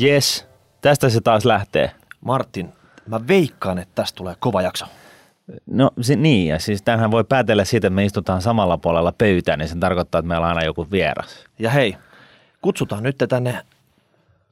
Yes, 0.00 0.46
tästä 0.80 1.08
se 1.08 1.20
taas 1.20 1.44
lähtee. 1.44 1.92
Martin, 2.20 2.72
mä 3.06 3.26
veikkaan, 3.28 3.78
että 3.78 3.94
tästä 3.94 4.16
tulee 4.16 4.34
kova 4.38 4.62
jakso. 4.62 4.86
No 5.66 5.90
se, 6.00 6.16
niin, 6.16 6.48
ja 6.48 6.58
siis 6.58 6.82
tämähän 6.82 7.10
voi 7.10 7.24
päätellä 7.24 7.64
siitä, 7.64 7.86
että 7.86 7.94
me 7.94 8.04
istutaan 8.04 8.42
samalla 8.42 8.78
puolella 8.78 9.12
pöytää, 9.18 9.56
niin 9.56 9.68
se 9.68 9.76
tarkoittaa, 9.76 10.18
että 10.18 10.28
meillä 10.28 10.46
on 10.46 10.48
aina 10.48 10.64
joku 10.64 10.86
vieras. 10.90 11.44
Ja 11.58 11.70
hei, 11.70 11.96
kutsutaan 12.62 13.02
nyt 13.02 13.16
tänne 13.28 13.66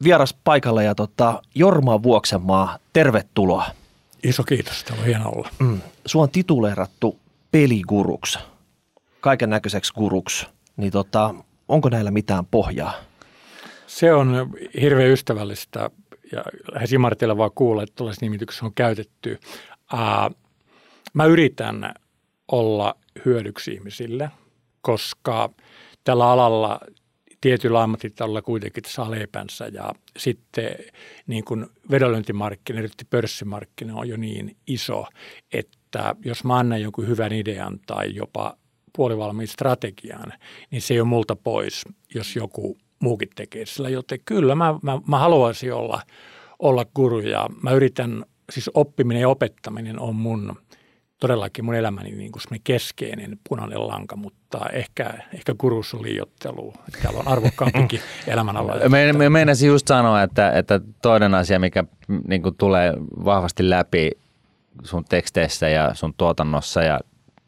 vieras 0.03 0.35
paikalle 0.45 0.85
ja 0.85 0.95
tota, 0.95 1.43
Jorma 1.55 2.03
Vuoksenmaa, 2.03 2.79
tervetuloa. 2.93 3.65
Iso 4.23 4.43
kiitos, 4.43 4.85
tämä 4.85 5.01
on 5.01 5.07
hieno 5.07 5.29
olla. 5.29 5.49
Mm. 5.59 5.81
Sua 6.07 6.23
on 6.23 6.31
tituleerattu 6.31 7.19
peliguruksi, 7.53 8.39
kaiken 9.21 9.51
näköiseksi 9.51 9.93
guruksi. 9.95 10.47
Niin 10.77 10.93
tota, 10.93 11.35
onko 11.69 11.89
näillä 11.89 12.11
mitään 12.11 12.47
pohjaa? 12.47 13.10
Se 14.01 14.13
on 14.13 14.51
hirveän 14.81 15.11
ystävällistä 15.11 15.91
ja 16.33 16.45
lähes 16.73 16.93
imartelevaa 16.93 17.51
kuulla, 17.51 17.83
että 17.83 17.95
tuollaisessa 17.97 18.27
nimityksessä 18.27 18.67
on 18.67 18.75
käytetty. 18.75 19.39
Ää, 19.93 20.31
mä 21.15 21.25
yritän 21.25 21.95
olla 22.53 22.95
hyödyksi 23.25 23.73
ihmisille, 23.73 24.31
koska 24.81 25.51
tällä 26.05 26.31
alalla 26.31 26.81
tietyllä 27.41 27.83
ammattitalolla 27.83 28.43
kuitenkin 28.43 28.83
saa 28.87 29.11
leipänsä 29.11 29.67
ja 29.67 29.93
sitten 30.17 30.75
niin 31.27 31.45
kuin 31.45 31.67
vedonlyöntimarkkina, 31.91 32.79
erityisesti 32.79 33.05
pörssimarkkina 33.11 33.97
on 33.97 34.09
jo 34.09 34.17
niin 34.17 34.57
iso, 34.67 35.07
että 35.53 36.15
jos 36.25 36.45
mä 36.45 36.59
annan 36.59 36.83
jonkun 36.83 37.09
hyvän 37.09 37.33
idean 37.33 37.81
tai 37.87 38.15
jopa 38.15 38.57
puolivalmiin 38.97 39.49
strategian, 39.49 40.33
niin 40.71 40.83
se 40.83 40.95
ei 40.95 41.01
ole 41.01 41.09
multa 41.09 41.37
pois, 41.37 41.85
jos 42.15 42.37
joku 42.37 42.79
muukin 43.01 43.29
tekee 43.35 43.67
sillä, 43.67 43.89
joten 43.89 44.19
kyllä 44.25 44.55
mä, 44.55 44.75
mä, 44.83 44.99
mä 45.09 45.19
haluaisin 45.19 45.75
olla, 45.75 46.03
olla 46.59 46.85
guru 46.85 47.21
ja 47.21 47.47
mä 47.63 47.71
yritän, 47.71 48.25
siis 48.53 48.71
oppiminen 48.75 49.21
ja 49.21 49.29
opettaminen 49.29 50.01
on 50.01 50.17
mun 50.17 50.57
todellakin 51.21 51.65
mun 51.65 51.75
elämäni 51.75 52.11
niin 52.11 52.33
kuin 52.33 52.61
keskeinen 52.65 53.39
punainen 53.49 53.89
lanka, 53.89 54.17
mutta 54.17 54.59
ehkä, 54.73 55.15
ehkä 55.35 55.55
kurus 55.59 55.95
on 55.95 56.03
liiottelu. 56.03 56.73
Täällä 57.03 57.21
on 57.21 57.29
arvokkaampikin 57.29 58.01
elämänala. 58.27 58.89
Me, 58.89 59.13
me 59.13 59.31
meinasin 59.31 59.69
just 59.69 59.89
sanoa, 59.89 60.23
että, 60.23 60.53
että 60.53 60.81
toinen 61.03 61.35
asia, 61.35 61.59
mikä 61.59 61.85
niin 62.29 62.43
kuin 62.43 62.57
tulee 62.57 62.95
vahvasti 63.25 63.71
läpi 63.71 64.11
sun 64.85 65.05
teksteissä 65.05 65.69
ja 65.69 65.95
sun 65.95 66.15
tuotannossa 66.17 66.83
ja 66.83 67.01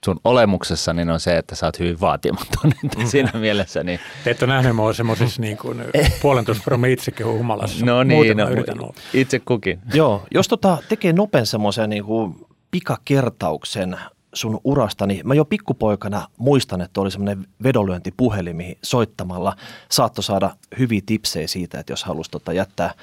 sun 0.05 0.21
olemuksessa 0.25 0.93
niin 0.93 1.11
on 1.11 1.21
se, 1.21 1.37
että 1.37 1.55
sä 1.55 1.67
oot 1.67 1.79
hyvin 1.79 2.01
vaatimaton 2.01 2.73
että 2.85 3.07
siinä 3.07 3.33
mielessä. 3.35 3.85
Niin... 3.85 4.01
Te 4.25 4.31
ette 4.31 4.45
ole 4.45 4.55
nähnyt 4.55 4.77
mua 4.77 4.93
semmoisessa 4.93 5.43
niin 5.43 5.57
kuin 5.57 5.85
puolentoista 6.23 6.65
promi 6.65 6.93
itsekin 6.93 7.27
humalassa. 7.27 7.87
No 7.87 8.03
niin, 8.03 8.37
no, 8.37 8.93
itse 9.15 9.39
kukin. 9.39 9.81
Joo, 9.95 10.27
jos 10.35 10.49
tota 10.49 10.79
tekee 10.89 11.13
nopen 11.13 11.47
semmoisen 11.47 11.91
niin 11.91 12.05
kuin 12.05 12.47
pikakertauksen 12.71 13.99
sun 14.35 14.61
urasta, 14.65 15.07
niin 15.07 15.29
mä 15.29 15.35
jo 15.35 15.45
pikkupoikana 15.45 16.29
muistan, 16.39 16.81
että 16.81 17.01
oli 17.01 17.11
semmoinen 17.11 17.47
vedonlyöntipuhelin, 17.63 18.57
mihin 18.57 18.79
soittamalla 18.83 19.57
saattoi 19.91 20.25
saada 20.25 20.51
hyviä 20.79 21.01
tipsejä 21.07 21.47
siitä, 21.47 21.81
että 21.81 21.93
jos 21.93 22.05
halusi 22.05 22.31
tota 22.31 22.53
jättää 22.53 22.95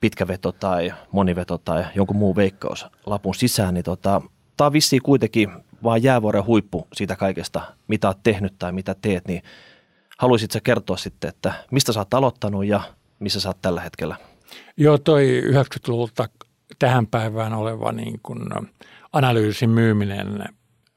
pitkä 0.00 0.28
veto 0.28 0.52
tai 0.52 0.92
moniveto 1.12 1.58
tai 1.58 1.84
jonkun 1.94 2.16
muun 2.16 2.36
veikkaus 2.36 2.86
lapun 3.06 3.34
sisään, 3.34 3.74
niin 3.74 3.84
tota, 3.84 4.22
tämä 4.56 4.66
on 4.66 4.72
vissiin 4.72 5.02
kuitenkin 5.02 5.50
vaan 5.84 6.02
jäävuoren 6.02 6.46
huippu 6.46 6.88
siitä 6.92 7.16
kaikesta, 7.16 7.60
mitä 7.88 8.08
oot 8.08 8.22
tehnyt 8.22 8.54
tai 8.58 8.72
mitä 8.72 8.96
teet, 9.02 9.28
niin 9.28 9.42
haluaisitko 10.18 10.58
kertoa 10.62 10.96
sitten, 10.96 11.28
että 11.28 11.52
mistä 11.70 11.92
sä 11.92 12.00
oot 12.00 12.14
aloittanut 12.14 12.64
ja 12.64 12.80
missä 13.18 13.40
sä 13.40 13.48
oot 13.48 13.62
tällä 13.62 13.80
hetkellä? 13.80 14.16
Joo, 14.76 14.98
toi 14.98 15.42
90-luvulta 15.46 16.28
tähän 16.78 17.06
päivään 17.06 17.54
oleva 17.54 17.92
niin 17.92 18.20
kuin 18.22 18.40
analyysin 19.12 19.70
myyminen 19.70 20.44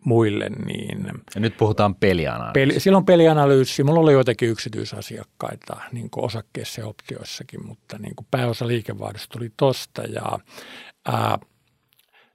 muille. 0.05 0.49
Niin 0.49 1.05
ja 1.35 1.41
nyt 1.41 1.57
puhutaan 1.57 1.95
pelianalyysi. 1.95 2.53
Peli, 2.53 2.79
silloin 2.79 3.05
pelianalyysi. 3.05 3.83
Mulla 3.83 3.99
oli 3.99 4.13
joitakin 4.13 4.49
yksityisasiakkaita 4.49 5.77
niin 5.91 6.09
kuin 6.09 6.25
osakkeissa 6.25 6.81
ja 6.81 6.87
optioissakin, 6.87 7.67
mutta 7.67 7.97
niin 7.97 8.15
kuin 8.15 8.27
pääosa 8.31 8.67
liikevaihdosta 8.67 9.33
tuli 9.33 9.51
tosta 9.57 10.01
ja 10.01 10.39
ää, 11.05 11.39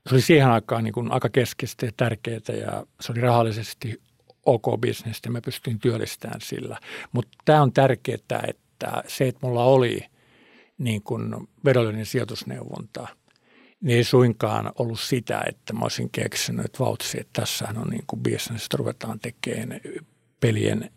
se 0.08 0.14
oli 0.14 0.22
siihen 0.22 0.48
aikaan 0.48 0.84
niin 0.84 0.94
kuin 0.94 1.12
aika 1.12 1.28
keskeistä 1.28 1.86
ja 1.86 1.92
tärkeää 1.96 2.40
ja 2.60 2.86
se 3.00 3.12
oli 3.12 3.20
rahallisesti 3.20 4.00
ok 4.46 4.80
bisnestä 4.80 5.30
mä 5.30 5.40
pystyin 5.40 5.78
työllistämään 5.78 6.40
sillä. 6.40 6.78
Mutta 7.12 7.38
tämä 7.44 7.62
on 7.62 7.72
tärkeää, 7.72 8.18
että 8.48 9.02
se, 9.06 9.28
että 9.28 9.46
mulla 9.46 9.64
oli 9.64 10.00
niin 10.78 11.02
kuin 11.02 11.48
vedollinen 11.64 12.06
sijoitusneuvonta– 12.06 13.08
niin 13.82 13.96
ei 13.96 14.04
suinkaan 14.04 14.72
ollut 14.78 15.00
sitä, 15.00 15.42
että 15.48 15.72
mä 15.72 15.80
olisin 15.80 16.10
keksinyt, 16.10 16.64
että 16.64 16.78
vautsi, 16.78 17.20
että 17.20 17.41
tässähän 17.41 17.78
on 17.78 17.88
niin 17.88 18.04
kuin 18.06 18.22
business, 18.22 18.64
että 18.64 18.76
ruvetaan 18.76 19.20
tekemään 19.20 19.80
pelien 20.41 20.91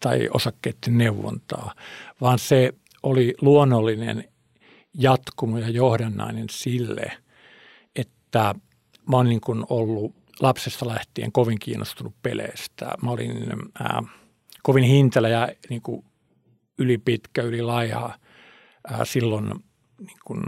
tai 0.00 0.28
osakkeiden 0.34 0.98
neuvontaa, 0.98 1.74
vaan 2.20 2.38
se 2.38 2.74
oli 3.02 3.34
luonnollinen 3.40 4.24
jatkumo 4.94 5.58
ja 5.58 5.68
johdannainen 5.68 6.46
sille, 6.50 7.12
että 8.28 8.54
mä 9.10 9.16
oon 9.16 9.28
niin 9.28 9.40
kuin 9.40 9.64
ollut 9.68 10.14
lapsesta 10.40 10.88
lähtien 10.88 11.32
kovin 11.32 11.58
kiinnostunut 11.58 12.14
peleistä. 12.22 12.94
Mä 13.02 13.10
olin 13.10 13.46
ää, 13.80 14.02
kovin 14.62 14.84
hintelä 14.84 15.28
ja 15.28 15.48
niin 15.70 15.82
kuin 15.82 16.04
ylipitkä, 16.78 17.42
ylilaiha 17.42 18.18
ää, 18.90 19.04
silloin– 19.04 19.54
niin 19.98 20.18
kuin 20.24 20.40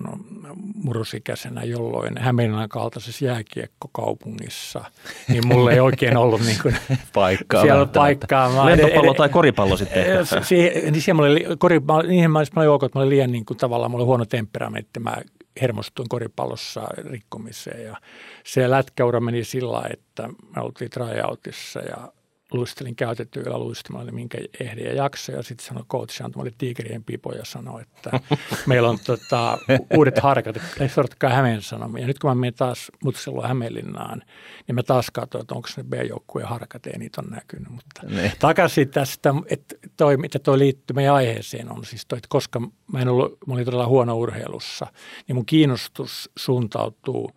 murrosikäisenä, 0.75 1.65
jolloin 1.65 2.19
Hämeenlinnan 2.19 2.69
kaltaisessa 2.69 3.25
jääkiekkokaupungissa, 3.25 4.85
niin 5.29 5.47
mulla 5.47 5.73
ei 5.73 5.81
oikein 5.81 6.17
ollut 6.17 6.41
niin 6.41 6.59
kuin 6.63 6.77
paikkaa. 7.15 7.63
siellä 7.63 7.87
paikkaa. 7.87 8.67
Lentopallo 8.67 9.15
tai 9.15 9.29
koripallo 9.29 9.77
sitten 9.77 10.27
siihen, 10.43 10.93
niin 10.93 11.03
siellä 11.03 11.23
oli, 11.23 11.47
kori, 11.59 11.81
niihin 12.09 12.31
mä 12.31 12.39
olin 12.39 12.65
joukko, 12.65 12.87
että 12.87 12.99
mä 12.99 13.03
olin 13.03 13.11
liian 13.11 13.33
niin 13.33 13.45
kuin, 13.45 13.57
tavallaan, 13.57 13.91
mulla 13.91 14.03
oli 14.03 14.07
huono 14.07 14.25
temperamentti, 14.25 15.01
mä 15.01 15.17
hermostuin 15.61 16.09
koripallossa 16.09 16.88
rikkomiseen. 16.97 17.84
Ja 17.84 17.97
se 18.44 18.71
lätkäura 18.71 19.21
meni 19.21 19.44
sillä 19.44 19.83
että 19.93 20.28
me 20.56 20.62
oltiin 20.62 20.91
tryoutissa 20.91 21.81
ja 21.81 22.12
luistelin 22.53 22.97
käytetyillä 22.97 23.59
luistimalla, 23.59 24.12
minkä 24.12 24.38
ehdi 24.61 24.84
ja 24.84 24.94
jakso. 24.94 25.33
Ja 25.33 25.43
sitten 25.43 25.66
sanoi 25.66 25.84
coach, 25.88 26.22
mulle 26.37 26.53
tiikerien 26.59 27.05
pipo 27.05 27.33
ja 27.33 27.44
sanoi, 27.44 27.83
että 27.83 28.21
meillä 28.66 28.88
on 28.88 28.99
tota, 29.06 29.59
uudet 29.97 30.19
harkat, 30.19 30.56
että 30.56 30.89
sortkaa 30.89 31.31
Hämeen 31.31 31.62
sanomia. 31.62 32.00
Ja 32.00 32.06
nyt 32.06 32.19
kun 32.19 32.31
mä 32.31 32.34
menen 32.34 32.55
taas 32.55 32.93
mutselua 33.05 33.49
Hämeenlinnaan, 33.49 34.22
niin 34.66 34.75
mä 34.75 34.83
taas 34.83 35.10
katsoin, 35.10 35.43
että 35.43 35.55
onko 35.55 35.69
ne 35.77 35.84
B-joukkueen 35.84 36.49
harkat, 36.49 36.87
ei 36.87 36.99
niitä 36.99 37.21
ole 37.21 37.31
näkynyt. 37.31 37.69
Mutta 37.69 38.03
ne. 38.09 38.33
takaisin 38.39 38.89
tästä, 38.89 39.34
että 39.47 39.75
toi, 39.97 40.16
mitä 40.16 40.39
toi 40.39 40.59
liittyy 40.59 40.94
meidän 40.94 41.15
aiheeseen 41.15 41.72
on 41.72 41.84
siis 41.84 42.06
toi, 42.06 42.16
että 42.16 42.28
koska 42.31 42.60
mä 42.93 43.00
en 43.00 43.09
ollut, 43.09 43.39
mä 43.47 43.55
olin 43.55 43.65
todella 43.65 43.87
huono 43.87 44.16
urheilussa, 44.16 44.87
niin 45.28 45.37
mun 45.37 45.47
kiinnostus 45.47 46.31
suuntautuu 46.37 47.31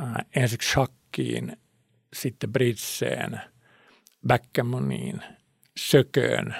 äh, 0.00 0.14
ensiksi 0.36 0.70
shakkiin, 0.70 1.56
sitten 2.12 2.52
britseen– 2.52 3.40
backgammoniin, 4.26 5.20
sököön, 5.76 6.54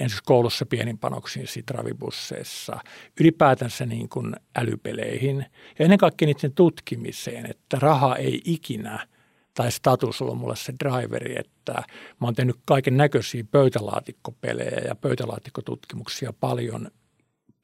ensin 0.00 0.18
koulussa 0.24 0.66
pienin 0.66 0.98
panoksiin 0.98 1.46
sitten 1.46 1.76
ravibusseissa, 1.76 2.78
ylipäätänsä 3.20 3.86
niin 3.86 4.08
kuin 4.08 4.36
älypeleihin 4.56 5.46
ja 5.78 5.84
ennen 5.84 5.98
kaikkea 5.98 6.26
niiden 6.26 6.52
tutkimiseen, 6.52 7.46
että 7.46 7.78
raha 7.80 8.16
ei 8.16 8.42
ikinä 8.44 9.06
tai 9.54 9.72
status 9.72 10.22
on 10.22 10.38
mulle 10.38 10.56
se 10.56 10.72
driveri, 10.84 11.34
että 11.38 11.72
mä 12.20 12.26
oon 12.26 12.34
tehnyt 12.34 12.56
kaiken 12.64 12.96
näköisiä 12.96 13.44
pöytälaatikkopelejä 13.50 14.80
ja 14.88 14.94
pöytälaatikkotutkimuksia 14.94 16.32
paljon 16.40 16.90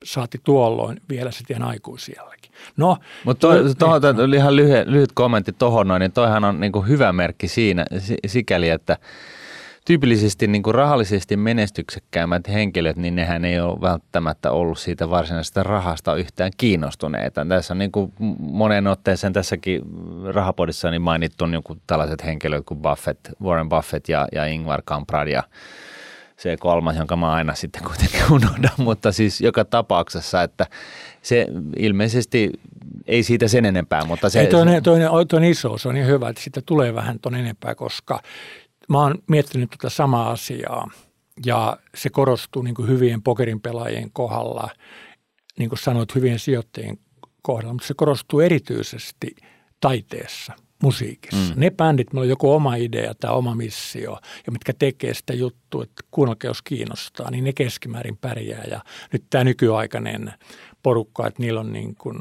saati 0.05 0.41
tuolloin 0.45 1.01
vielä 1.09 1.31
sitten 1.31 1.63
aikuisielläkin. 1.63 2.53
No, 2.77 2.97
Mutta 3.25 3.49
to, 3.49 3.75
to, 3.75 4.01
to, 4.01 4.13
to, 4.15 4.25
ihan 4.25 4.57
lyhyt, 4.57 4.89
lyhyt 4.89 5.13
kommentti 5.15 5.53
tuohon 5.53 5.89
noin, 5.89 6.01
niin 6.01 6.13
toihan 6.13 6.45
on 6.45 6.61
niin 6.61 6.73
kuin 6.73 6.89
hyvä 6.89 7.13
merkki 7.13 7.49
siinä 7.49 7.87
sikäli, 8.27 8.69
että 8.69 8.97
tyypillisesti 9.85 10.47
niin 10.47 10.63
kuin 10.63 10.75
rahallisesti 10.75 11.37
menestyksekkäimmät 11.37 12.49
henkilöt, 12.49 12.97
niin 12.97 13.15
nehän 13.15 13.45
ei 13.45 13.61
ole 13.61 13.81
välttämättä 13.81 14.51
ollut 14.51 14.79
siitä 14.79 15.11
varsinaisesta 15.11 15.63
rahasta 15.63 16.15
yhtään 16.15 16.51
kiinnostuneita. 16.57 17.47
Tässä 17.49 17.75
on 17.75 17.79
niin 17.79 17.93
kuin 17.93 18.13
monen 18.39 18.87
otteeseen 18.87 19.33
tässäkin 19.33 19.83
rahapodissa 20.25 20.91
niin 20.91 21.03
mainittu 21.03 21.47
niin 21.47 21.63
kuin 21.63 21.81
tällaiset 21.87 22.25
henkilöt 22.25 22.65
kuin 22.67 22.81
Buffett, 22.81 23.29
Warren 23.43 23.69
Buffett 23.69 24.09
ja, 24.09 24.29
ja 24.33 24.47
Ingvar 24.47 24.83
Kamprad 24.85 25.29
ja 25.29 25.43
se 26.45 26.57
kolmas, 26.57 26.97
jonka 26.97 27.17
mä 27.17 27.33
aina 27.33 27.55
sitten 27.55 27.83
kuitenkin 27.83 28.21
unohdan, 28.31 28.71
mutta 28.89 29.13
siis 29.13 29.41
joka 29.41 29.65
tapauksessa, 29.65 30.43
että 30.43 30.67
se 31.23 31.47
ilmeisesti 31.79 32.51
ei 33.07 33.23
siitä 33.23 33.49
sen 33.49 33.65
enempää, 33.65 34.05
mutta 34.05 34.31
se... 34.31 34.41
Ei, 34.41 34.47
toinen, 34.47 34.83
toinen, 34.83 35.09
toinen 35.29 35.51
iso, 35.51 35.79
se 35.79 35.89
on 35.89 35.95
niin 35.95 36.07
hyvä, 36.07 36.29
että 36.29 36.43
siitä 36.43 36.63
tulee 36.67 36.95
vähän 36.95 37.21
tuon 37.21 37.35
enempää, 37.35 37.75
koska 37.75 38.21
mä 38.89 38.99
oon 38.99 39.15
miettinyt 39.31 39.71
tuota 39.71 39.95
samaa 39.95 40.31
asiaa 40.31 40.91
ja 41.47 41.77
se 41.95 42.11
korostuu 42.11 42.63
niin 42.63 42.75
kuin 42.75 42.89
hyvien 42.89 43.23
pokerin 43.23 43.61
pelaajien 43.61 44.11
kohdalla. 44.13 44.69
niin 45.59 45.69
kuin 45.69 45.79
sanoit, 45.79 46.15
hyvien 46.15 46.39
sijoittajien 46.39 46.99
kohdalla, 47.43 47.73
mutta 47.73 47.89
se 47.89 47.95
korostuu 47.95 48.41
erityisesti 48.41 49.37
taiteessa, 49.81 50.53
musiikissa. 50.83 51.55
Mm. 51.55 51.61
Ne 51.61 51.71
bändit, 51.71 52.13
meillä 52.13 52.25
on 52.25 52.29
joku 52.29 52.53
oma 52.53 52.77
idea 52.77 53.15
tai 53.21 53.35
oma 53.35 53.55
missio, 53.55 54.19
ja 54.47 54.53
mitkä 54.53 54.73
tekee 54.79 55.15
sitä 55.15 55.35
juttua, 55.35 55.83
että 55.83 56.03
kuunnelkaa 56.11 56.49
jos 56.49 56.63
kiinnostaa, 56.63 57.31
niin 57.31 57.45
ne 57.45 57.53
keskimäärin 57.53 58.17
pärjää. 58.17 58.65
Ja 58.71 58.81
nyt 59.13 59.25
tämä 59.31 59.45
nykyaikainen 59.45 60.33
porukka, 60.83 61.27
että 61.27 61.43
niillä 61.43 61.61
on 61.61 61.73
niin 61.73 61.95
kuin 61.95 62.19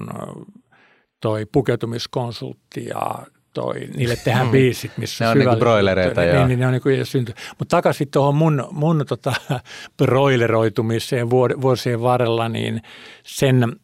toi 1.21 1.45
pukeutumiskonsultti 1.51 2.85
ja 2.85 3.25
toi, 3.53 3.73
niille 3.95 4.15
tehdään 4.15 4.45
mm. 4.45 4.51
biisit, 4.51 4.91
missä 4.97 5.25
ne 5.25 5.31
on 5.31 5.37
niinku 5.37 5.55
broilereita, 5.55 6.21
niin, 6.21 6.35
joo. 6.35 6.47
Niin, 6.47 6.59
ne 6.59 6.65
on 6.67 6.73
niinku 6.73 6.89
synty. 7.03 7.33
Mutta 7.59 7.77
takaisin 7.77 8.11
tuohon 8.11 8.35
mun, 8.35 8.67
mun 8.71 9.05
tota, 9.07 9.33
broileroitumiseen 9.97 11.29
vuosien 11.29 12.01
varrella, 12.01 12.49
niin 12.49 12.81
sen 13.23 13.75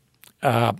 ää, 0.43 0.73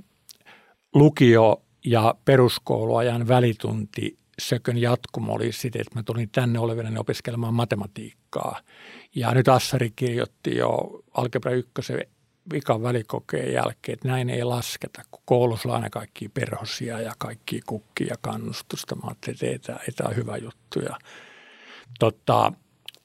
lukio 0.96 1.62
ja 1.86 2.16
peruskouluajan 2.26 3.28
välitunti 3.28 4.20
sökön 4.40 4.78
jatkumo 4.78 5.34
oli 5.34 5.52
sitten, 5.52 5.82
että 5.82 5.96
mä 5.96 6.04
tulin 6.04 6.30
tänne 6.30 6.60
olevinen 6.60 7.00
opiskelemaan 7.00 7.54
matematiikkaa. 7.54 8.60
Ja 9.16 9.34
nyt 9.34 9.48
Assari 9.48 9.92
kirjoitti 9.96 10.56
jo 10.56 11.02
Algebra 11.14 11.52
1 11.52 11.70
vikan 12.54 12.84
välikokeen 12.84 13.54
jälkeen, 13.54 13.94
että 13.94 14.08
näin 14.08 14.30
ei 14.30 14.44
lasketa, 14.44 15.02
kun 15.12 15.22
koulussa 15.26 15.70
on 15.70 15.76
aina 15.76 15.90
kaikki 15.90 16.30
perhosia 16.30 17.02
ja 17.02 17.14
kaikki 17.18 17.62
kukkia 17.66 18.08
ja 18.08 18.16
kannustusta. 18.22 18.96
Mä 18.96 19.02
ajattelin, 19.08 19.56
että 19.56 19.74
ei 19.74 19.94
tämä, 19.96 20.08
ole 20.08 20.16
hyvä 20.16 20.38
juttu. 20.38 20.80
Ja, 20.80 20.98
tota, 22.00 22.54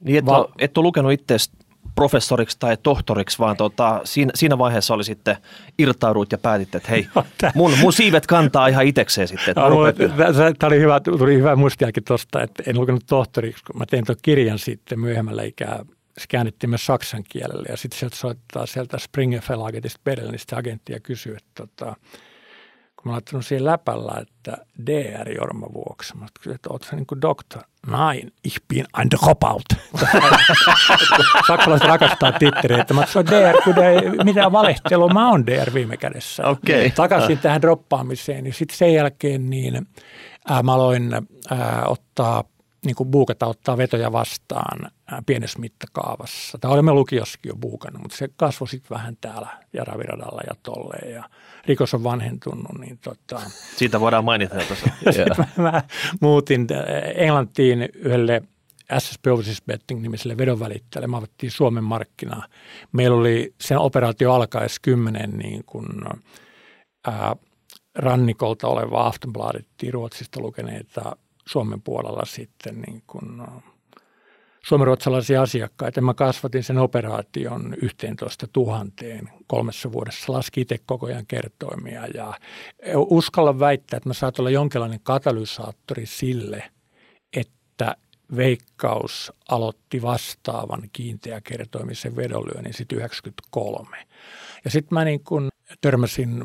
niin 0.00 0.18
et, 0.18 0.26
va- 0.26 0.38
ole, 0.38 0.48
et 0.58 0.78
ole 0.78 0.84
lukenut 0.84 1.12
itse 1.12 1.36
professoriksi 1.94 2.56
tai 2.58 2.76
tohtoriksi, 2.82 3.38
vaan 3.38 3.56
tota, 3.56 4.00
siinä, 4.04 4.32
siinä 4.34 4.58
vaiheessa 4.58 4.94
oli 4.94 5.04
sitten 5.04 5.36
irtaudut 5.78 6.32
ja 6.32 6.38
päätit, 6.38 6.74
että 6.74 6.88
hei, 6.88 7.08
mun, 7.54 7.72
mun 7.80 7.92
siivet 7.92 8.26
kantaa 8.26 8.66
ihan 8.66 8.86
itsekseen 8.86 9.28
sitten. 9.28 9.54
Tämä 9.54 9.66
oli 10.66 10.80
hyvä, 10.80 11.00
tuli 11.00 11.34
hyvä 11.34 11.56
muistiakin 11.56 12.04
tuosta, 12.04 12.42
että 12.42 12.62
en 12.66 12.80
lukenut 12.80 13.04
tohtoriksi, 13.06 13.64
kun 13.64 13.78
mä 13.78 13.86
tein 13.86 14.04
tuon 14.06 14.18
kirjan 14.22 14.58
sitten 14.58 15.00
myöhemmällä 15.00 15.42
ikää 15.42 15.84
se 16.18 16.24
käännettiin 16.28 16.70
myös 16.70 16.86
saksan 16.86 17.24
kielelle 17.28 17.66
ja 17.68 17.76
sitten 17.76 17.98
sieltä 17.98 18.16
soittaa 18.16 18.66
sieltä 18.66 18.98
Springer 18.98 19.42
Verlagetista 19.48 20.00
Berlinistä 20.04 20.56
agentti 20.56 20.92
ja 20.92 21.00
kysyy, 21.00 21.36
että 21.36 21.50
tota, 21.54 21.96
kun 23.04 23.10
mä 23.10 23.14
laittanut 23.14 23.46
siihen 23.46 23.64
läpällä, 23.64 24.12
että 24.20 24.56
DR 24.86 25.32
Jorma 25.32 25.66
vuoksi. 25.74 26.16
Mä 26.16 26.26
kysyin, 26.34 26.54
että 26.54 26.70
ootko 26.72 26.96
niin 26.96 27.06
kuin 27.06 27.20
doktor? 27.22 27.62
Nein, 27.86 28.32
ich 28.44 28.60
bin 28.68 28.84
ein 28.98 29.10
Dropout. 29.10 29.64
Saksalaiset 31.48 31.88
rakastaa 31.88 32.32
titteriä, 32.32 32.84
Mä 32.94 33.06
sanoin, 33.06 33.26
DR, 33.26 33.62
kun 33.64 33.78
ei, 33.78 34.24
mitä 34.24 34.52
valehtelua, 34.52 35.08
mä 35.08 35.30
oon 35.30 35.46
DR 35.46 35.74
viime 35.74 35.96
kädessä. 35.96 36.48
Okay. 36.48 36.90
Takaisin 36.90 37.38
tähän 37.38 37.62
droppaamiseen. 37.62 38.44
Niin 38.44 38.54
sitten 38.54 38.76
sen 38.76 38.94
jälkeen 38.94 39.50
niin, 39.50 39.86
ää, 40.48 40.62
mä 40.62 40.74
aloin 40.74 41.12
ää, 41.50 41.84
ottaa 41.86 42.44
niin 42.84 42.96
kuin 42.96 43.10
buukata 43.10 43.46
ottaa 43.46 43.76
vetoja 43.76 44.12
vastaan 44.12 44.90
pienessä 45.26 45.58
mittakaavassa. 45.58 46.58
Tai 46.58 46.70
olemme 46.70 46.92
lukiossakin 46.92 47.50
jo 47.50 47.56
buukannut, 47.56 48.02
mutta 48.02 48.16
se 48.16 48.28
kasvoi 48.36 48.68
sitten 48.68 48.96
vähän 48.96 49.16
täällä 49.20 49.48
Jaraviradalla 49.72 50.40
ja 50.48 50.54
tolleen. 50.62 51.14
Ja 51.14 51.24
rikos 51.66 51.94
on 51.94 52.04
vanhentunut. 52.04 52.78
Niin 52.78 52.98
tota. 52.98 53.40
Siitä 53.76 54.00
voidaan 54.00 54.24
mainita 54.24 54.56
jo 54.56 54.62
tuossa. 54.66 54.90
mä, 55.56 55.70
mä 55.70 55.82
muutin 56.20 56.66
Englantiin 57.16 57.88
yhdelle 57.94 58.42
SSP 58.98 59.26
Overseas 59.26 59.62
Betting 59.66 60.02
nimiselle 60.02 60.38
vedonvälittäjälle. 60.38 61.06
Mä 61.06 61.16
avattiin 61.16 61.50
Suomen 61.50 61.84
markkinaa. 61.84 62.46
Meillä 62.92 63.16
oli 63.16 63.54
sen 63.60 63.78
operaatio 63.78 64.32
alkaessa 64.32 64.80
kymmenen 64.82 65.30
niin 65.30 65.64
kuin, 65.66 65.86
ää, 67.06 67.36
rannikolta 67.94 68.68
oleva 68.68 69.06
Aftonbladetti 69.06 69.90
Ruotsista 69.90 70.40
lukeneita 70.40 71.16
Suomen 71.46 71.82
puolella 71.82 72.24
sitten 72.24 72.80
niin 72.80 73.02
kuin 73.06 73.42
suomenruotsalaisia 74.64 75.42
asiakkaita. 75.42 76.00
Mä 76.00 76.14
kasvatin 76.14 76.62
sen 76.62 76.78
operaation 76.78 77.74
11 77.82 78.46
tuhanteen 78.52 79.30
kolmessa 79.46 79.92
vuodessa, 79.92 80.32
laski 80.32 80.60
itse 80.60 80.78
koko 80.86 81.06
ajan 81.06 81.26
kertoimia 81.26 82.06
ja 82.06 82.34
uskalla 82.96 83.58
väittää, 83.58 83.96
että 83.96 84.08
mä 84.08 84.14
saat 84.14 84.38
olla 84.38 84.50
jonkinlainen 84.50 85.00
katalysaattori 85.02 86.06
sille, 86.06 86.70
että 87.36 87.96
Veikkaus 88.36 89.32
aloitti 89.48 90.02
vastaavan 90.02 90.82
kiinteäkertoimisen 90.92 92.16
vedonlyönnin 92.16 92.74
sitten 92.74 92.98
93. 92.98 93.96
Ja 94.64 94.70
sitten 94.70 94.94
mä 94.94 95.04
niin 95.04 95.24
kun 95.24 95.48
törmäsin 95.80 96.42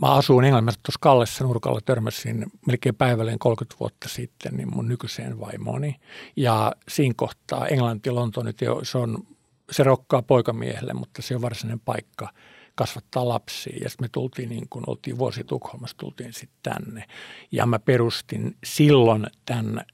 Mä 0.00 0.12
asuin 0.12 0.44
Englannissa 0.44 0.80
tuossa 0.82 0.98
Kallessa 1.00 1.44
nurkalla, 1.44 1.80
törmäsin 1.80 2.46
melkein 2.66 2.94
päivälleen 2.94 3.38
30 3.38 3.76
vuotta 3.80 4.08
sitten 4.08 4.56
niin 4.56 4.74
mun 4.74 4.88
nykyiseen 4.88 5.40
vaimooni. 5.40 5.96
Ja 6.36 6.72
siinä 6.88 7.14
kohtaa 7.16 7.66
Englanti, 7.66 8.10
Lonto 8.10 8.42
nyt 8.42 8.60
jo, 8.60 8.80
se, 8.82 8.98
on, 8.98 9.26
se 9.70 9.82
rokkaa 9.82 10.22
poikamiehelle, 10.22 10.92
mutta 10.92 11.22
se 11.22 11.34
on 11.36 11.42
varsinainen 11.42 11.80
paikka 11.80 12.28
kasvattaa 12.74 13.28
lapsia. 13.28 13.78
Ja 13.82 13.90
sitten 13.90 14.04
me 14.04 14.08
tultiin 14.12 14.48
niin 14.48 14.66
kuin 14.70 14.84
oltiin 14.86 15.18
vuosi 15.18 15.44
Tukholmassa, 15.44 15.96
tultiin 15.96 16.32
sitten 16.32 16.72
tänne. 16.72 17.04
Ja 17.52 17.66
mä 17.66 17.78
perustin 17.78 18.56
silloin 18.64 19.26
tämän 19.46 19.84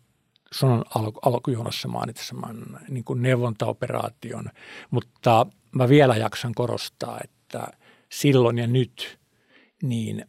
sun 0.52 0.84
alku, 0.94 1.20
alkujonossa 1.22 1.88
mainitseman 1.88 2.80
niin 2.88 3.04
kuin 3.04 3.22
neuvontaoperaation, 3.22 4.50
mutta 4.90 5.46
mä 5.72 5.88
vielä 5.88 6.16
jaksan 6.16 6.54
korostaa, 6.54 7.20
että 7.24 7.66
silloin 8.08 8.58
ja 8.58 8.66
nyt– 8.66 9.18
niin 9.82 10.24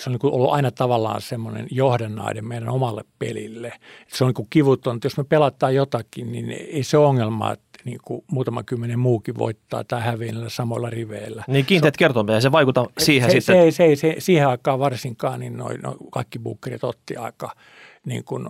se 0.00 0.10
on 0.10 0.18
niin 0.22 0.34
ollut 0.34 0.52
aina 0.52 0.70
tavallaan 0.70 1.20
semmoinen 1.22 1.66
johdannaiden 1.70 2.48
meidän 2.48 2.68
omalle 2.68 3.04
pelille. 3.18 3.72
Se 4.08 4.24
on 4.24 4.32
niin 4.36 4.46
kivuton, 4.50 4.98
jos 5.04 5.16
me 5.16 5.24
pelataan 5.24 5.74
jotakin, 5.74 6.32
niin 6.32 6.50
ei 6.50 6.82
se 6.82 6.96
ongelma, 6.96 7.52
että 7.52 7.78
niin 7.84 7.98
kuin 8.04 8.24
muutama 8.30 8.62
kymmenen 8.62 8.98
muukin 8.98 9.38
voittaa 9.38 9.84
tai 9.84 10.02
häviää 10.02 10.32
näillä 10.32 10.48
samoilla 10.48 10.90
riveillä. 10.90 11.44
Niin 11.46 11.66
kiinteät 11.66 11.96
kertomat, 11.96 12.42
se 12.42 12.52
vaikuttaa 12.52 12.86
siihen 12.98 13.30
se, 13.30 13.40
sitten. 13.40 13.72
Se, 13.72 13.76
se, 13.76 13.96
se, 13.96 14.14
siihen 14.18 14.48
aikaan 14.48 14.78
varsinkaan, 14.78 15.40
niin 15.40 15.56
noin, 15.56 15.80
noin 15.80 15.96
kaikki 16.10 16.38
bukkerit 16.38 16.84
otti 16.84 17.16
aika 17.16 17.52
niin 18.06 18.24
kuin 18.24 18.48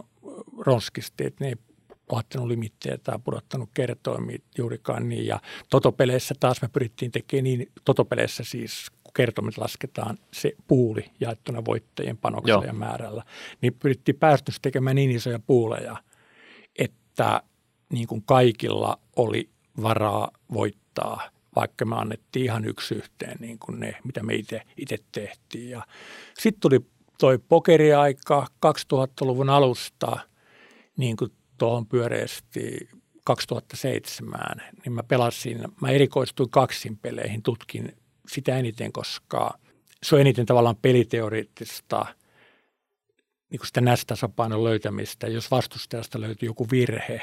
ronskisti, 0.58 1.26
että 1.26 1.44
ne 1.44 1.48
ei 1.48 1.56
laittanut 2.12 2.48
limittejä 2.48 2.98
tai 2.98 3.18
pudottanut 3.24 3.70
kertoimia 3.74 4.38
juurikaan 4.58 5.08
niin. 5.08 5.26
Ja 5.26 5.40
totopeleissä 5.70 6.34
taas 6.40 6.62
me 6.62 6.68
pyrittiin 6.68 7.10
tekemään 7.10 7.44
niin, 7.44 7.68
totopeleissä 7.84 8.44
siis 8.44 8.86
kun 9.12 9.24
kertomat 9.24 9.58
lasketaan 9.58 10.18
se 10.32 10.52
puuli 10.66 11.04
jaettuna 11.20 11.64
voittajien 11.64 12.16
panoksella 12.16 12.64
ja 12.64 12.72
määrällä, 12.72 13.22
niin 13.60 13.74
pyrittiin 13.74 14.18
päästössä 14.18 14.58
tekemään 14.62 14.96
niin 14.96 15.10
isoja 15.10 15.38
puuleja, 15.38 15.96
että 16.78 17.42
niin 17.92 18.06
kuin 18.06 18.22
kaikilla 18.22 18.98
oli 19.16 19.50
varaa 19.82 20.30
voittaa, 20.52 21.30
vaikka 21.56 21.84
me 21.84 21.96
annettiin 21.96 22.44
ihan 22.44 22.64
yksi 22.64 22.94
yhteen 22.94 23.36
niin 23.40 23.58
kuin 23.58 23.80
ne, 23.80 23.94
mitä 24.04 24.22
me 24.22 24.34
itse 24.76 24.98
tehtiin. 25.12 25.70
Ja 25.70 25.82
sitten 26.38 26.60
tuli 26.60 26.80
toi 27.18 27.38
pokeriaika 27.38 28.46
2000-luvun 28.66 29.50
alusta, 29.50 30.18
niin 30.96 31.16
kuin 31.16 31.32
tuohon 31.58 31.86
pyöreästi 31.86 32.88
2007, 33.24 34.40
niin 34.84 34.92
mä 34.92 35.02
pelasin, 35.02 35.64
mä 35.80 35.90
erikoistuin 35.90 36.50
kaksin 36.50 36.98
peleihin, 36.98 37.42
tutkin 37.42 37.96
sitä 38.28 38.56
eniten, 38.56 38.92
koska 38.92 39.58
se 40.02 40.14
on 40.14 40.20
eniten 40.20 40.46
tavallaan 40.46 40.76
peliteoreettista 40.82 42.06
niin 43.50 43.66
sitä 43.66 43.80
nästasapainon 43.80 44.64
löytämistä. 44.64 45.26
Jos 45.26 45.50
vastustajasta 45.50 46.20
löytyy 46.20 46.46
joku 46.46 46.66
virhe, 46.70 47.22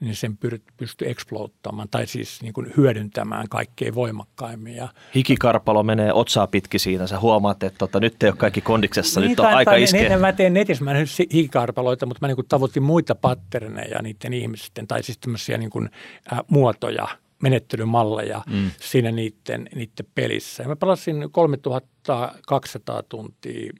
niin 0.00 0.16
sen 0.16 0.38
pystyy 0.76 1.08
exploittamaan 1.08 1.88
tai 1.88 2.06
siis 2.06 2.42
niin 2.42 2.52
kuin 2.52 2.72
hyödyntämään 2.76 3.48
kaikkein 3.48 3.94
voimakkaimmin. 3.94 4.76
Ja 4.76 4.88
Hikikarpalo 5.14 5.82
menee 5.82 6.12
otsaa 6.12 6.46
pitki 6.46 6.78
siinä. 6.78 7.06
Sä 7.06 7.20
huomaat, 7.20 7.62
että 7.62 7.78
tota, 7.78 8.00
nyt 8.00 8.22
ei 8.22 8.28
ole 8.28 8.36
kaikki 8.36 8.60
kondiksessa, 8.60 9.20
niin, 9.20 9.28
nyt 9.28 9.40
on 9.40 9.46
tai, 9.46 9.54
aika 9.54 9.74
iskeä. 9.74 10.08
Niin, 10.08 10.20
mä 10.20 10.32
teen 10.32 10.54
netissä, 10.54 10.84
mä 10.84 10.92
en 10.92 11.06
hikikarpaloita, 11.34 12.06
mutta 12.06 12.18
mä 12.20 12.28
niin 12.28 12.36
kuin 12.36 12.48
tavoitin 12.48 12.82
muita 12.82 13.14
patterneja 13.14 14.02
niiden 14.02 14.32
ihmisten 14.32 14.86
tai 14.86 15.02
siis 15.02 15.18
tämmöisiä 15.18 15.58
niin 15.58 15.70
kuin, 15.70 15.90
äh, 16.32 16.38
muotoja– 16.48 17.08
menettelymalleja 17.42 18.42
mm. 18.50 18.70
siinä 18.80 19.10
niiden, 19.10 19.68
niiden 19.74 20.06
pelissä. 20.14 20.62
Ja 20.62 20.68
mä 20.68 20.76
pelasin 20.76 21.28
3200 21.30 23.02
tuntia 23.02 23.72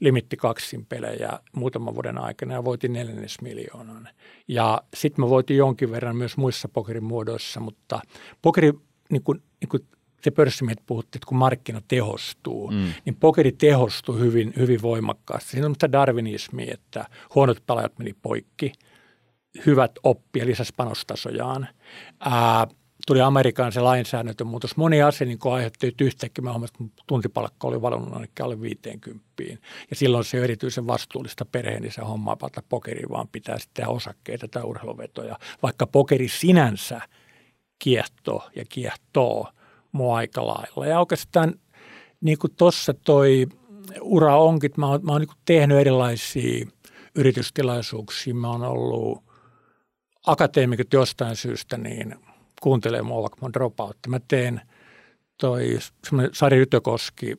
limitti 0.00 0.36
kaksin 0.36 0.86
pelejä 0.86 1.38
muutaman 1.56 1.94
vuoden 1.94 2.18
aikana 2.18 2.54
ja 2.54 2.64
voitin 2.64 2.92
neljännes 2.92 3.40
miljoonan. 3.40 4.08
Ja 4.48 4.82
sitten 4.94 5.24
mä 5.24 5.28
voitin 5.28 5.56
jonkin 5.56 5.90
verran 5.90 6.16
myös 6.16 6.36
muissa 6.36 6.68
pokerin 6.68 7.04
muodoissa, 7.04 7.60
mutta 7.60 8.00
pokeri, 8.42 8.72
niin 9.10 9.22
kuin, 9.22 9.42
niin 9.60 9.68
kuin 9.68 9.86
te 10.22 10.30
pörssimiehet 10.30 10.82
puhutte, 10.86 11.16
että 11.16 11.26
kun 11.26 11.38
markkina 11.38 11.80
tehostuu, 11.88 12.70
mm. 12.70 12.92
niin 13.04 13.16
pokeri 13.16 13.52
tehostuu 13.52 14.14
hyvin, 14.14 14.52
hyvin 14.56 14.82
voimakkaasti. 14.82 15.50
Siinä 15.50 15.66
on 15.66 15.74
sitä 15.74 15.92
darwinismia, 15.92 16.74
että 16.74 17.06
huonot 17.34 17.66
pelaajat 17.66 17.98
meni 17.98 18.14
poikki, 18.22 18.72
hyvät 19.66 19.92
oppi 20.02 20.38
ja 20.38 20.46
lisäsi 20.46 20.72
panostasojaan. 20.76 21.68
Ää, 22.20 22.66
tuli 23.06 23.20
Amerikan 23.20 23.72
se 23.72 23.80
lainsäädäntömuutos. 23.80 24.76
Moni 24.76 25.02
asia 25.02 25.26
niin 25.26 25.38
aiheutti, 25.52 25.86
että 25.86 26.04
yhtäkkiä 26.04 26.42
mä 26.42 26.50
huomasin, 26.50 26.86
että 26.86 27.02
tuntipalkka 27.06 27.68
oli 27.68 27.82
valunut 27.82 28.12
ainakin 28.12 28.44
alle 28.44 28.60
50. 28.60 29.24
Ja 29.90 29.96
silloin 29.96 30.24
se 30.24 30.44
erityisen 30.44 30.86
vastuullista 30.86 31.44
perheen, 31.44 31.82
niin 31.82 31.92
se 31.92 32.02
homma 32.02 32.36
palata 32.36 32.62
pokeriin, 32.68 33.10
vaan 33.10 33.28
pitää 33.28 33.58
sitten 33.58 33.88
osakkeita 33.88 34.48
tai 34.48 34.62
urheiluvetoja. 34.62 35.38
Vaikka 35.62 35.86
pokeri 35.86 36.28
sinänsä 36.28 37.00
kiehtoo 37.78 38.50
ja 38.56 38.64
kiehtoo 38.68 39.48
mua 39.92 40.16
aika 40.16 40.46
lailla. 40.46 40.86
Ja 40.86 41.00
oikeastaan 41.00 41.54
niin 42.20 42.38
kuin 42.38 42.54
tuossa 42.56 42.94
toi 42.94 43.46
ura 44.00 44.36
onkin, 44.36 44.70
mä 44.76 44.86
oon, 44.88 45.00
mä 45.02 45.12
oon 45.12 45.20
niin 45.20 45.36
tehnyt 45.44 45.78
erilaisia 45.78 46.66
yritystilaisuuksia. 47.14 48.34
Mä 48.34 48.50
oon 48.50 48.62
ollut 48.62 49.24
akateemikot 50.26 50.92
jostain 50.92 51.36
syystä 51.36 51.76
niin 51.78 52.14
kuuntelee 52.62 53.02
mua, 53.02 53.28
dropout. 53.52 53.96
Mä 54.08 54.20
teen 54.28 54.60
toi 55.38 55.78
Sari 56.32 56.60
Ytökoski, 56.60 57.36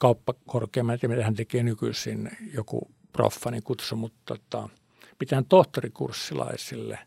kauppakorkea, 0.00 0.84
mä 0.84 0.92
en 0.92 0.98
tiedä 0.98 1.14
mitä 1.14 1.24
hän 1.24 1.34
tekee 1.34 1.62
nykyisin, 1.62 2.30
joku 2.54 2.90
proffa, 3.12 3.50
niin 3.50 3.62
kutsu, 3.62 3.96
mutta 3.96 4.22
tota, 4.24 4.68
pitään 5.18 5.44
tohtorikurssilaisille 5.44 6.98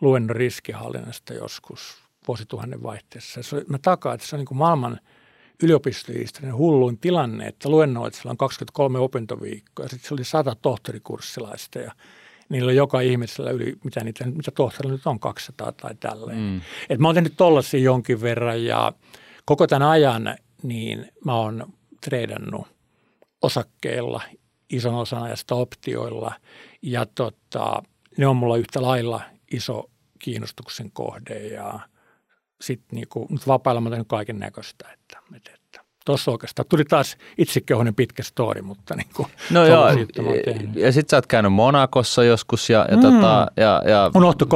luennon 0.00 0.36
riskihallinnasta 0.36 1.34
joskus 1.34 1.96
vuosituhannen 2.28 2.82
vaihteessa. 2.82 3.42
Se, 3.42 3.64
mä 3.68 3.78
takaan, 3.78 4.14
että 4.14 4.26
se 4.26 4.36
on 4.36 4.38
niin 4.38 4.46
kuin 4.46 4.58
maailman 4.58 5.00
yliopistohistorian 5.62 6.56
hulluin 6.56 6.98
tilanne, 6.98 7.46
että 7.46 7.68
luennoitsilla 7.68 8.30
on 8.30 8.36
23 8.36 8.98
opintoviikkoa 8.98 9.84
ja 9.84 9.88
sitten 9.88 10.08
se 10.08 10.14
oli 10.14 10.24
100 10.24 10.56
tohtorikurssilaista 10.62 11.78
ja 11.78 11.92
niillä 12.48 12.68
on 12.68 12.76
joka 12.76 13.00
ihmisellä 13.00 13.50
yli, 13.50 13.76
mitä, 13.84 14.04
niitä, 14.04 14.26
mitä 14.26 14.50
tohtorilla 14.50 14.96
nyt 14.96 15.06
on, 15.06 15.20
200 15.20 15.72
tai 15.72 15.94
tälleen. 16.00 16.38
Mm. 16.38 16.60
Et 16.88 16.98
mä 16.98 17.08
oon 17.08 17.14
tehnyt 17.14 17.36
tollasia 17.36 17.80
jonkin 17.80 18.20
verran 18.20 18.64
ja 18.64 18.92
koko 19.44 19.66
tämän 19.66 19.88
ajan 19.88 20.36
niin 20.62 21.12
mä 21.24 21.34
oon 21.34 21.72
treidannut 22.00 22.66
osakkeilla 23.42 24.22
ison 24.70 24.94
osan 24.94 25.22
ajasta 25.22 25.54
optioilla 25.54 26.34
ja 26.82 27.06
tota, 27.06 27.82
ne 28.16 28.26
on 28.26 28.36
mulla 28.36 28.56
yhtä 28.56 28.82
lailla 28.82 29.20
iso 29.52 29.90
kiinnostuksen 30.18 30.90
kohde 30.92 31.46
ja 31.46 31.80
sitten 32.60 32.88
niinku, 32.96 33.26
nyt 33.30 33.46
vapailla 33.46 33.80
mä 33.80 34.04
kaiken 34.06 34.38
näköistä, 34.38 34.88
että, 34.92 35.18
että 35.36 35.57
tuossa 36.08 36.30
oikeastaan 36.30 36.66
tuli 36.68 36.84
taas 36.84 37.16
itsekehoinen 37.38 37.94
pitkä 37.94 38.22
story, 38.22 38.62
mutta 38.62 38.94
niin 38.96 39.08
kuin, 39.16 39.28
No 39.50 39.66
joo, 39.66 39.88
ja, 39.88 39.96
ja 40.74 40.92
sitten 40.92 41.10
sä 41.10 41.16
oot 41.16 41.26
käynyt 41.26 41.52
Monakossa 41.52 42.24
joskus 42.24 42.70
ja, 42.70 42.86
ja, 42.90 42.96
mm. 42.96 43.02
tota, 43.02 43.46
ja, 43.56 43.82
ja 43.86 44.10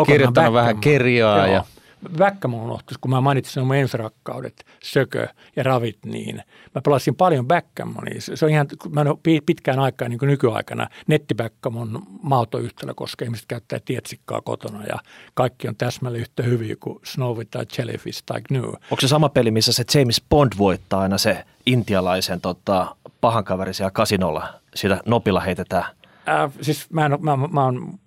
kirjoittanut 0.06 0.52
vähän 0.52 0.80
kirjaa. 0.80 1.38
Joo. 1.38 1.54
Ja, 1.54 1.64
Backgammon 2.18 2.60
unohtuisi, 2.60 3.00
kun 3.00 3.10
mä 3.10 3.20
mainitsin 3.20 3.66
mun 3.66 3.76
ensirakkaudet, 3.76 4.64
Sökö 4.82 5.28
ja 5.56 5.62
Ravit, 5.62 5.98
niin 6.04 6.42
mä 6.74 6.82
pelasin 6.84 7.14
paljon 7.14 7.46
backgammonia. 7.46 8.20
Se 8.20 8.44
on 8.44 8.50
ihan, 8.50 8.66
mä 8.90 9.00
en 9.00 9.08
ole 9.08 9.40
pitkään 9.46 9.78
aikaa 9.78 10.08
niin 10.08 10.18
kuin 10.18 10.26
nykyaikana 10.26 10.88
nettibackgammon 11.06 12.02
mautoyhtälö, 12.22 12.94
koska 12.94 13.24
ihmiset 13.24 13.46
käyttää 13.48 13.78
tietsikkaa 13.84 14.40
kotona 14.40 14.84
ja 14.84 14.98
kaikki 15.34 15.68
on 15.68 15.76
täsmälleen 15.76 16.20
yhtä 16.20 16.42
hyviä 16.42 16.76
kuin 16.80 16.98
Snowy 17.04 17.44
tai 17.44 17.66
Jellyfish 17.78 18.22
tai 18.26 18.40
Gnu. 18.42 18.66
Onko 18.66 19.00
se 19.00 19.08
sama 19.08 19.28
peli, 19.28 19.50
missä 19.50 19.72
se 19.72 19.84
James 19.94 20.22
Bond 20.30 20.52
voittaa 20.58 21.00
aina 21.00 21.18
se 21.18 21.44
intialaisen 21.66 22.40
tota, 22.40 22.96
pahan 23.20 23.44
kaveri 23.44 23.74
siellä 23.74 23.90
kasinolla? 23.90 24.54
Sitä 24.74 25.00
nopilla 25.06 25.40
heitetään. 25.40 25.84
Äh, 26.28 26.52
siis 26.60 26.90
mä, 26.90 27.06
en, 27.06 27.18
mä, 27.20 27.36
mä 27.36 27.64
oon 27.64 27.98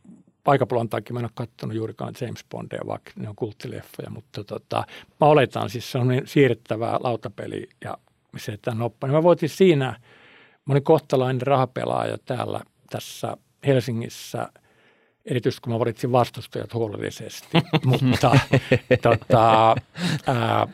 paikapulon 0.45 0.89
takia 0.89 1.13
mä 1.13 1.19
en 1.19 1.25
ole 1.25 1.31
katsonut 1.35 1.75
juurikaan 1.75 2.13
James 2.21 2.45
Bondia, 2.51 2.81
vaikka 2.87 3.11
ne 3.15 3.29
on 3.29 3.35
kulttileffoja, 3.35 4.09
mutta 4.09 4.43
tota, 4.43 4.83
mä 5.21 5.27
oletan 5.27 5.69
siis 5.69 5.91
se 5.91 5.97
on 5.97 6.07
niin 6.07 6.27
siirrettävää 6.27 6.97
lautapeli 7.03 7.69
ja 7.83 7.97
se 8.37 8.57
tämä 8.61 8.77
noppa. 8.77 9.07
Niin 9.07 9.15
mä 9.15 9.23
voitin 9.23 9.49
siinä, 9.49 9.85
mä 10.65 10.73
olin 10.73 10.83
kohtalainen 10.83 11.41
rahapelaaja 11.41 12.17
täällä 12.25 12.61
tässä 12.89 13.37
Helsingissä, 13.65 14.49
erityisesti 15.25 15.61
kun 15.61 15.73
mä 15.73 15.79
valitsin 15.79 16.11
vastustajat 16.11 16.73
huolellisesti, 16.73 17.47
mutta 17.85 18.39
tota, 19.01 19.75
ää, 20.27 20.67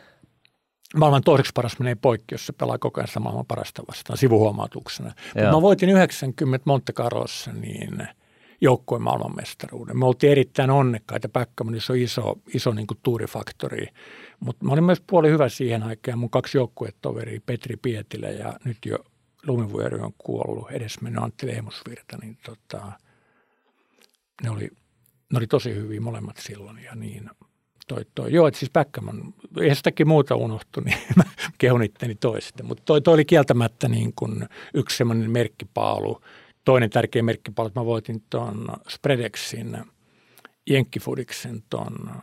maailman 0.96 1.22
toiseksi 1.22 1.52
paras 1.54 1.78
menee 1.78 1.94
poikki, 1.94 2.34
jos 2.34 2.46
se 2.46 2.52
pelaa 2.52 2.78
koko 2.78 3.00
ajan 3.00 3.22
maailman 3.22 3.46
parasta 3.46 3.82
vastaan 3.88 4.16
sivuhuomautuksena. 4.16 5.12
Mutta 5.34 5.52
mä 5.52 5.62
voitin 5.62 5.88
90 5.88 6.62
Monte 6.64 6.92
Carlossa, 6.92 7.52
niin– 7.52 8.08
joukkueen 8.62 9.02
maailmanmestaruuden. 9.02 9.98
Me 9.98 10.06
oltiin 10.06 10.30
erittäin 10.30 10.70
onnekkaita. 10.70 11.28
Backgamonissa 11.28 11.92
on 11.92 11.98
iso, 11.98 12.38
iso 12.54 12.72
niin 12.72 12.86
kuin 12.86 12.98
tuurifaktori, 13.02 13.86
mutta 14.40 14.64
mä 14.64 14.72
olin 14.72 14.84
myös 14.84 15.02
puoli 15.06 15.30
hyvä 15.30 15.48
siihen 15.48 15.82
aikaan. 15.82 16.18
Mun 16.18 16.30
kaksi 16.30 16.58
joukkuetoveria, 16.58 17.40
Petri 17.46 17.76
Pietilä 17.76 18.28
ja 18.28 18.52
nyt 18.64 18.78
jo 18.86 18.98
Lumivuori 19.46 20.00
on 20.00 20.12
kuollut, 20.18 20.70
edesmennyt 20.70 21.22
Antti 21.22 21.46
Lehmusvirta, 21.46 22.18
niin 22.22 22.38
tota, 22.44 22.92
ne, 24.42 24.50
oli, 24.50 24.68
ne 25.32 25.38
oli 25.38 25.46
tosi 25.46 25.74
hyviä 25.74 26.00
molemmat 26.00 26.36
silloin 26.36 26.78
ja 26.78 26.94
niin 26.94 27.30
toi, 27.88 28.04
toi. 28.14 28.32
Joo, 28.32 28.46
että 28.46 28.60
siis 28.60 28.72
Backgammon, 28.72 29.34
ei 29.60 29.74
sitäkin 29.74 30.08
muuta 30.08 30.36
unohtu, 30.36 30.80
niin 30.80 30.98
mä 31.16 31.24
kehun 31.58 31.82
itteni 31.82 32.14
toista. 32.14 32.62
Mutta 32.62 32.82
toi, 32.86 33.00
toi 33.00 33.14
oli 33.14 33.24
kieltämättä 33.24 33.88
niin 33.88 34.12
kuin 34.16 34.48
yksi 34.74 34.96
semmoinen 34.96 35.30
merkkipaalu– 35.30 36.20
toinen 36.64 36.90
tärkeä 36.90 37.22
merkkipallo, 37.22 37.66
että 37.66 37.80
mä 37.80 37.86
voitin 37.86 38.24
tuon 38.30 38.68
Spredexin, 38.88 39.78
Jenkkifudiksen 40.66 41.62
tuon 41.70 42.22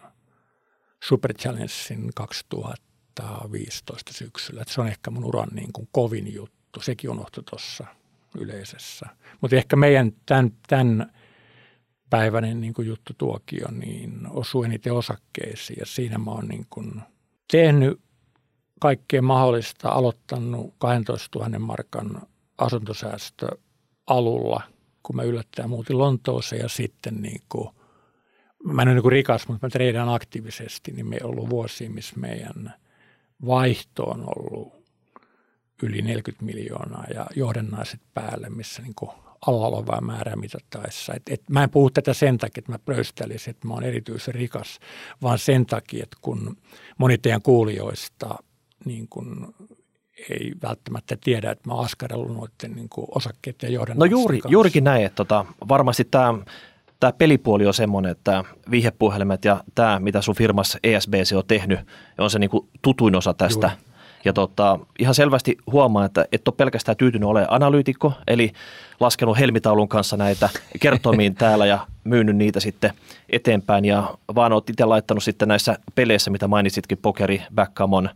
Super 1.04 1.34
Challengein 1.34 2.12
2015 2.16 4.14
syksyllä. 4.14 4.62
Että 4.62 4.74
se 4.74 4.82
on 4.82 4.88
ehkä 4.88 5.12
mun 5.12 5.26
uran 5.26 5.50
niin 5.54 5.74
kuin 5.74 5.88
kovin 5.92 6.34
juttu. 6.34 6.82
Sekin 6.82 7.10
unohtui 7.10 7.44
tuossa 7.50 7.86
yleisessä. 8.38 9.06
Mutta 9.42 9.56
ehkä 9.56 9.76
meidän 9.76 10.12
tämän, 10.26 10.52
tämän 10.68 11.14
päiväinen 12.10 12.62
niin 12.62 12.74
kuin 12.74 12.88
juttu 12.88 13.14
tuokio 13.18 13.68
niin 13.72 14.28
osuu 14.30 14.64
eniten 14.64 14.94
osakkeisiin 14.94 15.78
ja 15.80 15.86
siinä 15.86 16.18
mä 16.18 16.32
oon 16.32 16.48
niin 16.48 16.66
kuin 16.70 17.02
tehnyt 17.52 18.02
kaikkea 18.80 19.22
mahdollista, 19.22 19.90
aloittanut 19.90 20.74
12 20.78 21.40
000 21.40 21.60
markan 21.60 22.22
asuntosäästö 22.58 23.48
alulla, 24.10 24.62
kun 25.04 25.16
mä 25.16 25.24
yllättäen 25.24 25.70
muutin 25.70 25.98
Lontooseen 25.98 26.62
ja 26.62 26.70
sitten 26.70 27.22
niin 27.22 27.42
kuin, 27.50 27.70
mä 28.64 28.82
en 28.82 28.88
ole 28.88 28.96
niin 28.96 29.12
rikas, 29.12 29.48
mutta 29.48 29.68
mä 29.68 29.70
treidaan 29.70 30.10
aktiivisesti, 30.10 30.92
niin 30.92 31.08
me 31.08 31.18
on 31.24 31.30
ollut 31.30 31.50
vuosia, 31.50 31.90
missä 31.90 32.14
meidän 32.20 32.74
vaihto 33.46 34.04
on 34.04 34.24
ollut 34.36 34.80
yli 35.84 36.02
40 36.02 36.46
miljoonaa 36.46 37.06
ja 37.14 37.26
johdannaiset 37.36 38.02
päälle, 38.14 38.50
missä 38.50 38.82
niin 38.82 38.96
kuin 38.96 39.12
alla 39.48 39.68
olevaa 39.68 40.02
määrää 40.02 40.36
mitattaessa. 40.36 41.14
Et, 41.14 41.24
et 41.30 41.50
mä 41.50 41.64
en 41.64 41.70
puhu 41.70 41.90
tätä 41.90 42.14
sen 42.14 42.38
takia, 42.38 42.60
että 42.60 42.72
mä 42.72 42.80
pröystelisin, 42.80 43.52
että 43.52 43.68
mä 43.68 43.74
oon 43.74 43.84
erityisen 43.84 44.34
rikas, 44.34 44.80
vaan 45.22 45.40
sen 45.40 45.66
takia, 45.66 46.04
että 46.04 46.18
kun 46.22 46.58
moni 46.98 47.18
teidän 47.18 47.42
kuulijoista 47.42 48.36
niin 48.86 49.08
kun 49.10 49.56
ei 50.30 50.54
välttämättä 50.64 51.18
tiedä, 51.24 51.52
että 51.52 51.70
mä 51.70 51.74
oon 51.74 51.86
askarellut 51.86 52.38
noiden 52.38 52.76
niin 52.76 52.90
osakkeiden 53.16 53.74
ja 53.74 53.86
No 53.94 54.06
juuri, 54.06 54.40
juurikin 54.48 54.84
näin, 54.84 55.06
että 55.06 55.16
tota, 55.16 55.46
varmasti 55.68 56.04
tämä 56.04 56.34
tämä 57.00 57.14
pelipuoli 57.14 57.66
on 57.66 57.74
semmoinen, 57.74 58.12
että 58.12 58.44
vihjepuhelimet 58.72 59.46
ja 59.46 59.64
tämä, 59.76 60.00
mitä 60.00 60.22
sun 60.22 60.36
firmassa 60.36 60.80
ESBC 60.84 61.34
on 61.36 61.44
tehnyt, 61.48 61.80
on 62.18 62.30
se 62.30 62.40
niin 62.40 62.50
kuin 62.50 62.68
tutuin 62.82 63.16
osa 63.16 63.34
tästä. 63.34 63.68
Juuri. 63.68 63.90
Ja 64.26 64.34
tota, 64.34 64.80
ihan 65.00 65.16
selvästi 65.16 65.58
huomaa, 65.72 66.06
että 66.06 66.26
et 66.32 66.48
ole 66.48 66.56
pelkästään 66.58 66.98
tyytynyt 66.98 67.30
ole 67.30 67.46
analyytikko, 67.50 68.14
eli 68.28 68.52
laskenut 69.00 69.40
helmitaulun 69.40 69.88
kanssa 69.88 70.18
näitä 70.18 70.50
kertomiin 70.80 71.36
täällä 71.46 71.66
ja 71.66 71.88
myynyt 72.04 72.36
niitä 72.36 72.60
sitten 72.60 72.94
eteenpäin, 73.30 73.86
ja 73.86 74.18
vaan 74.36 74.54
olet 74.54 74.70
itse 74.70 74.86
laittanut 74.86 75.24
sitten 75.24 75.48
näissä 75.48 75.78
peleissä, 75.96 76.32
mitä 76.32 76.48
mainitsitkin, 76.48 76.98
pokeri, 76.98 77.42
backgammon, 77.56 78.10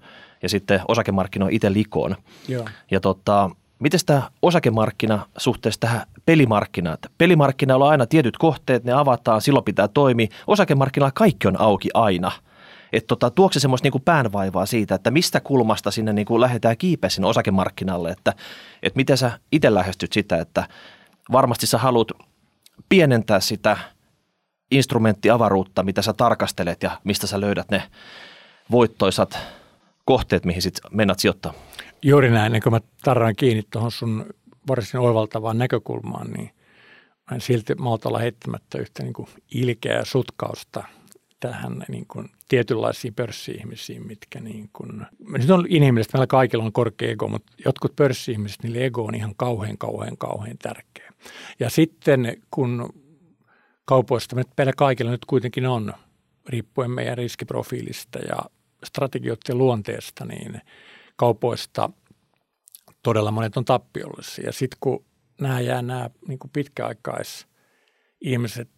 ja 0.44 0.50
sitten 0.50 0.82
osakemarkkinoin 0.88 1.54
itse 1.54 1.74
likoon. 1.74 2.16
Joo. 2.48 2.66
Ja 2.92 3.00
tota, 3.00 3.50
miten 3.80 4.00
tämä 4.06 4.30
osakemarkkina 4.42 5.26
suhteessa 5.38 5.80
tähän 5.80 6.02
pelimarkkinaan? 6.26 6.98
Pelimarkkinoilla 7.18 7.86
on 7.86 7.92
aina 7.92 8.06
tietyt 8.06 8.38
kohteet, 8.38 8.84
ne 8.84 8.94
avataan, 8.94 9.42
silloin 9.42 9.66
pitää 9.66 9.88
toimia. 9.88 10.28
Osakemarkkinoilla 10.48 11.12
kaikki 11.12 11.48
on 11.48 11.62
auki 11.62 11.90
aina. 11.94 12.32
Että 12.94 13.08
tota, 13.08 13.30
tuokse 13.30 13.60
semmoista 13.60 13.86
niinku 13.86 14.00
päänvaivaa 14.00 14.66
siitä, 14.66 14.96
että 14.96 15.12
mistä 15.12 15.40
kulmasta 15.40 15.92
sinne 15.92 16.14
niinku 16.14 16.42
lähdetään 16.42 16.78
kiipeä 16.78 17.10
sinne 17.10 17.28
osakemarkkinalle, 17.28 18.10
että, 18.10 18.34
että 18.84 18.98
miten 18.98 19.18
sä 19.18 19.40
itse 19.52 19.74
lähestyt 19.74 20.14
sitä, 20.14 20.38
että 20.38 20.68
varmasti 21.32 21.68
sä 21.68 21.78
haluat 21.78 22.08
pienentää 22.90 23.40
sitä 23.40 23.78
instrumenttiavaruutta, 24.72 25.84
mitä 25.84 26.02
sä 26.02 26.14
tarkastelet 26.14 26.84
ja 26.84 26.92
mistä 27.04 27.28
sä 27.28 27.42
löydät 27.42 27.72
ne 27.72 27.84
voittoisat 28.72 29.40
kohteet, 30.06 30.46
mihin 30.46 30.62
sitten 30.62 30.98
mennät 30.98 31.20
sijoittaa. 31.20 31.54
Juuri 32.02 32.30
näin, 32.32 32.52
niin 32.52 32.64
kun 32.64 32.72
mä 32.72 32.82
tarran 33.04 33.36
kiinni 33.36 33.64
tuohon 33.72 33.92
sun 33.92 34.26
varsin 34.68 35.00
oivaltavaan 35.00 35.58
näkökulmaan, 35.58 36.32
niin 36.32 36.50
mä 37.32 37.36
en 37.36 37.42
silti 37.42 37.76
malta 37.76 38.10
olla 38.10 38.20
heittämättä 38.20 38.78
yhtä 38.78 39.04
niin 39.04 39.14
kuin 39.14 39.28
ilkeää 39.54 40.06
sutkausta 40.06 40.84
tähän 41.40 41.86
niin 41.88 42.06
kuin 42.08 42.30
tietynlaisiin 42.48 43.14
pörssi-ihmisiin, 43.14 44.08
mitkä 44.08 44.40
niin 44.40 44.70
kuin, 44.74 45.06
nyt 45.28 45.50
on 45.50 45.66
inhimillistä, 45.70 46.18
meillä 46.18 46.28
kaikilla 46.28 46.64
on 46.64 46.74
korkea 46.74 47.12
ego, 47.12 47.28
mutta 47.28 47.54
jotkut 47.66 47.96
pörssi-ihmiset, 47.96 48.64
niille 48.64 48.86
ego 48.86 49.06
on 49.06 49.16
ihan 49.16 49.34
kauhean, 49.36 49.78
kauhean, 49.78 50.18
kauhean 50.18 50.58
tärkeä. 50.58 51.14
Ja 51.60 51.70
sitten 51.70 52.38
kun 52.52 52.94
kaupoista, 53.86 54.36
meillä 54.58 54.74
kaikilla 54.78 55.12
nyt 55.12 55.26
kuitenkin 55.26 55.66
on, 55.66 55.94
riippuen 56.50 56.92
meidän 56.92 57.18
riskiprofiilista 57.18 58.20
ja 58.20 58.38
strategioiden 58.84 59.58
luonteesta, 59.58 60.26
niin 60.26 60.62
kaupoista 61.16 61.90
todella 63.04 63.32
monet 63.32 63.58
on 63.58 63.66
tappiollisia. 63.66 64.52
Sitten 64.52 64.78
kun 64.80 65.06
nämä 65.42 65.60
jää 65.60 65.82
nämä 65.82 66.10
niin 66.28 66.40
kuin 66.40 66.52
pitkäaikais 66.52 67.48
ihmiset 68.22 68.70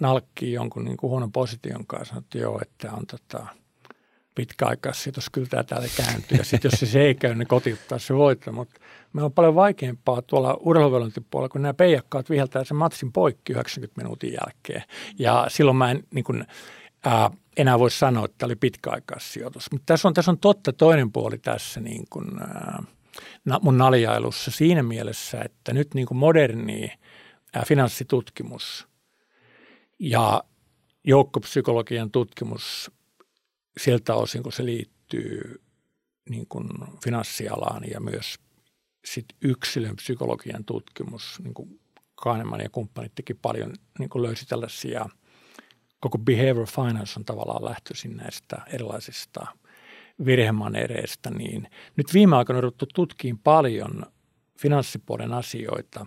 nalkkii 0.00 0.52
jonkun 0.52 0.84
niin 0.84 0.96
kuin 0.96 1.10
huonon 1.10 1.32
position 1.32 1.86
kanssa, 1.86 2.18
että 2.18 2.38
joo, 2.38 2.60
että 2.62 2.92
on 2.92 3.06
tota, 3.06 3.46
pitkäaikaissitos, 4.34 5.30
kyllä 5.30 5.46
tämä 5.50 5.64
täällä 5.64 5.88
kääntyy. 5.96 6.38
Ja 6.38 6.44
sitten 6.44 6.70
jos 6.72 6.92
se, 6.92 7.00
ei 7.00 7.14
käy, 7.14 7.34
niin 7.34 7.48
kotiuttaa 7.48 7.98
se 7.98 8.14
voitto. 8.14 8.52
Mutta 8.52 8.80
me 9.12 9.22
on 9.22 9.32
paljon 9.32 9.54
vaikeampaa 9.54 10.22
tuolla 10.22 10.56
urheiluvelvointipuolella, 10.60 11.48
kun 11.48 11.62
nämä 11.62 11.74
peijakkaat 11.74 12.30
viheltää 12.30 12.64
sen 12.64 12.76
matsin 12.76 13.12
poikki 13.12 13.52
90 13.52 14.00
minuutin 14.00 14.32
jälkeen. 14.32 14.82
Ja 15.18 15.46
silloin 15.48 15.76
mä 15.76 15.90
en 15.90 16.04
niin 16.14 16.24
kuin, 16.24 16.46
ää, 17.04 17.30
enää 17.56 17.78
voi 17.78 17.90
sanoa, 17.90 18.24
että 18.24 18.34
tämä 18.38 18.48
oli 18.48 18.56
pitkäaikaissijoitus. 18.56 19.72
Mutta 19.72 19.86
tässä 19.86 20.08
on, 20.08 20.14
tässä 20.14 20.30
on 20.30 20.38
totta 20.38 20.72
toinen 20.72 21.12
puoli 21.12 21.38
tässä 21.38 21.80
niin 21.80 22.04
kuin, 22.10 22.42
ää, 22.42 22.82
mun 23.62 23.78
naljailussa 23.78 24.50
siinä 24.50 24.82
mielessä, 24.82 25.40
että 25.44 25.72
nyt 25.72 25.94
niin 25.94 26.06
moderni 26.12 26.92
finanssitutkimus 27.66 28.88
ja 29.98 30.44
joukkopsykologian 31.04 32.10
tutkimus 32.10 32.90
siltä 33.80 34.14
osin, 34.14 34.42
kun 34.42 34.52
se 34.52 34.64
liittyy 34.64 35.62
niin 36.30 36.46
kuin 36.48 36.68
finanssialaan 37.04 37.82
ja 37.90 38.00
myös 38.00 38.38
sit 39.04 39.26
yksilön 39.42 39.96
psykologian 39.96 40.64
tutkimus, 40.64 41.40
niin 41.44 41.54
kuin 41.54 41.80
Kahneman 42.14 42.60
ja 42.60 42.70
kumppanit 42.70 43.14
teki 43.14 43.34
paljon, 43.34 43.72
niin 43.98 44.10
kuin 44.10 44.22
löysi 44.22 44.46
tällaisia, 44.46 45.08
koko 46.00 46.18
behavior 46.18 46.66
finance 46.66 47.20
on 47.20 47.24
tavallaan 47.24 47.64
lähtöisin 47.64 48.16
näistä 48.16 48.56
erilaisista 48.66 49.46
virhemanereista, 50.24 51.30
niin 51.30 51.68
nyt 51.96 52.14
viime 52.14 52.36
aikoina 52.36 52.58
on 52.58 52.62
ruvettu 52.62 52.86
tutkiin 52.94 53.38
paljon 53.38 54.06
finanssipuolen 54.58 55.32
asioita 55.32 56.06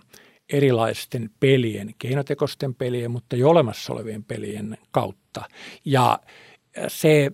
erilaisten 0.52 1.30
pelien, 1.40 1.94
keinotekoisten 1.98 2.74
pelien, 2.74 3.10
mutta 3.10 3.36
jo 3.36 3.50
olemassa 3.50 3.92
olevien 3.92 4.24
pelien 4.24 4.78
kautta. 4.90 5.42
Ja 5.84 6.18
se, 6.88 7.32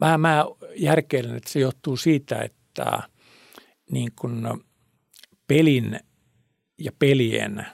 mä, 0.00 0.18
mä 0.18 0.44
järkeilen, 0.76 1.36
että 1.36 1.50
se 1.50 1.60
johtuu 1.60 1.96
siitä, 1.96 2.38
että 2.42 3.02
niin 3.90 4.12
kun 4.16 4.64
pelin 5.46 6.00
ja 6.78 6.92
pelien 6.98 7.66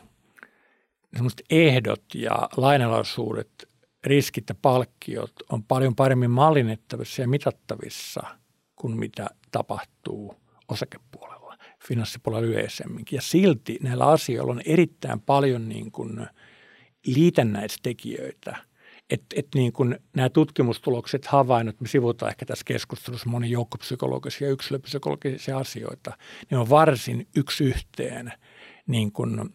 ehdot 1.50 2.04
ja 2.14 2.48
lainalaisuudet, 2.56 3.67
riskit 4.04 4.48
ja 4.48 4.54
palkkiot 4.62 5.32
on 5.52 5.64
paljon 5.64 5.94
paremmin 5.94 6.30
mallinnettavissa 6.30 7.22
ja 7.22 7.28
mitattavissa 7.28 8.22
kuin 8.76 8.98
mitä 8.98 9.26
tapahtuu 9.50 10.34
osakepuolella, 10.68 11.58
finanssipuolella 11.88 12.46
yleisemminkin. 12.46 13.16
Ja 13.16 13.22
silti 13.22 13.78
näillä 13.82 14.06
asioilla 14.06 14.52
on 14.52 14.62
erittäin 14.64 15.20
paljon 15.20 15.68
niin 15.68 15.92
kuin 15.92 16.26
liitännäistekijöitä– 17.06 18.56
että 19.10 19.26
et 19.38 19.46
niin 19.54 19.72
kuin 19.72 19.98
nämä 20.16 20.28
tutkimustulokset 20.28 21.26
havainnot, 21.26 21.80
me 21.80 21.88
sivutaan 21.88 22.30
ehkä 22.30 22.46
tässä 22.46 22.64
keskustelussa 22.64 23.30
moni 23.30 23.50
joukkopsykologisia 23.50 24.48
ja 24.48 24.52
yksilöpsykologisia 24.52 25.58
asioita, 25.58 26.16
ne 26.50 26.58
on 26.58 26.70
varsin 26.70 27.28
yksi 27.36 27.64
yhteen 27.64 28.32
niin 28.86 29.12
kuin 29.12 29.54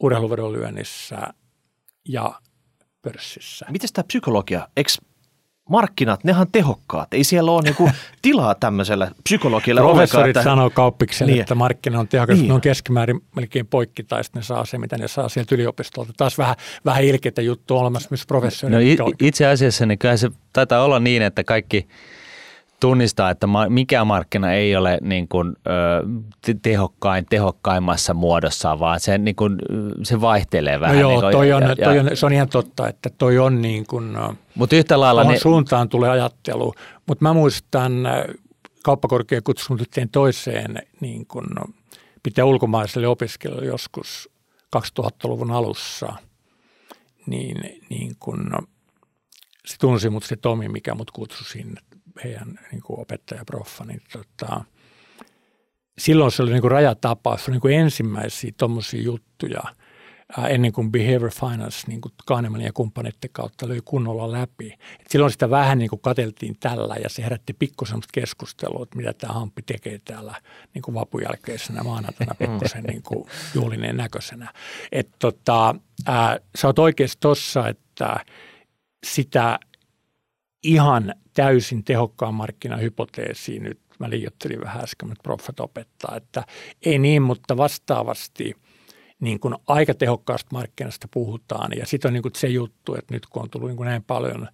urheiluvedonlyönnissä 0.00 1.34
ja 2.08 2.40
pörssissä. 3.02 3.66
Miten 3.70 3.88
tämä 3.92 4.06
psykologia, 4.06 4.68
eikö 4.76 4.90
markkinat, 5.70 6.24
nehän 6.24 6.46
tehokkaat. 6.52 7.14
Ei 7.14 7.24
siellä 7.24 7.50
ole 7.50 7.62
niinku 7.62 7.90
tilaa 8.22 8.54
tämmöisellä 8.54 9.10
psykologille 9.22 9.80
Professorit 9.80 10.36
että... 10.36 10.42
sanoo 10.42 10.70
kauppikselle, 10.70 11.32
niin. 11.32 11.40
että 11.40 11.54
markkina 11.54 12.00
on 12.00 12.08
tehokas. 12.08 12.38
Niin. 12.38 12.48
Ne 12.48 12.54
on 12.54 12.60
keskimäärin 12.60 13.20
melkein 13.36 13.66
poikki 13.66 14.02
tai 14.02 14.24
sitten 14.24 14.40
ne 14.40 14.44
saa 14.44 14.64
se, 14.64 14.78
mitä 14.78 14.98
ne 14.98 15.08
saa 15.08 15.28
sieltä 15.28 15.54
yliopistolta. 15.54 16.12
Taas 16.16 16.38
vähän, 16.38 16.56
vähän 16.84 17.04
ilkeitä 17.04 17.42
juttu 17.42 17.76
olemassa 17.76 18.08
myös 18.10 18.26
professorit. 18.26 18.98
No, 18.98 19.12
itse 19.20 19.46
asiassa 19.46 19.86
niin 19.86 19.98
kyllä 19.98 20.16
se 20.16 20.30
taitaa 20.52 20.84
olla 20.84 20.98
niin, 20.98 21.22
että 21.22 21.44
kaikki– 21.44 21.86
tunnistaa, 22.80 23.30
että 23.30 23.46
mikä 23.68 24.04
markkina 24.04 24.52
ei 24.52 24.76
ole 24.76 24.98
niin 25.02 25.28
kuin, 25.28 25.56
ö, 25.66 26.52
tehokkain 26.62 27.26
tehokkaimmassa 27.30 28.14
muodossa, 28.14 28.78
vaan 28.78 29.00
se, 29.00 29.18
niin 29.18 29.36
kuin, 29.36 29.58
se 30.02 30.20
vaihtelee 30.20 30.80
vähän. 30.80 30.96
No 30.96 31.00
joo, 31.00 31.20
niin 31.20 31.32
toi 31.32 31.52
on, 31.52 31.62
ja, 31.62 31.76
toi 31.76 31.98
on, 31.98 32.10
se 32.14 32.26
on 32.26 32.32
ihan 32.32 32.48
totta, 32.48 32.88
että 32.88 33.10
toi 33.18 33.38
on 33.38 33.62
niin 33.62 33.86
kuin, 33.86 34.16
Mut 34.54 34.72
yhtä 34.72 35.00
lailla, 35.00 35.24
niin, 35.24 35.40
suuntaan 35.40 35.88
tulee 35.88 36.10
ajattelu. 36.10 36.74
Mutta 37.06 37.24
mä 37.24 37.32
muistan 37.32 37.92
kauppakorkeakutsumusteen 38.82 40.08
toiseen 40.08 40.82
niin 41.00 41.26
kuin, 41.26 41.46
pitää 42.22 42.44
ulkomaiselle 42.44 43.08
opiskelijalle 43.08 43.66
joskus 43.66 44.30
2000-luvun 44.76 45.50
alussa, 45.50 46.12
niin, 47.26 47.80
niin 47.88 48.16
kun, 48.20 48.50
se 49.66 49.78
tunsi 49.78 50.10
mut 50.10 50.24
se 50.24 50.36
Tomi, 50.36 50.68
mikä 50.68 50.94
mut 50.94 51.10
kutsui 51.10 51.46
sinne 51.46 51.80
heidän 52.24 52.58
niin 52.72 52.82
kuin 52.82 53.00
opettajaproffa, 53.00 53.84
niin 53.84 54.02
tota, 54.12 54.64
silloin 55.98 56.30
se 56.30 56.42
oli 56.42 56.50
niin 56.50 56.60
kuin 56.60 56.70
rajatapaus, 56.70 57.44
se 57.44 57.50
oli 57.50 57.54
niin 57.54 57.60
kuin 57.60 57.74
ensimmäisiä 57.74 58.52
tuommoisia 58.58 59.02
juttuja 59.02 59.62
ennen 60.48 60.72
kuin 60.72 60.92
Behavior 60.92 61.30
Finance 61.30 61.86
niin 61.86 62.00
kuin 62.00 62.12
Kahneman 62.26 62.60
ja 62.60 62.72
kumppaneiden 62.72 63.30
kautta 63.32 63.68
löi 63.68 63.80
kunnolla 63.84 64.32
läpi. 64.32 64.72
Et 65.00 65.06
silloin 65.08 65.32
sitä 65.32 65.50
vähän 65.50 65.78
niin 65.78 65.90
kuin 65.90 66.00
kateltiin 66.00 66.56
tällä 66.60 66.96
ja 67.02 67.08
se 67.08 67.22
herätti 67.22 67.52
pikkusen 67.52 68.00
keskustelua, 68.12 68.82
että 68.82 68.96
mitä 68.96 69.12
tämä 69.12 69.34
Hamppi 69.34 69.62
tekee 69.62 69.98
täällä 70.04 70.34
niin 70.74 70.82
kuin 70.82 70.94
vapun 70.94 71.22
jälkeisenä 71.22 71.82
maanantaina 71.82 72.34
pikkusen 72.34 72.84
niin 72.84 73.02
kuin 73.02 73.26
juhlinen 73.54 73.96
näköisenä. 73.96 74.52
Et 74.92 75.08
tota, 75.18 75.74
ää, 76.06 76.38
sä 76.58 76.66
oot 76.66 76.78
oikeasti 76.78 77.16
tossa, 77.20 77.68
että 77.68 78.24
sitä 79.06 79.58
ihan 80.62 81.14
täysin 81.34 81.84
tehokkaan 81.84 82.34
markkinahypoteesiin 82.34 83.62
nyt. 83.62 83.80
Mä 83.98 84.10
liioittelin 84.10 84.60
vähän 84.60 84.82
äsken, 84.82 85.08
mutta 85.08 85.22
proffat 85.22 85.60
opettaa, 85.60 86.16
että 86.16 86.44
ei 86.84 86.98
niin, 86.98 87.22
mutta 87.22 87.56
vastaavasti 87.56 88.54
niin 89.20 89.40
kuin 89.40 89.54
aika 89.66 89.94
tehokkaasta 89.94 90.48
markkinasta 90.52 91.08
puhutaan. 91.10 91.70
Ja 91.76 91.86
sitten 91.86 92.08
on 92.08 92.12
niin 92.12 92.22
kuin 92.22 92.32
se 92.36 92.48
juttu, 92.48 92.94
että 92.94 93.14
nyt 93.14 93.26
kun 93.26 93.42
on 93.42 93.50
tullut 93.50 93.68
niin 93.68 93.76
kuin 93.76 93.86
näin 93.86 94.02
paljon 94.02 94.48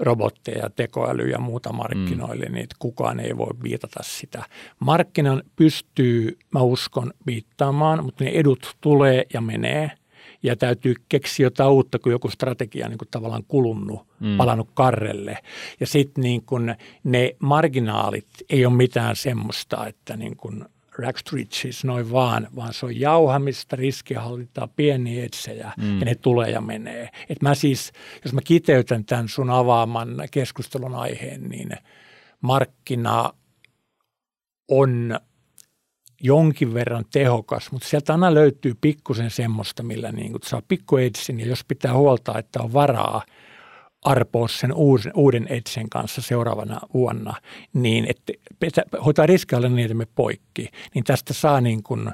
robotteja, 0.00 0.70
tekoälyä 0.70 1.26
ja 1.26 1.38
muuta 1.38 1.72
markkinoille, 1.72 2.46
mm. 2.46 2.52
niin 2.52 2.64
että 2.64 2.76
kukaan 2.78 3.20
ei 3.20 3.36
voi 3.36 3.50
viitata 3.62 4.00
sitä. 4.02 4.42
Markkinan 4.80 5.42
pystyy, 5.56 6.38
mä 6.50 6.60
uskon, 6.60 7.12
viittaamaan, 7.26 8.04
mutta 8.04 8.24
ne 8.24 8.30
edut 8.30 8.76
tulee 8.80 9.26
ja 9.34 9.40
menee– 9.40 9.90
ja 10.42 10.56
täytyy 10.56 10.94
keksiä 11.08 11.46
jotain 11.46 11.70
uutta, 11.70 11.98
kun 11.98 12.12
joku 12.12 12.30
strategia 12.30 12.86
on 12.86 12.90
niin 12.90 12.98
kuin 12.98 13.08
tavallaan 13.10 13.44
kulunut, 13.48 14.06
mm. 14.20 14.36
palannut 14.36 14.68
karrelle. 14.74 15.38
Ja 15.80 15.86
sitten 15.86 16.22
niin 16.22 16.42
kuin 16.42 16.74
ne 17.04 17.36
marginaalit 17.38 18.28
ei 18.50 18.66
ole 18.66 18.74
mitään 18.74 19.16
semmoista, 19.16 19.86
että 19.86 20.16
niin 20.16 20.36
kuin 20.36 20.64
rags 20.98 21.24
to 21.24 21.36
riches 21.36 21.84
noin 21.84 22.12
vaan, 22.12 22.48
vaan 22.56 22.74
se 22.74 22.86
on 22.86 23.00
jauhamista, 23.00 23.76
riskihallintaa, 23.76 24.68
pieniä 24.76 25.24
etsejä 25.24 25.72
mm. 25.76 25.98
ja 25.98 26.04
ne 26.04 26.14
tulee 26.14 26.50
ja 26.50 26.60
menee. 26.60 27.08
Et 27.28 27.42
mä 27.42 27.54
siis, 27.54 27.92
jos 28.24 28.32
mä 28.32 28.40
kiteytän 28.44 29.04
tämän 29.04 29.28
sun 29.28 29.50
avaaman 29.50 30.08
keskustelun 30.30 30.94
aiheen, 30.94 31.48
niin 31.48 31.70
markkina 32.40 33.32
on 34.68 35.20
jonkin 36.20 36.74
verran 36.74 37.04
tehokas, 37.12 37.72
mutta 37.72 37.88
sieltä 37.88 38.12
aina 38.12 38.34
löytyy 38.34 38.74
pikkusen 38.80 39.30
semmoista, 39.30 39.82
millä 39.82 40.12
niin 40.12 40.32
kuin 40.32 40.42
saa 40.44 40.62
pikku 40.68 40.96
edsin, 40.96 41.40
ja 41.40 41.46
jos 41.46 41.64
pitää 41.64 41.94
huolta, 41.94 42.38
että 42.38 42.62
on 42.62 42.72
varaa 42.72 43.22
arpoa 44.04 44.48
sen 44.48 44.72
uuden, 44.72 45.12
uuden 45.14 45.46
edsen 45.48 45.88
kanssa 45.90 46.22
seuraavana 46.22 46.80
vuonna, 46.94 47.34
niin 47.72 48.06
että 48.08 48.32
hoitaa 49.04 49.26
riskialle 49.26 49.68
niin, 49.68 49.84
että 49.84 49.94
me 49.94 50.06
poikki, 50.14 50.68
niin 50.94 51.04
tästä 51.04 51.34
saa 51.34 51.60
niin 51.60 51.82
kuin 51.82 52.10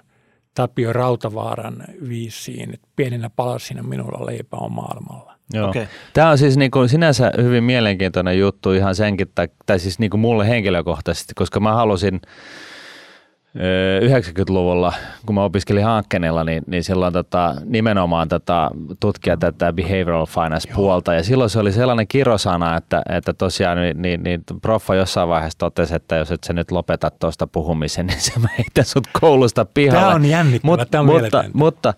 Tapio 0.55 0.93
Rautavaaran 0.93 1.85
viisiin, 2.09 2.75
että 2.75 2.88
pieninä 2.97 3.31
palasina 3.31 3.83
minulla 3.83 4.27
leipä 4.27 4.57
on 4.57 4.73
maailmalla. 4.73 5.35
Joo. 5.53 5.69
Okay. 5.69 5.87
Tämä 6.12 6.31
on 6.31 6.38
siis 6.38 6.57
niin 6.57 6.71
kuin 6.71 6.88
sinänsä 6.88 7.33
hyvin 7.43 7.64
mielenkiintoinen 7.64 8.38
juttu 8.38 8.73
ihan 8.73 8.95
senkin, 8.95 9.27
tai, 9.35 9.49
tai 9.67 9.79
siis 9.79 9.99
niin 9.99 10.11
kuin 10.11 10.21
mulle 10.21 10.49
henkilökohtaisesti, 10.49 11.33
koska 11.35 11.61
mä 11.61 11.75
halusin– 11.75 12.21
90-luvulla, 13.55 14.93
kun 15.27 15.35
mä 15.35 15.45
opiskelin 15.45 15.85
Hankkenella, 15.85 16.45
niin, 16.45 16.62
niin 16.67 16.85
silloin 16.85 17.12
tota, 17.12 17.55
nimenomaan 17.64 18.29
tota, 18.29 18.71
tutkia 19.01 19.37
tätä 19.37 19.73
behavioral 19.73 20.27
finance-puolta. 20.27 21.14
Ja 21.14 21.23
silloin 21.23 21.51
se 21.51 21.59
oli 21.59 21.73
sellainen 21.73 22.09
kirosana, 22.09 22.77
että, 22.77 23.03
että 23.09 23.33
tosiaan 23.33 23.79
niin, 23.79 24.03
niin, 24.03 24.23
niin 24.23 24.43
proffa 24.62 24.95
jossain 24.95 25.29
vaiheessa 25.29 25.59
totesi, 25.59 25.95
että 25.95 26.17
jos 26.17 26.31
et 26.31 26.45
sä 26.45 26.53
nyt 26.53 26.71
lopeta 26.71 27.11
tuosta 27.11 27.47
puhumisen, 27.47 28.07
niin 28.07 28.21
se 28.31 28.38
mä 28.40 28.49
heitän 28.59 28.85
sut 28.85 29.09
koulusta 29.21 29.64
pihalle. 29.64 30.01
Tämä 30.01 30.14
on 30.14 30.25
jännittävä, 30.25 30.77
Mut, 30.77 30.90
tämä 30.90 31.01
on 31.01 31.23
mutta, 31.23 31.45
mutta 31.53 31.95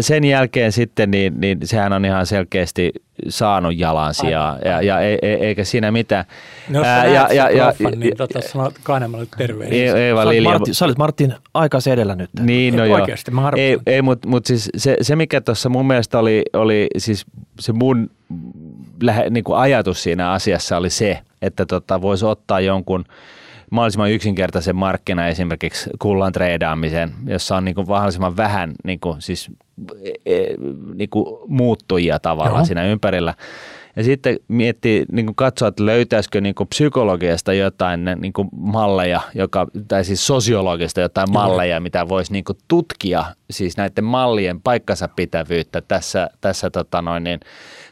sen 0.00 0.24
jälkeen 0.24 0.72
sitten, 0.72 1.10
niin, 1.10 1.40
niin 1.40 1.58
sehän 1.64 1.92
on 1.92 2.04
ihan 2.04 2.26
selkeästi 2.26 2.92
saanut 3.28 3.78
jalansijaa 3.78 4.58
ja, 4.64 4.82
ja 4.82 5.00
e, 5.00 5.18
e, 5.22 5.34
eikä 5.34 5.64
siinä 5.64 5.90
mitään. 5.90 6.24
No 6.68 6.78
jos 6.78 6.86
Ää, 6.86 7.06
ja, 7.06 7.28
ja, 7.32 7.50
ja, 7.50 7.64
proffan, 7.64 8.00
niin 8.00 8.16
tota, 8.16 8.40
sano 8.40 8.72
Kaanemalle 8.82 9.26
terveisiä. 9.36 9.96
Eeva 9.96 10.28
Lilja. 10.28 10.50
Martin, 10.50 10.74
sä 10.74 10.84
olit 10.84 10.98
Martin 10.98 11.34
aika 11.54 11.78
edellä 11.92 12.14
nyt. 12.14 12.30
Niin, 12.40 12.76
no 12.76 12.84
joo. 12.84 13.00
Oikeasti, 13.00 13.30
mä 13.30 13.52
Ei, 13.56 13.78
ei 13.86 14.02
mutta 14.02 14.28
mut 14.28 14.46
siis 14.46 14.70
se, 14.76 14.96
se, 15.02 15.16
mikä 15.16 15.40
tuossa 15.40 15.68
mun 15.68 15.86
mielestä 15.86 16.18
oli, 16.18 16.42
oli 16.52 16.86
siis 16.98 17.26
se 17.60 17.72
mun 17.72 18.10
lähe, 19.02 19.30
niin 19.30 19.44
kuin 19.44 19.58
ajatus 19.58 20.02
siinä 20.02 20.30
asiassa 20.30 20.76
oli 20.76 20.90
se, 20.90 21.18
että 21.42 21.66
tota, 21.66 22.02
voisi 22.02 22.24
ottaa 22.24 22.60
jonkun 22.60 23.04
mahdollisimman 23.74 24.10
yksinkertaisen 24.10 24.76
markkina 24.76 25.28
esimerkiksi 25.28 25.90
kullan 25.98 26.32
treidaamiseen, 26.32 27.12
jossa 27.26 27.56
on 27.56 27.64
niin 27.64 27.74
kuin 27.74 27.88
mahdollisimman 27.88 28.36
vähän 28.36 28.72
niin 28.84 29.00
kuin, 29.00 29.22
siis, 29.22 29.50
e, 30.02 30.10
e, 30.36 30.46
niin 30.94 31.10
kuin 31.10 31.38
muuttujia 31.48 32.18
tavallaan 32.18 32.60
Joo. 32.60 32.64
siinä 32.64 32.84
ympärillä. 32.84 33.34
Ja 33.96 34.04
sitten 34.04 34.36
miettii, 34.48 35.04
niin 35.12 35.26
kuin 35.26 35.36
katsoa, 35.36 35.68
että 35.68 35.86
löytäisikö 35.86 36.40
niin 36.40 36.54
kuin 36.54 36.68
psykologiasta 36.68 37.52
jotain 37.52 38.04
niin 38.20 38.32
kuin 38.32 38.48
malleja, 38.56 39.20
joka, 39.34 39.66
tai 39.88 40.04
siis 40.04 40.26
sosiologista 40.26 41.00
jotain 41.00 41.28
Kyllä. 41.28 41.40
malleja, 41.40 41.80
mitä 41.80 42.08
voisi 42.08 42.32
niin 42.32 42.44
kuin 42.44 42.58
tutkia, 42.68 43.24
siis 43.50 43.76
näiden 43.76 44.04
mallien 44.04 44.60
paikkansa 44.60 45.08
pitävyyttä 45.08 45.80
tässä, 45.80 46.30
tässä 46.40 46.70
tota 46.70 47.02
noin, 47.02 47.24
niin, 47.24 47.40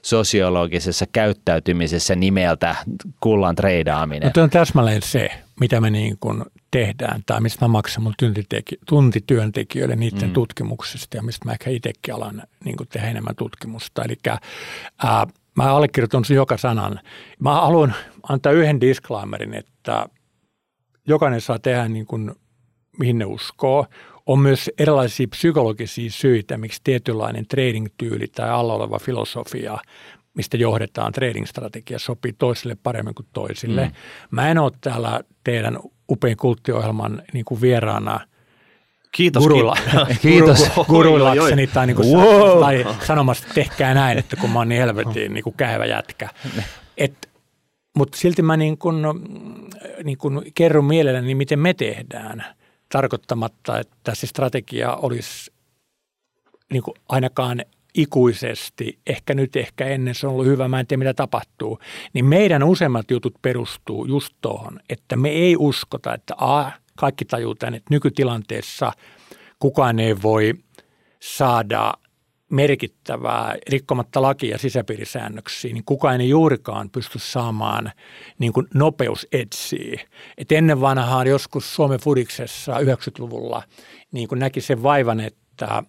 sosiologisessa 0.02 1.06
käyttäytymisessä 1.12 2.14
nimeltä 2.14 2.76
kullan 3.20 3.54
treidaaminen. 3.54 4.32
No 4.36 4.42
on 4.42 4.50
täsmälleen 4.50 5.02
se, 5.02 5.30
mitä 5.62 5.80
me 5.80 5.90
niin 5.90 6.18
kuin 6.20 6.44
tehdään 6.70 7.22
tai 7.26 7.40
mistä 7.40 7.64
mä 7.64 7.68
maksan 7.68 8.02
mun 8.02 8.14
tuntityöntekijöille 8.86 9.96
niiden 9.96 10.28
mm. 10.28 10.32
tutkimuksesta 10.32 11.16
ja 11.16 11.22
mistä 11.22 11.44
mä 11.44 11.52
ehkä 11.52 11.70
itsekin 11.70 12.14
alan 12.14 12.42
niin 12.64 12.76
kuin 12.76 12.88
tehdä 12.88 13.08
enemmän 13.08 13.36
tutkimusta. 13.36 14.04
Eli 14.04 14.14
ää, 15.04 15.26
mä 15.56 15.74
allekirjoitan 15.74 16.24
sen 16.24 16.34
joka 16.34 16.56
sanan. 16.56 17.00
Mä 17.38 17.54
haluan 17.54 17.94
antaa 18.28 18.52
yhden 18.52 18.80
disclaimerin, 18.80 19.54
että 19.54 20.06
jokainen 21.08 21.40
saa 21.40 21.58
tehdä 21.58 21.88
niin 21.88 22.06
kuin 22.06 22.32
mihin 22.98 23.18
ne 23.18 23.24
uskoo. 23.24 23.86
On 24.26 24.38
myös 24.38 24.70
erilaisia 24.78 25.28
psykologisia 25.28 26.10
syitä, 26.10 26.58
miksi 26.58 26.80
tietynlainen 26.84 27.46
trading-tyyli 27.46 28.28
tai 28.28 28.50
alla 28.50 28.74
oleva 28.74 28.98
filosofia, 28.98 29.78
mistä 30.34 30.56
johdetaan 30.56 31.12
trading-strategia, 31.12 31.98
sopii 31.98 32.32
toisille 32.32 32.76
paremmin 32.82 33.14
kuin 33.14 33.26
toisille. 33.32 33.84
Mm. 33.84 33.92
Mä 34.30 34.50
en 34.50 34.58
ole 34.58 34.72
täällä 34.80 35.20
teidän 35.44 35.78
upein 36.10 36.36
kulttiohjelman 36.36 37.22
niin 37.32 37.44
kuin 37.44 37.60
vieraana– 37.60 38.20
Kiitos. 39.12 39.42
Guruilla, 39.42 39.76
kiitos. 40.22 40.70
Guruillakseni 40.88 41.66
tai, 41.66 41.86
niin 41.86 41.96
kuin 41.96 42.08
wow. 42.08 42.60
tai 42.60 42.86
sanomassa, 43.06 43.42
että 43.42 43.54
tehkää 43.54 43.94
näin, 43.94 44.18
että 44.18 44.36
kun 44.36 44.50
mä 44.50 44.58
oon 44.58 44.68
niin 44.68 44.80
helvetin 44.80 45.34
niin 45.34 45.44
kuin 45.44 45.56
käyvä 45.56 45.86
jätkä. 45.86 46.28
Et, 46.96 47.30
mutta 47.96 48.18
silti 48.18 48.42
mä 48.42 48.56
niin 48.56 48.78
kuin, 48.78 48.96
niin 50.04 50.18
kuin 50.18 50.52
kerron 50.54 50.84
mielelläni, 50.84 51.34
miten 51.34 51.58
me 51.58 51.74
tehdään, 51.74 52.44
tarkoittamatta, 52.88 53.78
että 53.78 54.14
se 54.14 54.26
strategia 54.26 54.96
olisi 54.96 55.52
niin 56.72 56.82
kuin 56.82 56.94
ainakaan 57.08 57.64
ikuisesti, 57.94 58.98
ehkä 59.06 59.34
nyt, 59.34 59.56
ehkä 59.56 59.86
ennen 59.86 60.14
se 60.14 60.26
on 60.26 60.32
ollut 60.32 60.46
hyvä, 60.46 60.68
mä 60.68 60.80
en 60.80 60.86
tiedä 60.86 60.98
mitä 60.98 61.14
tapahtuu, 61.14 61.78
niin 62.12 62.24
meidän 62.24 62.62
useimmat 62.62 63.10
jutut 63.10 63.34
perustuu 63.42 64.04
just 64.04 64.34
tuohon, 64.40 64.80
että 64.88 65.16
me 65.16 65.28
ei 65.28 65.56
uskota, 65.58 66.14
että 66.14 66.34
a, 66.38 66.70
kaikki 66.96 67.24
tajuu 67.24 67.54
tämän, 67.54 67.74
että 67.74 67.94
nykytilanteessa 67.94 68.92
kukaan 69.58 69.98
ei 69.98 70.22
voi 70.22 70.54
saada 71.20 71.94
merkittävää 72.50 73.56
rikkomatta 73.68 74.22
lakia 74.22 74.58
sisäpiirisäännöksiä, 74.58 75.72
niin 75.72 75.84
kukaan 75.84 76.20
ei 76.20 76.28
juurikaan 76.28 76.90
pysty 76.90 77.18
saamaan 77.18 77.92
niin 78.38 78.52
kuin 78.52 78.66
nopeusetsiä. 78.74 80.00
Et 80.38 80.52
ennen 80.52 80.80
vanhaan 80.80 81.26
joskus 81.26 81.74
Suomen 81.74 82.00
fudiksessa 82.00 82.78
90-luvulla 82.78 83.62
niin 84.12 84.28
kuin 84.28 84.38
näki 84.38 84.60
sen 84.60 84.82
vaivan, 84.82 85.20
että 85.20 85.82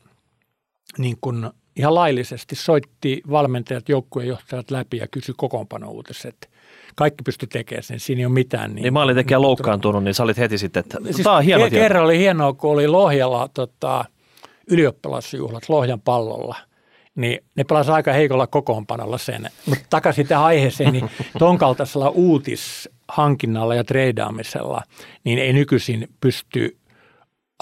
niin 0.98 1.18
kuin 1.22 1.50
ihan 1.76 1.96
laillisesti 1.96 2.56
soitti 2.56 3.22
valmentajat, 3.30 3.90
joukkueenjohtajat 3.90 4.72
läpi 4.72 4.98
ja 4.98 5.08
kysyi 5.08 5.36
kokoonpanouutiset 5.38 6.50
kaikki 6.96 7.24
pysty 7.24 7.48
tekemään 7.48 7.84
sen, 7.84 8.00
siinä 8.00 8.20
ei 8.20 8.26
ole 8.26 8.34
mitään. 8.34 8.76
Niin, 8.76 8.84
niin 8.84 8.94
maalintekijä 8.94 9.42
loukkaantunut, 9.42 10.04
niin 10.04 10.14
sä 10.14 10.24
olit 10.24 10.38
heti 10.38 10.58
sitten, 10.58 10.80
että 10.80 10.98
siis 11.04 11.18
tämä 11.18 11.38
on 11.38 11.44
hieno 11.44 11.70
Kerran 11.70 12.04
oli 12.04 12.18
hienoa, 12.18 12.54
kun 12.54 12.72
oli 12.72 12.88
Lohjalla 12.88 13.50
tota, 13.54 14.06
ylioppilasjuhlat 14.72 15.70
Lohjan 15.70 16.02
pallolla– 16.02 16.56
niin 17.16 17.40
ne 17.56 17.64
pelasi 17.64 17.92
aika 17.92 18.14
heikolla 18.14 18.48
kokoonpanolla 18.48 19.18
sen. 19.18 19.50
Mutta 19.66 19.86
takaisin 19.90 20.28
tähän 20.28 20.46
aiheeseen, 20.46 20.94
niin 20.94 21.10
ton 21.40 21.58
kaltaisella 21.58 22.10
uutishankinnalla 22.10 23.76
ja 23.76 23.84
treidaamisella, 23.84 24.82
niin 25.24 25.40
ei 25.40 25.54
nykyisin 25.54 26.08
pysty 26.22 26.78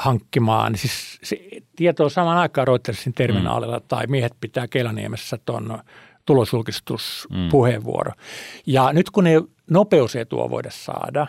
hankkimaan. 0.01 0.77
Siis 0.77 1.19
se 1.23 1.37
tieto 1.75 2.03
on 2.03 2.11
saman 2.11 2.37
aikaan 2.37 2.67
Reutersin 2.67 3.13
terminaalilla 3.13 3.79
mm. 3.79 3.85
tai 3.87 4.07
miehet 4.07 4.33
pitää 4.41 4.67
Kelaniemessä 4.67 5.37
tuon 5.45 5.79
tulosulkistuspuheenvuoro. 6.25 8.11
Mm. 8.11 8.17
Ja 8.65 8.93
nyt 8.93 9.09
kun 9.09 9.27
ei 9.27 9.41
nopeusetua 9.69 10.49
voida 10.49 10.69
saada, 10.71 11.27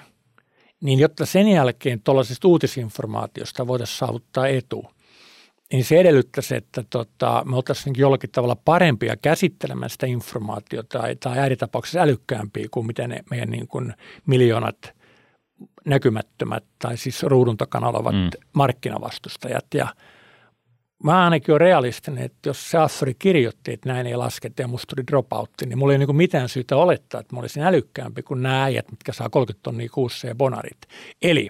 niin 0.80 0.98
jotta 0.98 1.26
sen 1.26 1.48
jälkeen 1.48 2.00
tuollaisesta 2.00 2.48
uutisinformaatiosta 2.48 3.66
voitaisiin 3.66 3.98
saavuttaa 3.98 4.46
etu, 4.46 4.87
niin 5.72 5.85
se 5.85 6.00
edellyttäisi, 6.00 6.56
että 6.56 6.85
tota, 6.90 7.42
me 7.46 7.56
oltaisiin 7.56 7.94
jollakin 7.98 8.30
tavalla 8.30 8.56
parempia 8.56 9.16
käsittelemään 9.16 9.90
sitä 9.90 10.06
informaatiota 10.06 10.98
tai, 10.98 11.16
tai 11.16 11.38
ääritapauksessa 11.38 12.00
älykkäämpiä 12.00 12.68
kuin 12.70 12.87
miten 12.87 13.11
ne 13.11 13.24
meidän 13.30 13.50
niin 13.50 13.68
kuin 13.68 13.94
miljoonat 14.26 15.02
näkymättömät 15.85 16.64
tai 16.79 16.97
siis 16.97 17.23
ruudun 17.23 17.57
takana 17.57 17.88
olevat 17.88 18.14
mm. 18.14 18.31
markkinavastustajat. 18.53 19.66
Ja 19.75 19.88
mä 21.05 21.25
ainakin 21.25 21.53
olen 21.53 21.61
realistinen, 21.61 22.25
että 22.25 22.49
jos 22.49 22.71
se 22.71 22.79
Assori 22.79 23.14
kirjoitti, 23.14 23.73
että 23.73 23.88
näin 23.88 24.07
ei 24.07 24.16
lasketa 24.16 24.62
ja 24.62 24.68
musta 24.68 24.97
tuli 24.97 25.07
dropoutti, 25.07 25.66
niin 25.66 25.79
mulla 25.79 25.92
ei 25.92 25.99
niin 25.99 26.16
mitään 26.16 26.49
syytä 26.49 26.77
olettaa, 26.77 27.21
että 27.21 27.37
mä 27.37 27.40
olisin 27.40 27.62
älykkäämpi 27.62 28.23
kuin 28.23 28.42
nämä 28.42 28.64
äijät, 28.64 28.90
mitkä 28.90 29.12
saa 29.12 29.31
30 29.31 29.62
tonnia 29.62 29.88
kuussa 29.92 30.27
ja 30.27 30.35
bonarit. 30.35 30.79
Eli 31.23 31.49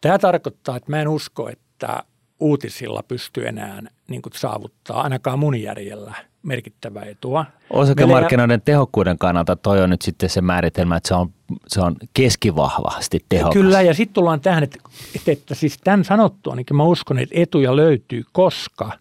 tämä 0.00 0.18
tarkoittaa, 0.18 0.76
että 0.76 0.90
mä 0.90 1.00
en 1.00 1.08
usko, 1.08 1.48
että 1.48 2.04
uutisilla 2.40 3.02
pystyy 3.02 3.48
enää 3.48 3.82
niin 4.08 4.22
kuin 4.22 4.32
saavuttaa 4.36 5.02
ainakaan 5.02 5.38
mun 5.38 5.60
järjellä 5.60 6.14
merkittävää 6.42 7.04
etua. 7.04 7.46
Osakemarkkinoiden 7.70 8.62
tehokkuuden 8.62 9.18
kannalta 9.18 9.56
toi 9.56 9.82
on 9.82 9.90
nyt 9.90 10.02
sitten 10.02 10.30
se 10.30 10.40
määritelmä, 10.40 10.96
että 10.96 11.08
se 11.08 11.14
on, 11.14 11.30
se 11.66 11.80
on 11.80 11.96
keskivahvasti 12.14 13.24
tehokas. 13.28 13.52
Kyllä, 13.52 13.82
ja 13.82 13.94
sitten 13.94 14.14
tullaan 14.14 14.40
tähän, 14.40 14.62
että, 14.64 14.78
että, 15.16 15.32
että 15.32 15.54
siis 15.54 15.78
tämän 15.84 16.04
sanottua, 16.04 16.54
niin 16.54 16.66
mä 16.72 16.84
uskon, 16.84 17.18
että 17.18 17.34
etuja 17.38 17.76
löytyy, 17.76 18.22
koska 18.32 18.92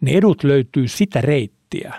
ne 0.00 0.10
edut 0.10 0.44
löytyy 0.44 0.88
sitä 0.88 1.20
reittiä, 1.20 1.94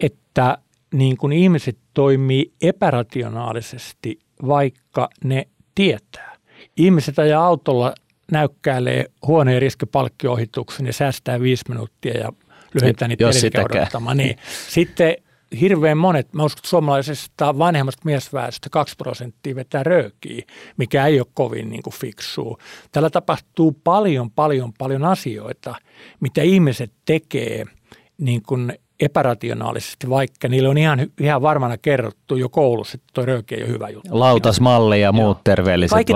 että 0.00 0.58
niin 0.94 1.16
kuin 1.16 1.32
ihmiset 1.32 1.78
toimii 1.94 2.52
epärationaalisesti, 2.62 4.18
vaikka 4.46 5.08
ne 5.24 5.48
tietää. 5.74 6.36
Ihmiset 6.76 7.18
ajaa 7.18 7.46
autolla 7.46 7.94
näykkäilee 8.32 9.04
huoneen 9.26 9.62
riskipalkkio-ohituksen 9.62 10.86
ja 10.86 10.92
säästää 10.92 11.40
viisi 11.40 11.64
minuuttia 11.68 12.18
ja 12.18 12.32
lyhentää 12.80 13.08
niitä 13.08 13.24
Jos 13.24 13.44
odottamaan. 13.64 14.16
Niin. 14.16 14.36
Sitten 14.68 15.16
hirveän 15.60 15.98
monet, 15.98 16.32
mä 16.32 16.44
uskon, 16.44 16.58
että 16.58 16.68
suomalaisesta 16.68 17.58
vanhemmasta 17.58 18.02
miesväestöstä 18.04 18.70
2 18.70 18.94
prosenttia 18.96 19.54
vetää 19.54 19.82
röökiä, 19.82 20.42
mikä 20.76 21.06
ei 21.06 21.20
ole 21.20 21.26
kovin 21.34 21.70
niin 21.70 21.82
kuin 21.82 21.94
fiksua. 21.94 22.58
Täällä 22.92 23.10
tapahtuu 23.10 23.72
paljon, 23.84 24.30
paljon, 24.30 24.72
paljon 24.78 25.04
asioita, 25.04 25.74
mitä 26.20 26.42
ihmiset 26.42 26.92
tekee 27.04 27.64
niin 28.18 28.42
kuin 28.42 28.72
epärationaalisesti, 29.04 30.08
vaikka 30.08 30.48
niille 30.48 30.68
on 30.68 30.78
ihan, 30.78 31.06
ihan 31.20 31.42
varmana 31.42 31.78
kerrottu 31.78 32.36
jo 32.36 32.48
koulussa, 32.48 32.96
että 32.96 33.06
tuo 33.14 33.26
rööki 33.26 33.54
ei 33.54 33.62
ole 33.62 33.70
hyvä 33.70 33.88
juttu. 33.88 34.20
Lautasmalli 34.20 35.00
ja 35.00 35.12
muut 35.12 35.36
Joo. 35.36 35.40
terveelliset 35.44 35.94
Kaikki 35.94 36.12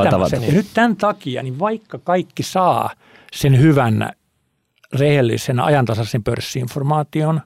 Ja 0.47 0.53
nyt 0.53 0.67
tämän 0.75 0.97
takia, 0.97 1.43
niin 1.43 1.59
vaikka 1.59 1.99
kaikki 1.99 2.43
saa 2.43 2.91
sen 3.33 3.61
hyvän, 3.61 4.11
rehellisen, 4.93 5.61
ajantasaisen 5.61 6.25
pörssiinformaation, 6.25 7.41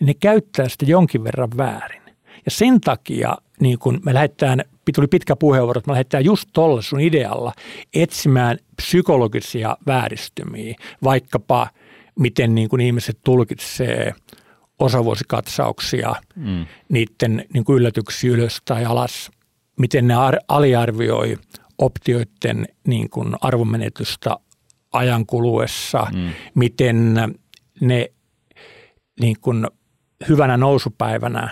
niin 0.00 0.06
ne 0.06 0.14
käyttää 0.14 0.68
sitä 0.68 0.84
jonkin 0.84 1.24
verran 1.24 1.50
väärin. 1.56 2.02
Ja 2.44 2.50
sen 2.50 2.80
takia 2.80 3.36
niin 3.60 3.78
kun 3.78 4.00
me 4.04 4.14
lähdetään 4.14 4.62
tuli 4.94 5.06
pitkä 5.06 5.36
puheenvuoro, 5.36 5.78
että 5.78 5.90
mä 5.90 5.92
lähdetään 5.92 6.24
just 6.24 6.48
tolle 6.52 6.82
sun 6.82 7.00
idealla 7.00 7.52
etsimään 7.94 8.58
psykologisia 8.76 9.76
vääristymiä, 9.86 10.74
vaikkapa 11.04 11.68
miten 12.18 12.54
niin 12.54 12.68
kuin 12.68 12.80
ihmiset 12.80 13.18
tulkitsee 13.24 14.14
osavuosikatsauksia, 14.78 16.14
mm. 16.36 16.66
niiden 16.88 17.44
niin 17.54 17.64
kuin 17.64 17.76
yllätyksiä 17.76 18.30
ylös 18.30 18.62
tai 18.64 18.84
alas, 18.84 19.30
miten 19.80 20.08
ne 20.08 20.14
aliarvioi 20.48 21.38
optioiden 21.78 22.66
niin 22.86 23.10
kuin 23.10 23.34
arvomenetystä 23.40 24.36
ajan 24.92 25.26
kuluessa, 25.26 26.06
mm. 26.14 26.30
miten 26.54 27.14
ne 27.80 28.10
niin 29.20 29.36
kuin 29.40 29.66
hyvänä 30.28 30.56
nousupäivänä 30.56 31.48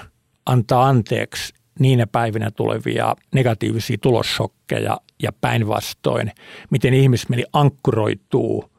antaa 0.46 0.86
anteeksi 0.88 1.54
niinä 1.78 2.06
päivinä 2.06 2.50
tulevia 2.50 3.16
negatiivisia 3.34 3.98
tulossokkeja 3.98 5.00
ja 5.22 5.32
päinvastoin, 5.40 6.32
miten 6.70 6.94
ihmismieli 6.94 7.44
ankkuroituu 7.52 8.73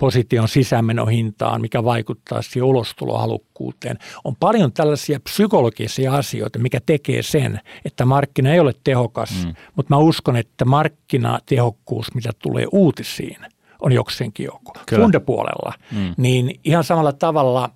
position 0.00 0.48
sisämenohintaan, 0.48 1.60
mikä 1.60 1.84
vaikuttaa 1.84 2.42
siihen 2.42 2.64
ulostulohalukkuuteen. 2.64 3.98
On 4.24 4.36
paljon 4.40 4.72
tällaisia 4.72 5.20
psykologisia 5.20 6.14
asioita, 6.14 6.58
mikä 6.58 6.80
tekee 6.86 7.22
sen, 7.22 7.60
että 7.84 8.04
markkina 8.04 8.52
ei 8.52 8.60
ole 8.60 8.72
tehokas, 8.84 9.44
mm. 9.44 9.54
mutta 9.76 9.94
mä 9.94 9.98
uskon, 9.98 10.36
että 10.36 10.64
markkinatehokkuus, 10.64 12.14
mitä 12.14 12.30
tulee 12.38 12.66
uutisiin, 12.72 13.36
on 13.80 13.92
jokseenkin 13.92 14.44
joku. 14.44 14.72
Fundepuolella, 15.00 15.72
mm. 15.92 16.14
niin 16.16 16.60
ihan 16.64 16.84
samalla 16.84 17.12
tavalla, 17.12 17.70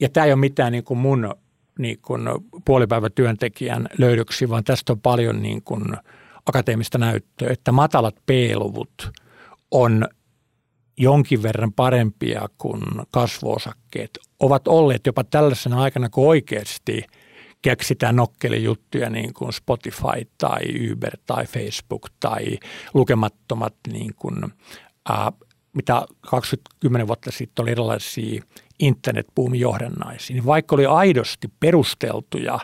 ja 0.00 0.08
tämä 0.08 0.26
ei 0.26 0.32
ole 0.32 0.40
mitään 0.40 0.72
niin 0.72 0.84
kuin 0.84 0.98
mun 0.98 1.34
niin 1.78 1.98
kuin 2.02 2.22
puolipäivätyöntekijän 2.64 3.88
löydöksi, 3.98 4.48
vaan 4.48 4.64
tästä 4.64 4.92
on 4.92 5.00
paljon 5.00 5.42
niin 5.42 5.62
kuin 5.62 5.84
akateemista 6.46 6.98
näyttöä, 6.98 7.48
että 7.50 7.72
matalat 7.72 8.14
P-luvut 8.26 9.10
on 9.70 10.08
jonkin 10.96 11.42
verran 11.42 11.72
parempia 11.72 12.48
kuin 12.58 12.82
kasvuosakkeet. 13.10 14.18
Ovat 14.40 14.68
olleet 14.68 15.06
jopa 15.06 15.24
tällaisena 15.24 15.82
aikana, 15.82 16.08
kun 16.08 16.28
oikeasti 16.28 17.04
keksitään 17.62 18.16
nokkelijuttuja 18.16 19.10
niin 19.10 19.34
kuin 19.34 19.52
Spotify 19.52 20.30
tai 20.38 20.62
Uber 20.92 21.16
tai 21.26 21.46
Facebook 21.46 22.08
tai 22.20 22.44
lukemattomat 22.94 23.74
niin 23.92 24.14
kuin, 24.16 24.44
äh, 25.10 25.32
mitä 25.72 26.06
20 26.30 27.06
vuotta 27.06 27.30
sitten 27.30 27.62
oli 27.62 27.70
erilaisia 27.70 28.42
internetbuumin 28.78 29.60
johdannaisiin, 29.60 30.34
niin 30.34 30.46
vaikka 30.46 30.74
oli 30.74 30.86
aidosti 30.86 31.48
perusteltuja 31.60 32.58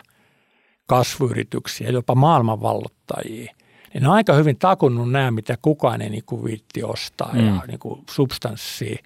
kasvuyrityksiä, 0.85 1.89
jopa 1.89 2.15
maailmanvallottajia, 2.15 3.53
niin 3.93 4.03
ne 4.03 4.09
on 4.09 4.15
aika 4.15 4.33
hyvin 4.33 4.57
takunnut 4.57 5.11
nämä, 5.11 5.31
mitä 5.31 5.57
kukaan 5.61 6.01
ei 6.01 6.09
niin 6.09 6.23
kuin 6.25 6.43
viitti 6.43 6.83
ostaa 6.83 7.31
mm. 7.33 7.47
ja 7.47 7.61
niin 7.67 7.79
kuin 7.79 8.01
substanssi 8.09 8.97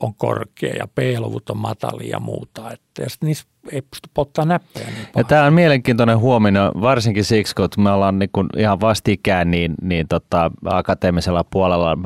on 0.00 0.14
korkea 0.14 0.74
ja 0.74 0.88
P-luvut 0.94 1.50
on 1.50 1.58
matalia 1.58 2.10
ja 2.10 2.20
muuta. 2.20 2.70
Että, 2.72 3.02
ja 3.02 3.06
niissä 3.20 3.46
ei 3.72 3.82
pysty 3.82 4.10
polttaa 4.14 4.44
näppejä 4.44 4.86
niin 4.86 5.08
ja 5.16 5.24
Tämä 5.24 5.44
on 5.44 5.52
mielenkiintoinen 5.52 6.18
huomio, 6.18 6.72
varsinkin 6.80 7.24
siksi, 7.24 7.54
kun 7.54 7.68
me 7.78 7.90
ollaan 7.90 8.18
niin 8.18 8.30
kuin 8.32 8.48
ihan 8.56 8.80
vastikään 8.80 9.50
niin, 9.50 9.74
niin 9.82 10.08
tota, 10.08 10.50
akateemisella 10.64 11.44
puolella 11.44 11.98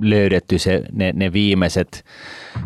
löydetty 0.00 0.58
se, 0.58 0.82
ne, 0.92 1.12
ne 1.16 1.32
viimeiset 1.32 2.04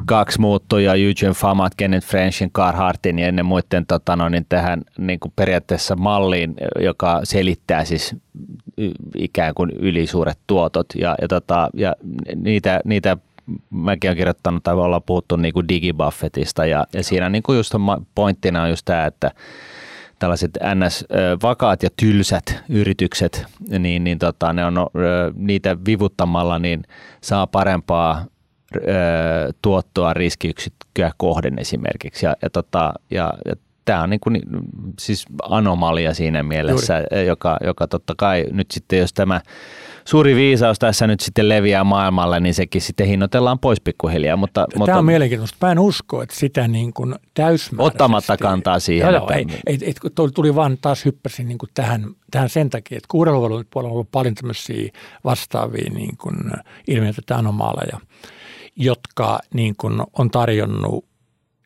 kaksi 0.06 0.40
muuttuja, 0.40 0.94
Eugene 0.94 1.34
Famat, 1.34 1.74
Kenneth 1.74 2.06
Frenchin, 2.06 2.52
Carhartin 2.52 3.18
ja 3.18 3.28
ennen 3.28 3.46
muiden 3.46 3.86
tota, 3.86 4.16
no, 4.16 4.28
niin 4.28 4.46
tähän 4.48 4.82
niin 4.98 5.20
kuin 5.20 5.32
periaatteessa 5.36 5.96
malliin, 5.96 6.54
joka 6.80 7.20
selittää 7.24 7.84
siis 7.84 8.16
ikään 9.16 9.54
kuin 9.54 9.70
ylisuuret 9.70 10.38
tuotot 10.46 10.86
ja, 10.94 11.14
ja, 11.22 11.28
tota, 11.28 11.70
ja 11.74 11.94
niitä, 12.36 12.80
niitä 12.84 13.16
mäkin 13.70 14.10
olen 14.10 14.16
kirjoittanut 14.16 14.62
tai 14.62 14.74
ollaan 14.74 15.02
puhuttu 15.02 15.36
niin 15.36 15.54
kuin 15.54 15.68
digibuffetista 15.68 16.66
ja, 16.66 16.86
ja 16.92 17.04
siinä 17.04 17.28
niin 17.28 17.42
kuin 17.42 17.56
just 17.56 17.74
on, 17.74 18.06
pointtina 18.14 18.62
on 18.62 18.70
just 18.70 18.84
tämä, 18.84 19.06
että 19.06 19.30
tällaiset 20.18 20.58
NS-vakaat 20.74 21.82
ja 21.82 21.88
tylsät 21.96 22.62
yritykset, 22.68 23.44
niin, 23.78 24.04
niin 24.04 24.18
tota, 24.18 24.52
ne 24.52 24.64
on, 24.64 24.74
niitä 25.34 25.76
vivuttamalla 25.86 26.58
niin 26.58 26.82
saa 27.20 27.46
parempaa 27.46 28.24
tuottoa 29.62 30.14
riskiyksikköä 30.14 31.10
kohden 31.16 31.58
esimerkiksi. 31.58 32.26
Ja, 32.26 32.36
ja, 32.42 32.50
tota, 32.50 32.92
ja, 33.10 33.32
ja 33.44 33.54
tämä 33.84 34.02
on 34.02 34.10
niin 34.10 34.20
kuin, 34.20 34.40
siis 34.98 35.26
anomalia 35.42 36.14
siinä 36.14 36.42
mielessä, 36.42 36.98
Juuri. 36.98 37.26
joka, 37.26 37.56
joka 37.64 37.86
totta 37.86 38.14
kai 38.18 38.44
nyt 38.52 38.70
sitten, 38.70 38.98
jos 38.98 39.12
tämä 39.12 39.40
suuri 40.06 40.34
viisaus 40.34 40.78
tässä 40.78 41.06
nyt 41.06 41.20
sitten 41.20 41.48
leviää 41.48 41.84
maailmalle, 41.84 42.40
niin 42.40 42.54
sekin 42.54 42.80
sitten 42.80 43.06
hinnoitellaan 43.06 43.58
pois 43.58 43.80
pikkuhiljaa. 43.80 44.36
Mutta, 44.36 44.66
Tämä 44.70 44.78
mutta, 44.78 44.98
on 44.98 45.04
mielenkiintoista. 45.04 45.66
Mä 45.66 45.72
en 45.72 45.78
usko, 45.78 46.22
että 46.22 46.34
sitä 46.34 46.68
niin 46.68 46.92
kuin 46.92 47.14
täysmääräisesti. 47.34 47.94
Ottamatta 47.94 48.36
kantaa 48.36 48.78
siihen. 48.78 49.14
Joo, 49.14 49.30
ei, 49.30 49.46
ei, 49.66 49.78
ei, 49.82 49.94
tuli 50.34 50.54
vaan 50.54 50.78
taas 50.80 51.04
hyppäsin 51.04 51.48
niin 51.48 51.58
kuin 51.58 51.70
tähän, 51.74 52.06
tähän 52.30 52.48
sen 52.48 52.70
takia, 52.70 52.96
että 52.96 53.08
kuudeluvun 53.10 53.64
puolella 53.70 53.90
on 53.90 53.94
ollut 53.94 54.10
paljon 54.12 54.34
tämmöisiä 54.34 54.92
vastaavia 55.24 55.90
niin 55.94 56.16
kuin 56.16 56.36
ilmiöitä 56.88 57.36
anomaaleja, 57.36 58.00
jotka 58.76 59.38
niin 59.54 59.74
kuin 59.76 60.02
on 60.18 60.30
tarjonnut 60.30 61.04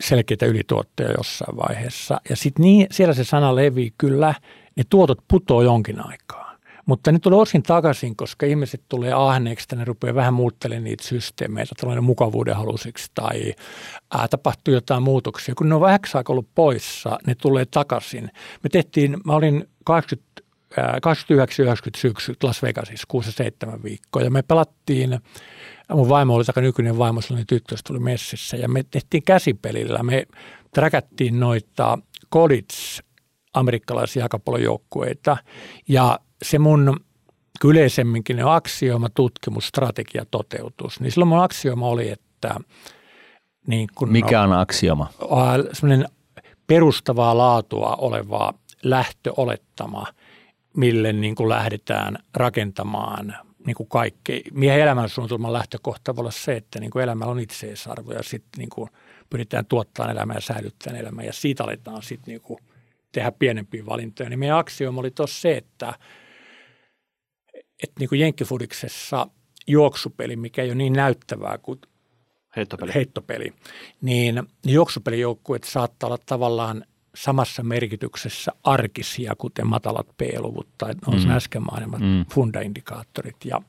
selkeitä 0.00 0.46
ylituotteja 0.46 1.12
jossain 1.18 1.57
vaiheessa. 1.57 2.20
Ja 2.31 2.37
sitten 2.37 2.62
niin, 2.62 2.87
siellä 2.90 3.14
se 3.14 3.24
sana 3.24 3.55
levii 3.55 3.94
kyllä, 3.98 4.35
ne 4.76 4.83
tuotot 4.90 5.18
putoo 5.29 5.62
jonkin 5.62 6.07
aikaa. 6.07 6.49
Mutta 6.86 7.12
ne 7.12 7.18
tulee 7.18 7.38
osin 7.38 7.62
takaisin, 7.62 8.16
koska 8.16 8.46
ihmiset 8.46 8.82
tulee 8.88 9.12
ahneeksi, 9.12 9.64
että 9.64 9.76
ne 9.76 9.84
rupeaa 9.84 10.14
vähän 10.14 10.34
muuttelemaan 10.34 10.84
niitä 10.84 11.04
systeemeitä, 11.04 11.74
tällainen 11.80 12.04
mukavuuden 12.04 12.56
halusiksi 12.56 13.10
tai 13.14 13.54
ää, 14.18 14.28
tapahtuu 14.28 14.74
jotain 14.74 15.02
muutoksia. 15.02 15.54
Kun 15.54 15.68
ne 15.68 15.74
on 15.74 15.80
vähäksi 15.80 16.16
aikaa 16.16 16.34
ollut 16.34 16.48
poissa, 16.54 17.18
ne 17.26 17.34
tulee 17.34 17.64
takaisin. 17.64 18.30
Me 18.62 18.70
tehtiin, 18.70 19.16
mä 19.24 19.32
olin 19.32 19.68
80 19.84 20.30
89-90 20.76 20.76
syksy 21.96 22.34
Las 22.42 22.62
Vegasissa 22.62 23.06
6-7 23.76 23.82
viikkoa 23.82 24.22
ja 24.22 24.30
me 24.30 24.42
pelattiin, 24.42 25.20
mun 25.92 26.08
vaimo 26.08 26.34
oli 26.34 26.44
aika 26.48 26.60
nykyinen 26.60 26.98
vaimo, 26.98 27.20
silloin 27.20 27.46
tyttö 27.46 27.76
tuli 27.86 27.98
messissä 27.98 28.56
ja 28.56 28.68
me 28.68 28.84
tehtiin 28.90 29.22
käsipelillä, 29.22 30.02
me 30.02 30.26
träkättiin 30.74 31.40
noita 31.40 31.98
college 32.32 32.74
amerikkalaisia 33.54 34.20
jalkapallojoukkueita 34.20 35.36
ja 35.88 36.18
se 36.42 36.59
mun 36.59 37.00
yleisemminkin 37.64 38.37
ne 38.37 38.42
aksioima, 38.46 39.09
tutkimus, 39.09 39.66
strategia, 39.66 40.24
toteutus, 40.31 41.00
niin 41.00 41.12
silloin 41.12 41.29
mun 41.29 41.42
aksioima 41.42 41.88
oli, 41.88 42.11
että 42.11 42.55
niin 43.66 43.88
kun 43.94 44.12
Mikä 44.12 44.42
on 44.42 44.53
aksioma? 44.53 45.11
Sellainen 45.72 46.09
perustavaa 46.66 47.38
laatua 47.38 47.96
oleva 47.96 48.55
lähtöolettama, 48.83 50.07
mille 50.76 51.12
niin 51.12 51.35
kuin 51.35 51.48
lähdetään 51.48 52.18
rakentamaan 52.35 53.37
niin 53.66 53.74
kuin 53.74 53.88
kaikki. 53.88 54.42
Miehen 54.53 54.81
elämänsuunnitelman 54.81 55.53
lähtökohta 55.53 56.16
voi 56.16 56.22
olla 56.22 56.31
se, 56.31 56.57
että 56.57 56.81
niin 56.81 56.90
kuin 56.90 57.03
elämällä 57.03 57.33
on 57.33 57.40
itseisarvo 57.40 58.12
ja 58.12 58.22
sitten 58.22 58.59
niin 58.59 58.68
kuin 58.68 58.90
pyritään 59.31 59.66
tuottamaan 59.66 60.16
elämää 60.16 60.37
ja 60.37 60.40
säilyttämään 60.40 61.00
elämää 61.00 61.24
ja 61.24 61.33
siitä 61.33 61.64
aletaan 61.64 62.03
sitten 62.03 62.33
niin 62.33 62.40
kuin 62.40 62.61
tehdä 63.12 63.33
pienempiä 63.33 63.87
valintoja. 63.87 64.31
Niin 64.31 64.38
meidän 64.38 64.59
aksioma 64.59 65.00
oli 65.00 65.11
tuossa 65.11 65.40
se, 65.40 65.57
että– 65.57 65.94
että 67.82 67.94
niin 67.98 68.08
kuin 68.08 68.20
Jenkkifudiksessa 68.20 69.26
juoksupeli, 69.66 70.36
mikä 70.36 70.62
ei 70.62 70.68
ole 70.68 70.74
niin 70.74 70.92
näyttävää 70.92 71.58
kuin 71.58 71.80
heittopeli, 72.56 72.94
heittopeli 72.94 73.52
niin 74.00 74.42
juoksupelijoukkueet 74.66 75.64
saattaa 75.64 76.06
olla 76.06 76.18
tavallaan 76.26 76.84
samassa 77.14 77.62
merkityksessä 77.62 78.52
arkisia, 78.64 79.34
kuten 79.38 79.66
matalat 79.66 80.08
P-luvut 80.18 80.68
tai 80.78 80.94
on 81.06 81.24
mm. 81.24 81.30
äsken 81.30 81.62
mainitsemat 81.62 82.00
mm. 82.00 82.24
fundaindikaattorit. 82.32 83.36
Ja 83.44 83.62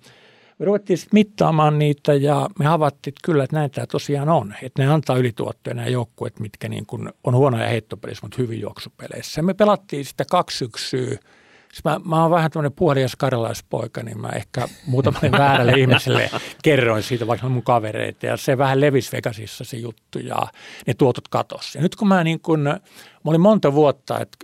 me 0.60 0.66
ruvettiin 0.66 0.98
sitten 0.98 1.18
mittaamaan 1.18 1.80
niitä 1.80 2.14
ja 2.14 2.50
me 2.60 2.66
havaittiin, 2.66 3.12
että 3.12 3.22
kyllä, 3.24 3.44
että 3.44 3.56
näin 3.56 3.72
tämä 3.72 3.88
tosiaan 3.88 4.30
on. 4.30 4.56
Että 4.62 4.82
ne 4.82 4.94
antaa 4.94 5.18
ylituottoja 5.18 5.74
nämä 5.74 5.88
joukkueet, 5.88 6.40
mitkä 6.40 6.70
niin 6.70 6.86
kuin 6.86 7.10
on 7.24 7.36
huonoja 7.36 7.68
heittopelissä, 7.68 8.26
mutta 8.26 8.38
hyvin 8.42 8.62
juoksupeleissä. 8.62 9.42
Me 9.42 9.54
pelattiin 9.54 10.06
sitä 10.06 10.26
kaksi 10.30 10.58
syksyä– 10.58 11.18
Siis 11.74 11.84
mä, 11.84 12.00
mä 12.06 12.22
oon 12.22 12.32
vähän 12.32 12.52
tämmöinen 12.52 12.74
puolias 12.74 13.16
karjalaispoika, 13.16 14.04
niin 14.04 14.22
mä 14.22 14.30
ehkä 14.30 14.68
muutamalle 14.86 15.32
väärälle 15.44 15.72
ihmiselle 15.72 16.30
kerroin 16.64 17.04
siitä 17.04 17.28
vaikka 17.28 17.50
mun 17.50 17.64
kavereita. 17.64 18.26
Ja 18.26 18.38
se 18.38 18.58
vähän 18.58 18.82
levisi 18.82 19.12
Vegasissa 19.12 19.64
se 19.64 19.78
juttu 19.78 20.20
ja 20.20 20.48
ne 20.88 20.94
tuotot 20.94 21.28
katosi. 21.28 21.78
Ja 21.78 21.82
nyt 21.82 21.96
kun 21.96 22.08
mä 22.08 22.24
niin 22.24 22.40
kun, 22.40 22.60
mä 22.60 22.80
olin 23.26 23.42
monta 23.42 23.74
vuotta, 23.74 24.20
että 24.20 24.38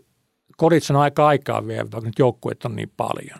kodit 0.57 0.83
on 0.89 0.95
aika 0.95 1.27
aikaa 1.27 1.67
vielä, 1.67 1.91
vaikka 1.91 2.09
nyt 2.09 2.19
joukkueet 2.19 2.65
on 2.65 2.75
niin 2.75 2.91
paljon. 2.97 3.39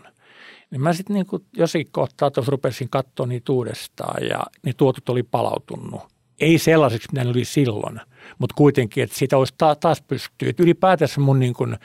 Niin 0.72 0.82
mä 0.82 0.94
sitten 0.94 1.14
niin 1.14 1.26
jossakin 1.58 1.92
kohtaa 1.92 2.32
tuossa 2.32 2.52
rupesin 2.52 2.90
katsoa 2.90 3.26
niitä 3.26 3.52
uudestaan 3.52 4.28
ja 4.30 4.44
ne 4.64 4.74
tuotot 4.74 5.10
oli 5.10 5.24
palautunut. 5.24 6.02
Ei 6.40 6.58
sellaiseksi, 6.58 7.08
mitä 7.12 7.24
ne 7.24 7.30
oli 7.30 7.46
silloin, 7.46 8.02
mutta 8.40 8.54
kuitenkin, 8.58 9.04
että 9.04 9.16
siitä 9.16 9.38
olisi 9.38 9.54
taas 9.80 10.02
pystyy. 10.02 10.54
Ylipäätänsä 10.60 11.20
mun 11.22 11.40
niin 11.40 11.54
kuin 11.54 11.78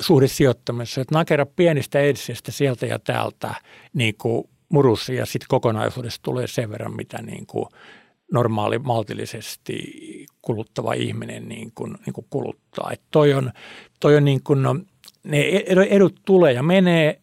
suhdesijoittamisessa, 0.00 1.00
että 1.00 1.14
nakera 1.14 1.46
pienistä 1.46 2.00
edsistä 2.00 2.52
sieltä 2.52 2.86
ja 2.86 2.98
täältä 2.98 3.54
niin 3.94 4.14
kuin 4.18 4.44
murussa 4.68 5.12
ja 5.12 5.26
sitten 5.26 5.48
kokonaisuudessa 5.48 6.22
tulee 6.22 6.46
sen 6.46 6.70
verran, 6.70 6.96
mitä 6.96 7.22
niin 7.22 7.46
kuin 7.46 7.66
normaali 8.32 8.78
maltillisesti 8.78 9.76
kuluttava 10.42 10.92
ihminen 10.92 11.48
niin 11.48 11.72
kuin, 11.74 11.94
niin 12.06 12.14
kuin 12.14 12.26
kuluttaa. 12.30 12.90
Et 12.92 13.02
toi 13.10 13.34
on, 13.34 13.52
toi 14.00 14.16
on 14.16 14.24
niin 14.24 14.42
kuin, 14.44 14.62
no, 14.62 14.76
ne 15.24 15.40
edut 15.90 16.20
tulee 16.24 16.52
ja 16.52 16.62
menee, 16.62 17.20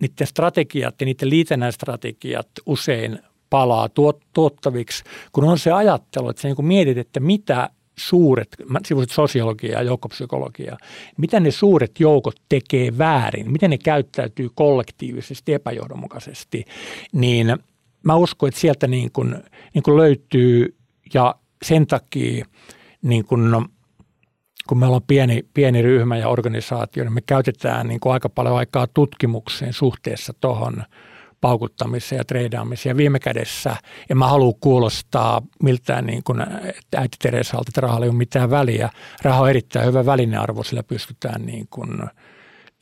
niiden 0.00 0.26
strategiat 0.26 1.00
ja 1.00 1.04
niiden 1.04 1.30
liitännäistrategiat 1.30 2.48
usein 2.66 3.18
palaa 3.50 3.88
tuot, 3.88 4.20
tuottaviksi, 4.32 5.04
kun 5.32 5.44
on 5.44 5.58
se 5.58 5.72
ajattelu, 5.72 6.28
että 6.28 6.42
sä 6.42 6.48
niin 6.48 6.66
mietit, 6.66 6.98
että 6.98 7.20
mitä 7.20 7.70
suuret, 7.98 8.48
mä 8.68 8.78
sivusit 8.86 9.10
sosiologiaa 9.10 9.80
ja 9.80 9.86
joukkopsykologiaa, 9.86 10.78
mitä 11.16 11.40
ne 11.40 11.50
suuret 11.50 12.00
joukot 12.00 12.36
tekee 12.48 12.98
väärin, 12.98 13.52
miten 13.52 13.70
ne 13.70 13.78
käyttäytyy 13.78 14.48
kollektiivisesti 14.54 15.54
epäjohdonmukaisesti, 15.54 16.64
niin 17.12 17.56
mä 18.02 18.16
uskon, 18.16 18.48
että 18.48 18.60
sieltä 18.60 18.86
niin 18.86 19.12
kuin, 19.12 19.36
niin 19.74 19.82
kuin 19.82 19.96
löytyy 19.96 20.76
ja 21.14 21.34
sen 21.62 21.86
takia 21.86 22.46
niin 23.02 23.24
kuin, 23.24 23.50
no, 23.50 23.66
kun 24.68 24.78
me 24.78 24.86
ollaan 24.86 25.02
pieni, 25.06 25.44
pieni 25.54 25.82
ryhmä 25.82 26.16
ja 26.16 26.28
organisaatio, 26.28 27.04
niin 27.04 27.12
me 27.12 27.20
käytetään 27.20 27.88
niin 27.88 28.00
kuin 28.00 28.12
aika 28.12 28.28
paljon 28.28 28.56
aikaa 28.56 28.86
tutkimukseen 28.86 29.72
suhteessa 29.72 30.32
tuohon 30.40 30.82
paukuttamiseen 31.40 32.18
ja 32.18 32.24
treidaamiseen. 32.24 32.90
Ja 32.90 32.96
viime 32.96 33.18
kädessä, 33.18 33.76
en 34.10 34.18
mä 34.18 34.26
halua 34.26 34.52
kuulostaa 34.60 35.42
miltään 35.62 36.06
niin 36.06 36.22
kuin 36.24 36.40
äiti 36.96 37.16
Teresalta, 37.22 37.70
että 37.70 37.80
rahalla 37.80 38.06
ei 38.06 38.10
ole 38.10 38.16
mitään 38.18 38.50
väliä. 38.50 38.90
Raha 39.22 39.42
on 39.42 39.50
erittäin 39.50 39.86
hyvä 39.86 40.06
välinearvo, 40.06 40.62
sillä 40.62 40.82
pystytään 40.82 41.46
niin 41.46 41.66
kuin 41.70 41.90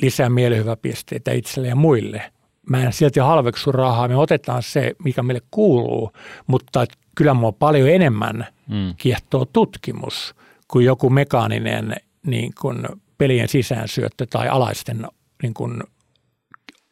lisää 0.03 0.29
mielihyväpisteitä 0.29 1.33
itselle 1.33 1.69
ja 1.69 1.77
muille. 1.77 2.33
Mä 2.71 2.83
en 2.83 2.93
silti 2.93 3.21
halveksu 3.21 3.73
rahaa, 3.73 4.09
me 4.09 4.17
otetaan 4.17 4.63
se, 4.63 4.93
mikä 5.05 5.23
meille 5.23 5.43
kuuluu, 5.51 6.13
mutta 6.47 6.87
kyllä 7.15 7.35
mua 7.35 7.53
paljon 7.53 7.89
enemmän 7.89 8.47
mm. 8.69 8.95
kiehtoo 8.97 9.45
tutkimus 9.45 10.35
kuin 10.69 10.85
joku 10.85 11.11
mekaaninen 11.11 11.97
niin 12.27 12.53
kuin 12.61 12.87
pelien 13.19 13.49
sisäänsyöttö 13.49 14.27
tai 14.31 14.49
alaisten 14.49 15.07
niin 15.43 15.55
kuin 15.55 15.83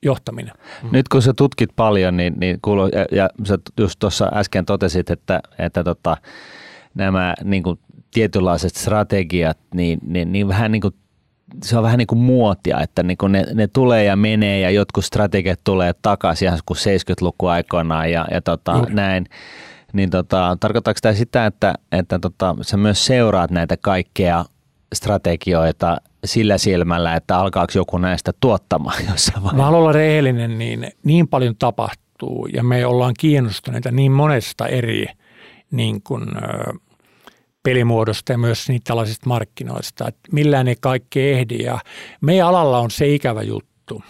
johtaminen. 0.05 0.55
Mm. 0.83 0.89
Nyt 0.93 1.09
kun 1.09 1.23
sä 1.23 1.33
tutkit 1.33 1.71
paljon, 1.77 2.17
niin, 2.17 2.35
niin 2.37 2.59
kuuluu, 2.63 2.87
ja, 2.87 3.07
ja 3.13 3.31
sä 3.45 3.59
just 3.79 3.99
tuossa 3.99 4.31
äsken 4.35 4.67
totesit, 4.67 5.11
että, 5.11 5.41
että 5.59 5.85
tota, 5.85 6.17
nämä 6.95 7.35
niin 7.45 7.63
kuin 7.63 7.79
tietynlaiset 8.11 8.75
strategiat, 8.75 9.59
niin, 9.75 9.99
niin, 10.03 10.33
niin 10.33 10.49
vähän 10.49 10.73
niin 10.73 10.83
kuin 10.83 10.95
se 11.63 11.77
on 11.77 11.83
vähän 11.83 11.99
niin 11.99 12.07
kuin 12.07 12.19
muotia, 12.19 12.81
että 12.81 13.03
niin 13.03 13.17
kuin 13.17 13.33
ne, 13.33 13.45
ne 13.55 13.67
tulee 13.67 14.05
ja 14.05 14.17
menee 14.17 14.61
ja 14.61 14.71
jotkut 14.71 15.05
strategiat 15.05 15.61
tulee 15.65 15.93
takaisin 16.03 16.47
ihan 16.47 16.59
kuin 16.67 16.79
70-luku 16.79 17.47
aikoinaan 17.47 18.13
ja, 18.13 18.27
ja 18.31 18.43
tota, 18.43 18.87
näin. 18.89 19.27
Niin 19.93 20.11
tota, 20.11 20.57
tarkoittaako 20.61 20.99
tämä 21.03 21.15
sitä, 21.15 21.47
että, 21.47 21.75
että 21.93 22.19
tota, 22.19 22.57
sä 22.63 22.77
myös 22.77 23.07
seuraat 23.07 23.51
näitä 23.51 23.77
kaikkea 23.77 24.45
strategioita 24.95 25.97
sillä 26.25 26.59
silmällä, 26.59 27.17
että 27.17 27.39
alkaako 27.39 27.73
joku 27.75 27.99
näistä 27.99 28.33
tuottamaan 28.41 29.05
jossain 29.11 29.43
vaiheessa? 29.43 29.57
Mä 29.57 29.65
haluan 29.65 29.81
olla 29.81 29.93
rehellinen, 29.93 30.59
niin, 30.59 30.91
niin 31.05 31.29
paljon 31.29 31.57
tapahtuu 31.57 32.47
ja 32.53 32.63
me 32.63 32.87
ollaan 32.87 33.15
kiinnostuneita 33.19 33.91
niin 33.91 34.13
monesta 34.13 34.67
eri 34.67 35.07
niin 35.71 36.03
kuin, 36.03 36.27
pelimuodosta 37.65 38.33
ja 38.33 38.39
myös 38.39 38.69
niitä 38.69 38.85
tällaisista 38.85 39.29
markkinoista, 39.29 40.09
että 40.09 40.29
millään 40.33 40.69
ei 40.69 40.77
kaikki 40.81 41.21
ehdi. 41.21 41.63
Ja 41.63 41.79
meidän 42.21 42.47
alalla 42.47 42.79
on 42.79 42.91
se 42.91 43.15
ikävä 43.15 43.43
juttu, 43.43 44.03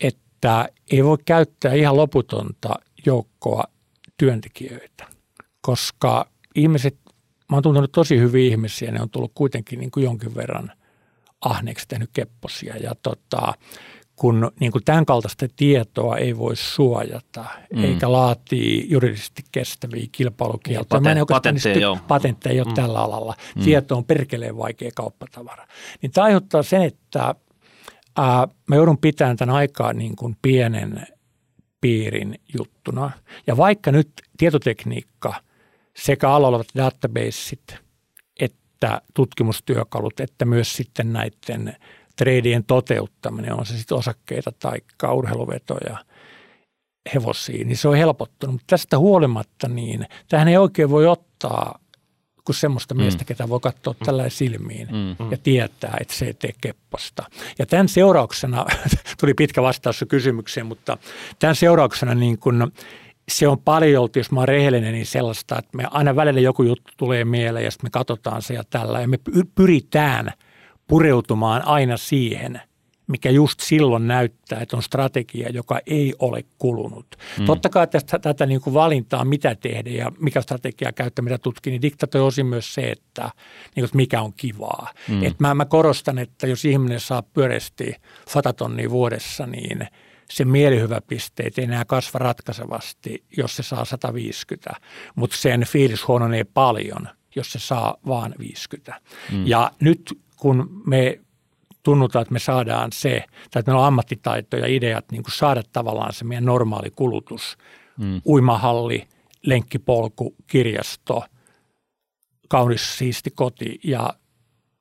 että 0.00 0.68
ei 0.92 1.04
voi 1.04 1.18
käyttää 1.24 1.74
ihan 1.74 1.96
loputonta 1.96 2.74
joukkoa 3.06 3.64
työntekijöitä, 4.18 5.06
koska 5.60 6.28
ihmiset 6.54 6.98
mä 7.48 7.56
oon 7.56 7.62
tuntenut 7.62 7.92
tosi 7.92 8.18
hyviä 8.18 8.50
ihmisiä, 8.50 8.90
ne 8.90 9.02
on 9.02 9.10
tullut 9.10 9.32
kuitenkin 9.34 9.78
niin 9.78 9.90
kuin 9.90 10.04
jonkin 10.04 10.34
verran 10.34 10.72
ahneeksi 11.40 11.88
tehnyt 11.88 12.10
kepposia 12.12 12.76
ja 12.76 12.94
tota, 13.02 13.52
kun 14.16 14.52
niin 14.60 14.72
kuin 14.72 14.84
tämän 14.84 15.06
kaltaista 15.06 15.46
tietoa 15.56 16.16
ei 16.16 16.38
voi 16.38 16.56
suojata, 16.56 17.44
mm. 17.74 17.84
eikä 17.84 18.12
laatii 18.12 18.86
juridisesti 18.90 19.42
kestäviä 19.52 20.06
kilpailukieltoja. 20.12 21.00
Paten, 21.00 21.26
patentteja, 21.28 21.78
joo. 21.78 21.98
patentteja 22.08 22.52
ei 22.52 22.60
ole 22.60 22.68
mm. 22.68 22.74
tällä 22.74 22.98
alalla. 23.02 23.34
Mm. 23.56 23.62
Tieto 23.62 23.96
on 23.96 24.04
perkeleen 24.04 24.56
vaikea 24.56 24.90
kauppatavara. 24.94 25.66
Niin 26.02 26.12
tämä 26.12 26.24
aiheuttaa 26.24 26.62
sen, 26.62 26.82
että 26.82 27.34
ää, 28.16 28.48
mä 28.68 28.76
joudun 28.76 28.98
pitämään 28.98 29.36
tämän 29.36 29.56
aikaa 29.56 29.92
niin 29.92 30.16
kuin 30.16 30.36
pienen 30.42 31.06
piirin 31.80 32.40
juttuna. 32.58 33.10
Ja 33.46 33.56
vaikka 33.56 33.92
nyt 33.92 34.10
tietotekniikka– 34.36 35.34
sekä 35.96 36.30
alalla 36.30 36.48
olevat 36.48 36.66
databaseit 36.76 37.86
että 38.80 39.00
tutkimustyökalut, 39.14 40.20
että 40.20 40.44
myös 40.44 40.76
sitten 40.76 41.12
näiden 41.12 41.76
treidien 42.16 42.64
toteuttaminen, 42.64 43.52
on 43.52 43.66
se 43.66 43.78
sitten 43.78 43.98
osakkeita 43.98 44.52
tai 44.52 44.78
urheiluvetoja 45.12 45.96
hevosiin, 47.14 47.68
niin 47.68 47.76
se 47.76 47.88
on 47.88 47.96
helpottunut. 47.96 48.54
Mutta 48.54 48.64
tästä 48.66 48.98
huolimatta 48.98 49.68
niin, 49.68 50.06
tähän 50.28 50.48
ei 50.48 50.56
oikein 50.56 50.90
voi 50.90 51.06
ottaa 51.06 51.78
kuin 52.44 52.56
semmoista 52.56 52.94
mm. 52.94 53.00
miestä, 53.00 53.24
ketä 53.24 53.48
voi 53.48 53.60
katsoa 53.60 53.94
mm. 54.00 54.04
tällä 54.04 54.28
silmiin 54.28 54.88
mm. 54.90 55.30
ja 55.30 55.36
tietää, 55.42 55.96
että 56.00 56.14
se 56.14 56.24
ei 56.24 56.34
tee 56.34 56.52
kepposta. 56.60 57.24
Ja 57.58 57.66
tämän 57.66 57.88
seurauksena, 57.88 58.66
tuli 59.20 59.34
pitkä 59.34 59.62
vastaus 59.62 60.04
kysymykseen, 60.08 60.66
mutta 60.66 60.98
tämän 61.38 61.56
seurauksena 61.56 62.14
niin 62.14 62.38
kun 62.38 62.72
se 63.30 63.48
on 63.48 63.58
paljon, 63.58 64.08
jos 64.16 64.30
mä 64.30 64.40
oon 64.40 64.48
rehellinen, 64.48 64.92
niin 64.92 65.06
sellaista, 65.06 65.58
että 65.58 65.76
me 65.76 65.84
aina 65.90 66.16
välillä 66.16 66.40
joku 66.40 66.62
juttu 66.62 66.92
tulee 66.96 67.24
mieleen 67.24 67.64
ja 67.64 67.70
sitten 67.70 67.86
me 67.86 67.90
katsotaan 67.90 68.42
se 68.42 68.54
ja 68.54 68.64
tällä. 68.70 69.00
Ja 69.00 69.08
me 69.08 69.18
pyritään 69.54 70.32
pureutumaan 70.86 71.66
aina 71.66 71.96
siihen, 71.96 72.60
mikä 73.06 73.30
just 73.30 73.60
silloin 73.60 74.08
näyttää, 74.08 74.60
että 74.60 74.76
on 74.76 74.82
strategia, 74.82 75.48
joka 75.48 75.80
ei 75.86 76.14
ole 76.18 76.44
kulunut. 76.58 77.06
Mm. 77.38 77.44
Totta 77.44 77.68
kai 77.68 77.86
tästä, 77.86 78.18
tätä 78.18 78.46
niin 78.46 78.60
kuin 78.60 78.74
valintaa, 78.74 79.24
mitä 79.24 79.54
tehdä 79.54 79.90
ja 79.90 80.12
mikä 80.18 80.40
strategia 80.40 80.92
käyttää, 80.92 81.22
mitä 81.22 81.38
tutkii, 81.38 81.70
niin 81.70 81.82
diktatoi 81.82 82.20
osin 82.20 82.46
myös 82.46 82.74
se, 82.74 82.90
että, 82.90 83.22
niin 83.22 83.72
kuin, 83.74 83.84
että 83.84 83.96
mikä 83.96 84.22
on 84.22 84.32
kivaa. 84.36 84.92
Mm. 85.08 85.24
Et 85.24 85.40
mä, 85.40 85.54
mä 85.54 85.64
korostan, 85.64 86.18
että 86.18 86.46
jos 86.46 86.64
ihminen 86.64 87.00
saa 87.00 87.22
pyöreästi 87.22 87.94
100 88.28 88.52
tonnia 88.52 88.90
vuodessa, 88.90 89.46
niin– 89.46 89.86
se 90.30 90.44
mielihyväpisteet 90.44 91.58
ei 91.58 91.64
enää 91.64 91.84
kasva 91.84 92.18
ratkaisevasti, 92.18 93.24
jos 93.36 93.56
se 93.56 93.62
saa 93.62 93.84
150, 93.84 94.74
mutta 95.14 95.36
sen 95.36 95.64
fiilis 95.66 96.08
huononee 96.08 96.44
paljon, 96.44 97.08
jos 97.36 97.52
se 97.52 97.58
saa 97.58 97.96
vaan 98.06 98.34
50. 98.38 99.00
Mm. 99.32 99.46
Ja 99.46 99.70
nyt 99.80 100.18
kun 100.36 100.82
me 100.86 101.20
tunnutaan, 101.82 102.22
että 102.22 102.32
me 102.32 102.38
saadaan 102.38 102.92
se, 102.92 103.24
tai 103.50 103.60
että 103.60 103.70
meillä 103.70 103.80
on 103.80 103.86
ammattitaito 103.86 104.56
ja 104.56 104.66
ideat 104.66 105.04
niin 105.12 105.22
kuin 105.22 105.32
saada 105.32 105.62
tavallaan 105.72 106.12
se 106.12 106.24
meidän 106.24 106.44
normaali 106.44 106.90
kulutus, 106.90 107.58
mm. 107.98 108.20
uimahalli, 108.26 109.08
lenkkipolku, 109.42 110.34
kirjasto, 110.46 111.24
kaunis 112.48 112.98
siisti 112.98 113.30
koti 113.30 113.80
ja 113.84 114.14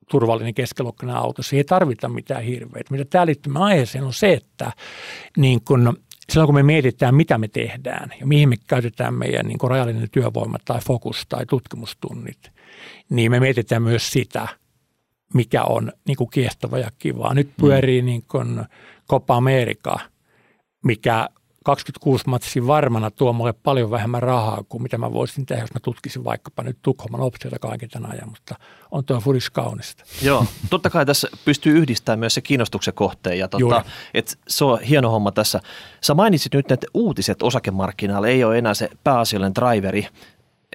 turvallinen 0.09 0.53
keskiluokkainen 0.53 1.15
auto. 1.15 1.43
Se 1.43 1.55
ei 1.55 1.63
tarvita 1.63 2.09
mitään 2.09 2.43
hirveitä. 2.43 2.91
Mitä 2.91 3.05
tämä 3.05 3.25
liittyy 3.25 3.53
aiheeseen 3.55 4.03
on 4.03 4.13
se, 4.13 4.33
että 4.33 4.71
niin 5.37 5.61
kun, 5.61 5.97
silloin 6.29 6.47
kun 6.47 6.55
me 6.55 6.63
mietitään, 6.63 7.15
mitä 7.15 7.37
me 7.37 7.47
tehdään 7.47 8.13
ja 8.19 8.27
mihin 8.27 8.49
me 8.49 8.55
käytetään 8.67 9.13
meidän 9.13 9.45
niin 9.45 9.57
rajallinen 9.69 10.09
työvoima 10.11 10.57
tai 10.65 10.79
fokus 10.81 11.25
tai 11.29 11.45
tutkimustunnit, 11.45 12.51
niin 13.09 13.31
me 13.31 13.39
mietitään 13.39 13.83
myös 13.83 14.11
sitä, 14.11 14.47
mikä 15.33 15.63
on 15.63 15.91
niin 16.07 16.17
kuin 16.17 16.29
kiehtova 16.29 16.77
ja 16.77 16.89
kivaa. 16.99 17.33
Nyt 17.33 17.49
pyörii 17.61 18.01
mm. 18.01 18.05
niin 18.05 18.23
kuin 18.27 18.65
Copa 19.09 19.35
America, 19.35 19.99
mikä 20.83 21.29
26 21.65 22.23
matsin 22.27 22.67
varmana 22.67 23.11
tuo 23.11 23.33
mulle 23.33 23.53
paljon 23.53 23.91
vähemmän 23.91 24.23
rahaa 24.23 24.63
kuin 24.69 24.83
mitä 24.83 24.97
mä 24.97 25.13
voisin 25.13 25.45
tehdä, 25.45 25.63
jos 25.63 25.73
mä 25.73 25.79
tutkisin 25.79 26.23
vaikkapa 26.23 26.63
nyt 26.63 26.77
Tukholman 26.81 27.21
optiota 27.21 27.59
kaiken 27.59 27.89
tämän 27.89 28.11
ajan, 28.11 28.29
mutta 28.29 28.55
on 28.91 29.05
tuo 29.05 29.19
furis 29.19 29.49
kaunista. 29.49 30.03
Joo, 30.21 30.45
totta 30.69 30.89
kai 30.89 31.05
tässä 31.05 31.27
pystyy 31.45 31.77
yhdistämään 31.77 32.19
myös 32.19 32.33
se 32.33 32.41
kiinnostuksen 32.41 32.93
kohteen 32.93 33.39
ja 33.39 33.47
tota, 33.47 33.83
et 34.13 34.39
se 34.47 34.65
on 34.65 34.81
hieno 34.81 35.09
homma 35.09 35.31
tässä. 35.31 35.61
Sä 36.01 36.13
mainitsit 36.13 36.53
nyt, 36.53 36.71
että 36.71 36.87
uutiset 36.93 37.43
osakemarkkinoilla 37.43 38.27
ei 38.27 38.43
ole 38.43 38.57
enää 38.57 38.73
se 38.73 38.89
pääasiallinen 39.03 39.55
driveri, 39.55 40.07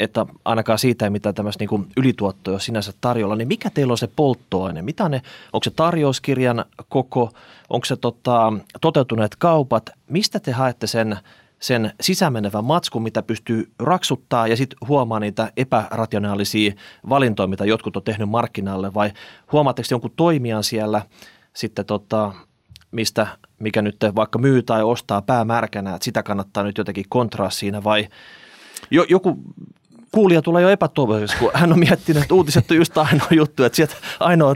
että 0.01 0.27
ainakaan 0.45 0.79
siitä 0.79 1.05
ei 1.07 1.11
mitään 1.11 1.35
tämmöistä 1.35 1.65
niin 1.65 1.87
ylituottoja 1.97 2.59
sinänsä 2.59 2.93
tarjolla, 3.01 3.37
niin 3.37 3.49
mikä 3.49 3.71
teillä 3.71 3.91
on 3.91 3.99
se 3.99 4.09
polttoaine? 4.17 4.83
Mitä 4.83 5.09
ne, 5.09 5.23
onko 5.53 5.65
se 5.65 5.71
tarjouskirjan 5.71 6.65
koko, 6.89 7.31
onko 7.71 7.85
se 7.85 7.97
tota, 7.97 8.53
toteutuneet 8.81 9.37
kaupat? 9.37 9.91
Mistä 10.09 10.41
te 10.41 10.53
haette 10.53 10.87
sen, 10.87 11.17
sen 11.59 11.93
sisämenevän 12.01 12.65
matskun, 12.65 13.03
mitä 13.03 13.23
pystyy 13.23 13.71
raksuttaa 13.79 14.47
ja 14.47 14.57
sitten 14.57 14.79
huomaa 14.89 15.21
niitä 15.21 15.53
epärationaalisia 15.57 16.73
valintoja, 17.09 17.47
mitä 17.47 17.65
jotkut 17.65 17.97
on 17.97 18.03
tehnyt 18.03 18.29
markkinalle 18.29 18.95
vai 18.95 19.13
huomaatteko 19.53 19.89
jonkun 19.91 20.13
toimijan 20.17 20.65
siellä 20.65 21.03
sitten 21.53 21.87
tota, 21.87 22.33
mistä, 22.91 23.27
mikä 23.59 23.83
nyt 23.83 23.97
vaikka 24.15 24.39
myy 24.39 24.63
tai 24.63 24.83
ostaa 24.83 25.23
päämärkänä, 25.23 25.95
että 25.95 26.05
sitä 26.05 26.23
kannattaa 26.23 26.63
nyt 26.63 26.79
jotenkin 26.79 27.05
kontraa 27.09 27.51
siinä 27.51 27.85
vai 27.85 28.09
jo, 28.91 29.07
joku 29.09 29.39
kuulija 30.15 30.43
tulee 30.43 30.63
jo 30.63 30.69
epätoivoiseksi, 30.69 31.37
kun 31.37 31.51
hän 31.55 31.73
on 31.73 31.79
miettinyt, 31.79 32.23
että 32.23 32.35
uutiset 32.35 32.71
on 32.71 32.77
just 32.77 32.99
ainoa 32.99 33.29
juttu, 33.31 33.65
että 33.65 33.77
sieltä 33.77 33.95
ainoa 34.21 34.55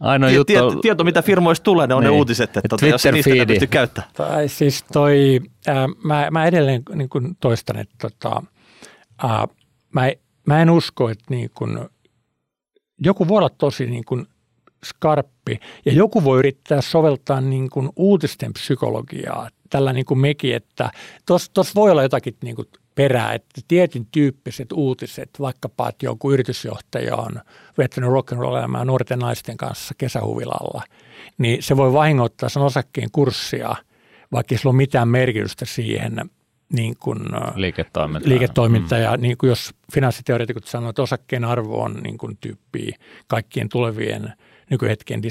Ainoa 0.00 0.30
juttu 0.30 0.52
on... 0.66 0.80
Tieto, 0.80 1.04
mitä 1.04 1.22
firmoista 1.22 1.64
tulee, 1.64 1.86
ne 1.86 1.94
on 1.94 2.02
niin. 2.02 2.10
ne 2.10 2.16
uutiset, 2.18 2.56
että 2.56 2.68
tuota, 2.68 2.86
jos 2.86 3.04
niistä 3.12 3.46
pysty 3.46 3.66
käyttämään. 3.66 4.10
Tai 4.14 4.48
siis 4.48 4.84
toi, 4.92 5.40
äh, 5.68 5.76
mä, 6.04 6.28
mä 6.30 6.46
edelleen 6.46 6.82
niin 6.94 7.08
kuin 7.08 7.36
toistan, 7.40 7.78
että 7.78 7.94
tota, 8.00 8.42
äh, 9.24 9.30
mä, 9.92 10.12
mä 10.46 10.62
en 10.62 10.70
usko, 10.70 11.08
että 11.10 11.24
niin 11.28 11.50
kuin, 11.54 11.78
joku 12.98 13.28
voi 13.28 13.38
olla 13.38 13.48
tosi 13.48 13.86
niin 13.86 14.04
kuin 14.04 14.26
skarppi 14.84 15.60
ja 15.84 15.92
joku 15.92 16.24
voi 16.24 16.38
yrittää 16.38 16.80
soveltaa 16.80 17.40
niin 17.40 17.70
kuin 17.70 17.90
uutisten 17.96 18.52
psykologiaa 18.52 19.48
tällä 19.70 19.92
niin 19.92 20.06
kuin 20.06 20.18
mekin, 20.18 20.54
että 20.54 20.90
tuossa 21.26 21.72
voi 21.74 21.90
olla 21.90 22.02
jotakin 22.02 22.36
niin 22.42 22.56
kuin 22.56 22.68
perää, 22.94 23.32
että 23.32 23.60
tietyn 23.68 24.06
tyyppiset 24.12 24.72
uutiset, 24.72 25.30
vaikkapa 25.40 25.88
että 25.88 26.06
joku 26.06 26.32
yritysjohtaja 26.32 27.16
on 27.16 27.40
vettänyt 27.78 28.10
rock'n'roll 28.10 28.84
nuorten 28.84 29.18
naisten 29.18 29.56
kanssa 29.56 29.94
kesähuvilalla, 29.98 30.82
niin 31.38 31.62
se 31.62 31.76
voi 31.76 31.92
vahingoittaa 31.92 32.48
sen 32.48 32.62
osakkeen 32.62 33.08
kurssia, 33.12 33.76
vaikka 34.32 34.56
sillä 34.56 34.68
ole 34.68 34.76
mitään 34.76 35.08
merkitystä 35.08 35.64
siihen 35.64 36.30
niin 36.72 36.96
kuin, 37.00 37.18
liiketoiminta. 37.54 38.28
liiketoiminta. 38.28 38.94
Mm. 38.94 39.02
Ja 39.02 39.16
niin 39.16 39.38
kuin 39.38 39.48
jos 39.48 39.74
finanssiteoreetikot 39.92 40.64
sanoo, 40.64 40.90
että 40.90 41.02
osakkeen 41.02 41.44
arvo 41.44 41.82
on 41.82 41.94
niin 42.02 42.18
kuin 42.18 42.38
tyyppiä 42.40 42.96
kaikkien 43.26 43.68
tulevien 43.68 44.32
nykyhetken 44.70 45.22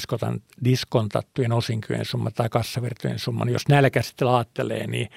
diskontattujen 0.63 1.51
osinkojen 1.51 2.05
summa 2.05 2.31
tai 2.31 2.49
kassavirtojen 2.49 3.19
summa, 3.19 3.45
niin 3.45 3.53
jos 3.53 3.67
näillä 3.67 3.89
käsitellä 3.89 4.37
ajattelee, 4.37 4.87
niin 4.87 5.09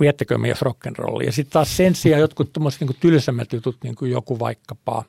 viettäkö 0.00 0.38
me 0.38 0.48
jos 0.48 0.62
rock'n'rollia. 0.62 1.26
Ja 1.26 1.32
sitten 1.32 1.52
taas 1.52 1.76
sen 1.76 1.94
sijaan 1.94 2.20
jotkut 2.20 2.52
tuommoiset 2.52 2.80
niin 2.80 2.96
tylsemmät 3.00 3.52
jutut, 3.52 3.76
niin 3.84 3.94
kuin 3.94 4.10
joku 4.10 4.38
vaikkapa 4.38 5.04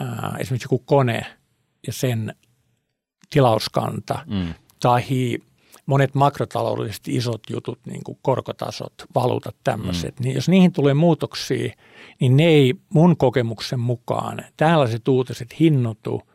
ää, 0.00 0.36
esimerkiksi 0.38 0.66
joku 0.66 0.78
kone 0.78 1.26
ja 1.86 1.92
sen 1.92 2.34
tilauskanta 3.30 4.18
mm. 4.26 4.54
tai 4.80 5.02
monet 5.86 6.14
makrotaloudellisesti 6.14 7.16
isot 7.16 7.42
jutut, 7.50 7.78
niin 7.86 8.04
kuin 8.04 8.18
korkotasot, 8.22 8.94
valuutat, 9.14 9.56
tämmöiset, 9.64 10.20
mm. 10.20 10.24
niin 10.24 10.34
jos 10.34 10.48
niihin 10.48 10.72
tulee 10.72 10.94
muutoksia, 10.94 11.72
niin 12.20 12.36
ne 12.36 12.44
ei 12.44 12.74
mun 12.88 13.16
kokemuksen 13.16 13.80
mukaan, 13.80 14.44
tällaiset 14.56 15.08
uutiset 15.08 15.60
hinnoitu– 15.60 16.22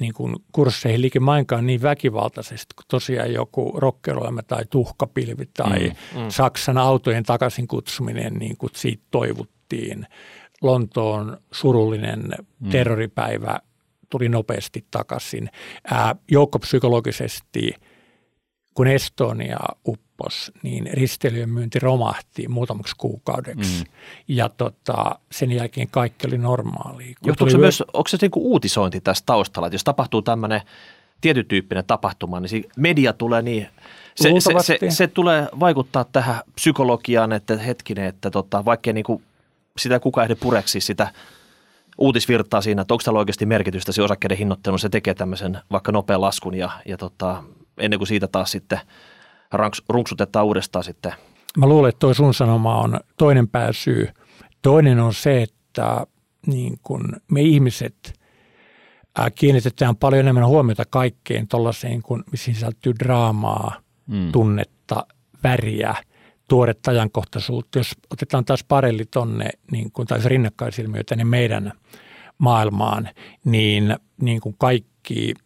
niin 0.00 0.14
kuin 0.14 0.36
kursseihin 0.52 1.02
likimainkaan 1.02 1.66
niin 1.66 1.82
väkivaltaisesti 1.82 2.74
kuin 2.74 2.86
tosiaan 2.88 3.32
joku 3.32 3.72
rokkeroima 3.76 4.42
tai 4.42 4.64
tuhkapilvi 4.70 5.48
tai 5.56 5.78
mm, 6.14 6.20
mm. 6.20 6.28
Saksan 6.28 6.78
autojen 6.78 7.24
takaisin 7.24 7.68
kutsuminen, 7.68 8.34
niin 8.34 8.56
kuin 8.56 8.70
siitä 8.74 9.02
toivuttiin. 9.10 10.06
Lontoon 10.62 11.38
surullinen 11.52 12.30
mm. 12.60 12.70
terroripäivä 12.70 13.60
tuli 14.10 14.28
nopeasti 14.28 14.86
takaisin. 14.90 15.50
Ää, 15.84 16.14
joukkopsykologisesti, 16.30 17.74
kun 18.74 18.86
Estonia 18.86 19.58
uppos, 20.20 20.52
niin 20.62 20.90
risteilyjen 20.92 21.48
myynti 21.48 21.78
romahti 21.78 22.48
muutamaksi 22.48 22.94
kuukaudeksi. 22.98 23.84
Mm. 23.84 23.90
Ja 24.28 24.48
tota, 24.48 25.18
sen 25.32 25.52
jälkeen 25.52 25.88
kaikki 25.90 26.26
oli 26.26 26.38
normaalia. 26.38 27.14
Johtuuko 27.26 27.50
se 27.50 27.56
vyö... 27.56 27.64
myös, 27.64 27.82
onko 27.92 28.08
se 28.08 28.18
niin 28.20 28.30
kuin 28.30 28.44
uutisointi 28.44 29.00
tässä 29.00 29.24
taustalla, 29.26 29.66
että 29.66 29.74
jos 29.74 29.84
tapahtuu 29.84 30.22
tämmöinen 30.22 30.60
tietyn 31.20 31.46
tyyppinen 31.46 31.84
tapahtuma, 31.84 32.40
niin 32.40 32.64
media 32.76 33.12
tulee 33.12 33.42
niin, 33.42 33.68
se, 34.14 34.30
se, 34.38 34.78
se, 34.78 34.90
se, 34.90 35.06
tulee 35.06 35.48
vaikuttaa 35.60 36.04
tähän 36.04 36.40
psykologiaan, 36.54 37.32
että 37.32 37.56
hetkinen, 37.56 38.04
että 38.04 38.30
tota, 38.30 38.64
vaikka 38.64 38.92
niin 38.92 39.04
kuin 39.04 39.22
sitä 39.78 40.00
kukaan 40.00 40.24
ehdi 40.24 40.34
pureksi 40.34 40.80
sitä 40.80 41.08
uutisvirtaa 41.98 42.60
siinä, 42.60 42.82
että 42.82 42.94
onko 42.94 43.02
täällä 43.04 43.18
oikeasti 43.18 43.46
merkitystä 43.46 43.92
se 43.92 44.02
osakkeiden 44.02 44.38
hinnoittelu, 44.38 44.78
se 44.78 44.88
tekee 44.88 45.14
tämmöisen 45.14 45.58
vaikka 45.70 45.92
nopean 45.92 46.20
laskun 46.20 46.54
ja, 46.54 46.70
ja 46.86 46.96
tota, 46.96 47.42
ennen 47.78 47.98
kuin 47.98 48.08
siitä 48.08 48.28
taas 48.28 48.50
sitten 48.50 48.80
runksutetaan 49.88 50.46
uudestaan 50.46 50.84
sitten. 50.84 51.12
Mä 51.58 51.66
luulen, 51.66 51.88
että 51.88 51.98
toi 51.98 52.14
sun 52.14 52.34
sanoma 52.34 52.80
on 52.80 53.00
toinen 53.18 53.48
pääsyy. 53.48 54.08
Toinen 54.62 55.00
on 55.00 55.14
se, 55.14 55.42
että 55.42 56.06
niin 56.46 56.78
kun 56.82 57.16
me 57.30 57.40
ihmiset 57.40 58.20
kiinnitetään 59.34 59.96
paljon 59.96 60.20
enemmän 60.20 60.46
huomiota 60.46 60.84
kaikkeen 60.90 61.48
tuollaiseen, 61.48 62.02
kun 62.02 62.24
sisältyy 62.34 62.92
draamaa, 62.98 63.80
mm. 64.06 64.32
tunnetta, 64.32 65.06
väriä, 65.44 65.94
tuoretta 66.48 66.90
ajankohtaisuutta. 66.90 67.78
Jos 67.78 67.92
otetaan 68.10 68.44
taas 68.44 68.64
parelli 68.64 69.04
tonne, 69.04 69.50
niin 69.70 69.92
kun, 69.92 70.06
tai 70.06 70.20
rinnakkaisilmiöitä, 70.24 71.16
niin 71.16 71.26
meidän 71.26 71.72
maailmaan, 72.38 73.08
niin, 73.44 73.96
niin 74.20 74.40
kuin 74.40 74.54
kaikki– 74.58 75.34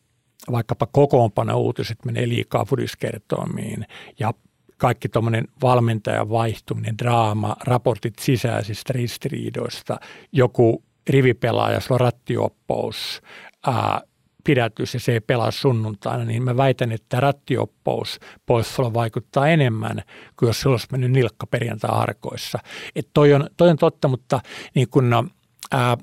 vaikkapa 0.53 0.87
kokoonpano 0.87 1.59
uutiset 1.59 2.05
menee 2.05 2.29
liikaa 2.29 2.65
fudiskertoimiin 2.65 3.87
ja 4.19 4.35
kaikki 4.77 5.09
tuommoinen 5.09 5.49
valmentajan 5.63 6.31
vaihtuminen, 6.31 6.99
draama, 6.99 7.57
raportit 7.61 8.15
sisäisistä 8.21 8.93
ristiriidoista, 8.93 10.01
joku 10.33 10.85
rivipelaaja, 11.09 11.81
sulla 11.81 11.97
on 11.97 12.01
rattioppous, 12.01 13.23
ää, 13.67 14.01
pidätys 14.45 14.95
ja 14.95 15.01
se 15.01 15.13
ei 15.13 15.21
pelaa 15.21 15.51
sunnuntaina, 15.51 16.25
niin 16.25 16.43
mä 16.43 16.57
väitän, 16.57 16.93
että 16.93 17.21
rattioppous 17.21 18.21
poissaolo 18.47 18.95
vaikuttaa 18.95 19.49
enemmän 19.49 20.03
kuin 20.39 20.47
jos 20.47 20.61
sulla 20.61 20.75
olisi 20.75 20.87
mennyt 20.93 21.11
nilkka 21.11 21.47
perjantai 21.47 21.91
harkoissa. 21.95 22.59
Et 22.97 23.09
toi, 23.15 23.33
on, 23.33 23.51
toi 23.57 23.71
on 23.71 23.77
totta, 23.77 24.09
mutta 24.09 24.41
niin 24.75 24.89
kun, 24.91 25.31
ää, 25.73 25.97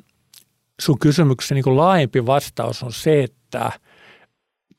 sun 0.81 0.99
kysymyksen 0.99 1.55
niin 1.55 1.77
laajempi 1.77 2.25
vastaus 2.25 2.83
on 2.83 2.93
se, 2.93 3.23
että– 3.23 3.71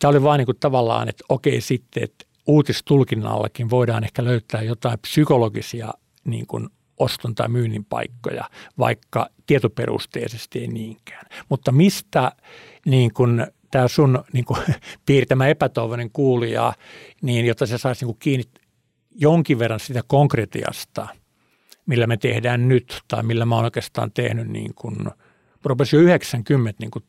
Tämä 0.02 0.10
oli 0.10 0.22
vain 0.22 0.38
niin 0.38 0.56
tavallaan, 0.60 1.08
että 1.08 1.24
okei 1.28 1.60
sitten, 1.60 2.02
että 2.02 2.24
uutistulkinnallakin 2.46 3.70
voidaan 3.70 4.04
ehkä 4.04 4.24
löytää 4.24 4.62
jotain 4.62 4.98
psykologisia 4.98 5.90
niin 6.24 6.46
kuin 6.46 6.68
oston 6.98 7.34
tai 7.34 7.48
myynnin 7.48 7.84
paikkoja, 7.84 8.44
vaikka 8.78 9.28
tietoperusteisesti 9.46 10.58
ei 10.58 10.66
niinkään. 10.66 11.26
Mutta 11.48 11.72
mistä 11.72 12.32
niin 12.86 13.14
kuin 13.14 13.46
tämä 13.70 13.88
sun 13.88 14.24
niin 14.32 14.44
kuin, 14.44 14.60
piirtämä 15.06 15.46
epätoivoinen 15.46 16.10
kuulija, 16.10 16.72
niin 17.22 17.46
jotta 17.46 17.66
se 17.66 17.78
saisi 17.78 18.04
niin 18.04 18.16
kiinni 18.18 18.44
jonkin 19.10 19.58
verran 19.58 19.80
sitä 19.80 20.00
konkretiasta, 20.06 21.08
millä 21.86 22.06
me 22.06 22.16
tehdään 22.16 22.68
nyt 22.68 23.00
tai 23.08 23.22
millä 23.22 23.46
mä 23.46 23.54
oon 23.54 23.64
oikeastaan 23.64 24.12
tehnyt 24.12 24.48
niin 24.48 24.74
kuin, 24.74 24.96
rupesin 25.64 25.96
jo 25.96 26.02
90 26.02 26.82
niin 26.82 26.90
kuin 26.90 27.04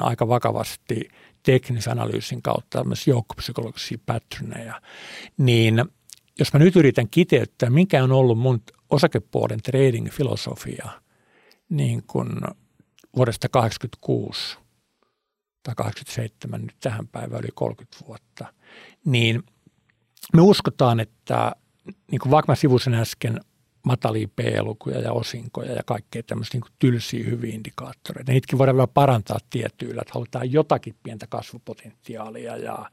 aika 0.00 0.28
vakavasti– 0.28 1.08
teknisen 1.42 1.92
analyysin 1.92 2.42
kautta 2.42 2.84
myös 2.84 3.06
joukkopsykologisia 3.06 3.98
patterneja, 4.06 4.82
niin 5.36 5.84
jos 6.38 6.52
mä 6.52 6.58
nyt 6.58 6.76
yritän 6.76 7.08
kiteyttää, 7.10 7.70
mikä 7.70 8.04
on 8.04 8.12
ollut 8.12 8.38
mun 8.38 8.62
osakepuolen 8.90 9.62
trading-filosofia 9.62 10.88
niin 11.68 12.02
kuin 12.06 12.28
vuodesta 13.16 13.48
86 13.48 14.58
tai 15.62 15.74
87 15.74 16.62
nyt 16.62 16.76
tähän 16.80 17.08
päivään 17.08 17.42
yli 17.42 17.50
30 17.54 17.96
vuotta, 18.06 18.46
niin 19.04 19.42
me 20.32 20.42
uskotaan, 20.42 21.00
että 21.00 21.52
niin 22.10 22.18
kuin 22.18 22.30
vaikka 22.30 22.52
mä 22.52 22.56
sivusin 22.56 22.94
äsken 22.94 23.40
matalia 23.82 24.28
P-lukuja 24.36 25.00
ja 25.00 25.12
osinkoja 25.12 25.72
ja 25.72 25.82
kaikkea 25.86 26.22
tämmöisiä 26.22 26.60
niin 26.60 26.72
tylsiä 26.78 27.24
hyviä 27.24 27.54
indikaattoreita. 27.54 28.32
Niitäkin 28.32 28.58
voidaan 28.58 28.76
vielä 28.76 28.86
parantaa 28.86 29.38
tietyillä, 29.50 30.02
että 30.02 30.14
halutaan 30.14 30.52
jotakin 30.52 30.94
pientä 31.02 31.26
kasvupotentiaalia. 31.26 32.56
Ja, 32.56 32.90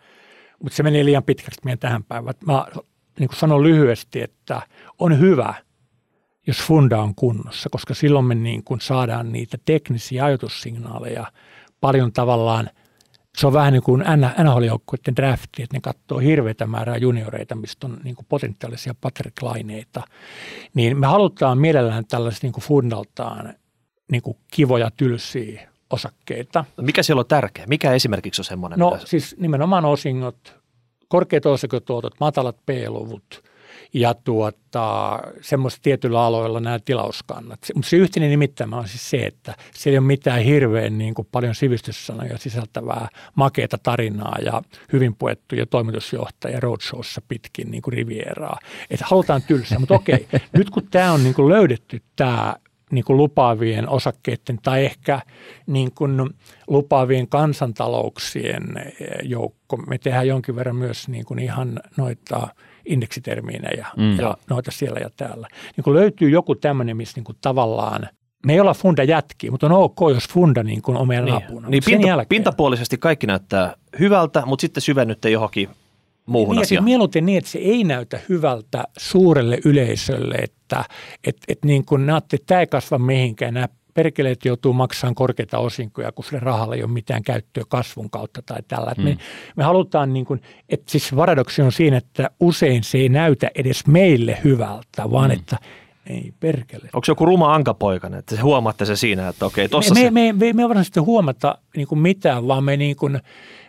mutta 0.63 0.75
se 0.75 0.83
menee 0.83 1.05
liian 1.05 1.23
pitkäksi 1.23 1.61
meidän 1.63 1.79
tähän 1.79 2.03
päivään. 2.03 2.35
Mä 2.45 2.65
niin 3.19 3.27
kuin 3.27 3.39
sanon 3.39 3.63
lyhyesti, 3.63 4.21
että 4.21 4.61
on 4.99 5.19
hyvä, 5.19 5.53
jos 6.47 6.57
funda 6.57 7.01
on 7.01 7.15
kunnossa, 7.15 7.69
koska 7.69 7.93
silloin 7.93 8.25
me 8.25 8.35
niin 8.35 8.63
kuin 8.63 8.81
saadaan 8.81 9.31
niitä 9.31 9.57
teknisiä 9.65 10.25
ajatussignaaleja 10.25 11.31
paljon 11.81 12.13
tavallaan– 12.13 12.69
se 13.37 13.47
on 13.47 13.53
vähän 13.53 13.73
niin 13.73 13.83
kuin 13.83 14.03
NHL-joukkuiden 14.43 15.15
drafti, 15.15 15.63
että 15.63 15.77
ne 15.77 15.81
katsoo 15.81 16.19
hirveätä 16.19 16.67
määrää 16.67 16.97
junioreita, 16.97 17.55
mistä 17.55 17.87
on 17.87 17.97
niin 18.03 18.15
kuin 18.15 18.25
potentiaalisia 18.29 18.95
Patrick 19.01 19.41
Laineita. 19.41 20.01
Niin 20.73 20.99
me 20.99 21.07
halutaan 21.07 21.57
mielellään 21.57 22.05
tällaiset 22.05 22.43
niin 22.43 22.53
kuin 22.53 22.63
fundaltaan 22.63 23.53
niin 24.11 24.21
kuin 24.21 24.37
kivoja, 24.51 24.91
tylsiä 24.97 25.69
osakkeita. 25.89 26.65
Mikä 26.81 27.03
siellä 27.03 27.19
on 27.19 27.25
tärkeä? 27.27 27.65
Mikä 27.67 27.91
esimerkiksi 27.91 28.41
on 28.41 28.45
semmoinen? 28.45 28.79
No 28.79 28.91
mitä... 28.91 29.05
siis 29.05 29.35
nimenomaan 29.39 29.85
osingot, 29.85 30.55
korkeat 31.07 31.45
osaketuotot, 31.45 32.13
matalat 32.19 32.57
P-luvut, 32.65 33.43
ja 33.99 34.13
tuota, 34.13 35.19
semmoista 35.41 35.79
tietyillä 35.83 36.21
aloilla 36.23 36.59
nämä 36.59 36.79
tilauskannat. 36.79 37.59
Mutta 37.75 37.89
se 37.89 37.97
yhteinen 37.97 38.29
nimittämä 38.29 38.77
on 38.77 38.87
siis 38.87 39.09
se, 39.09 39.17
että 39.17 39.55
siellä 39.73 39.95
ei 39.95 39.99
ole 39.99 40.07
mitään 40.07 40.41
hirveän 40.41 40.97
niin 40.97 41.13
kuin 41.13 41.27
paljon 41.31 41.55
sivistyssanoja 41.55 42.37
sisältävää 42.37 43.07
makeata 43.35 43.77
tarinaa 43.83 44.37
ja 44.45 44.61
hyvin 44.93 45.15
puettuja 45.15 45.65
toimitusjohtajia 45.65 46.59
roadshowssa 46.59 47.21
pitkin 47.27 47.71
niin 47.71 47.81
kuin 47.81 47.93
Rivieraa. 47.93 48.59
Että 48.89 49.05
halutaan 49.09 49.41
tylsää, 49.41 49.79
mutta 49.79 49.95
okei, 49.95 50.27
nyt 50.57 50.69
kun 50.69 50.87
tämä 50.91 51.11
on 51.11 51.23
niin 51.23 51.33
kuin 51.33 51.49
löydetty 51.49 52.01
tämä 52.15 52.55
niin 52.91 53.03
kuin 53.05 53.17
lupaavien 53.17 53.89
osakkeiden 53.89 54.59
tai 54.61 54.85
ehkä 54.85 55.21
niin 55.67 55.91
kuin 55.95 56.29
lupaavien 56.67 57.27
kansantalouksien 57.27 58.63
joukko. 59.23 59.77
Me 59.77 59.97
tehdään 59.97 60.27
jonkin 60.27 60.55
verran 60.55 60.75
myös 60.75 61.07
niin 61.07 61.25
kuin 61.25 61.39
ihan 61.39 61.79
noita 61.97 62.47
indeksitermiinejä 62.87 63.87
mm. 63.97 64.19
ja 64.19 64.37
noita 64.49 64.71
siellä 64.71 64.99
ja 64.99 65.09
täällä. 65.17 65.47
Niin 65.77 65.83
kun 65.83 65.93
löytyy 65.93 66.29
joku 66.29 66.55
tämmöinen, 66.55 66.97
missä 66.97 67.17
niin 67.17 67.23
kuin 67.23 67.37
tavallaan 67.41 68.09
me 68.45 68.53
ei 68.53 68.59
olla 68.59 68.73
funda 68.73 69.03
jätkiä, 69.03 69.51
mutta 69.51 69.65
on 69.65 69.71
ok, 69.71 69.99
jos 70.13 70.29
funda 70.29 70.63
niin 70.63 70.81
kuin 70.81 70.97
on 70.97 71.07
meidän 71.07 71.25
niin. 71.25 71.35
apuna. 71.35 71.69
Niin 71.69 71.83
pinta, 71.85 72.07
jälkeen, 72.07 72.29
pintapuolisesti 72.29 72.97
kaikki 72.97 73.27
näyttää 73.27 73.75
hyvältä, 73.99 74.43
mutta 74.45 74.61
sitten 74.61 74.81
syvennytte 74.81 75.29
johonkin 75.29 75.69
muuhun 76.25 76.55
niin, 76.55 76.61
asiaan. 76.61 76.83
Mieluiten 76.83 77.25
niin, 77.25 77.37
että 77.37 77.49
se 77.49 77.59
ei 77.59 77.83
näytä 77.83 78.19
hyvältä 78.29 78.83
suurelle 78.97 79.59
yleisölle, 79.65 80.35
että 80.35 80.85
et, 81.23 81.37
et 81.47 81.65
niin 81.65 81.85
kuin 81.85 82.05
näette, 82.05 82.35
että 82.35 82.45
tämä 82.47 82.61
ei 82.61 82.67
kasva 82.67 82.97
mihinkään, 82.97 83.53
nämä 83.53 83.67
perkeleet 83.97 84.45
joutuu 84.45 84.73
maksamaan 84.73 85.15
korkeita 85.15 85.57
osinkoja, 85.57 86.11
kun 86.11 86.25
sille 86.25 86.39
rahalle 86.39 86.75
ei 86.75 86.83
ole 86.83 86.91
mitään 86.91 87.23
käyttöä 87.23 87.63
kasvun 87.67 88.09
kautta 88.09 88.41
tai 88.41 88.59
tällä. 88.67 88.93
Mm. 88.97 89.03
Me, 89.03 89.17
me 89.55 89.63
halutaan, 89.63 90.13
niin 90.13 90.25
kuin, 90.25 90.41
että 90.69 90.91
siis 90.91 91.11
paradoksi 91.15 91.61
on 91.61 91.71
siinä, 91.71 91.97
että 91.97 92.29
usein 92.39 92.83
se 92.83 92.97
ei 92.97 93.09
näytä 93.09 93.51
edes 93.55 93.87
meille 93.87 94.37
hyvältä, 94.43 95.11
vaan 95.11 95.29
mm. 95.29 95.35
että 95.35 95.57
ei 96.09 96.33
perkele. 96.39 96.89
Onko 96.93 97.05
se 97.05 97.11
joku 97.11 97.25
ruma 97.25 97.55
ankapoikainen, 97.55 98.19
että 98.19 98.43
huomaatte 98.43 98.85
se 98.85 98.95
siinä, 98.95 99.27
että 99.27 99.45
okei, 99.45 99.69
tossa 99.69 99.93
me, 99.93 99.99
se... 99.99 100.11
Me, 100.11 100.33
me, 100.33 100.53
me 100.53 100.61
ei 100.61 100.69
varmasti 100.69 100.99
huomata 100.99 101.57
niin 101.75 101.87
kuin 101.87 101.99
mitään, 101.99 102.47
vaan 102.47 102.63
me, 102.63 102.77
niin 102.77 102.95
kuin, 102.95 103.19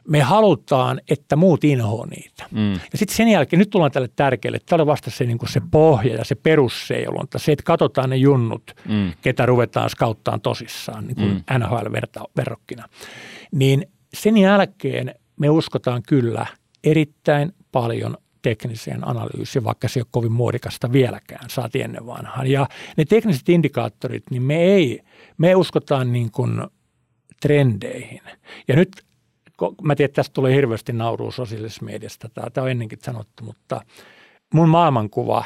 me 0.09 0.21
halutaan, 0.21 1.01
että 1.11 1.37
muut 1.37 1.65
inhoa 1.65 2.07
niitä. 2.07 2.45
Mm. 2.51 2.73
Ja 2.73 2.99
sitten 2.99 3.17
sen 3.17 3.29
jälkeen, 3.29 3.59
nyt 3.59 3.71
tullaan 3.71 3.93
tälle 3.93 4.09
tärkeälle, 4.17 4.59
tämä 4.67 4.83
on 4.83 4.87
vasta 4.87 5.11
se, 5.11 5.25
niin 5.25 5.39
kuin 5.39 5.49
se 5.49 5.61
pohja 5.71 6.15
ja 6.15 6.25
se 6.25 6.35
perusseilonta, 6.35 7.39
se, 7.39 7.53
että 7.53 7.63
katsotaan 7.63 8.11
ne 8.11 8.17
junnut, 8.17 8.73
mm. 8.89 9.13
ketä 9.23 9.47
ruvetaan 9.47 9.91
skauttaan 9.91 10.41
tosissaan, 10.41 11.07
niin 11.07 11.17
kuin 11.17 11.29
mm. 11.29 11.59
NHL-verrokkina. 11.59 12.89
Niin 13.53 13.87
sen 14.15 14.37
jälkeen 14.37 15.15
me 15.37 15.51
uskotaan 15.51 16.03
kyllä 16.09 16.47
erittäin 16.85 17.53
paljon 17.73 18.17
tekniseen 18.43 19.09
analyysiin, 19.09 19.65
vaikka 19.65 19.89
se 19.89 20.01
ei 20.01 20.03
ole 20.03 20.09
kovin 20.11 20.33
muodikasta 20.33 20.93
vieläkään, 20.93 21.51
saati 21.51 21.83
ennen 21.83 22.07
vanhaan. 22.07 22.47
Ja 22.47 22.69
ne 22.97 23.05
tekniset 23.05 23.49
indikaattorit, 23.49 24.25
niin 24.31 24.43
me 24.43 24.57
ei, 24.57 25.01
me 25.39 25.55
uskotaan 25.55 26.13
niin 26.13 26.31
kuin 26.31 26.63
trendeihin. 27.43 28.21
Ja 28.69 28.77
nyt, 28.77 29.05
mä 29.83 29.95
tiedän, 29.95 30.11
että 30.11 30.17
tästä 30.17 30.35
tulee 30.35 30.55
hirveästi 30.55 30.93
naurua 30.93 31.31
sosiaalisessa 31.31 31.85
mediasta, 31.85 32.29
tämä 32.29 32.65
on 32.65 32.71
ennenkin 32.71 32.99
sanottu, 33.03 33.45
mutta 33.45 33.81
mun 34.55 34.69
maailmankuva, 34.69 35.45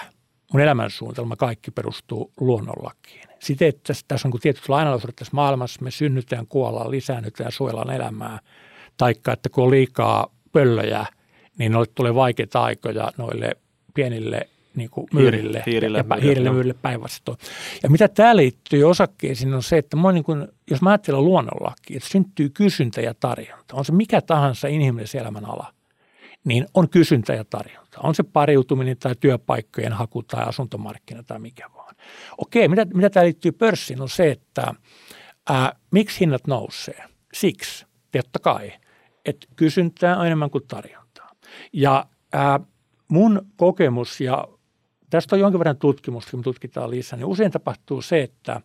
mun 0.53 0.63
elämänsuunnitelma, 0.63 1.37
kaikki 1.37 1.71
perustuu 1.71 2.33
luonnonlakiin. 2.41 3.29
Sitten, 3.39 3.69
että 3.69 3.93
tässä 4.09 4.29
on 4.29 4.41
tietyt 4.41 4.69
lainalaisuudet 4.69 5.17
tässä 5.17 5.35
maailmassa, 5.35 5.83
me 5.83 5.91
synnytään, 5.91 6.47
kuollaan, 6.47 6.91
lisäännytään, 6.91 7.53
suojellaan 7.53 7.91
elämää, 7.91 8.39
taikka 8.97 9.33
että 9.33 9.49
kun 9.49 9.65
on 9.65 9.71
liikaa 9.71 10.27
pöllöjä– 10.53 11.07
niin 11.59 11.73
noille 11.73 11.93
tulee 11.95 12.15
vaikeita 12.15 12.63
aikoja 12.63 13.13
noille 13.19 13.57
pienille 13.95 14.49
niin 14.75 14.91
kuin 14.91 15.07
myyrille, 15.13 15.63
hiirille, 15.67 15.99
ja, 15.99 16.17
hiirille 16.23 16.51
myyrille 16.51 16.75
päinvastoin. 16.83 17.39
Ja 17.83 17.91
mitä 17.91 18.09
tämä 18.09 18.37
liittyy 18.37 18.85
osakkeisiin 18.85 19.55
on 19.55 19.63
se, 19.63 19.79
että 19.79 19.97
mä 19.97 20.13
niin 20.13 20.25
kuin, 20.25 20.49
jos 20.71 20.83
mä 20.83 20.91
ajattelen 20.91 21.25
luonnonlakia, 21.25 21.97
että 21.97 22.09
syntyy 22.09 22.49
kysyntä 22.49 23.01
ja 23.01 23.15
tarjonta, 23.15 23.77
on 23.77 23.85
se 23.85 23.93
mikä 23.93 24.21
tahansa 24.21 24.69
inhimillisen 24.69 25.21
elämän 25.21 25.45
ala, 25.45 25.75
niin 26.45 26.67
on 26.75 26.89
kysyntä 26.89 27.35
ja 27.35 27.45
tarjonta. 27.45 28.01
On 28.03 28.15
se 28.15 28.23
pariutuminen 28.23 28.97
tai 28.99 29.15
työpaikkojen 29.21 29.93
haku 29.93 30.23
tai 30.23 30.45
asuntomarkkina 30.45 31.23
tai 31.23 31.39
mikä 31.39 31.69
vaan. 31.77 31.95
Okei, 32.39 32.69
mitä, 32.69 32.87
mitä 32.95 33.11
tämä 33.11 33.25
liittyy 33.25 33.53
pörssiin 33.53 34.03
on 34.03 34.09
se, 34.09 34.31
että 34.31 34.75
ää, 35.49 35.73
miksi 35.91 36.21
hinnat 36.21 36.47
nousee? 36.47 37.05
Siksi, 37.33 37.87
totta 38.13 38.39
kai, 38.39 38.73
että 39.25 39.47
kysyntää 39.57 40.17
on 40.17 40.27
enemmän 40.27 40.51
kuin 40.51 40.65
tarjonta. 40.69 41.02
Ja 41.73 42.05
ää, 42.33 42.61
mun 43.09 43.47
kokemus, 43.57 44.21
ja 44.21 44.49
tästä 45.11 45.37
on 45.37 45.41
jonkin 45.41 45.59
verran 45.59 45.77
tutkimusta, 45.77 46.31
kun 46.31 46.43
tutkitaan 46.43 46.91
lisää, 46.91 47.17
niin 47.17 47.27
usein 47.27 47.53
tapahtuu 47.53 48.03
se, 48.03 48.23
että 48.23 48.61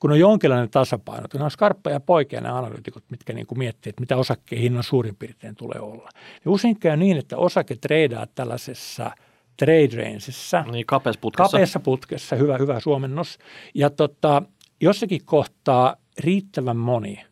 kun 0.00 0.10
on 0.10 0.18
jonkinlainen 0.18 0.70
tasapaino, 0.70 1.28
kun 1.32 1.42
on 1.42 1.50
skarppa 1.50 1.90
ja 1.90 2.00
poikia 2.00 2.40
nämä 2.40 2.58
analyytikot, 2.58 3.04
mitkä 3.10 3.32
niin 3.32 3.46
kuin 3.46 3.58
miettii, 3.58 3.90
että 3.90 4.00
mitä 4.00 4.16
osakkeen 4.16 4.62
hinnan 4.62 4.82
suurin 4.82 5.16
piirtein 5.16 5.54
tulee 5.54 5.80
olla. 5.80 6.08
Niin 6.14 6.52
usein 6.52 6.78
käy 6.78 6.96
niin, 6.96 7.16
että 7.16 7.36
osake 7.36 7.76
treidaa 7.76 8.26
tällaisessa 8.26 9.10
trade 9.56 10.02
rangeissa. 10.02 10.62
Niin, 10.62 10.86
kapeassa 10.86 11.20
putkessa. 11.20 11.52
Kapeassa 11.52 11.80
putkessa, 11.80 12.36
hyvä, 12.36 12.58
hyvä 12.58 12.80
suomennos. 12.80 13.38
Ja 13.74 13.90
tota, 13.90 14.42
jossakin 14.80 15.24
kohtaa 15.24 15.96
riittävän 16.18 16.76
moni 16.76 17.24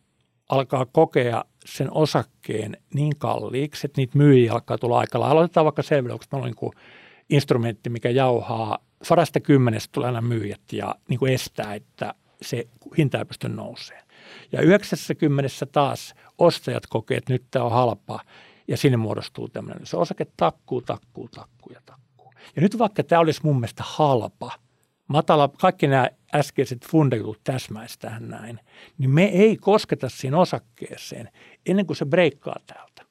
alkaa 0.49 0.87
kokea 0.87 1.45
sen 1.65 1.89
osakkeen 1.91 2.77
niin 2.95 3.17
kalliiksi, 3.19 3.87
että 3.87 4.01
niitä 4.01 4.19
myyjiä 4.19 4.53
alkaa 4.53 4.79
tulla 4.79 4.99
aika 4.99 5.21
lailla. 5.21 5.33
Aloitetaan 5.33 5.65
vaikka 5.65 5.83
selville, 5.83 6.13
onko 6.13 6.25
meillä 6.33 6.47
on 6.47 6.53
niin 6.61 6.83
instrumentti, 7.31 7.91
mikä 7.91 8.11
jauhaa 8.11 8.79
sadasta 9.03 9.41
kymmenestä 9.41 9.93
tulee 9.93 10.07
aina 10.07 10.21
myyjät 10.21 10.73
ja 10.73 10.95
niin 11.09 11.19
kuin 11.19 11.33
estää, 11.33 11.75
että 11.75 12.15
se 12.43 12.69
hinta 12.99 13.19
ei 13.19 13.25
pysty 13.25 13.49
nousemaan. 13.49 14.05
Ja 14.53 14.61
90 14.61 15.67
taas 15.73 16.15
ostajat 16.39 16.87
kokee, 16.87 17.17
että 17.17 17.33
nyt 17.33 17.45
tämä 17.51 17.65
on 17.65 17.73
halpa 17.73 18.21
ja 18.69 18.77
sinne 18.77 18.97
muodostuu 18.97 19.49
tämmöinen. 19.49 19.87
Se 19.87 19.97
osake 19.97 20.27
takkuu, 20.37 20.83
takkuu, 20.83 21.29
takkuu 21.29 21.73
ja 21.73 21.81
takkuu. 21.87 22.33
Ja 22.57 22.63
nyt 22.63 22.79
vaikka 22.79 23.03
tämä 23.03 23.21
olisi 23.21 23.41
mun 23.45 23.61
mielestä 23.61 23.83
halpa– 23.87 24.53
matala, 25.09 25.49
kaikki 25.49 25.87
nämä 25.87 26.09
äskeiset 26.35 26.87
fundajutut 26.87 27.41
täsmäisi 27.45 27.99
tähän 27.99 28.29
näin, 28.29 28.61
niin 28.99 29.11
me 29.11 29.25
ei 29.25 29.57
kosketa 29.57 30.09
siinä 30.09 30.39
osakkeeseen 30.39 31.29
ennen 31.67 31.87
kuin 31.87 31.97
se 31.97 32.05
breikkaa 32.05 32.57
täältä. 32.67 33.03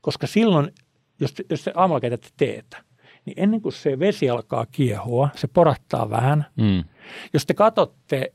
Koska 0.00 0.26
silloin, 0.26 0.72
jos 1.20 1.32
te, 1.32 1.44
jos 1.50 1.62
te 1.62 1.72
aamulla 1.74 2.00
käytätte 2.00 2.28
teetä, 2.36 2.84
niin 3.24 3.34
ennen 3.36 3.60
kuin 3.60 3.72
se 3.72 3.98
vesi 3.98 4.30
alkaa 4.30 4.66
kiehua, 4.66 5.28
se 5.34 5.46
porahtaa 5.46 6.10
vähän. 6.10 6.46
Mm. 6.56 6.84
Jos 7.32 7.46
te 7.46 7.54
katsotte 7.54 8.32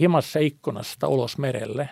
himassa 0.00 0.38
ikkunasta 0.38 1.08
ulos 1.08 1.38
merelle, 1.38 1.88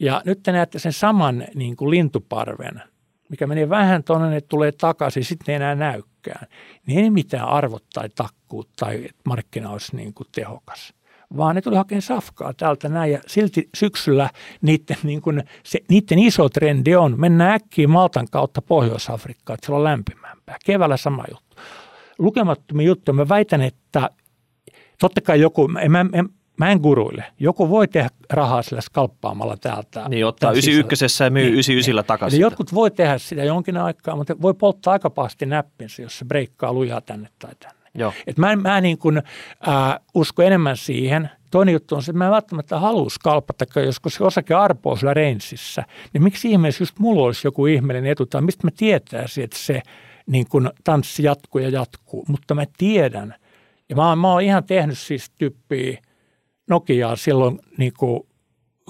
ja 0.00 0.22
nyt 0.24 0.42
te 0.42 0.52
näette 0.52 0.78
sen 0.78 0.92
saman 0.92 1.44
niin 1.54 1.76
kuin 1.76 1.90
lintuparven, 1.90 2.82
mikä 3.28 3.46
menee 3.46 3.68
vähän 3.68 4.04
tuonne, 4.04 4.36
että 4.36 4.48
tulee 4.48 4.72
takaisin, 4.72 5.24
sitten 5.24 5.52
ei 5.52 5.56
enää 5.56 5.74
näykään, 5.74 6.46
niin 6.86 6.98
ei 7.04 7.10
mitään 7.10 7.48
arvot 7.48 7.84
tai 7.94 8.08
takkuut 8.08 8.68
tai 8.76 9.08
markkina 9.24 9.70
olisi 9.70 9.96
niin 9.96 10.14
kuin 10.14 10.28
tehokas 10.32 10.94
vaan 11.36 11.54
ne 11.54 11.60
tuli 11.60 11.76
hakemaan 11.76 12.02
safkaa 12.02 12.52
täältä 12.54 12.88
näin 12.88 13.12
ja 13.12 13.18
silti 13.26 13.68
syksyllä 13.74 14.30
niiden, 14.62 14.96
niin 15.02 15.22
kuin, 15.22 15.44
se, 15.62 15.80
niiden 15.88 16.18
iso 16.18 16.48
trendi 16.48 16.96
on, 16.96 17.14
mennä 17.20 17.52
äkkiä 17.52 17.88
Maltan 17.88 18.26
kautta 18.30 18.62
Pohjois-Afrikkaan, 18.62 19.54
että 19.54 19.66
siellä 19.66 19.78
on 19.78 19.84
lämpimämpää. 19.84 20.56
Keväällä 20.64 20.96
sama 20.96 21.24
juttu. 21.30 21.56
Lukemattomia 22.18 22.86
juttuja. 22.86 23.14
Mä 23.14 23.28
väitän, 23.28 23.62
että 23.62 24.10
totta 25.00 25.20
kai 25.20 25.40
joku, 25.40 25.68
en, 25.80 25.96
en, 26.12 26.28
mä 26.58 26.70
en 26.70 26.78
guruille. 26.80 27.24
Joku 27.38 27.68
voi 27.68 27.88
tehdä 27.88 28.08
rahaa 28.30 28.62
sillä 28.62 28.80
skalppaamalla 28.80 29.56
täältä. 29.56 30.08
Niin, 30.08 30.26
ottaa 30.26 30.52
91 30.52 31.24
ja 31.24 31.30
myy 31.30 31.42
niin, 31.42 31.52
99 31.52 31.96
niin. 31.96 32.06
takaisin. 32.06 32.36
Eli 32.36 32.42
jotkut 32.42 32.74
voi 32.74 32.90
tehdä 32.90 33.18
sitä 33.18 33.44
jonkin 33.44 33.76
aikaa, 33.76 34.16
mutta 34.16 34.42
voi 34.42 34.54
polttaa 34.54 34.92
aika 34.92 35.10
pahasti 35.10 35.46
näppinsä, 35.46 36.02
jos 36.02 36.18
se 36.18 36.24
breikkaa 36.24 36.72
lujaa 36.72 37.00
tänne 37.00 37.28
tai 37.38 37.54
tänne. 37.60 37.78
Joo. 37.94 38.12
Et 38.26 38.38
mä, 38.38 38.56
mä 38.56 38.80
niin 38.80 38.98
kuin, 38.98 39.16
äh, 39.68 40.00
usko 40.14 40.42
enemmän 40.42 40.76
siihen. 40.76 41.30
Toinen 41.50 41.72
juttu 41.72 41.94
on 41.94 42.02
se, 42.02 42.10
että 42.10 42.18
mä 42.18 42.24
en 42.24 42.30
välttämättä 42.30 42.78
halua 42.78 43.10
skalpata, 43.10 43.80
jos 43.80 43.96
se 44.08 44.24
osake 44.24 44.54
arpoo 44.54 44.96
sillä 44.96 45.14
reinsissä, 45.14 45.84
niin 46.12 46.22
miksi 46.22 46.50
ihmeessä 46.50 46.82
just 46.82 46.98
mulla 46.98 47.22
olisi 47.22 47.46
joku 47.46 47.66
ihmeellinen 47.66 48.12
etu, 48.12 48.26
tai 48.26 48.42
mistä 48.42 48.66
mä 48.66 48.70
tietäisin, 48.76 49.44
että 49.44 49.58
se 49.58 49.82
niin 50.26 50.48
kuin 50.48 50.70
tanssi 50.84 51.22
jatkuu 51.22 51.60
ja 51.60 51.68
jatkuu, 51.68 52.24
mutta 52.28 52.54
mä 52.54 52.64
tiedän, 52.78 53.34
ja 53.88 53.96
mä 53.96 54.08
oon, 54.08 54.18
mä 54.18 54.32
oon 54.32 54.42
ihan 54.42 54.64
tehnyt 54.64 54.98
siis 54.98 55.30
tyyppiä 55.38 55.98
Nokiaa 56.68 57.16
silloin 57.16 57.58
niin 57.78 57.92
kuin 57.98 58.20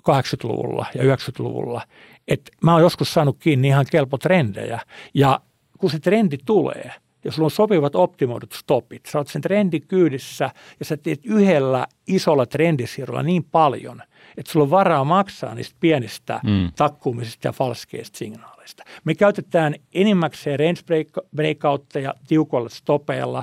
80-luvulla 0.01 0.87
ja 0.95 1.17
90-luvulla, 1.17 1.83
että 2.29 2.53
mä 2.63 2.73
oon 2.73 2.83
joskus 2.83 3.15
saanut 3.15 3.37
kiinni 3.39 3.69
ihan 3.69 3.87
kelpo 3.91 4.19
trendejä, 4.19 4.81
ja 5.15 5.41
kun 5.79 5.91
se 5.91 5.99
trendi 5.99 6.39
tulee– 6.45 6.93
ja 7.25 7.33
sulla 7.33 7.47
on 7.47 7.51
sopivat 7.51 7.95
optimoidut 7.95 8.53
stopit, 8.53 9.07
sä 9.07 9.19
oot 9.19 9.29
sen 9.29 9.43
trendin 9.43 9.87
kyydissä 9.89 10.51
ja 10.79 10.85
sä 10.85 10.97
teet 10.97 11.21
yhdellä 11.27 11.87
isolla 12.07 12.47
trendisiirrolla 12.47 13.23
niin 13.23 13.45
paljon, 13.45 14.03
että 14.37 14.53
sulla 14.53 14.65
on 14.65 14.71
varaa 14.71 15.05
maksaa 15.05 15.55
niistä 15.55 15.77
pienistä 15.81 16.41
mm. 16.45 16.73
takkuumisista 16.77 17.49
ja 17.49 17.53
falskeista 17.53 18.19
signaaleista. 18.19 18.85
Me 19.05 19.15
käytetään 19.15 19.75
enimmäkseen 19.95 20.59
range 20.59 21.07
breakoutteja 21.37 22.15
tiukoilla 22.29 22.69
stopeilla. 22.69 23.43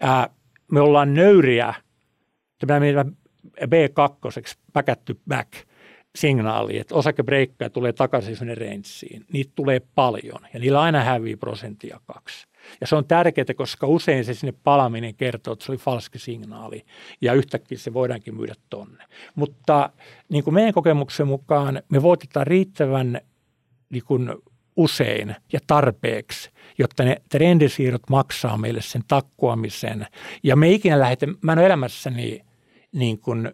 Ää, 0.00 0.28
me 0.72 0.80
ollaan 0.80 1.14
nöyriä, 1.14 1.74
tämä 2.58 2.80
B2, 3.46 4.56
päkätty 4.72 5.20
back– 5.28 5.52
signaali, 6.16 6.78
että 6.78 6.94
osakebreikkejä 6.94 7.70
tulee 7.70 7.92
takaisin 7.92 8.36
sinne 8.36 8.54
rangeen. 8.54 9.24
Niitä 9.32 9.52
tulee 9.54 9.80
paljon 9.94 10.40
ja 10.54 10.60
niillä 10.60 10.80
aina 10.80 11.04
hävii 11.04 11.36
prosenttia 11.36 12.00
kaksi. 12.06 12.46
Ja 12.80 12.86
se 12.86 12.96
on 12.96 13.04
tärkeää, 13.04 13.54
koska 13.56 13.86
usein 13.86 14.24
se 14.24 14.34
sinne 14.34 14.54
palaminen 14.64 15.14
kertoo, 15.14 15.52
että 15.52 15.64
se 15.64 15.72
oli 15.72 15.78
falski 15.78 16.18
signaali 16.18 16.84
ja 17.20 17.32
yhtäkkiä 17.32 17.78
se 17.78 17.94
voidaankin 17.94 18.36
myydä 18.36 18.54
tonne. 18.70 19.04
Mutta 19.34 19.90
niin 20.28 20.44
kuin 20.44 20.54
meidän 20.54 20.74
kokemuksen 20.74 21.26
mukaan 21.26 21.82
me 21.88 22.02
voitetaan 22.02 22.46
riittävän 22.46 23.20
niin 23.90 24.04
kuin 24.04 24.34
usein 24.76 25.36
ja 25.52 25.60
tarpeeksi, 25.66 26.50
jotta 26.78 27.04
ne 27.04 27.16
trendisiirrot 27.28 28.10
maksaa 28.10 28.56
meille 28.58 28.82
sen 28.82 29.02
takkuamisen. 29.08 30.06
Ja 30.42 30.56
me 30.56 30.70
ikinä 30.70 31.00
lähetä, 31.00 31.26
mä 31.42 31.52
en 31.52 31.58
ole 31.58 31.66
elämässäni 31.66 32.40
niin 32.92 33.18
kuin 33.18 33.52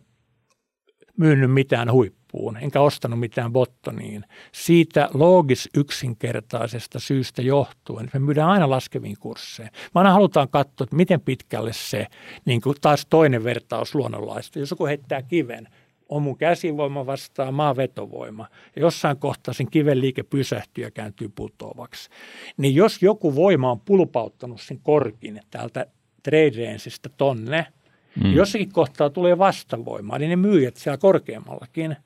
myynyt 1.16 1.52
mitään 1.52 1.92
huippuun, 1.92 2.56
enkä 2.56 2.80
ostanut 2.80 3.20
mitään 3.20 3.52
bottoniin. 3.52 4.24
Siitä 4.52 5.08
loogis 5.14 5.68
yksinkertaisesta 5.76 6.98
syystä 6.98 7.42
johtuen, 7.42 8.10
me 8.14 8.20
myydään 8.20 8.48
aina 8.48 8.70
laskeviin 8.70 9.16
kursseihin. 9.20 9.72
Me 9.74 9.98
aina 9.98 10.12
halutaan 10.12 10.48
katsoa, 10.48 10.84
että 10.84 10.96
miten 10.96 11.20
pitkälle 11.20 11.72
se, 11.72 12.06
niin 12.44 12.60
kuin 12.60 12.76
taas 12.80 13.06
toinen 13.10 13.44
vertaus 13.44 13.94
luonnonlaista. 13.94 14.58
Jos 14.58 14.70
joku 14.70 14.86
heittää 14.86 15.22
kiven, 15.22 15.68
on 16.08 16.22
mun 16.22 16.38
käsivoima 16.38 17.06
vastaan 17.06 17.54
maa 17.54 17.76
vetovoima. 17.76 18.48
Ja 18.76 18.82
jossain 18.82 19.16
kohtaa 19.16 19.54
sen 19.54 19.70
kiven 19.70 20.00
liike 20.00 20.22
pysähtyy 20.22 20.84
ja 20.84 20.90
kääntyy 20.90 21.28
putoavaksi. 21.28 22.10
Niin 22.56 22.74
jos 22.74 23.02
joku 23.02 23.34
voima 23.34 23.70
on 23.70 23.80
pulpauttanut 23.80 24.60
sen 24.60 24.80
korkin 24.80 25.40
täältä 25.50 25.86
trade 26.22 26.76
tonne– 27.16 27.66
Mm. 28.24 28.32
Jossakin 28.32 28.72
kohtaa 28.72 29.10
tulee 29.10 29.38
vastavoimaa, 29.38 30.18
niin 30.18 30.30
ne 30.30 30.36
myyjät 30.36 30.76
siellä 30.76 30.98
korkeammallakin. 30.98 31.96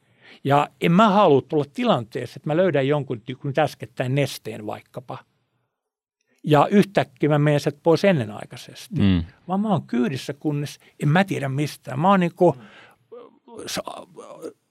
Ja 0.45 0.69
en 0.81 0.93
mä 0.93 1.09
halua 1.09 1.43
tulla 1.43 1.65
tilanteessa, 1.73 2.39
että 2.39 2.51
mä 2.51 2.57
löydän 2.57 2.89
jonkun 2.89 3.23
kun 3.43 3.53
äskettäin 3.59 4.15
nesteen 4.15 4.67
vaikkapa. 4.67 5.19
Ja 6.45 6.69
yhtäkkiä 6.71 7.29
mä 7.29 7.39
menen 7.39 7.61
sieltä 7.61 7.81
pois 7.83 8.05
ennenaikaisesti. 8.05 9.01
Mm. 9.01 9.25
Vaan 9.49 9.61
mä 9.61 9.69
oon 9.69 9.87
kyydissä, 9.87 10.35
kunnes 10.35 10.79
en 11.03 11.09
mä 11.09 11.25
tiedä 11.25 11.49
mistään. 11.49 12.01
Mä 12.01 12.09
oon 12.09 12.21
niin 12.21 12.35
kuin, 12.37 12.55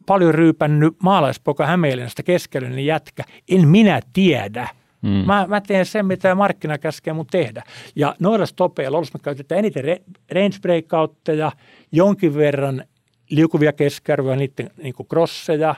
paljon 0.05 0.36
ryypännyt 0.36 0.95
maalaispoika 1.03 1.65
Hämeenlinnasta 1.65 2.23
keskellinen 2.23 2.86
jätkä. 2.86 3.23
En 3.49 3.67
minä 3.67 4.01
tiedä– 4.13 4.67
Mm. 5.06 5.26
Mä, 5.26 5.45
mä 5.47 5.62
teen 5.62 5.86
sen, 5.86 6.06
mitä 6.06 6.36
markkina 6.36 6.78
käskee 6.78 7.14
mun 7.14 7.28
tehdä. 7.32 7.64
Ja 7.95 8.16
noilla 8.20 8.45
stopeilla 8.45 9.01
me 9.01 9.20
käytetään 9.22 9.60
eniten 9.60 9.86
range 10.32 10.58
breakoutteja, 10.62 11.51
jonkin 11.91 12.36
verran 12.36 12.84
liukuvia 13.30 13.74
keskiarvoja, 13.74 14.36
niiden 14.36 14.70
niin 14.84 14.93
crosseja. 15.10 15.76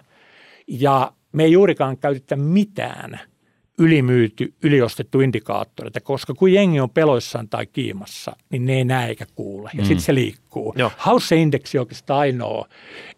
Ja 0.67 1.11
me 1.31 1.43
ei 1.43 1.51
juurikaan 1.51 1.97
käytetä 1.97 2.35
mitään 2.35 3.19
ylimyyty, 3.79 4.53
yliostettu 4.63 5.21
indikaattoreita, 5.21 6.01
koska 6.01 6.33
kun 6.33 6.53
jengi 6.53 6.79
on 6.79 6.89
peloissaan 6.89 7.49
tai 7.49 7.65
kiimassa, 7.65 8.35
niin 8.49 8.65
ne 8.65 8.73
ei 8.73 8.85
näe 8.85 9.09
eikä 9.09 9.25
kuule. 9.35 9.69
Ja 9.73 9.81
mm. 9.81 9.87
sitten 9.87 10.05
se 10.05 10.13
liikkuu. 10.15 10.75
House-indeksi 11.05 11.77
on 11.77 11.81
oikeastaan 11.81 12.19
ainoa, 12.19 12.67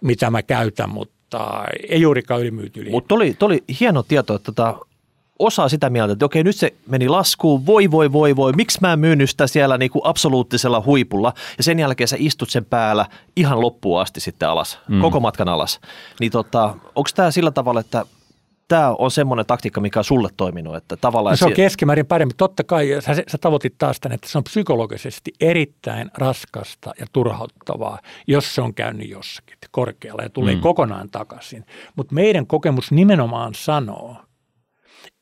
mitä 0.02 0.32
mä 0.32 0.44
käytän, 0.44 0.90
mutta 0.90 1.66
ei 1.90 2.02
juurikaan 2.02 2.42
ylimyyty. 2.42 2.90
Mutta 2.90 3.16
oli, 3.16 3.36
oli 3.42 3.64
hieno 3.80 4.04
tieto, 4.04 4.36
että 4.36 4.52
tota, 4.52 4.80
osa 5.40 5.70
sitä 5.70 5.90
mieltä, 5.90 6.14
että 6.14 6.26
okei, 6.26 6.44
nyt 6.44 6.56
se 6.56 6.74
meni 6.88 7.10
laskuun, 7.10 7.66
voi 7.66 7.92
voi 7.92 8.12
voi 8.12 8.36
voi, 8.36 8.54
miksi 8.54 8.78
mä 8.82 8.96
myyn 8.96 9.28
sitä 9.28 9.48
siellä 9.48 9.78
niin 9.78 9.92
kuin 9.92 10.02
absoluuttisella 10.06 10.84
huipulla, 10.86 11.34
ja 11.58 11.64
sen 11.64 11.80
jälkeen 11.80 12.08
sä 12.08 12.16
istut 12.20 12.50
sen 12.50 12.66
päällä 12.66 13.06
ihan 13.36 13.62
loppuun 13.62 14.02
asti 14.02 14.20
sitten 14.20 14.50
alas, 14.50 14.80
mm. 14.88 15.02
koko 15.02 15.20
matkan 15.20 15.50
alas. 15.50 15.80
Niin 16.20 16.32
tota, 16.32 16.76
onko 16.96 17.10
tämä 17.16 17.32
sillä 17.32 17.52
tavalla, 17.52 17.80
että 17.80 18.06
tämä 18.68 18.96
on 18.98 19.12
semmoinen 19.12 19.46
taktiikka, 19.46 19.82
mikä 19.82 20.00
on 20.00 20.04
sulle 20.04 20.30
toiminut. 20.38 20.76
Että 20.76 20.98
tavallaan 20.98 21.34
no 21.34 21.38
se 21.38 21.46
on 21.46 21.54
keskimäärin 21.54 22.06
paremmin. 22.06 22.38
Totta 22.38 22.64
kai 22.64 22.88
sä, 23.00 23.16
sä 23.28 23.38
tavoitit 23.42 23.76
taas 23.78 24.00
tämän, 24.00 24.16
että 24.16 24.30
se 24.30 24.38
on 24.38 24.44
psykologisesti 24.44 25.34
erittäin 25.40 26.12
raskasta 26.14 26.94
ja 27.00 27.06
turhauttavaa, 27.14 28.00
jos 28.28 28.56
se 28.56 28.62
on 28.62 28.74
käynyt 28.74 29.10
jossakin 29.10 29.58
korkealla 29.72 30.24
ja 30.24 30.30
tulee 30.30 30.56
mm. 30.56 30.62
kokonaan 30.62 31.10
takaisin. 31.10 31.66
Mutta 31.96 32.16
meidän 32.16 32.48
kokemus 32.48 32.92
nimenomaan 32.92 33.54
sanoo, 33.56 34.18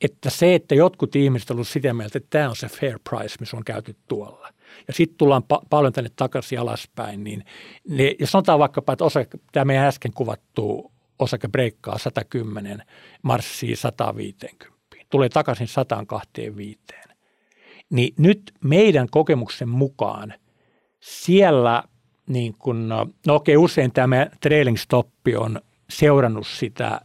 että 0.02 0.30
se, 0.30 0.56
että 0.56 0.76
jotkut 0.76 1.16
ihmiset 1.16 1.52
ovat 1.52 1.68
sitä 1.68 1.94
mieltä, 1.94 2.18
että 2.18 2.30
tämä 2.30 2.50
on 2.50 2.56
se 2.56 2.68
fair 2.68 3.00
price, 3.10 3.36
missä 3.40 3.58
on 3.58 3.64
käyty 3.64 3.96
tuolla. 4.08 4.50
Ja 4.88 4.94
sitten 4.94 5.18
tullaan 5.18 5.44
pa- 5.54 5.66
paljon 5.70 5.94
tänne 5.94 6.12
takaisin 6.16 6.60
alaspäin, 6.60 7.24
niin 7.24 7.46
ne, 7.90 8.16
jos 8.20 8.32
sanotaan 8.32 8.60
vaikkapa, 8.60 8.94
että 8.94 9.06
osa, 9.06 9.20
tämä 9.52 9.66
meidän 9.66 9.86
äsken 9.86 10.14
kuvattu 10.14 10.92
osake 11.20 11.48
breikkaa 11.48 11.98
110, 11.98 12.84
marssii 13.22 13.76
150, 13.76 14.78
tulee 15.10 15.30
takaisin 15.30 15.68
125. 15.68 16.80
Niin 17.90 18.14
nyt 18.18 18.52
meidän 18.64 19.08
kokemuksen 19.12 19.70
mukaan 19.70 20.34
siellä 21.00 21.84
niin 22.28 22.56
kun, 22.60 22.90
no 22.90 23.36
okei, 23.36 23.58
usein 23.58 23.92
tämä 23.92 24.28
trailing 24.42 24.78
stoppi 24.78 25.36
on 25.36 25.62
seurannut 25.90 26.48
sitä 26.48 27.02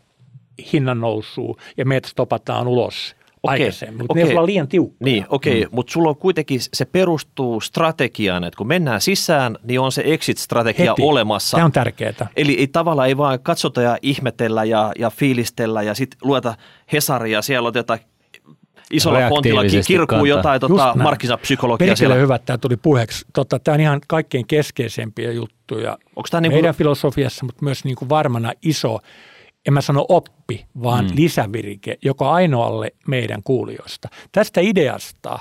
hinnan 0.73 1.01
nousua 1.01 1.57
ja 1.77 1.85
meidät 1.85 2.05
stopataan 2.05 2.69
ulos 2.69 3.17
okei, 3.43 3.55
aikaisemmin, 3.55 3.99
mutta 3.99 4.13
okei. 4.13 4.35
ne 4.35 4.41
on 4.41 4.47
liian 4.47 4.69
tiukkoja. 4.69 5.05
Niin, 5.05 5.27
okei, 5.29 5.65
mm. 5.65 5.69
mutta 5.73 5.93
sulla 5.93 6.09
on 6.09 6.17
kuitenkin, 6.17 6.61
se 6.73 6.85
perustuu 6.85 7.61
strategiaan, 7.61 8.45
että 8.45 8.59
kun 8.59 8.67
mennään 8.67 9.01
sisään, 9.01 9.59
niin 9.63 9.81
on 9.81 9.93
se 9.93 10.03
exit-strategia 10.07 10.91
Heti. 10.91 11.03
olemassa. 11.03 11.57
Tämä 11.57 11.65
on 11.65 11.73
tärkeää. 11.73 12.29
Eli 12.37 12.55
ei 12.59 12.67
tavallaan 12.67 13.09
ei 13.09 13.17
vaan 13.17 13.41
katsota 13.43 13.83
ja 13.83 13.99
ihmetellä 14.03 14.65
ja, 14.65 14.93
ja 14.99 15.11
fiilistellä 15.11 15.83
ja 15.83 15.95
sitten 15.95 16.19
lueta 16.23 16.55
Hesaria, 16.93 17.43
siellä 17.43 17.69
on 17.69 17.75
jotain 17.75 18.01
isolla 18.91 19.29
fontilla 19.29 19.63
kirkuu 19.87 20.25
jotain 20.25 20.61
tota, 20.61 20.95
markkinapsykologiaa. 21.03 21.89
Perkele 21.89 22.21
hyvä, 22.21 22.35
että 22.35 22.47
tämä 22.47 22.59
tuli 22.59 22.77
puheeksi. 22.77 23.25
Totta, 23.33 23.59
tämä 23.59 23.75
on 23.75 23.81
ihan 23.81 24.01
kaikkein 24.07 24.47
keskeisempiä 24.47 25.33
juttuja 25.33 25.99
Onko 26.17 26.29
tämä 26.31 26.41
niin 26.41 26.51
kuin... 26.51 26.57
meidän 26.57 26.75
filosofiassa, 26.75 27.47
mutta 27.47 27.65
myös 27.65 27.85
niin 27.85 27.97
kuin 27.97 28.09
varmana 28.09 28.53
iso 28.63 28.99
en 29.67 29.73
mä 29.73 29.81
sano 29.81 30.07
oppi, 30.09 30.67
vaan 30.83 31.05
mm. 31.05 31.11
lisävirike, 31.15 31.99
joka 32.03 32.31
ainoalle 32.31 32.93
meidän 33.09 33.43
kuulijoista. 33.43 34.09
Tästä 34.33 34.61
ideasta, 34.61 35.39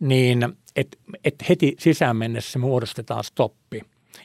niin 0.00 0.56
että 0.76 0.98
et 1.24 1.34
heti 1.48 1.76
sisään 1.78 2.16
mennessä 2.16 2.58
muodostetaan 2.58 3.24
stoppi. 3.24 3.82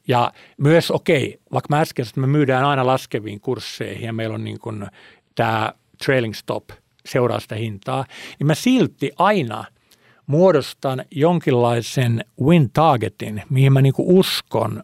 Ja 0.07 0.31
myös, 0.57 0.91
okei, 0.91 1.27
okay, 1.27 1.39
vaikka 1.53 1.67
mä 1.69 1.81
äsken 1.81 2.07
että 2.07 2.21
me 2.21 2.27
myydään 2.27 2.65
aina 2.65 2.85
laskeviin 2.85 3.39
kursseihin 3.39 4.05
ja 4.05 4.13
meillä 4.13 4.35
on 4.35 4.43
niin 4.43 4.59
kuin 4.59 4.87
tämä 5.35 5.73
trailing 6.05 6.33
stop 6.33 6.69
seuraa 7.05 7.39
sitä 7.39 7.55
hintaa, 7.55 8.05
niin 8.39 8.47
mä 8.47 8.55
silti 8.55 9.11
aina 9.17 9.65
muodostan 10.27 11.05
jonkinlaisen 11.11 12.25
win 12.41 12.69
targetin, 12.73 13.43
mihin 13.49 13.73
mä 13.73 13.81
niin 13.81 13.93
uskon, 13.97 14.83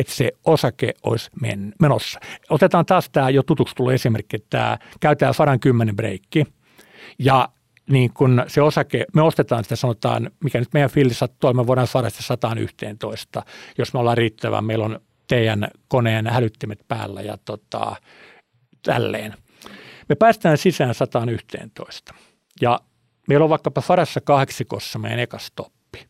että 0.00 0.12
se 0.12 0.32
osake 0.44 0.94
olisi 1.02 1.30
men, 1.40 1.72
menossa. 1.80 2.20
Otetaan 2.50 2.86
taas 2.86 3.10
tämä 3.10 3.30
jo 3.30 3.42
tutuksi 3.42 3.74
tullut 3.74 3.92
esimerkki, 3.92 4.36
että 4.36 4.48
tämä 4.50 4.78
käytetään 5.00 5.34
110 5.34 5.96
breikki 5.96 6.46
ja 7.18 7.48
niin 7.90 8.12
kun 8.12 8.44
se 8.46 8.62
osake, 8.62 9.04
me 9.14 9.22
ostetaan 9.22 9.64
sitä 9.64 9.76
sanotaan, 9.76 10.30
mikä 10.44 10.58
nyt 10.58 10.72
meidän 10.72 10.90
fillissä 10.90 11.18
sattuu, 11.18 11.52
me 11.52 11.66
voidaan 11.66 11.86
saada 11.86 12.10
sitä 12.10 12.22
111, 12.22 13.42
jos 13.78 13.92
me 13.94 14.00
ollaan 14.00 14.16
riittävän, 14.16 14.64
meillä 14.64 14.84
on 14.84 15.00
teidän 15.26 15.68
koneen 15.88 16.26
hälyttimet 16.26 16.84
päällä 16.88 17.22
ja 17.22 17.38
tota, 17.44 17.96
tälleen. 18.82 19.34
Me 20.08 20.14
päästään 20.14 20.58
sisään 20.58 20.94
111 20.94 22.14
ja 22.60 22.80
meillä 23.28 23.44
on 23.44 23.50
vaikkapa 23.50 23.80
Farassa 23.80 24.20
kahdeksikossa 24.20 24.98
meidän 24.98 25.18
eka 25.18 25.38
stoppi. 25.38 26.08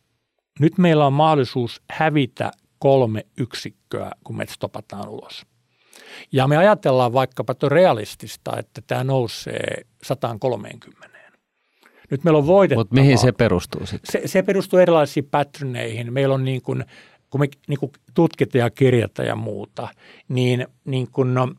Nyt 0.61 0.78
meillä 0.78 1.07
on 1.07 1.12
mahdollisuus 1.12 1.82
hävitä 1.91 2.51
kolme 2.81 3.26
yksikköä, 3.37 4.11
kun 4.24 4.37
me 4.37 4.47
stopataan 4.47 5.09
ulos. 5.09 5.47
Ja 6.33 6.49
me 6.49 6.57
ajatellaan 6.57 7.12
vaikkapa, 7.12 7.53
että 7.53 7.68
realistista, 7.68 8.59
että 8.59 8.83
tämä 8.87 9.05
nousee 9.05 9.87
130. 10.03 11.11
Nyt 12.11 12.24
meillä 12.24 12.39
on 12.39 12.47
voitettavaa. 12.47 12.81
Mutta 12.81 12.95
mihin 12.95 13.18
se 13.18 13.33
perustuu 13.33 13.87
sitten? 13.87 14.12
Se, 14.12 14.28
se 14.28 14.43
perustuu 14.43 14.78
erilaisiin 14.78 15.28
patterneihin. 15.31 16.12
Meillä 16.12 16.35
on 16.35 16.45
niin 16.45 16.62
kuin, 16.62 16.85
kun 17.31 17.41
me 17.41 17.49
niin 17.68 17.78
kuin 17.78 17.93
tutkitaan 18.14 18.61
ja 18.61 18.70
kirjataan 18.70 19.28
ja 19.28 19.37
muuta, 19.37 19.89
niin, 20.28 20.66
niin 20.85 21.11
kuin, 21.11 21.35
no, 21.35 21.55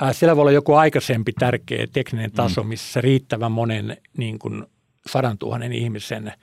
ää, 0.00 0.12
siellä 0.12 0.36
voi 0.36 0.42
olla 0.42 0.52
joku 0.52 0.74
aikaisempi 0.74 1.32
tärkeä 1.32 1.86
tekninen 1.92 2.32
taso, 2.32 2.62
mm. 2.62 2.68
missä 2.68 3.00
riittävän 3.00 3.52
monen 3.52 3.96
niin 4.16 4.38
kuin 4.38 4.66
sadan 5.06 5.38
tuhannen 5.38 5.72
ihmisen– 5.72 6.32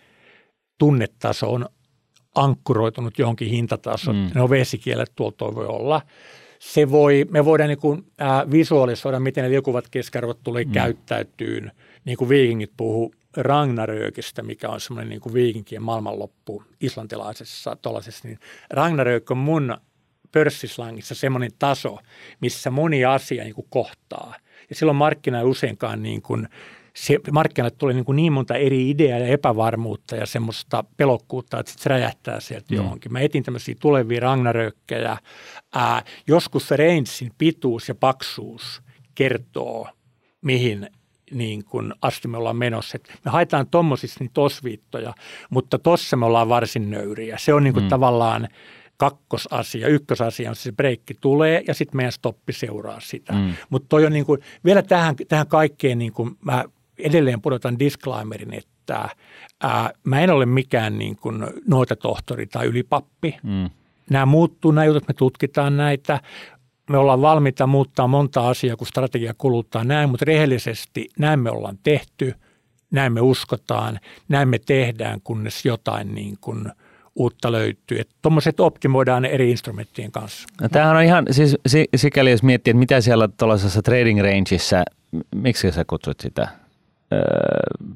tunnetaso 0.80 1.54
on 1.54 1.66
ankkuroitunut 2.36 3.20
johonkin 3.20 3.50
hintatasoon. 3.50 4.16
Mm. 4.16 4.30
No 4.36 4.50
vesikielet 4.50 5.12
tuolta 5.16 5.56
voi 5.56 5.66
olla. 5.66 6.02
Se 6.60 6.92
voi, 6.92 7.26
me 7.30 7.46
voidaan 7.46 7.68
niin 7.68 7.80
kuin, 7.80 8.06
äh, 8.22 8.52
visualisoida, 8.52 9.20
miten 9.20 9.44
ne 9.44 9.50
liukuvat 9.50 9.90
keskiarvot 9.92 10.44
tulee 10.44 10.64
mm. 10.64 10.72
käyttäytyyn. 10.72 11.72
Niin 12.06 12.18
kuin 12.18 12.30
viikingit 12.30 12.72
puhuu 12.78 13.14
Ragnarökistä, 13.38 14.44
mikä 14.44 14.70
on 14.70 14.80
semmoinen 14.82 15.10
niin 15.10 15.22
kuin 15.22 15.34
viikinkien 15.34 15.84
maailmanloppu 15.84 16.64
islantilaisessa 16.82 17.76
tuollaisessa. 17.76 18.28
Niin 18.28 18.40
Ragnarök 18.70 19.32
on 19.32 19.38
mun 19.38 19.78
pörssislangissa 20.32 21.16
semmoinen 21.16 21.52
taso, 21.60 21.98
missä 22.42 22.72
moni 22.72 23.06
asia 23.06 23.44
niin 23.44 23.56
kuin 23.56 23.68
kohtaa. 23.70 24.36
Ja 24.70 24.76
silloin 24.76 24.96
markkina 24.96 25.40
ei 25.40 25.46
useinkaan 25.46 26.04
niin 26.04 26.22
kuin– 26.22 26.48
se, 27.00 27.20
markkinoille 27.32 27.76
tulee 27.78 27.95
niin, 27.95 28.06
kuin 28.06 28.16
niin 28.16 28.34
monta 28.34 28.56
eri 28.56 28.89
ideaa 28.89 29.20
ja 29.20 29.28
epävarmuutta 29.28 30.16
ja 30.16 30.26
semmoista 30.26 30.84
pelokkuutta, 30.97 31.60
että 31.60 31.72
se 31.78 31.89
räjähtää 31.89 32.39
sieltä 32.39 32.66
mm. 32.70 32.78
johonkin. 32.78 33.14
Mä 33.14 33.20
etin 33.20 33.43
tämmöisiä 33.43 33.76
tulevia 33.80 34.20
ragnarökkejä. 34.20 35.18
Ää, 35.76 36.04
joskus 36.28 36.68
se 36.68 36.78
rangein 36.78 37.32
pituus 37.38 37.89
ja 37.89 37.95
paksuus 37.95 38.82
kertoo, 39.16 39.89
mihin 40.41 40.89
niin 41.32 41.66
kuin 41.66 41.93
asti 42.02 42.28
me 42.28 42.38
ollaan 42.38 42.58
menossa. 42.58 42.95
Et 42.95 43.20
me 43.26 43.32
haetaan 43.32 43.68
tuommoisissa 43.68 44.24
niitä 44.24 44.41
osviittoja, 44.41 45.14
mutta 45.50 45.80
tuossa 45.80 46.18
me 46.18 46.26
ollaan 46.26 46.50
varsin 46.50 46.91
nöyriä. 46.91 47.38
Se 47.38 47.54
on 47.54 47.64
niin 47.64 47.74
kuin 47.74 47.84
mm. 47.84 47.89
tavallaan 47.89 48.47
kakkosasia. 48.97 49.88
Ykkösasia 49.88 50.50
on 50.50 50.56
se 50.56 50.72
breikki 50.72 51.14
tulee 51.22 51.64
ja 51.68 51.74
sitten 51.74 51.97
meidän 51.97 52.12
stoppi 52.12 52.54
seuraa 52.54 53.00
sitä. 53.00 53.34
Mm. 53.34 53.54
Mutta 53.70 53.89
toi 53.89 54.06
on 54.06 54.14
niin 54.14 54.26
kuin, 54.26 54.39
vielä 54.66 54.82
tähän, 54.82 55.16
tähän 55.28 55.47
kaikkeen, 55.47 55.97
niin 56.00 56.14
kuin 56.14 56.38
mä 56.41 56.66
edelleen 57.00 57.41
pudotan 57.41 57.80
disclaimerin, 57.80 58.54
että 58.54 59.10
ää, 59.64 59.89
mä 60.04 60.20
en 60.20 60.30
ole 60.30 60.45
mikään 60.45 60.97
niin 60.97 61.16
kuin 61.16 61.45
tohtori 62.02 62.47
tai 62.47 62.66
ylipappi. 62.66 63.38
Mm. 63.43 63.70
Nämä 64.10 64.26
muuttuu, 64.26 64.72
nämä 64.72 64.86
jutut, 64.86 65.08
me 65.08 65.14
tutkitaan 65.14 65.78
näitä. 65.78 66.20
Me 66.89 66.97
ollaan 66.97 67.22
valmiita 67.22 67.68
muuttaa 67.68 68.08
monta 68.08 68.50
asiaa, 68.50 68.78
kun 68.78 68.88
strategia 68.88 69.34
kuluttaa 69.38 69.84
näin, 69.84 70.10
mutta 70.10 70.26
rehellisesti 70.26 71.10
näin 71.20 71.39
me 71.39 71.50
ollaan 71.50 71.78
tehty, 71.84 72.34
näin 72.91 73.14
me 73.14 73.22
uskotaan, 73.22 74.00
näin 74.28 74.50
me 74.50 74.60
tehdään, 74.60 75.22
kunnes 75.24 75.66
jotain 75.66 76.16
niin 76.16 76.38
kuin– 76.41 76.66
uutta 77.20 77.52
löytyy. 77.52 78.02
Tuommoiset 78.22 78.60
optimoidaan 78.60 79.26
eri 79.26 79.52
instrumenttien 79.52 80.12
kanssa. 80.12 80.47
No, 80.62 80.70
tämähän 80.70 80.95
on 80.95 81.04
ihan, 81.04 81.26
siis 81.32 81.58
sikäli 81.95 82.32
jos 82.32 82.43
miettii, 82.43 82.72
että 82.72 82.80
mitä 82.80 83.02
siellä 83.02 83.28
tuollaisessa 83.28 83.82
trading 83.82 84.22
rangeissa, 84.22 84.84
miksi 85.36 85.72
sä 85.72 85.86
kutsut 85.86 86.20
sitä? 86.20 86.47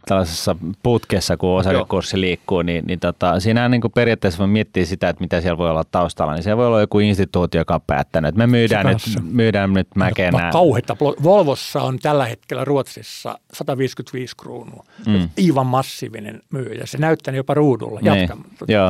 Tällaisessa 0.05 0.55
putkessa, 0.83 1.37
kun 1.37 1.49
osakekurssi 1.49 2.21
liikkuu, 2.21 2.61
niin, 2.61 2.85
niin 2.85 2.99
tota, 2.99 3.39
siinä 3.39 3.69
niin 3.69 3.81
kuin 3.81 3.91
periaatteessa 3.91 4.39
voi 4.39 4.47
miettiä 4.47 4.85
sitä, 4.85 5.09
että 5.09 5.23
mitä 5.23 5.41
siellä 5.41 5.57
voi 5.57 5.69
olla 5.69 5.83
taustalla, 5.91 6.33
niin 6.33 6.43
siellä 6.43 6.57
voi 6.57 6.67
olla 6.67 6.79
joku 6.79 6.99
instituutio, 6.99 7.61
joka 7.61 7.75
on 7.75 7.81
päättänyt, 7.87 8.29
että 8.29 8.37
me 8.37 8.47
myydään, 8.47 8.85
nyt, 8.85 9.01
myydään 9.23 9.73
nyt 9.73 9.87
mäkenää. 9.95 10.51
Kauheita. 10.51 10.97
Volvossa 10.99 11.81
on 11.81 11.99
tällä 11.99 12.25
hetkellä 12.25 12.65
Ruotsissa 12.65 13.39
155 13.53 14.37
kruunua. 14.37 14.85
Mm. 15.07 15.29
Aivan 15.47 15.65
massiivinen 15.65 16.41
myyjä. 16.53 16.85
Se 16.85 16.97
näyttää 16.97 17.35
jopa 17.35 17.53
ruudulla. 17.53 17.99
Niin. 17.99 18.19
Jatka. 18.19 18.35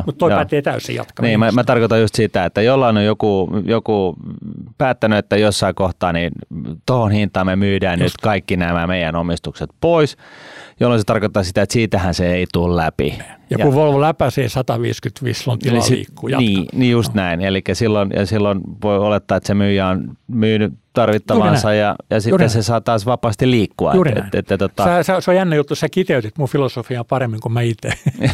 Mutta 0.06 0.18
toi 0.18 0.30
joo. 0.30 0.38
pätee 0.38 0.62
täysin 0.62 0.94
jatkaa. 0.94 1.26
Niin, 1.26 1.38
mä, 1.38 1.50
mä, 1.50 1.64
tarkoitan 1.64 2.00
just 2.00 2.14
sitä, 2.14 2.44
että 2.44 2.62
jollain 2.62 2.96
on 2.96 3.04
joku, 3.04 3.50
joku 3.64 4.16
päättänyt, 4.78 5.18
että 5.18 5.36
jossain 5.36 5.74
kohtaa 5.74 6.12
niin 6.12 6.32
tuohon 6.86 7.12
hintaan 7.12 7.46
me 7.46 7.56
myydään 7.56 8.00
just. 8.00 8.02
nyt 8.02 8.22
kaikki 8.22 8.56
nämä 8.56 8.86
meidän 8.86 9.16
omistukset 9.16 9.70
pois 9.80 10.13
jolloin 10.80 11.00
se 11.00 11.04
tarkoittaa 11.04 11.42
sitä, 11.42 11.62
että 11.62 11.72
siitähän 11.72 12.14
se 12.14 12.34
ei 12.34 12.46
tule 12.52 12.76
läpi. 12.76 13.18
Ja 13.50 13.58
kun 13.58 13.66
ja, 13.66 13.74
Volvo 13.74 14.00
läpäisee 14.00 14.48
155 14.48 15.50
on 15.50 15.58
tila 15.58 15.80
liikkuu, 15.90 16.28
Niin, 16.38 16.66
niin 16.72 16.92
just 16.92 17.14
no. 17.14 17.22
näin. 17.22 17.40
Eli 17.40 17.62
silloin, 17.72 18.10
ja 18.16 18.26
silloin 18.26 18.60
voi 18.82 18.98
olettaa, 18.98 19.36
että 19.36 19.46
se 19.46 19.54
myyjä 19.54 19.86
on 19.86 20.16
myynyt 20.26 20.72
tarvittavansa 20.92 21.74
ja, 21.74 21.96
ja 22.10 22.20
sitten 22.20 22.30
Juuri 22.30 22.48
se 22.48 22.62
saa 22.62 22.80
taas 22.80 23.06
vapaasti 23.06 23.50
liikkua. 23.50 23.94
Juuri 23.94 24.10
et, 24.10 24.34
et, 24.34 24.52
et, 24.52 24.58
tota... 24.58 24.84
sä, 24.84 25.02
sä, 25.02 25.20
se 25.20 25.30
on 25.30 25.36
jännä 25.36 25.56
juttu, 25.56 25.74
sä 25.74 25.88
kiteytit 25.88 26.38
mun 26.38 26.48
filosofiaa 26.48 27.04
paremmin 27.04 27.40
kuin 27.40 27.52
mä 27.52 27.60
itse. 27.60 27.88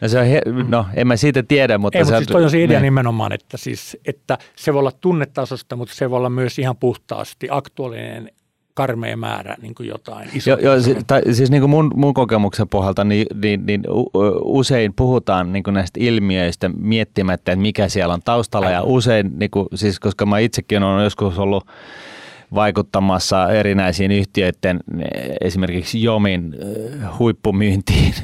no, 0.00 0.08
se 0.08 0.18
on 0.18 0.26
he, 0.26 0.42
no 0.68 0.86
en 0.94 1.06
mä 1.06 1.16
siitä 1.16 1.42
tiedä, 1.42 1.78
mutta... 1.78 1.98
Ei, 1.98 2.04
se, 2.04 2.10
mutta 2.10 2.18
siis 2.18 2.28
toi 2.28 2.44
on 2.44 2.50
se 2.50 2.62
idea 2.62 2.78
ne. 2.78 2.86
nimenomaan, 2.86 3.32
että, 3.32 3.56
siis, 3.56 3.96
että 4.06 4.38
se 4.56 4.72
voi 4.72 4.80
olla 4.80 4.92
tunnetasosta, 5.00 5.76
mutta 5.76 5.94
se 5.94 6.10
voi 6.10 6.16
olla 6.16 6.30
myös 6.30 6.58
ihan 6.58 6.76
puhtaasti 6.76 7.48
aktuaalinen 7.50 8.30
karmea 8.78 9.16
määrä 9.16 9.56
niin 9.62 9.74
kuin 9.74 9.88
jotain 9.88 10.28
isoa. 10.34 10.56
Jo, 10.60 10.74
jo, 10.74 10.82
si, 10.82 10.96
tai, 11.06 11.22
siis 11.32 11.50
niin 11.50 11.60
kuin 11.60 11.70
mun, 11.70 11.92
mun 11.94 12.14
kokemuksen 12.14 12.68
pohjalta 12.68 13.04
niin, 13.04 13.26
niin, 13.42 13.66
niin 13.66 13.82
usein 14.42 14.92
puhutaan 14.96 15.52
niin 15.52 15.62
kuin 15.62 15.74
näistä 15.74 16.00
ilmiöistä 16.02 16.68
miettimättä, 16.68 17.52
että 17.52 17.62
mikä 17.62 17.88
siellä 17.88 18.14
on 18.14 18.22
taustalla. 18.24 18.66
Aivan. 18.66 18.78
Ja 18.78 18.82
usein, 18.82 19.38
niin 19.38 19.50
kuin, 19.50 19.66
siis 19.74 20.00
koska 20.00 20.26
mä 20.26 20.38
itsekin 20.38 20.82
olen 20.82 21.04
joskus 21.04 21.38
ollut 21.38 21.66
vaikuttamassa 22.54 23.52
erinäisiin 23.52 24.10
yhtiöiden, 24.10 24.80
esimerkiksi 25.40 26.02
Jomin 26.02 26.54
huippumyyntiin 27.18 28.14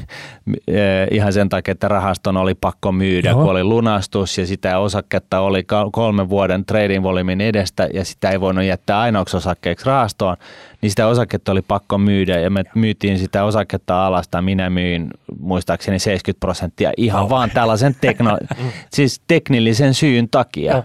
ihan 1.11 1.33
sen 1.33 1.49
takia, 1.49 1.71
että 1.71 1.87
rahaston 1.87 2.37
oli 2.37 2.53
pakko 2.55 2.91
myydä, 2.91 3.29
Joo. 3.29 3.39
kun 3.39 3.51
oli 3.51 3.63
lunastus 3.63 4.37
ja 4.37 4.47
sitä 4.47 4.79
osaketta 4.79 5.39
oli 5.39 5.63
kolmen 5.91 6.29
vuoden 6.29 6.65
trading 6.65 7.03
volyymin 7.03 7.41
edestä 7.41 7.89
ja 7.93 8.05
sitä 8.05 8.29
ei 8.29 8.39
voinut 8.41 8.63
jättää 8.63 8.99
ainoaksi 8.99 9.37
osakkeeksi 9.37 9.85
rahastoon, 9.85 10.37
niin 10.85 10.91
sitä 10.91 11.07
osaketta 11.07 11.51
oli 11.51 11.61
pakko 11.61 11.97
myydä 11.97 12.39
ja 12.39 12.49
me 12.49 12.63
myytiin 12.75 13.19
sitä 13.19 13.43
osaketta 13.43 14.05
alasta. 14.05 14.41
Minä 14.41 14.69
myin 14.69 15.09
muistaakseni 15.39 15.99
70 15.99 16.39
prosenttia 16.39 16.91
ihan 16.97 17.23
no. 17.23 17.29
vaan 17.29 17.49
tällaisen 17.51 17.95
tekno- 18.01 18.55
siis 18.95 19.21
teknillisen 19.27 19.93
syyn 19.93 20.29
takia. 20.29 20.83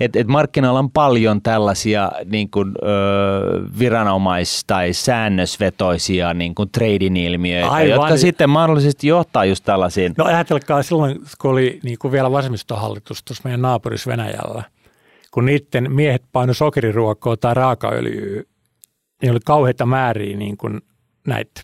että 0.00 0.18
et 0.20 0.26
markkinoilla 0.26 0.78
on 0.78 0.90
paljon 0.90 1.42
tällaisia 1.42 2.12
niin 2.24 2.50
kuin, 2.50 2.72
ö, 2.82 2.88
viranomais- 3.78 4.64
tai 4.66 4.92
säännösvetoisia 4.92 6.34
niin 6.34 6.54
kuin 6.54 6.70
trading 6.70 7.18
ilmiöitä, 7.18 7.68
Aivan. 7.70 7.90
jotka 7.90 8.16
sitten 8.16 8.50
mahdollisesti 8.50 9.06
johtaa 9.06 9.44
just 9.44 9.64
tällaisiin. 9.64 10.14
No 10.18 10.24
ajatelkaa 10.24 10.82
silloin, 10.82 11.20
kun 11.40 11.50
oli 11.50 11.80
niin 11.82 11.98
kuin 11.98 12.12
vielä 12.12 12.32
vasemmistohallitus 12.32 13.22
tuossa 13.22 13.42
meidän 13.44 13.62
naapurissa 13.62 14.10
Venäjällä, 14.10 14.62
kun 15.30 15.44
niiden 15.46 15.92
miehet 15.92 16.22
paino 16.32 16.54
sokeriruokoa 16.54 17.36
tai 17.36 17.54
raakaöljyä 17.54 18.42
niin 19.22 19.30
oli 19.30 19.40
kauheita 19.44 19.86
määriä 19.86 20.36
niin 20.36 20.56
kuin 20.56 20.80
näitä 21.26 21.60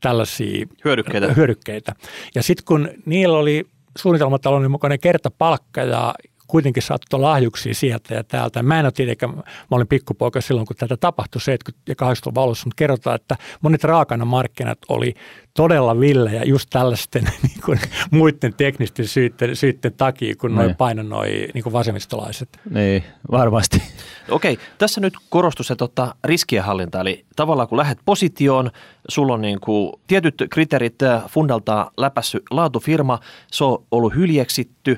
tällaisia 0.00 0.66
hyödykkeitä. 0.84 1.32
hyödykkeitä. 1.32 1.92
Ja 2.34 2.42
sitten 2.42 2.64
kun 2.64 2.88
niillä 3.06 3.38
oli 3.38 3.66
suunnitelmatalouden 3.98 4.70
mukainen 4.70 5.00
kertapalkka 5.00 5.80
ja 5.80 6.14
kuitenkin 6.52 6.82
saattoi 6.82 7.20
lahjuksia 7.20 7.74
sieltä 7.74 8.14
ja 8.14 8.24
täältä. 8.24 8.62
Mä 8.62 8.80
en 8.80 8.86
ole 8.86 8.92
tietenkään, 8.92 9.34
mä 9.34 9.42
olin 9.70 9.86
pikkupoika 9.86 10.40
silloin, 10.40 10.66
kun 10.66 10.76
tätä 10.76 10.96
tapahtui 10.96 11.40
70- 11.70 11.74
ja 11.88 11.94
80-luvun 12.02 12.42
alussa, 12.42 12.66
mutta 12.66 12.78
kerrotaan, 12.78 13.16
että 13.16 13.36
monet 13.60 13.84
raakana 13.84 14.24
markkinat 14.24 14.78
oli 14.88 15.14
todella 15.54 16.00
villejä 16.00 16.42
just 16.44 16.70
tällaisten 16.70 17.24
niin 17.42 17.60
kuin, 17.64 17.80
muiden 18.10 18.54
teknisten 18.54 19.06
syitten, 19.06 19.56
syitten 19.56 19.92
takia, 19.96 20.34
kun 20.36 20.54
noin 20.54 20.66
niin. 20.66 20.76
paino 20.76 21.02
noin 21.02 21.30
niin 21.54 21.72
vasemmistolaiset. 21.72 22.48
Niin, 22.70 23.04
varmasti. 23.30 23.82
Okei, 24.28 24.58
tässä 24.78 25.00
nyt 25.00 25.14
korostus 25.28 25.66
se 25.66 25.76
tota, 25.76 26.14
riskienhallinta, 26.24 27.00
eli 27.00 27.24
tavallaan 27.36 27.68
kun 27.68 27.78
lähdet 27.78 27.98
positioon, 28.04 28.70
sulla 29.08 29.34
on 29.34 29.40
niin 29.40 29.60
kuin 29.60 29.92
tietyt 30.06 30.34
kriteerit 30.50 31.02
äh, 31.02 31.22
fundalta 31.28 31.90
läpässy 31.96 32.42
laatufirma, 32.50 33.18
se 33.50 33.64
on 33.64 33.84
ollut 33.90 34.14
hyljeksitty, 34.14 34.96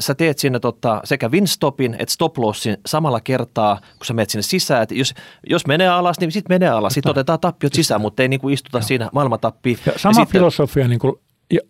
sä 0.00 0.14
teet 0.14 0.38
sinne 0.38 0.60
tota, 0.60 1.00
sekä 1.04 1.28
winstopin 1.28 1.96
että 1.98 2.14
stop 2.14 2.38
lossin 2.38 2.76
samalla 2.86 3.20
kertaa, 3.20 3.80
kun 3.98 4.06
sä 4.06 4.14
menet 4.14 4.30
sinne 4.30 4.42
sisään. 4.42 4.82
Et 4.82 4.90
jos, 4.90 5.14
jos 5.50 5.66
menee 5.66 5.88
alas, 5.88 6.20
niin 6.20 6.32
sitten 6.32 6.54
menee 6.54 6.68
alas. 6.68 6.94
Sitten 6.94 7.10
otetaan 7.10 7.40
tappiot 7.40 7.72
sisään, 7.72 8.00
mutta 8.00 8.22
ei 8.22 8.28
niin 8.28 8.40
kuin 8.40 8.54
istuta 8.54 8.78
Joo. 8.78 8.86
siinä 8.86 9.10
maailmantappiin. 9.12 9.78
Sama 9.96 10.20
ja 10.20 10.26
filosofia 10.26 10.88
niin 10.88 10.98
kuin 10.98 11.14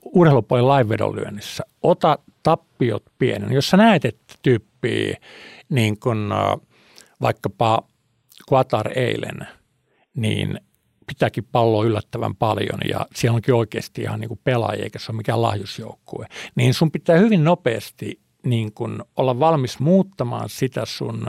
urheilupuolen 0.05 0.69
laivedonlyönnissä. 0.69 1.65
Ota 1.83 2.19
tappiot 2.43 3.03
pienen. 3.19 3.53
Jos 3.53 3.71
sä 3.71 3.77
näet, 3.77 4.05
että 4.05 4.35
tyyppi 4.43 5.15
niin 5.69 6.01
kuin, 6.01 6.19
vaikkapa 7.21 7.83
Qatar 8.51 8.99
eilen, 8.99 9.49
niin 10.15 10.61
pitääkin 11.09 11.49
palloa 11.53 11.85
yllättävän 11.85 12.37
paljon 12.37 12.79
ja 12.89 13.07
siellä 13.15 13.37
onkin 13.37 13.55
oikeasti 13.55 14.03
ihan 14.03 14.21
niin 14.21 14.29
kuin 14.29 14.41
pelaajia, 14.45 14.85
eikä 14.85 14.99
se 14.99 15.13
ole 15.13 15.17
mikään 15.17 15.43
lahjusjoukkue, 15.43 16.27
niin 16.55 16.75
sun 16.75 16.91
pitää 16.91 17.19
hyvin 17.19 17.45
nopeasti 17.45 18.21
niin 18.45 18.73
kuin 18.73 19.03
olla 19.17 19.41
valmis 19.41 19.79
muuttamaan 19.79 20.49
sitä 20.49 20.85
sun 20.85 21.27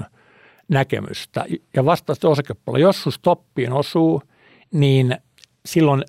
näkemystä. 0.68 1.46
Ja 1.76 1.86
vastaavasti 1.86 2.28
osakepuolella, 2.28 2.88
jos 2.88 3.04
sun 3.04 3.14
stoppiin 3.14 3.74
osuu, 3.74 4.22
niin 4.74 5.18
silloin 5.66 6.04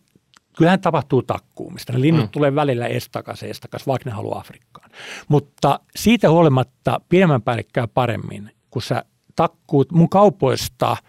kyllähän 0.56 0.80
tapahtuu 0.80 1.22
takkuumista. 1.22 1.92
Ne 1.92 2.00
linnut 2.00 2.24
mm. 2.24 2.30
tulee 2.30 2.54
välillä 2.54 2.86
estakas 2.86 3.42
estakas, 3.42 3.86
vaikka 3.86 4.10
ne 4.10 4.16
haluaa 4.16 4.40
Afrikkaan. 4.40 4.90
Mutta 5.28 5.80
siitä 5.96 6.30
huolimatta 6.30 7.00
pidemmän 7.08 7.42
päälle 7.42 7.64
käy 7.72 7.86
paremmin, 7.94 8.50
kun 8.70 8.82
sä 8.82 9.04
takkuut 9.36 9.92
mun 9.92 10.08
kaupoista– 10.08 10.96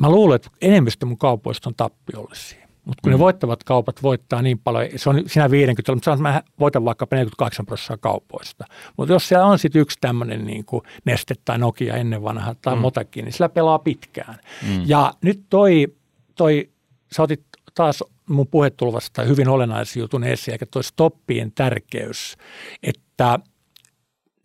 Mä 0.00 0.10
luulen, 0.10 0.36
että 0.36 0.50
enemmistö 0.60 1.06
mun 1.06 1.18
kaupoista 1.18 1.68
on 1.68 1.74
tappiollisia. 1.74 2.62
Mutta 2.84 3.00
kun 3.02 3.12
mm. 3.12 3.14
ne 3.14 3.18
voittavat 3.18 3.64
kaupat 3.64 4.02
voittaa 4.02 4.42
niin 4.42 4.58
paljon, 4.58 4.88
se 4.96 5.10
on 5.10 5.22
siinä 5.26 5.50
50, 5.50 5.92
mutta 5.92 6.04
sanotaan, 6.04 6.36
että 6.36 6.50
mä 6.50 6.54
voitan 6.60 6.84
vaikka 6.84 7.06
48 7.10 7.66
prosenttia 7.66 7.96
kaupoista. 7.96 8.64
Mutta 8.96 9.12
jos 9.12 9.28
siellä 9.28 9.46
on 9.46 9.58
sitten 9.58 9.82
yksi 9.82 9.98
tämmöinen 10.00 10.44
niin 10.44 10.64
kuin 10.64 10.82
Neste 11.04 11.34
tai 11.44 11.58
Nokia 11.58 11.96
ennen 11.96 12.22
vanha 12.22 12.54
tai 12.62 12.74
mm. 12.74 12.80
Motakin, 12.80 13.24
niin 13.24 13.32
sillä 13.32 13.48
pelaa 13.48 13.78
pitkään. 13.78 14.38
Mm. 14.68 14.82
Ja 14.86 15.14
nyt 15.22 15.42
toi, 15.50 15.86
toi, 16.34 16.70
sä 17.12 17.22
otit 17.22 17.42
taas 17.74 18.04
mun 18.28 18.46
puhetulvasta 18.46 19.22
hyvin 19.22 19.48
olennaisen 19.48 20.00
jutun 20.00 20.24
esiin, 20.24 20.54
eli 20.54 20.68
toi 20.70 20.84
stoppien 20.84 21.52
tärkeys, 21.52 22.36
että 22.82 23.38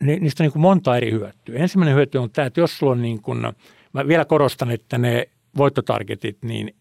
niistä 0.04 0.44
on 0.44 0.46
niin 0.46 0.52
kuin 0.52 0.62
monta 0.62 0.98
eri 0.98 1.12
hyötyä. 1.12 1.56
Ensimmäinen 1.56 1.96
hyöty 1.96 2.18
on 2.18 2.32
tämä, 2.32 2.46
että 2.46 2.60
jos 2.60 2.78
sulla 2.78 2.92
on 2.92 3.02
niin 3.02 3.22
kuin, 3.22 3.40
mä 3.94 4.08
vielä 4.08 4.26
korostan, 4.26 4.72
että 4.72 4.98
ne 4.98 5.30
voittotargetit, 5.58 6.38
niin 6.44 6.76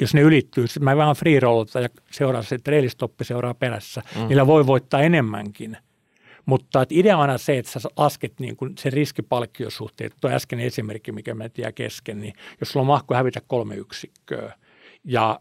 jos 0.00 0.14
ne 0.14 0.20
ylittyy, 0.20 0.64
mä 0.80 0.96
vähän 0.96 1.16
free 1.16 1.34
ja 1.82 1.88
seuraa 2.10 2.42
se 2.42 2.58
trailistoppi 2.58 3.24
seuraa 3.24 3.54
perässä, 3.54 4.02
mm. 4.16 4.28
niillä 4.28 4.46
voi 4.46 4.66
voittaa 4.66 5.00
enemmänkin. 5.00 5.76
Mutta 6.46 6.82
että 6.82 6.94
idea 6.94 7.18
on 7.18 7.38
se, 7.38 7.58
että 7.58 7.80
sä 7.80 7.88
lasket 7.96 8.40
niin 8.40 8.56
kuin 8.56 8.72
sen 8.78 8.92
riskipalkkiosuhteen. 8.92 10.10
Tuo 10.20 10.30
äsken 10.30 10.60
esimerkki, 10.60 11.12
mikä 11.12 11.34
mä 11.34 11.44
jää 11.58 11.72
kesken, 11.72 12.20
niin 12.20 12.34
jos 12.60 12.68
sulla 12.68 12.82
on 12.82 12.86
mahku 12.86 13.14
hävitä 13.14 13.40
kolme 13.46 13.74
yksikköä 13.74 14.52
ja 15.04 15.40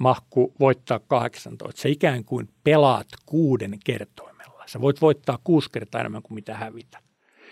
mahku 0.00 0.54
voittaa 0.60 0.98
18, 0.98 1.82
sä 1.82 1.88
ikään 1.88 2.24
kuin 2.24 2.48
pelaat 2.64 3.06
kuuden 3.26 3.78
kertoimella. 3.84 4.64
Sä 4.66 4.80
voit 4.80 5.00
voittaa 5.00 5.38
kuusi 5.44 5.70
kertaa 5.72 6.00
enemmän 6.00 6.22
kuin 6.22 6.34
mitä 6.34 6.54
hävitä. 6.54 6.98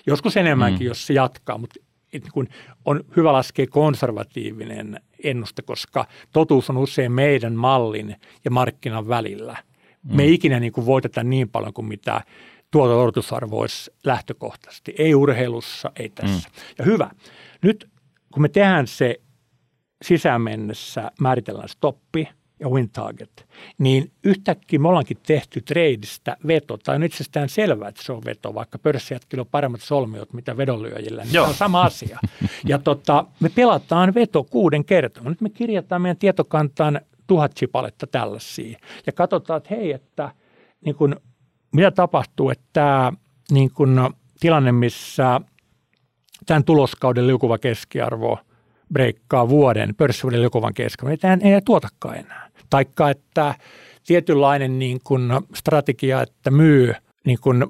Joskus 0.06 0.36
enemmänkin, 0.36 0.86
mm. 0.86 0.88
jos 0.88 1.06
se 1.06 1.14
jatkaa, 1.14 1.58
mutta 1.58 1.80
kun 2.32 2.48
on 2.84 3.04
hyvä 3.16 3.32
laskea 3.32 3.66
konservatiivinen 3.66 5.00
ennuste, 5.24 5.62
koska 5.62 6.06
totuus 6.32 6.70
on 6.70 6.76
usein 6.76 7.12
meidän 7.12 7.54
mallin 7.54 8.16
ja 8.44 8.50
markkinan 8.50 9.08
välillä. 9.08 9.56
Mm. 10.02 10.16
Me 10.16 10.22
ei 10.22 10.34
ikinä 10.34 10.60
niin 10.60 10.72
kuin 10.72 10.86
voiteta 10.86 11.24
niin 11.24 11.48
paljon 11.48 11.72
kuin 11.72 11.86
mitä 11.86 12.20
tuota 12.70 12.94
odotusarvo 12.94 13.60
olisi 13.60 13.90
lähtökohtaisesti. 14.04 14.94
Ei 14.98 15.14
urheilussa, 15.14 15.92
ei 15.96 16.08
tässä. 16.08 16.48
Mm. 16.48 16.62
Ja 16.78 16.84
hyvä. 16.84 17.10
Nyt 17.62 17.90
kun 18.32 18.42
me 18.42 18.48
tehdään 18.48 18.86
se 18.86 19.20
sisään 20.02 20.42
mennessä, 20.42 21.10
määritellään 21.20 21.68
stoppi– 21.68 22.28
ja 22.60 22.68
win 22.68 22.90
target, 22.90 23.46
niin 23.78 24.12
yhtäkkiä 24.24 24.78
me 24.78 24.88
ollaankin 24.88 25.16
tehty 25.26 25.60
treidistä 25.60 26.36
veto, 26.46 26.76
tai 26.76 26.96
on 26.96 27.02
itsestään 27.02 27.48
selvää, 27.48 27.88
että 27.88 28.02
se 28.02 28.12
on 28.12 28.22
veto, 28.24 28.54
vaikka 28.54 28.78
pörssijätkillä 28.78 29.42
on 29.42 29.46
paremmat 29.50 29.80
solmiot, 29.80 30.32
mitä 30.32 30.56
vedonlyöjillä, 30.56 31.22
niin 31.22 31.34
Joo. 31.34 31.44
se 31.44 31.48
on 31.48 31.54
sama 31.54 31.82
asia. 31.82 32.18
Ja 32.66 32.78
tota, 32.78 33.26
me 33.40 33.48
pelataan 33.48 34.14
veto 34.14 34.44
kuuden 34.44 34.84
kertaa. 34.84 35.28
Nyt 35.28 35.40
me 35.40 35.50
kirjataan 35.50 36.02
meidän 36.02 36.16
tietokantaan 36.16 37.00
tuhat 37.26 37.54
chipaletta 37.54 38.06
tällaisia, 38.06 38.78
ja 39.06 39.12
katsotaan, 39.12 39.58
että 39.58 39.74
hei, 39.74 39.92
että 39.92 40.30
niin 40.84 40.94
kun, 40.94 41.16
mitä 41.72 41.90
tapahtuu, 41.90 42.50
että 42.50 42.64
tämä 42.72 43.12
niin 43.50 43.70
kun, 43.70 44.14
tilanne, 44.40 44.72
missä 44.72 45.40
tämän 46.46 46.64
tuloskauden 46.64 47.26
liukuva 47.26 47.58
keskiarvo– 47.58 48.38
breikkaa 48.94 49.48
vuoden 49.48 49.94
pörssivuoden 49.94 50.40
liukuvan 50.40 50.74
keskiarvo, 50.74 51.16
niin 51.42 51.54
ei 51.54 51.60
tuotakaan 51.64 52.16
enää. 52.16 52.48
Taikka, 52.70 53.10
että 53.10 53.54
tietynlainen 54.06 54.78
niin 54.78 55.00
kuin 55.04 55.22
strategia, 55.54 56.22
että 56.22 56.50
myy 56.50 56.94
niin 57.26 57.38
kuin 57.40 57.64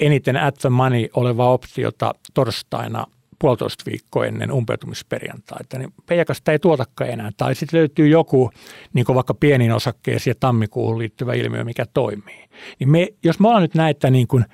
eniten 0.00 0.36
at 0.36 0.54
the 0.54 0.68
money 0.68 1.08
olevaa 1.14 1.52
optiota 1.52 2.14
torstaina 2.34 3.06
puolitoista 3.38 3.84
viikkoa 3.86 4.26
ennen 4.26 4.52
umpeutumisperjantaita, 4.52 5.78
niin 5.78 5.92
Peijakasta 6.06 6.52
ei 6.52 6.58
tuotakaan 6.58 7.10
enää. 7.10 7.30
Tai 7.36 7.54
sitten 7.54 7.78
löytyy 7.78 8.08
joku, 8.08 8.50
niin 8.92 9.06
kuin 9.06 9.16
vaikka 9.16 9.34
pieniin 9.34 9.72
osakkeisiin 9.72 10.30
ja 10.30 10.34
tammikuuhun 10.40 10.98
liittyvä 10.98 11.34
ilmiö, 11.34 11.64
mikä 11.64 11.86
toimii. 11.94 12.44
Niin 12.78 12.90
me, 12.90 13.08
jos 13.24 13.40
me 13.40 13.48
ollaan 13.48 13.62
nyt 13.62 13.74
näitä 13.74 14.10
niin 14.10 14.26
kuin 14.26 14.44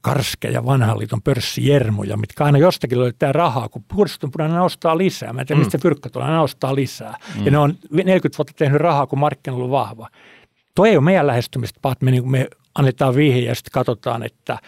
karskeja 0.00 0.66
vanhan 0.66 0.98
liiton 0.98 1.22
pörssijermuja, 1.22 2.16
mitkä 2.16 2.44
aina 2.44 2.58
jostakin 2.58 2.98
löytää 2.98 3.32
rahaa, 3.32 3.68
kun 3.68 3.84
puhdistunut 3.88 4.34
ne 4.38 4.60
ostaa 4.60 4.98
lisää. 4.98 5.32
Mä 5.32 5.40
en 5.40 5.46
tiedä, 5.46 5.58
mm. 5.58 5.64
mistä 5.64 5.78
fyrkkä 5.78 6.08
tulee, 6.08 6.28
ne 6.28 6.38
ostaa 6.38 6.74
lisää. 6.74 7.14
Mm. 7.38 7.44
Ja 7.44 7.50
ne 7.50 7.58
on 7.58 7.74
40 7.90 8.38
vuotta 8.38 8.52
tehnyt 8.56 8.80
rahaa, 8.80 9.06
kun 9.06 9.18
markkina 9.18 9.54
on 9.54 9.60
ollut 9.60 9.72
vahva. 9.72 10.08
Tuo 10.74 10.84
ei 10.84 10.96
ole 10.96 11.04
meidän 11.04 11.26
lähestymistä, 11.26 11.80
vaan 11.84 11.96
me, 12.00 12.10
niin 12.10 12.30
me 12.30 12.48
annetaan 12.74 13.14
vihje 13.14 13.42
ja 13.42 13.54
sitten 13.54 13.72
katsotaan, 13.72 14.22
että, 14.22 14.58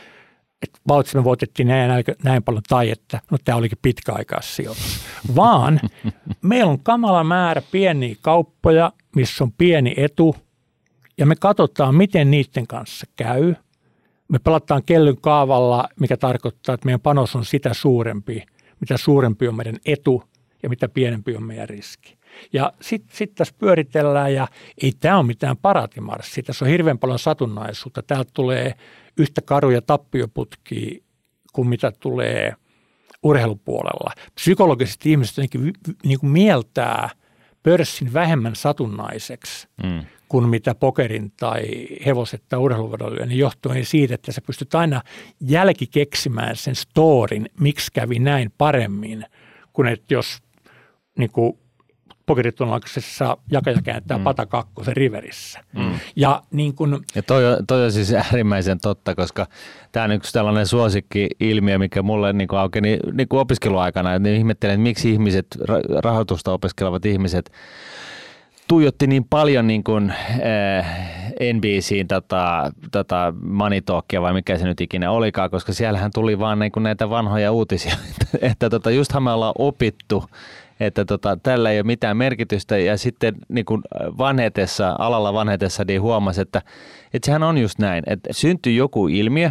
että 0.63 0.81
vautsi 0.89 1.17
me 1.17 1.25
voitettiin 1.25 1.69
näin, 1.69 1.89
näin, 1.89 2.05
näin 2.25 2.43
paljon 2.43 2.63
tai 2.69 2.91
että 2.91 3.21
no 3.31 3.39
tämä 3.45 3.59
olikin 3.59 3.79
pitkäaikaissijoitus. 3.83 5.01
Vaan 5.37 5.81
meillä 6.43 6.71
on 6.71 6.83
kamala 6.83 7.25
määrä 7.25 7.63
pieniä 7.73 8.17
kauppoja, 8.23 8.93
missä 9.17 9.45
on 9.45 9.53
pieni 9.53 9.95
etu 9.97 10.37
ja 11.19 11.27
me 11.27 11.35
katsotaan, 11.37 11.95
miten 11.95 12.31
niiden 12.31 12.67
kanssa 12.67 13.07
käy– 13.17 13.55
me 14.31 14.39
pelataan 14.39 14.83
kellyn 14.87 15.21
kaavalla, 15.21 15.89
mikä 16.01 16.17
tarkoittaa, 16.17 16.75
että 16.75 16.85
meidän 16.85 17.01
panos 17.01 17.37
on 17.37 17.45
sitä 17.45 17.75
suurempi, 17.75 18.47
mitä 18.81 18.97
suurempi 18.97 19.49
on 19.49 19.57
meidän 19.57 19.77
etu 19.87 20.23
ja 20.63 20.69
mitä 20.69 20.89
pienempi 20.89 21.37
on 21.37 21.43
meidän 21.43 21.69
riski. 21.69 22.19
Ja 22.53 22.73
sitten 22.81 23.17
sit 23.17 23.35
tässä 23.35 23.55
pyöritellään 23.59 24.35
ja 24.35 24.49
ei 24.83 24.93
tämä 25.01 25.19
ole 25.19 25.27
mitään 25.27 25.57
paraatimarssi. 25.57 26.43
Tässä 26.43 26.65
on 26.65 26.71
hirveän 26.71 26.99
paljon 26.99 27.19
satunnaisuutta. 27.19 28.03
Täältä 28.03 28.31
tulee 28.35 28.75
yhtä 29.17 29.43
karuja 29.43 29.83
tappioputkia 29.83 31.03
kuin 31.53 31.69
mitä 31.69 31.93
tulee 32.01 32.55
urheilupuolella. 33.23 34.13
Psykologisesti 34.35 35.11
ihmiset 35.11 35.37
niin 36.05 36.21
kuin 36.21 36.31
mieltää 36.31 37.11
pörssin 37.63 38.13
vähemmän 38.13 38.57
satunnaiseksi 38.57 39.69
mm 39.83 40.05
kuin 40.31 40.49
mitä 40.49 40.75
pokerin 40.75 41.33
tai 41.41 41.63
hevoset 42.07 42.43
tai 42.49 42.59
urheiluvadolyö, 42.59 43.27
niin 43.27 43.39
johtuen 43.39 43.85
siitä, 43.85 44.15
että 44.15 44.33
sä 44.33 44.41
pystyt 44.47 44.75
aina 44.75 45.03
jälkikeksimään 45.41 46.57
sen 46.57 46.75
storin, 46.75 47.49
miksi 47.61 47.93
kävi 47.93 48.19
näin 48.19 48.53
paremmin, 48.59 49.25
kuin 49.73 49.89
että 49.89 50.15
jos 50.15 50.43
niin 51.19 51.31
kuin 51.31 51.59
pokeriturnauksessa 52.27 53.37
jakaja 53.53 53.83
kääntää 53.85 54.19
mm. 54.19 54.25
pata 54.25 54.47
kakkosen 54.47 54.97
riverissä. 54.97 55.61
Mm. 55.77 55.93
Ja, 56.17 56.43
niin 56.51 56.75
kun, 56.75 57.05
ja 57.15 57.23
toi, 57.23 57.43
toi 57.67 57.85
on 57.85 57.93
siis 57.93 58.13
äärimmäisen 58.13 58.79
totta, 58.81 59.15
koska 59.15 59.47
tämä 59.93 60.05
on 60.05 60.13
yksi 60.13 60.33
tällainen 60.33 60.67
suosikki-ilmiö, 60.67 61.79
mikä 61.79 62.03
mulle 62.03 62.33
niin 62.33 62.49
aukeni 62.57 62.99
niin 63.13 63.29
opiskeluaikana. 63.31 64.19
Niin 64.19 64.37
ihmettelen, 64.37 64.75
että 64.75 64.83
miksi 64.83 65.11
ihmiset, 65.11 65.47
rahoitusta 66.03 66.53
opiskelevat 66.53 67.07
ihmiset 67.07 67.53
tuijotti 68.71 69.07
niin 69.07 69.25
paljon 69.31 69.67
niin 69.67 69.85
kuin, 69.85 70.11
äh, 70.11 71.11
NBCin 71.55 72.09
tota, 72.09 72.73
tota 72.93 73.35
Money 73.43 73.81
Talkia 73.81 74.23
vai 74.23 74.33
mikä 74.33 74.59
se 74.59 74.65
nyt 74.65 74.81
ikinä 74.81 75.11
olikaan, 75.11 75.51
koska 75.51 75.73
siellähän 75.73 76.11
tuli 76.15 76.39
vaan 76.39 76.59
niin 76.59 76.73
kuin 76.73 76.83
näitä 76.83 77.11
vanhoja 77.11 77.53
uutisia, 77.53 77.95
että, 78.11 78.39
että 78.47 78.71
tota, 78.71 78.91
justhan 78.91 79.23
me 79.23 79.33
ollaan 79.33 79.55
opittu, 79.59 80.25
että 80.81 81.05
tota, 81.05 81.39
tällä 81.43 81.71
ei 81.71 81.79
ole 81.79 81.87
mitään 81.87 82.17
merkitystä. 82.17 82.79
Ja 82.79 82.99
sitten 82.99 83.35
niin 83.49 83.65
kuin 83.65 83.83
vanhetessa, 84.19 84.97
alalla 84.99 85.33
vanhetessa 85.33 85.85
niin 85.87 86.03
huomasi, 86.03 86.41
että, 86.41 86.63
että 87.15 87.27
sehän 87.27 87.43
on 87.43 87.59
just 87.59 87.79
näin, 87.79 88.05
että 88.07 88.33
syntyy 88.33 88.73
joku 88.73 89.09
ilmiö, 89.09 89.51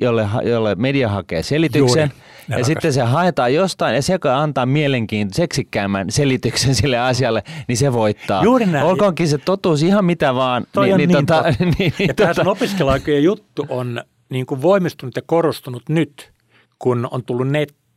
jolle, 0.00 0.28
jolle 0.44 0.74
media 0.74 1.08
hakee 1.08 1.42
selityksen. 1.42 2.12
Juuri. 2.48 2.58
Ja 2.58 2.64
sitten 2.64 2.92
se 2.92 3.02
haetaan 3.02 3.54
jostain, 3.54 3.94
ja 3.94 4.02
se, 4.02 4.12
joka 4.12 4.38
antaa 4.38 4.66
mielenkiintoisen 4.66 5.42
seksikkäämän 5.42 6.10
selityksen 6.10 6.74
sille 6.74 6.98
asialle, 6.98 7.42
niin 7.68 7.76
se 7.76 7.92
voittaa. 7.92 8.44
Juuri 8.44 8.66
näin. 8.66 8.86
Olkoonkin 8.86 9.28
se 9.28 9.38
totuus 9.38 9.82
ihan 9.82 10.04
mitä 10.04 10.34
vaan. 10.34 10.66
Toi 10.72 10.84
niin, 10.84 10.94
on 10.94 10.98
niin, 10.98 11.08
niin, 11.08 11.26
tota, 11.26 11.44
niin, 11.78 11.94
ja 11.98 12.14
tota... 12.14 12.50
opiskeluaikojen 12.50 13.22
juttu 13.24 13.66
on 13.68 14.02
niin 14.28 14.46
kuin 14.46 14.62
voimistunut 14.62 15.16
ja 15.16 15.22
korostunut 15.26 15.82
nyt, 15.88 16.32
kun 16.78 17.08
on 17.10 17.24
tullut 17.24 17.48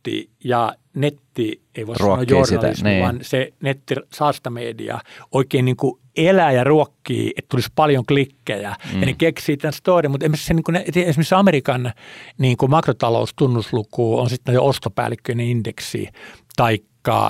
netti 0.06 0.30
ja 0.44 0.74
netti, 0.94 1.62
ei 1.74 1.86
voi 1.86 1.94
Ruokkii 2.00 2.26
sanoa 2.28 2.44
journalismi, 2.50 2.90
niin. 2.90 3.02
vaan 3.02 3.18
se 3.22 3.52
netti 3.60 3.94
saastamedia 4.12 4.98
oikein 5.32 5.64
niin 5.64 5.76
kuin 5.76 6.00
elää 6.16 6.52
ja 6.52 6.64
ruokkii, 6.64 7.32
että 7.36 7.48
tulisi 7.48 7.68
paljon 7.74 8.06
klikkejä. 8.06 8.76
Mm. 8.92 9.00
Ja 9.00 9.06
ne 9.06 9.14
keksii 9.18 9.56
tämän 9.56 9.72
story, 9.72 10.08
mutta 10.08 10.26
esimerkiksi, 10.26 10.54
niin 10.54 10.64
kuin, 10.64 10.76
esimerkiksi 10.76 11.34
Amerikan 11.34 11.92
niin 12.38 12.56
kuin 12.56 12.70
makrotaloustunnusluku 12.70 14.18
on 14.18 14.30
sitten 14.30 14.54
jo 14.54 14.64
ostopäällikköinen 14.64 15.46
indeksi 15.46 16.08
tai 16.56 16.78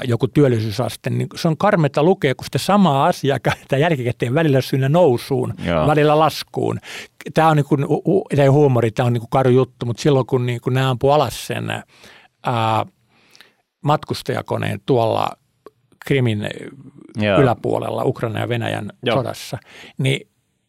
joku 0.05 0.29
työllisyysaste, 0.29 1.11
niin 1.11 1.29
se 1.35 1.49
on 1.49 1.57
karmeta 1.57 2.03
lukea, 2.03 2.35
kun 2.35 2.45
sitä 2.45 2.59
samaa 2.59 3.07
asiaa 3.07 3.39
käytetään 3.39 3.81
jälkikäteen 3.81 4.35
välillä 4.35 4.61
syynä 4.61 4.89
nousuun, 4.89 5.55
Joo. 5.65 5.87
välillä 5.87 6.19
laskuun. 6.19 6.79
Tämä 7.35 7.49
on 7.49 7.57
niin 7.57 7.67
kuin, 7.67 7.87
ei 8.39 8.47
huumori, 8.47 8.91
tämä 8.91 9.07
on 9.07 9.13
niin 9.13 9.21
kuin 9.21 9.31
karu 9.31 9.51
juttu, 9.51 9.87
mutta 9.87 10.03
silloin 10.03 10.27
kun 10.27 10.47
niin 10.47 10.61
kuin 10.61 10.75
nämä 10.75 10.91
ampuu 10.91 11.11
alas 11.11 11.47
sen 11.47 11.83
ää, 12.47 12.87
matkustajakoneen 13.85 14.81
tuolla 14.87 15.29
Krimin 16.07 16.49
Joo. 17.17 17.41
yläpuolella 17.41 18.05
Ukraina 18.05 18.41
ja 18.41 18.49
Venäjän 18.49 18.93
Joo. 19.03 19.17
sodassa, 19.17 19.59
niin 19.99 20.29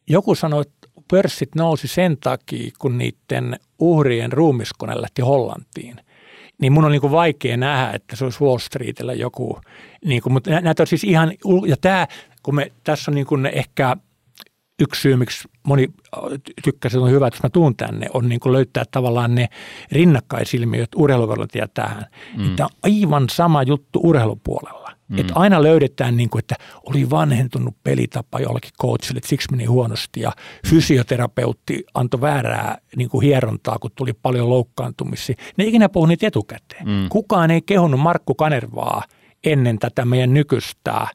joku 0.10 0.36
sanoi, 0.36 0.62
että 0.62 0.88
pörssit 1.12 1.56
nousi 1.56 1.88
sen 1.88 2.18
takia, 2.18 2.72
kun 2.80 2.98
niiden 2.98 3.60
uhrien 3.80 4.32
ruumiskone 4.32 5.02
lähti 5.02 5.22
Hollantiin. 5.22 5.96
Niin 6.62 6.74
mun 6.74 6.86
on 6.86 6.92
niin 6.92 7.02
kuin 7.02 7.12
vaikea 7.12 7.58
nähdä, 7.58 7.92
että 7.94 8.16
se 8.16 8.24
olisi 8.24 8.44
Wall 8.44 8.58
Streetillä 8.58 9.14
joku, 9.14 9.60
niin 10.06 10.22
kuin, 10.22 10.34
mutta 10.34 10.62
näitä 10.62 10.84
on 10.84 10.88
siis 10.88 11.04
ihan, 11.04 11.34
ja 11.68 11.78
tämä, 11.82 12.08
kun 12.44 12.56
me, 12.56 12.72
tässä 12.84 13.12
on 13.12 13.16
niin 13.16 13.28
kuin 13.28 13.46
ehkä 13.46 13.98
yksi 14.80 15.02
syy, 15.02 15.16
miksi 15.16 15.48
moni 15.64 15.88
tykkäsi, 16.64 16.98
on 16.98 17.12
hyvä, 17.12 17.28
että 17.28 17.38
jos 17.38 17.44
mä 17.44 17.50
tuun 17.50 17.76
tänne, 17.76 18.08
on 18.14 18.30
niin 18.30 18.40
kuin 18.40 18.54
löytää 18.54 18.84
tavallaan 18.92 19.36
ne 19.36 19.50
rinnakkaisilmiöt 19.92 20.90
urheiluvalvontia 20.96 21.68
tähän. 21.74 22.06
Mm. 22.38 22.56
Tämä 22.56 22.68
on 22.68 22.92
aivan 22.94 23.30
sama 23.30 23.64
juttu 23.64 24.00
urheilupuolella. 24.04 24.88
Mm. 25.08 25.18
Että 25.20 25.34
aina 25.36 25.64
löydetään, 25.64 26.18
niin 26.18 26.30
kuin, 26.30 26.40
että 26.40 26.56
oli 26.84 27.10
vanhentunut 27.10 27.76
pelitapa 27.84 28.40
jollekin 28.40 28.72
coachille, 28.82 29.18
että 29.18 29.30
siksi 29.30 29.52
meni 29.52 29.66
huonosti 29.66 30.22
ja 30.22 30.32
fysioterapeutti 30.68 31.84
antoi 31.94 32.22
väärää 32.22 32.78
niin 32.96 33.10
kuin 33.10 33.26
hierontaa, 33.26 33.78
kun 33.80 33.92
tuli 33.96 34.14
paljon 34.14 34.50
loukkaantumisia. 34.50 35.36
Ne 35.58 35.64
ikinä 35.66 35.90
puhui 35.90 36.08
niitä 36.08 36.28
etukäteen. 36.28 36.88
Mm. 36.88 37.10
Kukaan 37.10 37.52
ei 37.52 37.62
kehunut 37.62 38.00
Markku 38.00 38.36
Kanervaa 38.36 39.04
ennen 39.44 39.80
tätä 39.80 40.06
meidän 40.06 40.34
nykyistä 40.34 41.08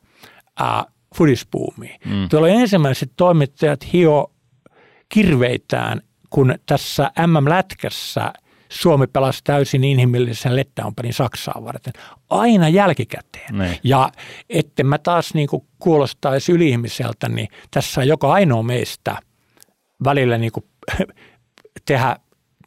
ää, 0.58 0.84
fudispuumia. 1.14 1.98
Mm. 2.04 2.28
Tuolla 2.28 2.48
ensimmäiset 2.48 3.12
toimittajat 3.16 3.92
hio 3.92 4.32
kirveitään, 5.08 6.00
kun 6.30 6.54
tässä 6.66 7.10
MM-lätkässä 7.26 8.32
Suomi 8.72 9.06
pelasi 9.06 9.40
täysin 9.44 9.84
inhimillisen 9.84 10.56
letdownpanin 10.56 11.12
Saksaa 11.12 11.64
varten. 11.64 11.92
Aina 12.30 12.68
jälkikäteen. 12.68 13.58
Ne. 13.58 13.68
Niin. 13.68 13.78
Ja 13.84 14.10
että 14.50 14.84
mä 14.84 14.98
taas 14.98 15.34
niin 15.34 15.48
kuulostaisi 15.78 16.52
yli-ihmiseltä, 16.52 17.28
niin 17.28 17.48
tässä 17.70 18.00
on 18.00 18.08
joka 18.08 18.32
ainoa 18.32 18.62
meistä 18.62 19.16
välillä 20.04 20.38
niin 20.38 20.52
tehdä 21.86 22.16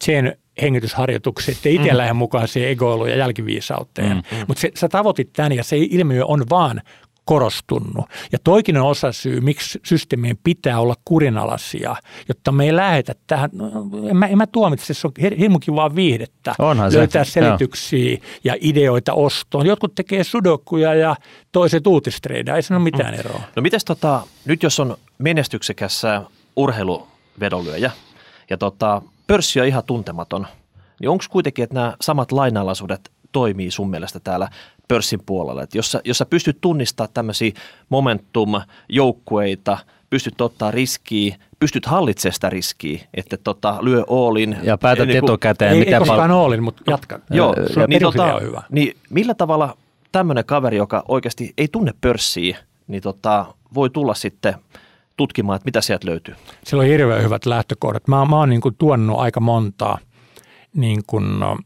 sen 0.04 0.38
hengitysharjoituksia, 0.62 1.52
että 1.52 1.70
itse 1.70 1.91
mm. 1.91 1.98
lähden 1.98 2.16
mukaan 2.16 2.48
siihen 2.48 2.72
egoiluun 2.72 3.10
ja 3.10 3.16
jälkiviisauteen. 3.16 4.24
Mm. 4.32 4.38
mm. 4.38 4.46
Mutta 4.48 4.68
sä 4.76 4.89
tavoitit 4.89 5.34
tämän 5.34 5.52
ja 5.52 5.64
se 5.64 5.78
ilmiö 5.78 6.26
on 6.26 6.43
vaan 6.50 6.82
korostunut. 7.26 8.05
Ja 8.32 8.39
toikinen 8.43 8.82
osa 8.82 9.11
syy, 9.11 9.41
miksi 9.41 9.80
systeemien 9.84 10.38
pitää 10.43 10.80
olla 10.80 10.95
kurinalaisia, 11.05 11.95
jotta 12.28 12.51
me 12.51 12.65
ei 12.65 12.76
lähetä 12.76 13.15
tähän, 13.28 13.49
no, 13.53 13.71
en 14.09 14.17
mä, 14.17 14.28
en 14.28 14.38
mä 14.38 14.47
tuomitse, 14.47 14.93
se 14.93 15.07
on 15.07 15.13
hirmu 15.39 15.59
kivaa 15.59 15.95
viihdettä, 15.95 16.55
Onhan 16.59 16.93
löytää 16.93 17.23
se. 17.23 17.32
selityksiä 17.32 18.09
Joo. 18.11 18.19
ja 18.43 18.55
ideoita 18.61 19.13
ostoon. 19.13 19.65
Jotkut 19.65 19.95
tekee 19.95 20.23
sudokuja 20.23 20.93
ja 20.93 21.15
toiset 21.51 21.88
uutistreida, 21.88 22.55
ei 22.55 22.61
se 22.61 22.73
ole 22.73 22.84
mitään 22.84 23.13
mm. 23.13 23.19
eroa. 23.19 23.41
No 23.55 23.61
mites 23.61 23.86
tota, 23.86 24.21
nyt 24.45 24.63
jos 24.63 24.80
on 24.80 24.97
menestyksekässä 25.17 26.21
urheiluvedonlyöjä 26.55 27.91
ja 28.49 28.57
tota, 28.57 29.01
pörssi 29.28 29.61
on 29.61 29.67
ihan 29.67 29.84
tuntematon, 29.84 30.47
niin 30.99 31.09
onko 31.09 31.26
kuitenkin, 31.30 31.63
että 31.63 31.76
nämä 31.76 31.93
samat 32.01 32.32
lainalaisuudet 32.32 33.11
toimii 33.32 33.71
sun 33.71 33.89
mielestä 33.89 34.19
täällä 34.19 34.49
pörssin 34.88 35.19
puolella, 35.25 35.63
että 35.63 35.77
jos 35.77 35.91
sä, 35.91 36.01
jos 36.03 36.17
sä 36.17 36.25
pystyt 36.25 36.57
tunnistamaan 36.61 37.13
tämmöisiä 37.13 37.51
momentum-joukkueita, 37.89 39.77
pystyt 40.09 40.41
ottaa 40.41 40.71
riskiä, 40.71 41.36
pystyt 41.59 41.86
hallitsemaan 41.86 42.33
sitä 42.33 42.49
riskiä, 42.49 43.01
että 43.13 43.38
tota, 43.38 43.77
lyö 43.81 44.03
Oolin. 44.07 44.57
Ja 44.63 44.77
päätät 44.77 45.07
niin 45.07 45.17
etukäteen. 45.17 45.73
Ei, 45.73 45.79
mitä 45.79 45.91
ei 45.91 45.99
koskaan 45.99 46.29
pal- 46.29 46.38
Oolin, 46.38 46.63
mutta 46.63 46.83
jatka. 46.88 47.19
Joo, 47.29 47.55
niin, 47.88 48.01
tota, 48.01 48.36
on 48.36 48.41
hyvä. 48.41 48.61
Niin 48.71 48.97
millä 49.09 49.33
tavalla 49.33 49.77
tämmöinen 50.11 50.45
kaveri, 50.45 50.77
joka 50.77 51.03
oikeasti 51.07 51.53
ei 51.57 51.67
tunne 51.67 51.93
pörssiä, 52.01 52.57
niin 52.88 53.01
tota, 53.01 53.45
voi 53.73 53.89
tulla 53.89 54.13
sitten 54.13 54.55
tutkimaan, 55.17 55.55
että 55.55 55.65
mitä 55.65 55.81
sieltä 55.81 56.07
löytyy? 56.07 56.36
Sillä 56.63 56.81
on 56.81 56.88
hirveän 56.88 57.23
hyvät 57.23 57.45
lähtökohdat. 57.45 58.07
Mä, 58.07 58.25
mä 58.25 58.36
oon 58.36 58.49
niin 58.49 58.61
kuin 58.61 58.75
tuonut 58.77 59.19
aika 59.19 59.39
montaa 59.39 59.97
niin 60.73 61.01
kuin, 61.07 61.39
no, 61.39 61.57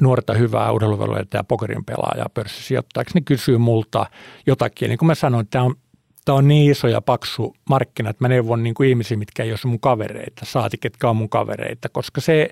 nuorta 0.00 0.34
hyvää 0.34 0.72
urheiluveluja 0.72 1.24
ja 1.34 1.44
pokerin 1.44 1.84
pelaajaa 1.84 2.28
pörssisijoittajaksi, 2.34 3.14
ne 3.14 3.20
kysyy 3.20 3.58
multa 3.58 4.06
jotakin. 4.46 4.88
Niin 4.88 4.98
kuin 4.98 5.06
mä 5.06 5.14
sanoin, 5.14 5.46
tämä 5.50 5.64
on, 5.64 5.74
tämä 6.24 6.38
on 6.38 6.48
niin 6.48 6.70
iso 6.70 6.88
ja 6.88 7.00
paksu 7.00 7.56
markkina, 7.70 8.10
että 8.10 8.24
mä 8.24 8.28
neuvon 8.28 8.62
niin 8.62 8.74
kuin 8.74 8.88
ihmisiä, 8.88 9.16
mitkä 9.16 9.42
ei 9.42 9.50
ole 9.50 9.58
mun 9.64 9.80
kavereita, 9.80 10.44
saati 10.44 10.78
ketkä 10.78 11.10
on 11.10 11.16
mun 11.16 11.28
kavereita, 11.28 11.88
koska 11.88 12.20
se 12.20 12.48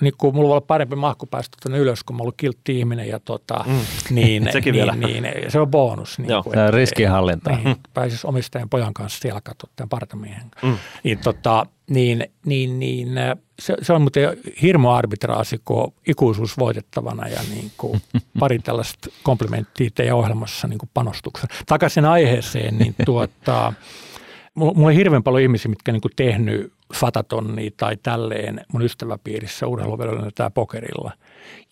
niin 0.00 0.14
kuin 0.18 0.34
mulla 0.34 0.48
voi 0.48 0.52
olla 0.52 0.60
parempi 0.66 0.96
mahku 0.96 1.26
päästä 1.26 1.56
tuonne 1.62 1.78
ylös, 1.78 2.04
kun 2.04 2.16
mä 2.16 2.22
ollut 2.22 2.34
kiltti 2.36 2.78
ihminen 2.78 3.08
ja 3.08 3.20
tota, 3.20 3.64
mm. 3.66 3.80
niin, 4.10 4.48
Sekin 4.52 4.72
niin, 4.72 5.00
niin, 5.00 5.22
niin, 5.22 5.50
se 5.50 5.60
on 5.60 5.70
bonus. 5.70 6.18
Niin 6.18 6.30
Joo. 6.30 6.42
Kuin, 6.42 6.58
että, 6.58 6.70
riskinhallinta. 6.70 7.50
Niin, 7.50 7.68
mm. 7.68 7.74
Pääsisi 7.94 8.26
omistajan 8.26 8.68
pojan 8.68 8.94
kanssa 8.94 9.20
siellä 9.20 9.40
katsoa 9.40 9.70
tämän 9.76 9.88
partamiehen. 9.88 10.50
Mm. 10.62 10.76
Niin, 11.04 11.18
tota, 11.18 11.66
niin, 11.90 12.26
niin, 12.46 12.78
niin 12.78 13.08
se, 13.58 13.74
se, 13.82 13.92
on 13.92 14.02
muuten 14.02 14.36
hirmo 14.62 14.92
arbitraasi, 14.92 15.60
kun 15.64 15.92
ikuisuus 16.08 16.58
voitettavana 16.58 17.28
ja 17.28 17.40
niin 17.50 17.72
kuin 17.76 18.02
pari 18.38 18.58
tällaista 18.58 19.10
komplimenttia 19.22 19.90
teidän 19.94 20.16
ohjelmassa 20.16 20.68
niin 20.68 20.78
kuin 20.78 20.90
panostuksen. 20.94 21.48
Takaisin 21.66 22.04
aiheeseen, 22.04 22.78
niin 22.78 22.94
tuota, 23.04 23.72
mulla 24.54 24.88
on 24.88 24.92
hirveän 24.92 25.22
paljon 25.22 25.42
ihmisiä, 25.42 25.68
mitkä 25.68 25.92
niin 25.92 26.00
kuin 26.00 26.12
tehnyt 26.16 26.72
fatatonnia 26.94 27.70
tai 27.76 27.96
tälleen 28.02 28.60
mun 28.72 28.82
ystäväpiirissä 28.82 29.66
urheiluvedellä 29.66 30.30
tai 30.34 30.50
pokerilla. 30.54 31.12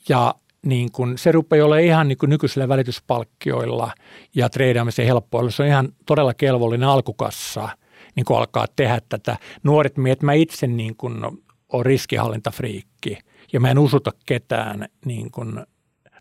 Ja 0.09 0.35
niin 0.67 0.93
kun, 0.93 1.19
se 1.19 1.33
rupeaa 1.33 1.67
olemaan 1.67 1.85
ihan 1.85 2.09
niin 2.09 2.19
nykyisillä 2.27 2.69
välityspalkkioilla 2.69 3.93
ja 4.35 4.49
treidaamisen 4.49 5.07
helppoilla. 5.07 5.51
Se 5.51 5.63
on 5.63 5.69
ihan 5.69 5.89
todella 6.07 6.35
kelvollinen 6.35 6.89
alkukassa 6.89 7.69
niin 8.17 8.25
kun 8.25 8.39
alkaa 8.39 8.67
tehdä 8.77 9.01
tätä. 9.09 9.37
Nuoret 9.63 9.97
miehet, 9.97 10.23
mä 10.23 10.33
itse 10.33 10.67
niin 10.67 10.97
kun 10.97 11.43
on 11.69 11.87
riskihallintafriikki 11.87 13.19
ja 13.53 13.61
mä 13.61 13.71
en 13.71 13.79
usuta 13.79 14.11
ketään 14.27 14.89
niin 15.05 15.31
kun 15.31 15.67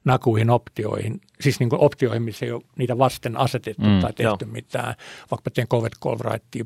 nakuihin 0.06 0.50
optioihin, 0.50 1.22
siis 1.42 1.60
niin 1.60 1.70
kuin 1.70 1.82
optioihin, 1.82 2.24
missä 2.24 2.46
ei 2.46 2.52
ole 2.52 2.62
niitä 2.78 2.98
vasten 2.98 3.38
asetettu 3.38 3.86
mm, 3.86 4.00
tai 4.00 4.14
tehty 4.14 4.46
joo. 4.46 4.52
mitään, 4.52 4.96
vaikka 5.32 5.50
mä 5.50 5.54
teen 5.54 5.68
covet 5.68 5.94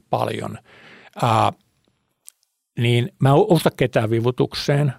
paljon. 0.10 0.58
Ää, 1.22 1.54
niin 2.80 3.12
mä 3.20 3.34
usko 3.34 3.70
ketään 3.78 4.10
vivutukseen, 4.10 4.94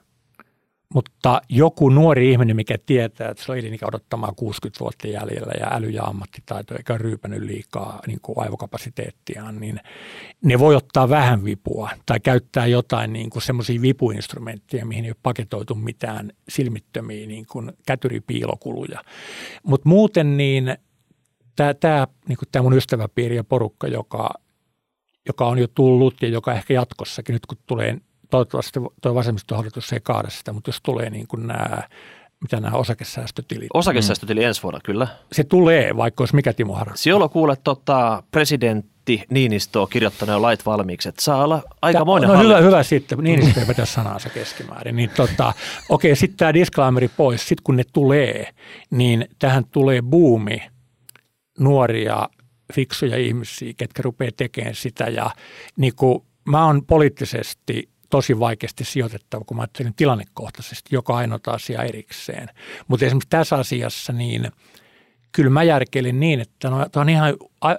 mutta 0.95 1.43
joku 1.49 1.89
nuori 1.89 2.31
ihminen, 2.31 2.57
mikä 2.57 2.79
tietää, 2.87 3.31
että 3.31 3.45
se 3.45 3.53
on 3.53 3.59
elinikä 3.59 3.87
odottamaan 3.87 4.35
60 4.35 4.81
vuotta 4.81 5.09
jäljellä 5.09 5.53
ja 5.61 5.67
äly- 5.67 5.91
ja 5.91 6.03
ammattitaito 6.03 6.75
eikä 6.77 6.99
ryypänyt 6.99 7.43
liikaa 7.43 8.01
niin 8.07 8.21
kuin 8.23 8.39
aivokapasiteettiaan, 8.39 9.61
niin 9.61 9.81
ne 10.43 10.59
voi 10.59 10.75
ottaa 10.77 11.09
vähän 11.09 11.45
vipua 11.45 11.91
tai 12.07 12.21
käyttää 12.21 12.67
jotain 12.67 13.13
niin 13.13 13.31
semmoisia 13.39 13.83
vipuinstrumentteja, 13.83 14.87
mihin 14.87 15.05
ei 15.05 15.11
ole 15.11 15.17
paketoitu 15.23 15.75
mitään 15.75 16.33
silmittömiä 16.49 17.27
niin 17.27 17.47
kuin 17.47 17.73
kätyripiilokuluja. 17.87 19.01
Mutta 19.63 19.89
muuten 19.89 20.37
niin 20.37 20.77
tämä, 21.57 21.75
tämä, 21.75 22.07
niin 22.29 22.39
kuin 22.39 22.49
tämä 22.53 22.63
mun 22.63 22.77
ystäväpiiri 22.77 23.37
ja 23.37 23.45
porukka, 23.45 23.89
joka 23.89 24.31
joka 25.29 25.47
on 25.47 25.59
jo 25.59 25.67
tullut 25.67 26.23
ja 26.23 26.29
joka 26.29 26.53
ehkä 26.53 26.75
jatkossakin, 26.75 27.33
nyt 27.33 27.47
kun 27.47 27.59
tulee, 27.67 27.99
toivottavasti 28.31 28.81
tuo 29.03 29.15
vasemmistohallitus 29.15 29.93
ei 29.93 30.01
kaada 30.03 30.31
sitä, 30.31 30.53
mutta 30.53 30.69
jos 30.69 30.81
tulee 30.83 31.11
niin 31.11 31.27
kuin 31.27 31.47
nämä 31.47 31.83
mitä 32.45 32.61
nämä 32.61 32.77
osakesäästötilit. 32.77 33.69
Osakesäästötili 33.75 34.41
mm. 34.41 34.47
ensi 34.47 34.63
vuonna, 34.63 34.81
kyllä. 34.85 35.09
Se 35.33 35.45
tulee, 35.45 35.97
vaikka 35.97 36.23
olisi 36.23 36.35
mikä 36.35 36.53
Timo 36.53 36.75
Harakka. 36.75 36.97
Siellä 36.97 37.29
kuule 37.29 37.57
tota, 37.65 38.23
presidentti 38.31 39.23
Niinistö 39.31 39.81
on 39.81 39.89
kirjoittanut 39.91 40.41
lait 40.41 40.67
valmiiksi, 40.67 41.09
että 41.09 41.23
saa 41.23 41.45
olla 41.45 41.63
aikamoinen 41.83 42.31
No 42.31 42.39
hyvä, 42.39 42.61
hyvä 42.61 42.83
sitten, 42.83 43.19
Niinistö 43.19 43.61
ei 43.61 43.69
vetä 43.69 43.85
sanansa 43.85 44.29
keskimäärin. 44.29 44.97
Niin 44.97 45.11
tota, 45.11 45.53
okei, 45.89 46.13
okay, 46.13 46.17
sitten 46.17 46.37
tämä 46.37 46.55
disclaimeri 46.55 47.09
pois, 47.09 47.49
sitten 47.49 47.65
kun 47.65 47.77
ne 47.77 47.85
tulee, 47.93 48.55
niin 48.91 49.29
tähän 49.39 49.65
tulee 49.65 50.03
buumi 50.03 50.63
nuoria 51.59 52.29
fiksuja 52.73 53.17
ihmisiä, 53.17 53.73
ketkä 53.77 54.03
rupeaa 54.03 54.31
tekemään 54.37 54.75
sitä. 54.75 55.05
Ja 55.05 55.31
niin 55.77 55.93
kuin, 55.97 56.25
mä 56.49 56.67
oon 56.67 56.87
poliittisesti 56.87 57.94
tosi 58.15 58.39
vaikeasti 58.39 58.85
sijoitettava, 58.85 59.45
kun 59.45 59.57
mä 59.57 59.63
ajattelen 59.63 59.95
tilannekohtaisesti 59.95 60.95
joka 60.95 61.17
ainoa 61.17 61.39
asia 61.47 61.83
erikseen. 61.83 62.49
Mutta 62.89 63.07
esimerkiksi 63.07 63.29
tässä 63.31 63.57
asiassa 63.57 64.13
niin 64.13 64.53
kyllä 65.33 65.51
mä 65.51 65.63
järkeilin 65.63 66.21
niin, 66.21 66.41
että 66.41 66.71
no, 66.71 66.89
tämä 66.89 67.03
on 67.03 67.09
ihan 67.09 67.35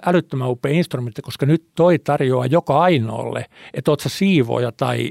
älyttömän 0.06 0.50
upea 0.50 0.72
instrumentti, 0.72 1.22
koska 1.22 1.46
nyt 1.46 1.64
toi 1.74 1.98
tarjoaa 1.98 2.46
joka 2.46 2.80
ainoalle, 2.80 3.46
että 3.74 3.90
oot 3.90 4.00
sä 4.00 4.08
siivoja 4.08 4.72
tai 4.72 5.10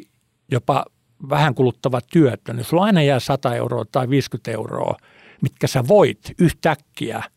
jopa 0.52 0.86
vähän 1.30 1.56
kuluttava 1.56 2.02
työtä, 2.02 2.54
niin 2.54 2.66
sulla 2.66 2.84
aina 2.84 3.02
jää 3.02 3.20
100 3.20 3.56
euroa 3.56 3.86
tai 3.92 4.10
50 4.10 4.52
euroa, 4.52 4.96
mitkä 5.42 5.68
sä 5.68 5.88
voit 5.88 6.32
yhtäkkiä– 6.40 7.24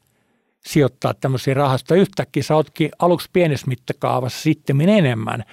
sijoittaa 0.67 1.15
tämmöisiä 1.15 1.55
rahastoja. 1.55 2.01
Yhtäkkiä 2.01 2.43
sä 2.43 2.55
ootkin 2.57 2.91
aluksi 2.99 3.29
pienessä 3.33 3.67
mittakaavassa 3.67 4.43
sitten 4.43 4.81
enemmän 4.81 5.45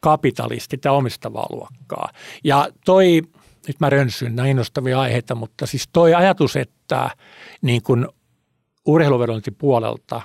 kapitalisti 0.00 0.78
tai 0.78 0.92
omistavaa 0.92 1.46
luokkaa. 1.50 2.08
Ja 2.44 2.68
toi, 2.84 3.22
nyt 3.66 3.80
mä 3.80 3.90
rönsyn 3.90 4.36
näin 4.36 4.50
innostavia 4.50 5.00
aiheita, 5.00 5.34
mutta 5.34 5.66
siis 5.66 5.88
toi 5.92 6.14
ajatus, 6.14 6.56
että 6.56 7.10
niin 7.62 7.82
kun 7.82 8.08
urheiluvedontipuolelta 8.86 10.22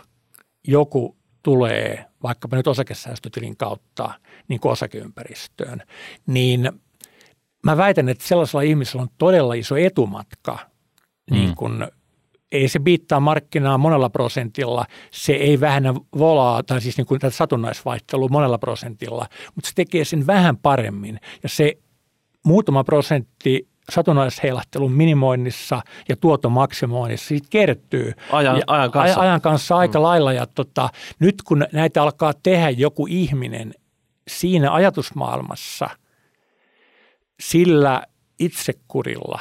joku 0.68 1.18
tulee 1.44 2.06
vaikkapa 2.24 2.58
nyt 2.58 2.68
osakesäästötilin 2.68 3.58
kautta 3.58 4.14
niin 4.48 4.60
kuin 4.60 4.72
osakeympäristöön, 4.72 5.82
niin 6.28 6.72
mä 7.64 7.78
väitän, 7.78 8.10
että 8.10 8.28
sellaisella 8.28 8.62
ihmisellä 8.62 9.02
on 9.02 9.10
todella 9.18 9.54
iso 9.54 9.76
etumatka 9.76 10.60
niin 11.32 11.42
mm. 11.42 11.46
niin 11.46 11.56
kuin 11.56 11.88
ei 12.54 12.68
se 12.68 12.80
biittaa 12.80 13.20
markkinaa 13.20 13.78
monella 13.78 14.10
prosentilla, 14.10 14.86
se 15.12 15.34
ei 15.34 15.60
vähennä 15.60 15.94
volaa, 16.18 16.64
tai 16.64 16.82
siis 16.82 16.98
niin 16.98 17.08
kuin 17.08 17.20
tätä 17.20 17.36
satunnaisvaihtelua 17.36 18.28
monella 18.32 18.58
prosentilla, 18.58 19.28
mutta 19.56 19.68
se 19.68 19.76
tekee 19.76 20.06
sen 20.06 20.28
vähän 20.28 20.58
paremmin. 20.58 21.20
Ja 21.44 21.50
se 21.50 21.78
muutama 22.46 22.84
prosentti 22.84 23.68
satunnaisheilahtelun 23.90 24.92
minimoinnissa 24.92 25.82
ja 26.10 26.16
tuoton 26.16 26.52
maksimoinnissa 26.52 27.28
siitä 27.28 27.48
kertyy. 27.50 28.14
Ajan, 28.32 28.58
ja, 28.58 28.64
ajan 28.68 28.92
kanssa. 28.92 29.22
Ajan 29.22 29.42
kanssa 29.42 29.78
aika 29.78 30.00
mm. 30.00 30.04
lailla. 30.04 30.34
Ja 30.34 30.48
tota, 30.48 30.90
nyt 31.20 31.42
kun 31.42 31.66
näitä 31.72 32.04
alkaa 32.04 32.34
tehdä 32.44 32.70
joku 32.70 33.08
ihminen 33.10 33.74
siinä 34.28 34.74
ajatusmaailmassa 34.74 35.90
sillä 37.40 38.04
itsekurilla, 38.40 39.40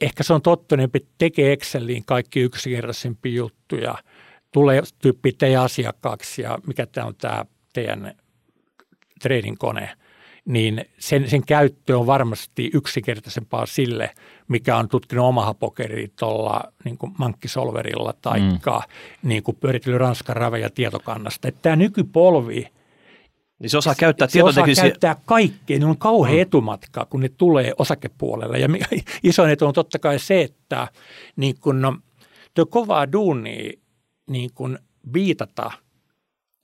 ehkä 0.00 0.22
se 0.22 0.34
on 0.34 0.42
tottuneempi, 0.42 0.96
että 0.96 1.14
tekee 1.18 1.52
Exceliin 1.52 2.04
kaikki 2.04 2.40
yksinkertaisempia 2.40 3.34
juttuja, 3.34 3.94
tulee 4.52 4.82
tyyppi 4.98 5.32
teidän 5.32 5.62
asiakkaaksi 5.62 6.42
ja 6.42 6.58
mikä 6.66 6.86
tämä 6.86 7.06
on 7.06 7.14
tämä 7.14 7.44
teidän 7.72 8.14
trading 9.20 9.56
kone– 9.58 9.90
niin 10.46 10.84
sen, 10.98 11.30
sen 11.30 11.46
käyttö 11.46 11.98
on 11.98 12.06
varmasti 12.06 12.70
yksinkertaisempaa 12.74 13.66
sille, 13.66 14.10
mikä 14.48 14.76
on 14.76 14.88
tutkinut 14.88 15.24
omaha 15.24 15.54
pokeri 15.54 16.08
tuolla 16.18 16.72
niin 16.84 16.98
mankkisolverilla 17.18 18.14
tai 18.22 18.40
mm. 18.40 18.58
niin 19.22 19.42
pyöritellyt 19.60 20.00
Ranskan 20.00 20.36
raveja 20.36 20.70
tietokannasta. 20.70 21.48
Että 21.48 21.62
tämä 21.62 21.76
nykypolvi, 21.76 22.68
niin 23.58 23.70
se 23.70 23.78
osaa 23.78 23.94
käyttää 23.94 24.28
se 24.28 24.42
osaa 24.42 24.66
käyttää 24.76 25.16
kaikkea. 25.24 25.78
Niin 25.78 25.88
on 25.88 25.98
kauhean 25.98 26.36
mm. 26.36 26.42
etumatka, 26.42 27.06
kun 27.10 27.20
ne 27.20 27.28
tulee 27.28 27.72
osakepuolelle. 27.78 28.58
Ja 28.58 28.68
isoin 29.22 29.50
etu 29.50 29.66
on 29.66 29.74
totta 29.74 29.98
kai 29.98 30.18
se, 30.18 30.42
että 30.42 30.88
niin 31.36 31.54
kun, 31.60 31.80
no, 31.80 31.96
tuo 32.54 32.66
kovaa 32.66 33.12
duunia 33.12 33.72
niin 34.30 34.50
kun 34.54 34.78
viitata– 35.12 35.70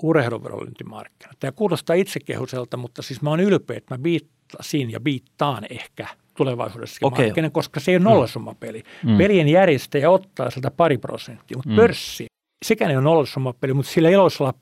urheiluverolintimarkkinat. 0.02 1.36
Tämä 1.40 1.52
kuulostaa 1.52 1.96
itsekehuselta, 1.96 2.76
mutta 2.76 3.02
siis 3.02 3.22
mä 3.22 3.30
oon 3.30 3.40
ylpeä, 3.40 3.76
että 3.76 3.94
mä 3.96 4.02
viittasin 4.02 4.90
ja 4.90 5.04
viittaan 5.04 5.66
ehkä 5.70 6.06
tulevaisuudessa 6.36 7.06
okay. 7.06 7.24
markkinan, 7.24 7.52
koska 7.52 7.80
se 7.80 7.90
ei 7.90 7.96
ole 7.96 8.02
mm. 8.02 8.08
nollasummapeli. 8.08 8.82
Mm. 9.04 9.18
Pelien 9.18 9.48
järjestäjä 9.48 10.10
ottaa 10.10 10.50
sieltä 10.50 10.70
pari 10.70 10.98
prosenttia, 10.98 11.56
mutta 11.56 11.70
mm. 11.70 11.76
pörssi, 11.76 12.26
sekään 12.64 12.90
ei 12.90 12.96
ole 12.96 13.04
nollasummapeli, 13.04 13.74
mutta 13.74 13.92
sillä 13.92 14.08
iloisella 14.08 14.54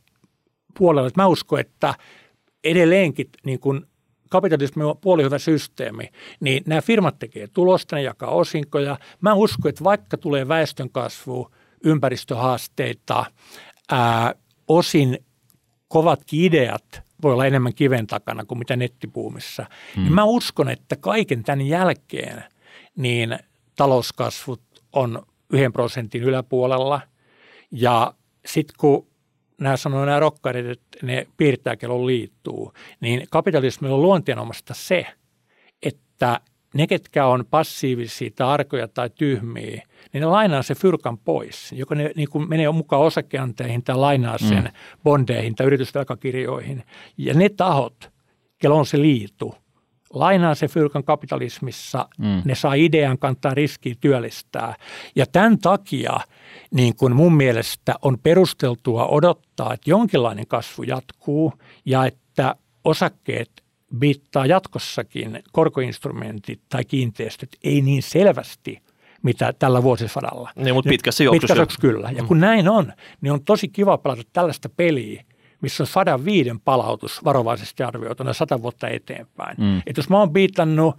puolella, 0.78 1.08
että 1.08 1.22
mä 1.22 1.26
uskon, 1.26 1.60
että 1.60 1.94
edelleenkin 2.64 3.30
niin 3.44 3.60
kuin 3.60 3.86
kapitalismi 4.30 4.84
on 4.84 4.98
puolihyvä 4.98 5.38
systeemi, 5.38 6.08
niin 6.40 6.62
nämä 6.66 6.80
firmat 6.80 7.18
tekee 7.18 7.46
tulosta, 7.46 7.96
ne 7.96 8.02
jakaa 8.02 8.30
osinkoja. 8.30 8.98
Mä 9.20 9.34
uskon, 9.34 9.68
että 9.68 9.84
vaikka 9.84 10.16
tulee 10.16 10.48
väestönkasvu, 10.48 11.50
ympäristöhaasteita, 11.84 13.24
ää, 13.90 14.34
osin 14.68 15.18
kovatkin 15.88 16.44
ideat 16.44 17.02
voi 17.22 17.32
olla 17.32 17.46
enemmän 17.46 17.74
kiven 17.74 18.06
takana 18.06 18.44
kuin 18.44 18.58
mitä 18.58 18.76
nettipuumissa. 18.76 19.66
Mm. 19.96 20.02
Niin 20.02 20.12
mä 20.12 20.24
uskon, 20.24 20.68
että 20.68 20.96
kaiken 20.96 21.42
tämän 21.42 21.66
jälkeen 21.66 22.44
niin 22.96 23.38
talouskasvut 23.76 24.62
on 24.92 25.22
yhden 25.52 25.72
prosentin 25.72 26.22
yläpuolella. 26.22 27.00
Ja 27.70 28.14
sitten 28.46 28.74
kun 28.78 29.09
nämä 29.60 29.76
sanoo 29.76 30.04
nämä 30.04 30.20
rokkarit, 30.20 30.66
että 30.66 30.98
ne 31.02 31.26
piirtää 31.36 31.76
kellon 31.76 32.06
liittuu, 32.06 32.72
niin 33.00 33.26
kapitalismilla 33.30 33.94
on 33.94 34.02
luontianomasta 34.02 34.74
se, 34.74 35.06
että 35.82 36.40
ne, 36.74 36.86
ketkä 36.86 37.26
on 37.26 37.44
passiivisia 37.50 38.30
tai 38.36 38.48
arkoja 38.48 38.88
tai 38.88 39.10
tyhmiä, 39.10 39.82
niin 40.12 40.20
ne 40.20 40.26
lainaa 40.26 40.62
se 40.62 40.74
fyrkan 40.74 41.18
pois, 41.18 41.72
joka 41.72 41.94
ne 41.94 42.10
niin 42.16 42.28
kuin 42.30 42.48
menee 42.48 42.70
mukaan 42.70 43.02
osakeanteihin 43.02 43.82
tai 43.82 43.96
lainaa 43.96 44.38
sen 44.38 44.64
mm. 44.64 44.70
bondeihin 45.02 45.54
tai 45.54 45.66
yritysvelkakirjoihin. 45.66 46.82
Ja 47.16 47.34
ne 47.34 47.48
tahot, 47.48 48.10
kello 48.58 48.78
on 48.78 48.86
se 48.86 49.00
liitu, 49.00 49.54
lainaa 50.14 50.54
se 50.54 50.68
fyrkan 50.68 51.04
kapitalismissa, 51.04 52.08
mm. 52.18 52.42
ne 52.44 52.54
saa 52.54 52.74
idean, 52.74 53.18
kantaa 53.18 53.54
riskiä 53.54 53.94
työllistää. 54.00 54.74
Ja 55.16 55.26
tämän 55.26 55.58
takia 55.58 56.20
niin 56.70 56.96
kuin 56.96 57.16
mun 57.16 57.36
mielestä 57.36 57.94
on 58.02 58.18
perusteltua 58.22 59.06
odottaa, 59.06 59.74
että 59.74 59.90
jonkinlainen 59.90 60.46
kasvu 60.46 60.82
jatkuu 60.82 61.52
ja 61.84 62.06
että 62.06 62.54
osakkeet 62.84 63.50
viittaa 64.00 64.46
jatkossakin 64.46 65.42
korkoinstrumentit 65.52 66.60
tai 66.68 66.84
kiinteistöt 66.84 67.56
ei 67.64 67.80
niin 67.80 68.02
selvästi 68.02 68.82
mitä 69.22 69.52
tällä 69.58 69.82
vuosisadalla. 69.82 70.50
Niin, 70.56 70.74
mutta 70.74 70.88
pitkässä 70.88 71.24
juoksussa. 71.24 71.54
Pitkässä 71.54 71.80
kyllä. 71.80 72.10
Ja 72.10 72.24
kun 72.24 72.36
mm. 72.36 72.40
näin 72.40 72.68
on, 72.68 72.92
niin 73.20 73.32
on 73.32 73.44
tosi 73.44 73.68
kiva 73.68 73.98
pelata 73.98 74.22
tällaista 74.32 74.68
peliä, 74.68 75.24
missä 75.60 75.82
on 75.82 75.86
105 75.86 76.50
palautus 76.64 77.24
varovaisesti 77.24 77.82
arvioituna 77.82 78.32
100 78.32 78.62
vuotta 78.62 78.88
eteenpäin. 78.88 79.56
Mm. 79.58 79.78
Että 79.78 79.98
jos 79.98 80.08
mä 80.08 80.18
oon 80.18 80.32
biitannut 80.32 80.96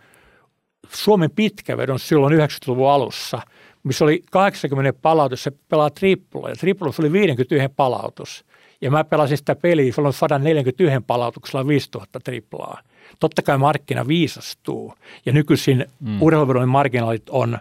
Suomen 0.90 1.32
pitkävedon 1.32 2.00
silloin 2.00 2.40
90-luvun 2.40 2.90
alussa, 2.90 3.42
missä 3.84 4.06
oli 4.06 4.22
80 4.32 5.00
palautus, 5.02 5.44
se 5.44 5.52
pelaa 5.70 5.90
trippulla 5.90 6.50
ja 6.50 6.56
trippulus 6.56 7.00
oli 7.00 7.12
51 7.12 7.74
palautus. 7.76 8.46
Ja 8.82 8.92
mä 8.92 9.04
pelasin 9.04 9.38
sitä 9.38 9.56
peliä 9.56 9.94
silloin 9.94 10.14
141 10.14 11.00
palautuksella 11.08 11.68
5000 11.68 12.20
triplaa. 12.20 12.82
Totta 13.20 13.42
kai 13.42 13.58
markkina 13.58 14.08
viisastuu 14.08 14.94
ja 15.26 15.34
nykyisin 15.34 15.86
mm. 16.00 16.22
urheiluverojen 16.22 16.70
marginaalit 16.70 17.30
on 17.30 17.58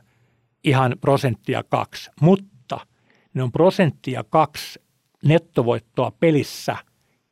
ihan 0.64 0.96
prosenttia 1.00 1.62
kaksi, 1.68 2.10
mutta 2.20 2.80
ne 3.34 3.42
on 3.42 3.52
prosenttia 3.52 4.24
kaksi 4.30 4.80
nettovoittoa 5.24 6.12
pelissä 6.20 6.76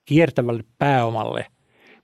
kiertävälle 0.08 0.64
pääomalle, 0.78 1.46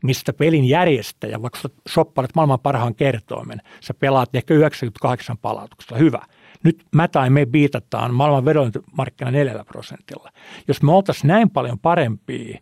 mistä 0.03 0.33
pelin 0.33 0.65
järjestäjä, 0.65 1.43
vaikka 1.43 1.59
soppaat 1.89 2.31
maailman 2.35 2.61
parhaan 2.61 2.95
kertoimen, 2.95 3.61
sä 3.81 3.95
pelaat 3.95 4.35
ehkä 4.35 4.55
98 4.55 5.39
palautuksella, 5.39 5.99
hyvä– 5.99 6.23
nyt 6.65 6.85
mä 6.95 7.09
tai 7.09 7.31
me 7.31 7.47
biitataan 7.47 8.15
maailman 8.15 8.45
vedonmarkkina 8.45 9.31
4 9.31 9.65
prosentilla. 9.65 10.31
Jos 10.69 10.83
me 10.83 10.93
oltaisiin 10.93 11.29
näin 11.29 11.51
paljon 11.51 11.79
parempia 11.79 12.59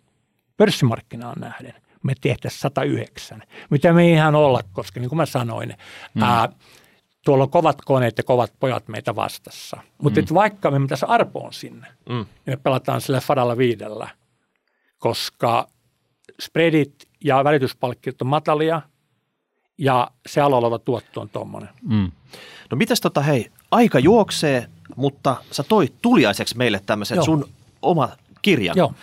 pörssimarkkinaan 0.57 1.40
nähden, 1.40 1.74
me 2.03 2.12
tehtäisiin 2.20 2.61
109, 2.61 3.43
mitä 3.70 3.93
me 3.93 4.03
ei 4.03 4.12
ihan 4.12 4.34
olla, 4.34 4.61
koska 4.72 5.01
niin 5.01 5.09
kuin 5.09 5.16
mä 5.16 5.26
sanoin, 5.26 5.74
mm. 6.14 6.22
ää, 6.22 6.49
tuolla 7.24 7.45
on 7.45 7.51
kovat 7.51 7.82
koneet 7.84 8.18
ja 8.18 8.24
kovat 8.24 8.53
pojat 8.61 8.88
meitä 8.88 9.16
vastassa. 9.16 9.76
Mutta 10.03 10.20
mm. 10.20 10.26
vaikka 10.34 10.70
me 10.70 10.86
tässä 10.86 11.07
arpoon 11.07 11.53
sinne, 11.53 11.86
mm. 12.09 12.14
niin 12.14 12.26
me 12.47 12.57
pelataan 12.57 13.01
sillä 13.01 13.20
fadalla 13.20 13.57
viidellä, 13.57 14.09
koska 15.03 15.68
spreadit 16.40 17.09
ja 17.24 17.44
välityspalkkiot 17.44 18.22
on 18.22 18.28
matalia 18.28 18.82
ja 19.78 20.11
se 20.26 20.40
alalla 20.40 20.66
oleva 20.66 20.78
tuotto 20.78 21.20
on 21.20 21.28
tuommoinen. 21.28 21.70
Mm. 21.82 22.12
No 22.70 22.76
mitäs 22.76 23.00
tota 23.00 23.20
hei, 23.20 23.50
aika 23.70 23.98
juoksee, 23.98 24.66
mutta 24.96 25.36
sä 25.50 25.62
toit 25.62 25.94
tuliaiseksi 26.03 26.57
meille 26.57 26.80
tämmöisen 26.86 27.16
Joo. 27.16 27.24
sun 27.24 27.48
oma 27.82 28.09
kirjan. 28.42 28.76
Joo. 28.76 28.94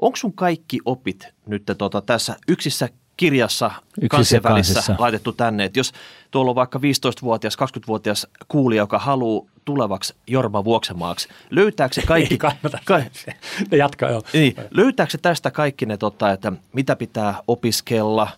Onko 0.00 0.16
sun 0.16 0.32
kaikki 0.32 0.78
opit 0.84 1.28
nyt 1.46 1.62
tota, 1.78 2.00
tässä 2.00 2.36
yksissä 2.48 2.88
kirjassa 3.18 3.70
yksissä 4.00 4.42
välissä 4.42 4.96
laitettu 4.98 5.32
tänne, 5.32 5.64
että 5.64 5.78
jos 5.78 5.92
tuolla 6.30 6.50
on 6.50 6.54
vaikka 6.54 6.78
15-vuotias, 6.78 7.56
20-vuotias 7.56 8.26
kuulija, 8.48 8.82
joka 8.82 8.98
haluaa 8.98 9.46
tulevaksi 9.64 10.14
Jorma 10.26 10.64
Vuoksemaaksi, 10.64 11.28
löytääkö 11.50 11.94
se 11.94 12.02
kaikki? 12.02 12.34
Ei 12.34 12.38
kannata 12.38 12.78
ka- 12.84 13.02
se. 13.12 13.34
Jatka, 13.76 14.08
joo. 14.08 14.22
Niin, 14.32 14.54
löytääkö 14.70 15.12
se 15.12 15.18
tästä 15.18 15.50
kaikki 15.50 15.86
ne, 15.86 15.96
tota, 15.96 16.32
että 16.32 16.52
mitä 16.72 16.96
pitää 16.96 17.42
opiskella, 17.48 18.28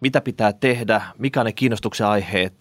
mitä 0.00 0.20
pitää 0.20 0.52
tehdä, 0.52 1.02
mikä 1.18 1.40
on 1.40 1.46
ne 1.46 1.52
kiinnostuksen 1.52 2.06
aiheet, 2.06 2.54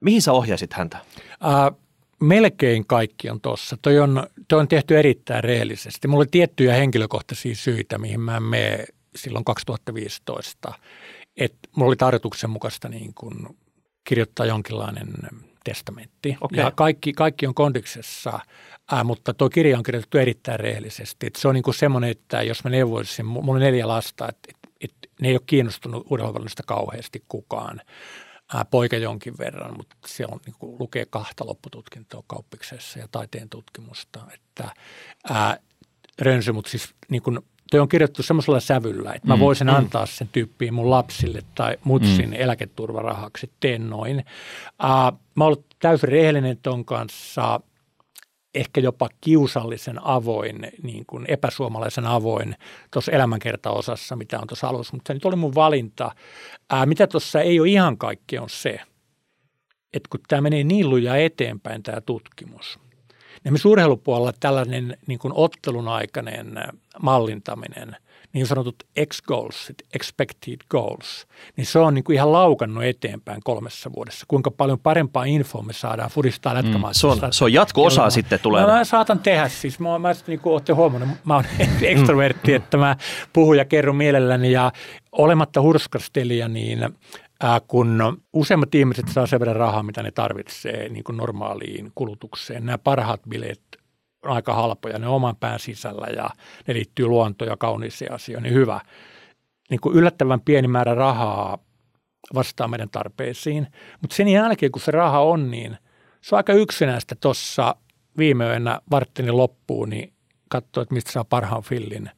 Mihin 0.00 0.22
sä 0.22 0.32
ohjaisit 0.32 0.72
häntä? 0.72 0.96
Äh, 0.96 1.78
melkein 2.20 2.86
kaikki 2.86 3.30
on 3.30 3.40
tuossa. 3.40 3.76
Toi 3.82 3.98
on, 3.98 4.26
toi 4.48 4.60
on 4.60 4.68
tehty 4.68 4.98
erittäin 4.98 5.44
reellisesti. 5.44 6.08
Mulla 6.08 6.20
oli 6.20 6.28
tiettyjä 6.30 6.74
henkilökohtaisia 6.74 7.54
syitä, 7.54 7.98
mihin 7.98 8.20
mä 8.20 8.36
en 8.36 8.42
mene 8.42 8.86
silloin 9.16 9.44
2015. 9.44 10.72
Et 11.36 11.54
mulla 11.76 11.88
oli 11.88 11.96
tarkoituksenmukaista 11.96 12.88
niin 12.88 13.14
kun 13.14 13.56
kirjoittaa 14.04 14.46
jonkinlainen 14.46 15.08
testamentti. 15.64 16.36
Okay. 16.40 16.58
Ja 16.58 16.70
kaikki, 16.70 17.12
kaikki 17.12 17.46
on 17.46 17.54
kondiksessa, 17.54 18.40
äh, 18.92 19.04
mutta 19.04 19.34
tuo 19.34 19.50
kirja 19.50 19.78
on 19.78 19.82
kirjoitettu 19.82 20.18
erittäin 20.18 20.60
rehellisesti. 20.60 21.26
Et 21.26 21.36
se 21.36 21.48
on 21.48 21.54
niin 21.54 21.74
semmoinen, 21.74 22.10
että 22.10 22.42
jos 22.42 22.64
mä 22.64 22.70
neuvoisin, 22.70 23.26
mulla 23.26 23.52
on 23.52 23.60
neljä 23.60 23.88
lasta, 23.88 24.28
että 24.28 24.48
et, 24.48 24.70
et, 24.80 25.10
ne 25.20 25.28
ei 25.28 25.34
ole 25.34 25.40
kiinnostunut 25.46 26.06
urheiluvälistä 26.10 26.62
kauheasti 26.66 27.24
kukaan 27.28 27.80
ää, 28.54 28.64
poika 28.64 28.96
jonkin 28.96 29.38
verran, 29.38 29.76
mutta 29.76 29.96
se 30.06 30.24
on, 30.30 30.40
niin 30.46 30.56
kuin, 30.58 30.76
lukee 30.78 31.06
kahta 31.10 31.46
loppututkintoa 31.46 32.22
kauppiksessa 32.26 32.98
ja 32.98 33.08
taiteen 33.12 33.48
tutkimusta. 33.48 34.20
Että, 34.34 34.74
ää, 35.30 35.58
rönsy, 36.18 36.52
mutta 36.52 36.70
siis 36.70 36.94
niin 37.08 37.22
kuin, 37.22 37.38
toi 37.70 37.80
on 37.80 37.88
kirjoittu 37.88 38.22
semmoisella 38.22 38.60
sävyllä, 38.60 39.12
että 39.12 39.28
mä 39.28 39.36
mm, 39.36 39.40
voisin 39.40 39.66
mm. 39.66 39.74
antaa 39.74 40.06
sen 40.06 40.28
tyyppiin 40.32 40.74
mun 40.74 40.90
lapsille 40.90 41.42
tai 41.54 41.76
mutsin 41.84 42.30
mm. 42.30 42.36
eläketurvarahaksi, 42.36 43.50
teen 43.60 43.90
noin. 43.90 44.24
Ää, 44.78 45.12
mä 45.34 45.44
oon 45.44 45.46
ollut 45.46 45.66
täysin 45.78 46.08
rehellinen 46.08 46.58
ton 46.62 46.84
kanssa. 46.84 47.60
ehkä 48.54 48.80
jopa 48.80 49.08
kiusallisen 49.20 50.04
avoin, 50.04 50.72
niin 50.82 51.06
kuin 51.06 51.24
epäsuomalaisen 51.28 52.06
avoin 52.06 52.56
tuossa 52.92 53.12
elämänkertaosassa, 53.12 54.16
mitä 54.16 54.38
on 54.38 54.46
tuossa 54.46 54.68
alussa, 54.68 54.96
mutta 54.96 55.08
se 55.08 55.14
nyt 55.14 55.24
oli 55.24 55.36
mun 55.36 55.54
valinta. 55.54 56.14
Ää, 56.70 56.86
mitä 56.86 57.06
tuossa 57.06 57.40
ei 57.40 57.60
ole 57.60 57.68
ihan 57.68 57.98
kaikki 57.98 58.38
on 58.38 58.50
se, 58.50 58.80
että 59.92 60.08
kun 60.10 60.20
tämä 60.28 60.40
menee 60.40 60.64
niin 60.64 60.90
lujaa 60.90 61.16
eteenpäin 61.16 61.82
tämä 61.82 62.00
tutkimus, 62.00 62.78
niin 63.44 63.52
me 63.54 63.58
surheilupuolella 63.58 64.32
tällainen 64.40 64.96
niin 65.06 65.18
kuin 65.18 65.32
ottelun 65.36 65.88
aikainen 65.88 66.58
mallintaminen– 67.02 67.96
niin 68.32 68.46
sanotut 68.46 68.82
X-goals, 69.06 69.72
expected 69.94 70.56
goals, 70.70 71.26
niin 71.56 71.66
se 71.66 71.78
on 71.78 71.94
niin 71.94 72.04
kuin 72.04 72.14
ihan 72.14 72.32
laukannut 72.32 72.84
eteenpäin 72.84 73.40
kolmessa 73.44 73.92
vuodessa. 73.92 74.24
Kuinka 74.28 74.50
paljon 74.50 74.78
parempaa 74.78 75.24
infoa 75.24 75.62
me 75.62 75.72
saadaan 75.72 76.10
furistaa 76.10 76.54
lätkämaan. 76.54 76.90
Mm, 76.90 76.94
se, 76.94 77.06
on, 77.06 77.18
se 77.30 77.44
on 77.44 77.52
jatko-osa 77.52 78.10
sitten 78.10 78.40
tulee. 78.40 78.62
No, 78.62 78.68
mä 78.68 78.84
saatan 78.84 79.18
tehdä 79.18 79.48
siis. 79.48 79.80
Mä, 79.80 79.98
mä 79.98 80.12
niin 80.26 80.40
kuin 80.40 80.52
olette 80.52 80.72
huomannut, 80.72 81.08
mä 81.24 81.34
oon 81.34 81.44
ekstrovertti, 81.82 82.54
että 82.54 82.76
mä 82.76 82.96
puhun 83.32 83.56
ja 83.56 83.64
kerron 83.64 83.96
mielelläni 83.96 84.52
ja 84.52 84.72
olematta 85.12 85.60
hurskastelija, 85.60 86.48
niin 86.48 86.78
ää, 87.40 87.60
kun 87.60 88.22
useimmat 88.32 88.74
ihmiset 88.74 89.08
saa 89.08 89.26
sen 89.26 89.40
verran 89.40 89.56
rahaa, 89.56 89.82
mitä 89.82 90.02
ne 90.02 90.10
tarvitsee 90.10 90.88
niin 90.88 91.04
kuin 91.04 91.16
normaaliin 91.16 91.92
kulutukseen. 91.94 92.66
Nämä 92.66 92.78
parhaat 92.78 93.20
bileet 93.28 93.62
on 94.24 94.30
aika 94.30 94.54
halpoja, 94.54 94.98
ne 94.98 95.06
oman 95.06 95.36
pään 95.36 95.60
sisällä 95.60 96.06
ja 96.06 96.30
ne 96.66 96.74
liittyy 96.74 97.06
luontoon 97.06 97.50
ja 97.50 97.56
kauniisiin 97.56 98.12
asioihin, 98.12 98.42
niin 98.42 98.54
hyvä. 98.54 98.80
Niin 99.70 99.80
kuin 99.80 99.96
yllättävän 99.96 100.40
pieni 100.40 100.68
määrä 100.68 100.94
rahaa 100.94 101.58
vastaa 102.34 102.68
meidän 102.68 102.90
tarpeisiin, 102.90 103.66
mutta 104.00 104.16
sen 104.16 104.28
jälkeen 104.28 104.72
kun 104.72 104.82
se 104.82 104.90
raha 104.90 105.20
on, 105.20 105.50
niin 105.50 105.76
se 106.20 106.34
on 106.34 106.36
aika 106.36 106.52
yksinäistä 106.52 107.14
tuossa 107.14 107.76
viime 108.18 108.46
yönä 108.46 108.80
varttini 108.90 109.30
loppuun, 109.30 109.90
niin 109.90 110.12
katsoa, 110.48 110.82
että 110.82 110.94
mistä 110.94 111.12
saa 111.12 111.24
parhaan 111.24 111.62
fillin 111.62 112.10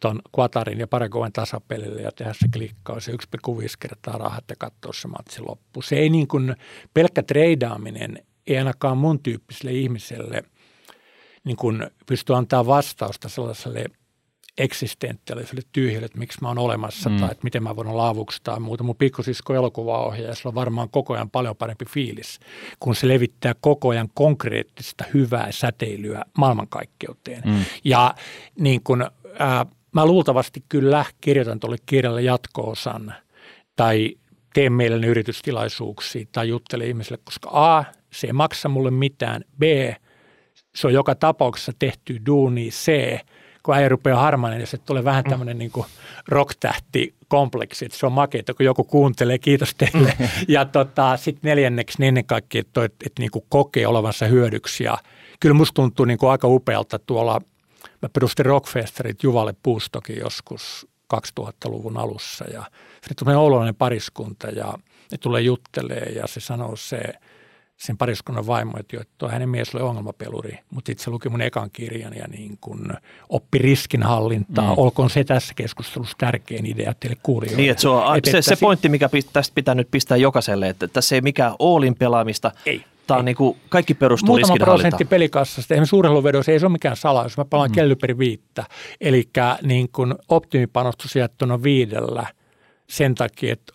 tuon 0.00 0.20
Quatarin 0.38 0.78
ja 0.78 0.86
Paragoen 0.86 1.32
tasapelille 1.32 2.02
ja 2.02 2.12
tehdä 2.12 2.32
se 2.32 2.48
klikkaus 2.52 3.08
ja 3.08 3.14
1,5 3.14 3.18
kertaa 3.78 4.18
rahat 4.18 4.44
ja 4.48 4.56
katsoa 4.58 4.92
se 4.92 5.08
matsi 5.08 5.42
loppu. 5.42 5.82
Se 5.82 5.96
ei 5.96 6.08
niin 6.08 6.28
kuin 6.28 6.56
pelkkä 6.94 7.22
treidaaminen, 7.22 8.18
ei 8.46 8.58
ainakaan 8.58 8.98
mun 8.98 9.22
tyyppiselle 9.22 9.72
ihmiselle– 9.72 10.42
niin 11.46 11.56
kuin 11.56 11.86
pysty 12.06 12.34
antaa 12.34 12.66
vastausta 12.66 13.28
sellaiselle 13.28 13.84
eksistentiaaliselle 14.58 15.62
tyhjälle, 15.72 16.06
että 16.06 16.18
miksi 16.18 16.38
mä 16.42 16.48
oon 16.48 16.58
olemassa 16.58 17.10
mm. 17.10 17.16
tai 17.16 17.30
että 17.30 17.44
miten 17.44 17.62
mä 17.62 17.76
voin 17.76 17.88
olla 17.88 18.08
avuksi 18.08 18.40
tai 18.42 18.60
muuta. 18.60 18.84
Mun 18.84 18.96
pikkusisko 18.96 19.54
elokuvaohjaaja, 19.54 20.34
sillä 20.34 20.48
on 20.48 20.54
varmaan 20.54 20.88
koko 20.90 21.14
ajan 21.14 21.30
paljon 21.30 21.56
parempi 21.56 21.84
fiilis, 21.84 22.40
kun 22.80 22.94
se 22.94 23.08
levittää 23.08 23.54
koko 23.60 23.88
ajan 23.88 24.08
konkreettista 24.14 25.04
hyvää 25.14 25.52
säteilyä 25.52 26.22
maailmankaikkeuteen. 26.38 27.42
Mm. 27.44 27.64
Ja 27.84 28.14
niin 28.58 28.82
kun, 28.82 29.10
ää, 29.38 29.66
mä 29.96 30.06
luultavasti 30.06 30.64
kyllä 30.68 31.04
kirjoitan 31.20 31.60
tuolle 31.60 31.76
kirjalle 31.86 32.22
jatko-osan 32.22 33.14
tai 33.76 34.14
teen 34.54 34.72
meille 34.72 35.06
yritystilaisuuksia 35.06 36.26
tai 36.32 36.48
juttelen 36.48 36.88
ihmisille, 36.88 37.18
koska 37.24 37.50
A, 37.52 37.84
se 38.12 38.26
ei 38.26 38.32
maksa 38.32 38.68
mulle 38.68 38.90
mitään, 38.90 39.44
B, 39.58 39.62
se 40.74 40.86
on 40.86 40.92
joka 40.92 41.14
tapauksessa 41.14 41.72
tehty 41.78 42.20
duuni 42.26 42.68
C, 42.68 43.18
kun 43.62 43.74
äijä 43.74 43.88
rupeaa 43.88 44.20
harmainen, 44.20 44.58
niin 44.58 44.66
se 44.66 44.78
tulee 44.78 45.04
vähän 45.04 45.24
mm. 45.24 45.30
tämmöinen 45.30 45.58
niin 45.58 45.72
rock-tähti 46.28 47.14
kompleksi, 47.28 47.84
että 47.84 47.98
se 47.98 48.06
on 48.06 48.12
makeita, 48.12 48.54
kun 48.54 48.66
joku 48.66 48.84
kuuntelee, 48.84 49.38
kiitos 49.38 49.74
teille. 49.74 50.12
ja 50.48 50.64
tota, 50.64 51.16
sitten 51.16 51.48
neljänneksi 51.48 51.98
niin 51.98 52.08
ennen 52.08 52.24
kaikkea, 52.24 52.60
että, 52.60 52.84
että, 52.84 53.06
että 53.06 53.22
niin 53.22 53.30
kokee 53.48 53.86
olevansa 53.86 54.26
hyödyksi. 54.26 54.84
Ja 54.84 54.98
kyllä 55.40 55.54
musta 55.54 55.74
tuntuu 55.74 56.04
niin 56.04 56.18
kuin 56.18 56.30
aika 56.30 56.48
upealta 56.48 56.98
tuolla, 56.98 57.40
perustin 58.12 58.46
Rockfesterit 58.46 59.22
Juvalle 59.22 59.54
Puustokin 59.62 60.18
joskus 60.18 60.86
2000-luvun 61.14 61.96
alussa 61.96 62.44
ja 62.44 62.64
sitten 62.92 63.16
tulee 63.18 63.36
oululainen 63.36 63.74
pariskunta 63.74 64.48
ja 64.48 64.74
ne 65.12 65.18
tulee 65.18 65.42
juttelee 65.42 66.12
ja 66.14 66.26
se 66.26 66.40
sanoo 66.40 66.76
se– 66.76 67.00
sen 67.76 67.96
pariskunnan 67.96 68.46
vaimo, 68.46 68.72
että 68.80 69.04
tuo 69.18 69.28
hänen 69.28 69.48
mies 69.48 69.74
oli 69.74 69.82
ongelmapeluri, 69.82 70.58
mutta 70.70 70.92
itse 70.92 71.10
luki 71.10 71.28
mun 71.28 71.40
ekan 71.40 71.70
kirjan 71.70 72.14
ja 72.16 72.28
niin 72.28 72.58
kun 72.60 72.94
oppi 73.28 73.58
riskinhallintaa. 73.58 74.74
Mm. 74.74 74.78
Olkoon 74.78 75.10
se 75.10 75.24
tässä 75.24 75.54
keskustelussa 75.54 76.16
tärkein 76.18 76.66
idea 76.66 76.94
teille 77.00 77.16
kuulijoille. 77.22 77.56
Niin, 77.56 77.70
että 77.70 77.80
se 77.80 77.88
on 77.88 78.16
et, 78.16 78.24
se, 78.24 78.42
se 78.42 78.56
pointti, 78.60 78.88
mikä 78.88 79.08
tästä 79.32 79.54
pitää 79.54 79.74
nyt 79.74 79.90
pistää 79.90 80.16
jokaiselle, 80.16 80.68
että 80.68 80.88
tässä 80.88 81.14
ei 81.14 81.20
mikään 81.20 81.54
Oolin 81.58 81.94
pelaamista. 81.94 82.52
Ei. 82.66 82.84
Tämä 83.06 83.18
on 83.18 83.24
niin 83.24 83.36
kuin, 83.36 83.56
kaikki 83.68 83.94
perustuu 83.94 84.26
Muutama 84.26 84.56
prosentti 84.56 85.04
pelikassasta. 85.04 85.74
Esimerkiksi 85.74 85.96
urheiluvedossa 85.96 86.52
ei 86.52 86.60
se 86.60 86.66
ole 86.66 86.72
mikään 86.72 86.96
salaisuus. 86.96 87.38
Mä 87.38 87.44
pelaan 87.44 87.70
mm. 87.70 87.74
kellyperi 87.74 88.18
viittä. 88.18 88.64
Eli 89.00 89.28
niin 89.62 89.88
kuin 89.92 90.14
optimipanostus 90.28 91.16
jättönä 91.16 91.62
viidellä 91.62 92.26
sen 92.88 93.14
takia, 93.14 93.52
että 93.52 93.72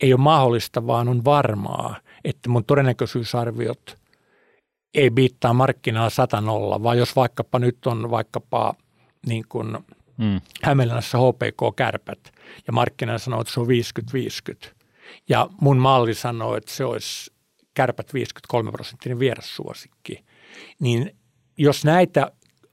ei 0.00 0.12
ole 0.12 0.20
mahdollista, 0.20 0.86
vaan 0.86 1.08
on 1.08 1.24
varmaa– 1.24 1.96
että 2.24 2.48
mun 2.48 2.64
todennäköisyysarviot 2.64 3.98
ei 4.94 5.10
biittaa 5.10 5.54
markkinaa 5.54 6.10
satanolla, 6.10 6.82
vaan 6.82 6.98
jos 6.98 7.16
vaikkapa 7.16 7.58
nyt 7.58 7.86
on 7.86 8.10
vaikkapa 8.10 8.74
niin 9.26 9.44
kuin 9.48 9.78
mm. 10.16 10.40
Hämeenlinnassa 10.62 11.18
HPK-kärpät 11.18 12.32
ja 12.66 12.72
markkina 12.72 13.18
sanoo, 13.18 13.40
että 13.40 13.52
se 13.52 13.60
on 13.60 13.66
50-50 14.66 14.68
ja 15.28 15.48
mun 15.60 15.76
malli 15.76 16.14
sanoo, 16.14 16.56
että 16.56 16.72
se 16.72 16.84
olisi 16.84 17.32
kärpät 17.74 18.14
53 18.14 18.72
prosenttinen 18.72 19.18
vierassuosikki, 19.18 20.24
niin 20.80 21.16
jos 21.56 21.84
näitä 21.84 22.32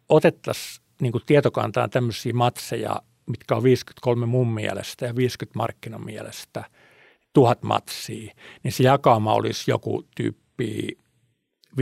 otettaisiin 0.09 0.85
niin 1.01 1.11
kuin 1.11 1.23
tietokantaan 1.25 1.89
tämmöisiä 1.89 2.33
matseja, 2.33 3.01
mitkä 3.25 3.55
on 3.55 3.63
53 3.63 4.25
mun 4.25 4.53
mielestä 4.53 5.05
ja 5.05 5.15
50 5.15 5.59
markkinan 5.59 6.05
mielestä– 6.05 6.63
tuhat 7.37 7.63
matsia, 7.63 8.33
niin 8.63 8.71
se 8.71 8.83
jakauma 8.83 9.33
olisi 9.33 9.71
joku 9.71 10.03
tyyppi 10.15 10.97
51,5 11.69 11.77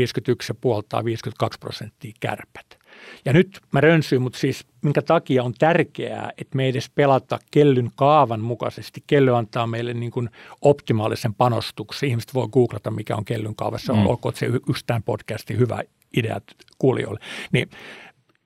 tai 0.89 1.05
52 1.05 1.59
prosenttia 1.59 2.11
kärpät. 2.19 2.84
Ja 3.25 3.33
nyt 3.33 3.59
mä 3.71 3.81
rönsyin, 3.81 4.21
mutta 4.21 4.39
siis 4.39 4.65
minkä 4.81 5.01
takia 5.01 5.43
on 5.43 5.53
tärkeää, 5.53 6.31
että 6.37 6.55
me 6.55 6.63
ei 6.63 6.69
edes 6.69 6.89
pelata 6.89 7.39
kellyn 7.51 7.91
kaavan 7.95 8.41
mukaisesti. 8.41 9.03
Kelly 9.07 9.35
antaa 9.37 9.67
meille 9.67 9.93
niin 9.93 10.11
kuin 10.11 10.29
optimaalisen 10.61 11.33
panostuksen. 11.33 12.09
Ihmiset 12.09 12.33
voi 12.33 12.47
googlata, 12.47 12.91
mikä 12.91 13.15
on 13.15 13.25
kellyn 13.25 13.55
kaava. 13.55 13.77
Se 13.77 13.91
on 13.91 13.99
mm. 13.99 14.07
olkoon 14.07 14.35
se 14.35 14.45
yksi 14.45 14.85
tämän 14.85 15.03
podcastin 15.03 15.57
hyvä 15.57 15.83
idea 16.17 16.41
kuulijoille. 16.77 17.19
Niin 17.51 17.69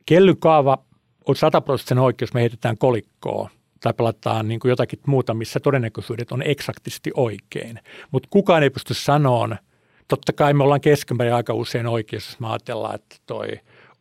kellyn 0.06 0.38
kaava 0.38 0.78
on 1.26 1.36
sataprosenttisen 1.36 2.00
oikeus, 2.00 2.34
me 2.34 2.42
heitetään 2.42 2.78
kolikkoa 2.78 3.50
tai 3.80 3.94
pelataan 3.94 4.48
niin 4.48 4.60
kuin 4.60 4.70
jotakin 4.70 5.00
muuta, 5.08 5.34
missä 5.34 5.60
todennäköisyydet 5.60 6.32
on 6.32 6.42
eksaktisti 6.42 7.12
oikein. 7.16 7.80
Mutta 8.12 8.28
kukaan 8.32 8.64
ei 8.64 8.70
pysty 8.70 8.94
sanomaan, 8.94 9.60
totta 10.08 10.34
kai 10.34 10.54
me 10.54 10.64
ollaan 10.64 10.82
keskimäärin 10.82 11.34
aika 11.34 11.54
usein 11.54 11.88
oikeassa, 11.88 12.32
jos 12.32 12.40
me 12.40 12.48
ajatellaan, 12.48 12.96
että 12.96 13.16
toi 13.26 13.48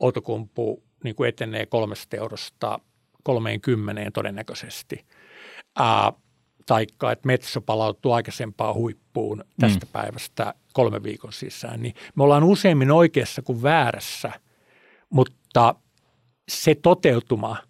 Outokumpu 0.00 0.82
niin 1.04 1.14
kuin 1.14 1.28
etenee 1.28 1.66
kolmesta 1.66 2.16
eurosta 2.16 2.78
30 3.22 4.10
todennäköisesti. 4.14 5.04
Ää, 5.78 6.12
taikka, 6.66 7.12
että 7.12 7.26
Metso 7.26 7.60
palautuu 7.60 8.12
aikaisempaan 8.12 8.74
huippuun 8.74 9.44
tästä 9.60 9.86
mm. 9.86 9.92
päivästä 9.92 10.54
kolme 10.72 11.02
viikon 11.02 11.32
sisään, 11.32 11.82
niin 11.82 11.94
me 12.14 12.22
ollaan 12.22 12.44
useimmin 12.44 12.90
oikeassa 12.90 13.42
kuin 13.42 13.62
väärässä, 13.62 14.32
mutta 15.10 15.74
se 16.48 16.74
toteutuma– 16.74 17.56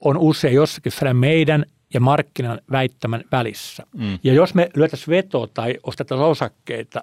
on 0.00 0.18
usein 0.18 0.54
jossakin 0.54 0.92
meidän 1.12 1.64
ja 1.94 2.00
markkinan 2.00 2.60
väittämän 2.70 3.24
välissä. 3.32 3.86
Mm. 3.94 4.18
Ja 4.22 4.32
jos 4.32 4.54
me 4.54 4.70
lyötäisiin 4.74 5.16
vetoa 5.16 5.46
tai 5.46 5.74
ostetaan 5.82 6.20
osakkeita 6.20 7.02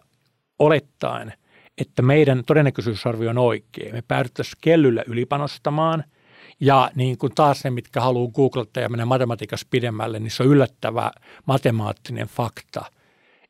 olettaen, 0.60 1.34
että 1.78 2.02
meidän 2.02 2.44
todennäköisyysarvio 2.46 3.30
on 3.30 3.38
oikein, 3.38 3.96
me 3.96 4.04
päädyttäisiin 4.08 4.58
kellyllä 4.62 5.04
ylipanostamaan– 5.08 6.04
ja 6.60 6.92
niin 6.96 7.18
kuin 7.18 7.36
taas 7.36 7.64
ne, 7.64 7.70
mitkä 7.70 8.02
haluaa 8.02 8.32
googlata 8.32 8.80
ja 8.80 8.90
mennä 8.90 9.06
matematiikassa 9.06 9.68
pidemmälle, 9.70 10.20
niin 10.20 10.32
se 10.32 10.44
on 10.44 10.50
yllättävä 10.50 11.12
matemaattinen 11.46 12.28
fakta, 12.28 12.86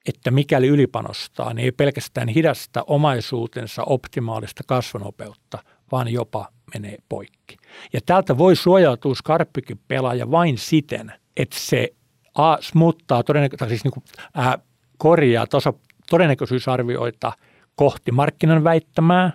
että 0.05 0.31
mikäli 0.31 0.67
ylipanostaa, 0.67 1.53
niin 1.53 1.65
ei 1.65 1.71
pelkästään 1.71 2.27
hidasta 2.27 2.83
omaisuutensa 2.87 3.83
optimaalista 3.83 4.63
kasvanopeutta, 4.67 5.57
vaan 5.91 6.07
jopa 6.07 6.47
menee 6.73 6.97
poikki. 7.09 7.57
Ja 7.93 7.99
täältä 8.05 8.37
voi 8.37 8.55
suojautua 8.55 9.15
skarppikin 9.15 9.79
pelaaja 9.87 10.31
vain 10.31 10.57
siten, 10.57 11.13
että 11.37 11.55
se 11.59 11.93
A, 12.35 12.57
smuttaa 12.61 13.23
todennäkö- 13.23 13.67
siis 13.67 13.83
niin 13.83 13.91
kuin, 13.91 14.03
ää, 14.33 14.59
korjaa 14.97 15.47
taso, 15.47 15.79
todennäköisyysarvioita 16.09 17.31
kohti 17.75 18.11
markkinan 18.11 18.63
väittämää, 18.63 19.31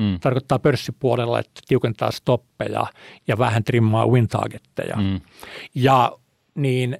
Mm. 0.00 0.20
Tarkoittaa 0.20 0.58
pörssipuolella, 0.58 1.38
että 1.38 1.60
tiukentaa 1.68 2.10
stoppeja 2.10 2.86
ja 3.28 3.38
vähän 3.38 3.64
trimmaa 3.64 4.06
win 4.06 4.28
targetteja. 4.28 4.96
Mm. 4.96 5.20
Ja 5.74 6.12
niin 6.54 6.98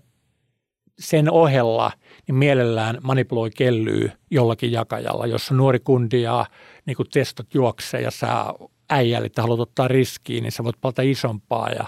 sen 0.99 1.31
ohella 1.31 1.93
niin 2.27 2.37
mielellään 2.37 2.99
manipuloi 3.03 3.51
kellyy 3.51 4.11
jollakin 4.31 4.73
jakajalla, 4.73 5.27
jossa 5.27 5.55
nuori 5.55 5.79
kundi 5.79 6.23
ja 6.23 6.47
niin 6.87 6.97
kuin 6.97 7.09
testot 7.13 7.55
juoksee 7.55 8.01
ja 8.01 8.11
sä 8.11 8.47
äijälle, 8.91 9.27
että 9.27 9.43
haluat 9.43 9.61
ottaa 9.61 9.89
riskiin, 9.89 10.43
niin 10.43 10.53
sä 10.53 10.65
voit 10.65 10.81
palata 10.81 11.03
isompaa 11.03 11.69
ja 11.69 11.85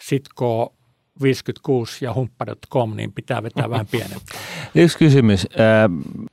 sitko 0.00 0.74
56 1.22 2.04
ja 2.04 2.14
humppa.com, 2.14 2.96
niin 2.96 3.12
pitää 3.12 3.42
vetää 3.42 3.70
vähän 3.70 3.86
pienempää. 3.90 4.40
Yksi 4.74 4.98
kysymys. 4.98 5.46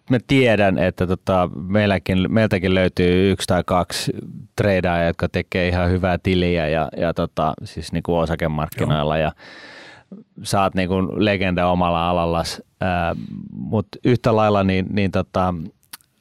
Mä 0.10 0.18
tiedän, 0.28 0.78
että 0.78 1.08
tota, 1.08 1.50
meilläkin, 1.56 2.26
meiltäkin 2.30 2.76
löytyy 2.76 3.32
yksi 3.32 3.48
tai 3.48 3.64
kaksi 3.66 4.12
tradeja, 4.56 5.06
jotka 5.06 5.30
tekee 5.30 5.68
ihan 5.68 5.90
hyvää 5.90 6.18
tiliä 6.18 6.68
ja, 6.68 6.90
ja 6.98 7.14
tota, 7.14 7.54
siis 7.64 7.92
niin 7.92 8.04
kuin 8.04 8.18
osakemarkkinoilla. 8.18 9.18
Ja 9.18 9.32
sä 10.44 10.62
oot 10.62 10.76
niin 10.76 10.90
kuin 10.90 11.08
legenda 11.16 11.68
omalla 11.68 12.10
alallas, 12.10 12.62
mutta 13.52 13.98
yhtä 14.06 14.36
lailla 14.36 14.64
niin, 14.64 14.86
niin 14.90 15.12
tota, 15.12 15.54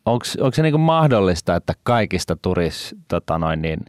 onko 0.04 0.24
se 0.52 0.62
niin 0.62 0.72
kuin 0.72 0.80
mahdollista, 0.80 1.56
että 1.56 1.72
kaikista 1.82 2.36
turis 2.36 2.96
tota 3.08 3.38
noin 3.38 3.62
niin, 3.62 3.80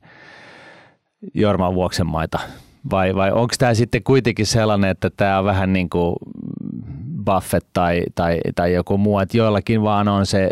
Jorma 1.34 1.74
Vuoksen 1.74 2.08
maita 2.08 2.40
vai, 2.92 3.16
vai 3.16 3.32
onko 3.32 3.54
tämä 3.58 3.74
sitten 3.74 4.04
kuitenkin 4.04 4.46
sellainen, 4.46 4.90
että 4.90 5.10
tämä 5.10 5.40
on 5.40 5.46
vähän 5.46 5.74
niin 5.74 5.90
kuin 5.90 6.16
Buffett 7.26 7.68
tai, 7.74 8.04
tai, 8.16 8.40
tai 8.56 8.74
joku 8.74 8.98
muu, 8.98 9.20
että 9.20 9.38
joillakin 9.38 9.82
vaan 9.82 10.08
on 10.08 10.26
se 10.26 10.50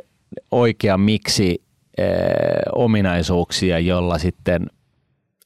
oikea 0.52 0.98
miksi 0.98 1.62
eh, 1.98 2.08
ominaisuuksia, 2.76 3.80
jolla 3.80 4.18
sitten 4.18 4.68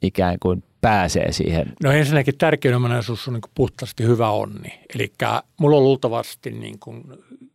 ikään 0.01 0.37
kuin 0.39 0.63
pääsee 0.81 1.31
siihen? 1.31 1.73
No 1.83 1.91
ensinnäkin 1.91 2.37
tärkein 2.37 2.75
ominaisuus 2.75 3.27
on 3.27 3.33
niin 3.33 3.41
puhtaasti 3.55 4.03
hyvä 4.03 4.29
onni. 4.29 4.79
Eli 4.95 5.13
mulla 5.59 5.77
on 5.77 5.83
luultavasti 5.83 6.51
niin 6.51 6.79
kuin 6.79 7.03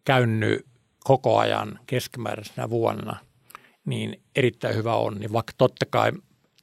käynyt 0.05 0.67
koko 1.05 1.39
ajan 1.39 1.79
keskimääräisenä 1.87 2.71
vuonna 2.71 3.17
niin 3.85 4.21
erittäin 4.37 4.77
hyvä 4.77 4.95
onni, 4.95 5.33
vaikka 5.33 5.53
totta 5.59 5.87
kai 5.91 6.13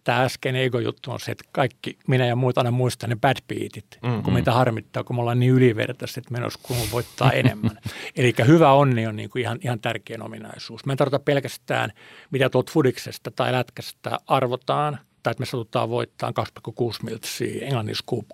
tämä 0.09 0.23
äsken 0.23 0.55
ego-juttu 0.55 1.11
on 1.11 1.19
se, 1.19 1.31
että 1.31 1.43
kaikki, 1.51 1.97
minä 2.07 2.25
ja 2.25 2.35
muut 2.35 2.57
aina 2.57 2.71
muistaa 2.71 3.09
ne 3.09 3.15
bad 3.15 3.37
beatit, 3.47 3.85
mm-hmm. 4.01 4.23
kun 4.23 4.33
meitä 4.33 4.51
harmittaa, 4.51 5.03
kun 5.03 5.15
me 5.15 5.19
ollaan 5.19 5.39
niin 5.39 5.51
ylivertaiset, 5.51 6.17
että 6.17 6.31
menossa 6.31 6.59
kun 6.63 6.77
voittaa 6.91 7.31
enemmän. 7.31 7.77
Eli 8.15 8.33
hyvä 8.47 8.71
onni 8.71 9.07
on 9.07 9.15
niin 9.15 9.29
kuin 9.29 9.41
ihan, 9.41 9.59
ihan 9.61 9.79
tärkein 9.79 10.21
ominaisuus. 10.21 10.85
Me 10.85 10.93
ei 10.93 10.97
tarvita 10.97 11.19
pelkästään, 11.19 11.91
mitä 12.31 12.49
tuolta 12.49 12.71
fudiksesta 12.71 13.31
tai 13.31 13.51
lätkästä 13.51 14.19
arvotaan, 14.27 14.99
tai 15.23 15.31
että 15.31 15.41
me 15.41 15.45
satutaan 15.45 15.89
voittaa 15.89 16.33
2,6 16.69 16.75
miltsiä 17.03 17.65
Englannin 17.65 17.95
scoop 17.95 18.25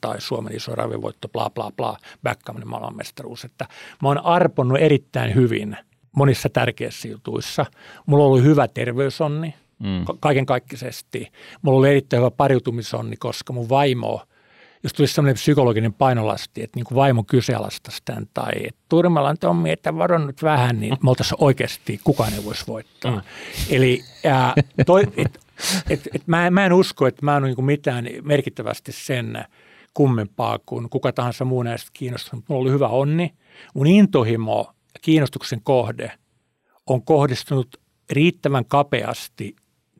tai 0.00 0.20
Suomen 0.20 0.56
iso 0.56 0.74
ravivoitto, 0.74 1.28
bla 1.28 1.50
bla 1.50 1.72
bla, 1.76 1.96
backkaminen 2.22 2.68
maailmanmestaruus. 2.68 3.44
Että 3.44 3.66
mä 4.02 4.08
oon 4.08 4.18
arponnut 4.18 4.78
erittäin 4.80 5.34
hyvin 5.34 5.76
monissa 6.16 6.48
tärkeissä 6.48 7.08
jutuissa. 7.08 7.66
Mulla 8.06 8.24
on 8.24 8.30
ollut 8.30 8.44
hyvä 8.44 8.68
terveysonni– 8.68 9.54
mm. 9.78 10.04
kaiken 10.20 10.46
kaikkisesti. 10.46 11.32
Mulla 11.62 11.78
oli 11.78 11.90
erittäin 11.90 12.20
hyvä 12.20 12.30
pariutumisonni, 12.30 13.16
koska 13.16 13.52
mun 13.52 13.68
vaimo, 13.68 14.22
jos 14.82 14.92
tulisi 14.92 15.14
sellainen 15.14 15.34
psykologinen 15.34 15.92
painolasti, 15.92 16.62
että 16.62 16.76
niin 16.76 16.84
kuin 16.84 16.96
vaimo 16.96 17.24
kyseenalaistaisi 17.24 18.02
tämän 18.04 18.26
tai 18.34 18.52
että 18.56 18.80
Turmalan 18.88 19.36
Tommi, 19.40 19.70
että 19.70 19.96
varon 19.96 20.26
nyt 20.26 20.42
vähän, 20.42 20.80
niin 20.80 20.96
me 21.02 21.10
oltaisiin 21.10 21.44
oikeasti, 21.44 22.00
kukaan 22.04 22.34
ei 22.34 22.44
voisi 22.44 22.64
voittaa. 22.66 23.16
Mm. 23.16 23.22
Eli 23.70 24.04
ää, 24.26 24.54
toi, 24.86 25.02
et, 25.16 25.40
et, 25.90 26.08
et 26.14 26.22
mä, 26.26 26.50
mä 26.50 26.66
en 26.66 26.72
usko, 26.72 27.06
että 27.06 27.24
mä 27.24 27.36
en 27.36 27.44
ole 27.44 27.54
niin 27.54 27.64
mitään 27.64 28.08
merkittävästi 28.22 28.92
sen 28.92 29.44
kummempaa 29.94 30.58
kuin 30.66 30.90
kuka 30.90 31.12
tahansa 31.12 31.44
muu 31.44 31.62
näistä 31.62 31.90
kiinnostunut. 31.92 32.44
Mulla 32.48 32.62
oli 32.62 32.70
hyvä 32.70 32.88
onni. 32.88 33.34
Mun 33.74 33.86
intohimo 33.86 34.72
ja 34.94 35.00
kiinnostuksen 35.02 35.60
kohde 35.62 36.12
on 36.86 37.02
kohdistunut 37.02 37.80
riittävän 38.10 38.64
kapeasti 38.64 39.56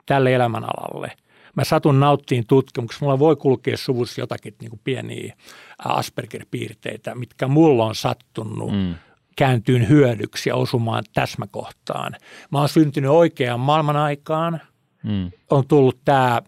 tälle 0.09 0.35
elämänalalle. 0.35 1.13
Mä 1.57 1.65
satun 1.65 2.01
nauttiin 2.01 2.47
tutkimuksessa. 2.47 3.05
Mulla 3.05 3.19
voi 3.19 3.37
kulkea 3.37 3.77
suvussa 3.77 4.21
jotakin 4.21 4.55
niin 4.61 4.71
kuin 4.71 4.81
pieniä 4.85 5.35
Asperger-piirteitä, 5.79 7.15
mitkä 7.15 7.49
mulla 7.49 7.85
on 7.85 7.95
sattunut 7.95 8.73
mm. 8.73 8.95
kääntyyn 9.37 9.89
hyödyksi 9.89 10.49
ja 10.49 10.57
osumaan 10.57 11.05
täsmäkohtaan. 11.15 12.17
Mä 12.53 12.59
oon 12.59 12.69
syntynyt 12.69 13.11
oikeaan 13.11 13.61
maailman 13.61 13.97
aikaan. 13.97 14.61
Mm. 15.03 15.31
On 15.51 15.67
tullut 15.67 15.99
tämä, 16.05 16.43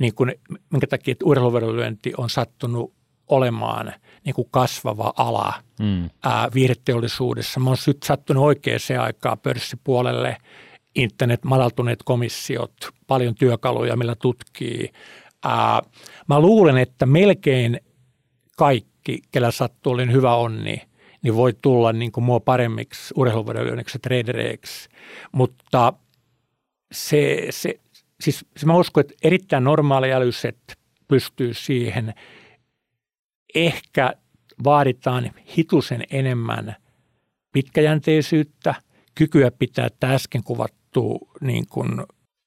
niin 0.00 0.14
kuin, 0.14 0.34
minkä 0.70 0.86
takia 0.86 1.14
urheiluvedonlyönti 1.24 2.12
on 2.16 2.30
sattunut 2.30 2.92
olemaan 3.28 3.92
niin 4.24 4.34
kuin 4.34 4.48
kasvava 4.50 5.12
ala 5.16 5.54
mm. 5.80 6.10
ää, 6.24 6.48
viihdeteollisuudessa. 6.54 7.60
Mä 7.60 7.70
oon 7.70 7.76
sattunut 8.04 8.44
oikeaan 8.44 9.00
aikaan 9.00 9.38
pörssipuolelle– 9.38 10.36
internet, 10.98 11.44
madaltuneet 11.44 12.02
komissiot, 12.04 12.74
paljon 13.06 13.34
työkaluja, 13.34 13.96
millä 13.96 14.14
tutkii. 14.14 14.92
Ää, 15.44 15.82
mä 16.28 16.40
luulen, 16.40 16.78
että 16.78 17.06
melkein 17.06 17.80
kaikki, 18.56 19.22
kellä 19.32 19.50
sattuu 19.50 19.92
olin 19.92 20.12
hyvä 20.12 20.34
onni, 20.34 20.82
niin 21.22 21.34
voi 21.34 21.52
tulla 21.62 21.92
niin 21.92 22.12
kuin 22.12 22.24
mua 22.24 22.40
paremmiksi 22.40 23.14
urheiluvedonlyönniksi 23.16 23.98
tradereiksi. 23.98 24.88
Mutta 25.32 25.92
se, 26.92 27.46
se, 27.50 27.80
siis 28.20 28.44
se 28.56 28.66
mä 28.66 28.76
uskon, 28.76 29.00
että 29.00 29.14
erittäin 29.22 29.64
normaaliälyset 29.64 30.78
pystyy 31.08 31.54
siihen. 31.54 32.14
Ehkä 33.54 34.12
vaaditaan 34.64 35.30
hitusen 35.56 36.04
enemmän 36.10 36.76
pitkäjänteisyyttä, 37.52 38.74
kykyä 39.14 39.50
pitää 39.50 39.88
tämä 40.00 40.14
äsken 40.14 40.42
kuvat, 40.44 40.77
tapahtuu 40.98 41.30
niin 41.40 41.66
kuin 41.66 42.06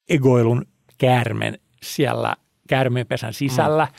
egoilun 0.09 0.65
käärmen 0.97 1.59
siellä 1.83 2.35
käärmeenpesän 2.67 3.33
sisällä. 3.33 3.85
Mm. 3.85 3.93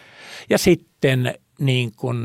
Ja 0.50 0.58
sitten 0.58 1.34
niin 1.58 1.92
kuin 1.96 2.16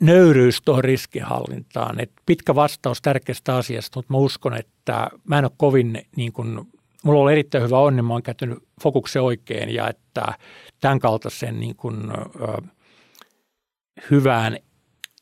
nöyryys 0.00 0.62
tuohon 0.64 0.84
riskihallintaan. 0.84 2.00
Et 2.00 2.12
pitkä 2.26 2.54
vastaus 2.54 3.02
tärkeästä 3.02 3.56
asiasta, 3.56 3.98
mutta 3.98 4.12
mä 4.12 4.18
uskon, 4.18 4.56
että 4.56 5.10
mä 5.28 5.38
en 5.38 5.44
ole 5.44 5.52
kovin 5.56 6.02
niin 6.16 6.32
kuin, 6.32 6.60
mulla 7.02 7.22
on 7.22 7.32
erittäin 7.32 7.64
hyvä 7.64 7.78
onni, 7.78 8.02
mä 8.02 8.12
oon 8.12 8.22
käyttänyt 8.22 8.58
fokuksen 8.82 9.22
oikein 9.22 9.74
ja 9.74 9.88
että 9.88 10.34
tämän 10.80 10.98
kaltaisen 10.98 11.60
niin 11.60 11.76
kuin, 11.76 11.96
ö, 12.10 12.62
hyvään 14.10 14.58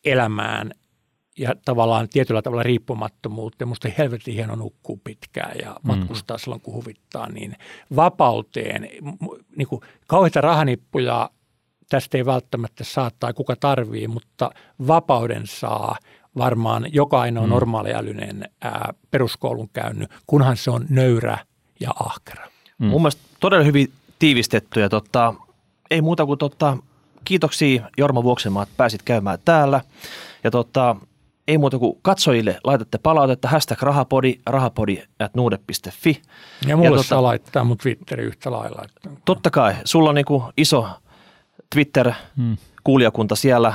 elämään 0.04 0.72
ja 1.38 1.54
tavallaan 1.64 2.08
tietyllä 2.08 2.42
tavalla 2.42 2.62
riippumattomuutta. 2.62 3.66
Minusta 3.66 3.88
helvetin 3.98 4.34
hieno 4.34 4.54
nukkuu 4.54 5.00
pitkään 5.04 5.58
ja 5.62 5.70
mm. 5.70 5.88
matkustaa 5.88 6.36
mm. 6.36 6.40
silloin, 6.40 6.60
kun 6.60 6.74
huvittaa, 6.74 7.28
niin 7.28 7.56
vapauteen, 7.96 8.88
niin 9.56 9.68
kuin 9.68 9.80
kauheita 10.06 10.40
rahanippuja 10.40 11.30
tästä 11.88 12.18
ei 12.18 12.26
välttämättä 12.26 12.84
saa 12.84 13.10
tai 13.20 13.32
kuka 13.32 13.56
tarvii, 13.56 14.08
mutta 14.08 14.50
vapauden 14.86 15.46
saa 15.46 15.96
varmaan 16.36 16.86
joka 16.92 17.20
ainoa 17.20 17.46
mm. 17.46 17.50
normaaliälyinen 17.50 18.48
ää, 18.60 18.94
peruskoulun 19.10 19.68
käynyt, 19.72 20.10
kunhan 20.26 20.56
se 20.56 20.70
on 20.70 20.86
nöyrä 20.88 21.38
ja 21.80 21.90
ahkera. 22.00 22.48
Mm. 22.78 22.86
Mun 22.86 23.00
mielestä 23.00 23.22
todella 23.40 23.64
hyvin 23.64 23.92
tiivistetty 24.18 24.80
ja 24.80 24.88
totta, 24.88 25.34
ei 25.90 26.02
muuta 26.02 26.26
kuin 26.26 26.38
totta, 26.38 26.76
kiitoksia 27.24 27.90
Jorma 27.98 28.22
Vuoksenmaa, 28.22 28.62
että 28.62 28.74
pääsit 28.76 29.02
käymään 29.02 29.38
täällä. 29.44 29.80
Ja 30.44 30.50
totta, 30.50 30.96
ei 31.52 31.58
muuta 31.58 31.78
kuin 31.78 31.98
katsojille 32.02 32.60
laitatte 32.64 32.98
palautetta, 32.98 33.48
hashtag 33.48 33.82
rahapodi, 33.82 34.38
rahapodi 34.46 35.02
at 35.18 35.34
nuude.fi. 35.34 36.22
Ja 36.66 36.76
mulle 36.76 36.90
ja 36.90 36.96
tota, 36.96 37.08
saa 37.08 37.22
laittaa 37.22 37.64
mun 37.64 37.78
Twitteri 37.78 38.24
yhtä 38.24 38.50
lailla. 38.50 38.82
Että... 38.84 39.20
Totta 39.24 39.50
kai, 39.50 39.74
sulla 39.84 40.08
on 40.08 40.14
niinku 40.14 40.44
iso 40.56 40.88
Twitter-kuulijakunta 41.74 43.34
hmm. 43.34 43.40
siellä 43.40 43.74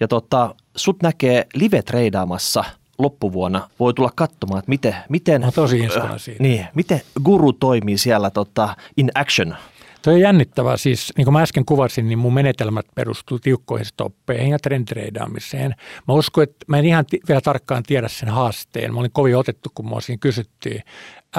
ja 0.00 0.08
tota, 0.08 0.54
sut 0.76 1.02
näkee 1.02 1.46
live-treidaamassa 1.54 2.64
loppuvuonna. 2.98 3.70
Voi 3.80 3.94
tulla 3.94 4.10
katsomaan, 4.14 4.58
että 4.58 4.68
miten, 4.68 4.94
miten, 5.08 5.46
tosi 5.54 5.84
äh, 5.84 6.10
niin, 6.38 6.66
miten 6.74 7.00
guru 7.24 7.52
toimii 7.52 7.98
siellä 7.98 8.30
tota, 8.30 8.76
in 8.96 9.10
action. 9.14 9.56
Tuo 10.02 10.12
on 10.12 10.20
jännittävää. 10.20 10.76
Siis 10.76 11.12
niin 11.16 11.24
kuin 11.24 11.32
mä 11.32 11.42
äsken 11.42 11.64
kuvasin, 11.64 12.08
niin 12.08 12.18
mun 12.18 12.34
menetelmät 12.34 12.86
perustuu 12.94 13.38
tiukkoihin 13.38 13.86
stoppeihin 13.86 14.50
ja 14.50 14.58
trendreidaamiseen. 14.58 15.74
Mä 16.08 16.14
uskon, 16.14 16.44
että 16.44 16.64
mä 16.68 16.78
en 16.78 16.84
ihan 16.84 17.06
t- 17.06 17.28
vielä 17.28 17.40
tarkkaan 17.40 17.82
tiedä 17.82 18.08
sen 18.08 18.28
haasteen. 18.28 18.94
Mä 18.94 19.00
olin 19.00 19.12
kovin 19.12 19.36
otettu, 19.36 19.70
kun 19.74 19.86
mua 19.86 20.00
siinä 20.00 20.18
kysyttiin. 20.20 20.82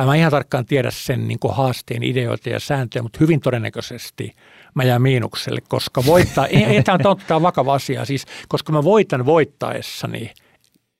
Mä 0.05 0.15
ihan 0.15 0.31
tarkkaan 0.31 0.65
tiedä 0.65 0.91
sen 0.91 1.27
niin 1.27 1.39
kuin 1.39 1.55
haasteen 1.55 2.03
ideoita 2.03 2.49
ja 2.49 2.59
sääntöjä, 2.59 3.03
mutta 3.03 3.17
hyvin 3.19 3.39
todennäköisesti 3.39 4.33
mä 4.75 4.83
jään 4.83 5.01
miinukselle, 5.01 5.61
koska 5.67 6.05
voittaa, 6.05 6.47
ei, 6.47 6.63
ei 6.63 6.83
tämä 6.83 6.97
on, 7.35 7.41
vakava 7.41 7.73
asia, 7.73 8.05
siis 8.05 8.25
koska 8.47 8.71
mä 8.71 8.83
voitan 8.83 9.25
voittaessani 9.25 10.31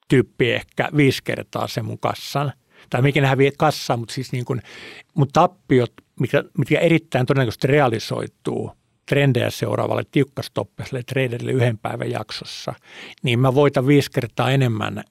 tyyppi 0.07 0.52
ehkä 0.52 0.90
viisi 0.95 1.23
kertaa 1.23 1.68
sen 1.68 1.86
mun 1.86 1.99
kassan– 1.99 2.52
tai 2.90 3.02
mikä 3.02 3.27
häviää 3.27 3.52
kassaan, 3.57 3.99
mutta 3.99 4.14
siis 4.14 4.31
niin 4.31 4.45
kuin, 4.45 4.61
mun 5.14 5.27
tappiot, 5.34 5.94
mikä, 6.20 6.44
mitkä 6.58 6.80
erittäin 6.80 7.26
todennäköisesti 7.26 7.68
realisoituu 7.68 8.72
trendejä 9.06 9.50
seuraavalle 9.50 10.04
tiukkastoppiselle 10.12 11.04
traderille 11.04 11.52
yhden 11.52 11.78
päivän 11.78 12.12
jaksossa, 12.12 12.74
niin 13.24 13.40
mä 13.40 13.56
voitan 13.56 13.88
viisi 13.88 14.12
kertaa 14.12 14.52
enemmän, 14.52 15.04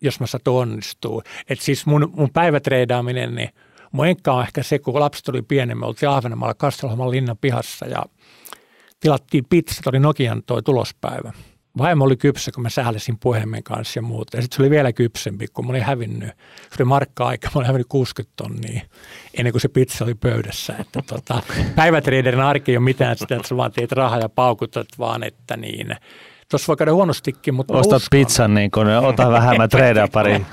jos 0.00 0.20
mä 0.20 0.26
saat 0.26 0.48
onnistuu. 0.48 1.22
Et 1.48 1.60
siis 1.60 1.86
mun, 1.86 2.12
mun 2.16 2.30
päivätreidaaminen, 2.30 3.34
niin 3.34 3.50
mun 3.92 4.06
enkä 4.06 4.32
on 4.32 4.42
ehkä 4.42 4.62
se, 4.62 4.78
kun 4.78 5.00
lapset 5.00 5.28
oli 5.28 5.42
pieni, 5.42 5.74
me 5.74 5.86
oltiin 5.86 6.08
Ahvenanmaalla 6.08 6.54
Kastelholman 6.54 7.10
linnan 7.10 7.38
pihassa 7.40 7.86
ja 7.86 8.02
tilattiin 9.00 9.44
pizza, 9.50 9.82
oli 9.86 9.98
Nokian 9.98 10.42
toi 10.46 10.62
tulospäivä– 10.62 11.32
vaimo 11.78 12.04
oli 12.04 12.16
kypsä, 12.16 12.52
kun 12.52 12.62
mä 12.62 12.68
sähläsin 12.68 13.18
puhelimen 13.18 13.62
kanssa 13.62 13.98
ja 13.98 14.02
muuta. 14.02 14.36
Ja 14.36 14.42
sitten 14.42 14.56
se 14.56 14.62
oli 14.62 14.70
vielä 14.70 14.92
kypsempi, 14.92 15.46
kun 15.46 15.66
mä 15.66 15.70
olin 15.70 15.82
hävinnyt. 15.82 16.28
Se 16.70 16.82
oli 16.82 16.84
markka-aika, 16.84 17.48
mä 17.54 17.58
olin 17.58 17.66
hävinnyt 17.66 17.86
60 17.88 18.32
tonnia 18.36 18.80
ennen 19.34 19.52
kuin 19.52 19.60
se 19.60 19.68
pizza 19.68 20.04
oli 20.04 20.14
pöydässä. 20.14 20.74
Että 20.80 21.02
tota, 21.06 21.42
päivätraderin 21.76 22.40
arki 22.40 22.72
ei 22.72 22.76
ole 22.76 22.84
mitään 22.84 23.18
sitä, 23.18 23.36
että 23.36 23.48
sä 23.48 23.56
vaan 23.56 23.72
teet 23.72 23.92
rahaa 23.92 24.18
ja 24.18 24.28
paukutat, 24.28 24.88
vaan 24.98 25.22
että 25.22 25.56
niin. 25.56 25.96
Tuossa 26.50 26.66
voi 26.68 26.76
käydä 26.76 26.92
huonostikin, 26.92 27.54
mutta 27.54 27.74
Ostat 27.74 27.96
uskon. 27.96 28.08
pizzan, 28.10 28.54
niin 28.54 28.70
kun 28.70 28.88
ota 28.88 29.30
vähän, 29.30 29.56
mä 29.56 29.68
treidaan 29.68 30.08
pari. 30.12 30.46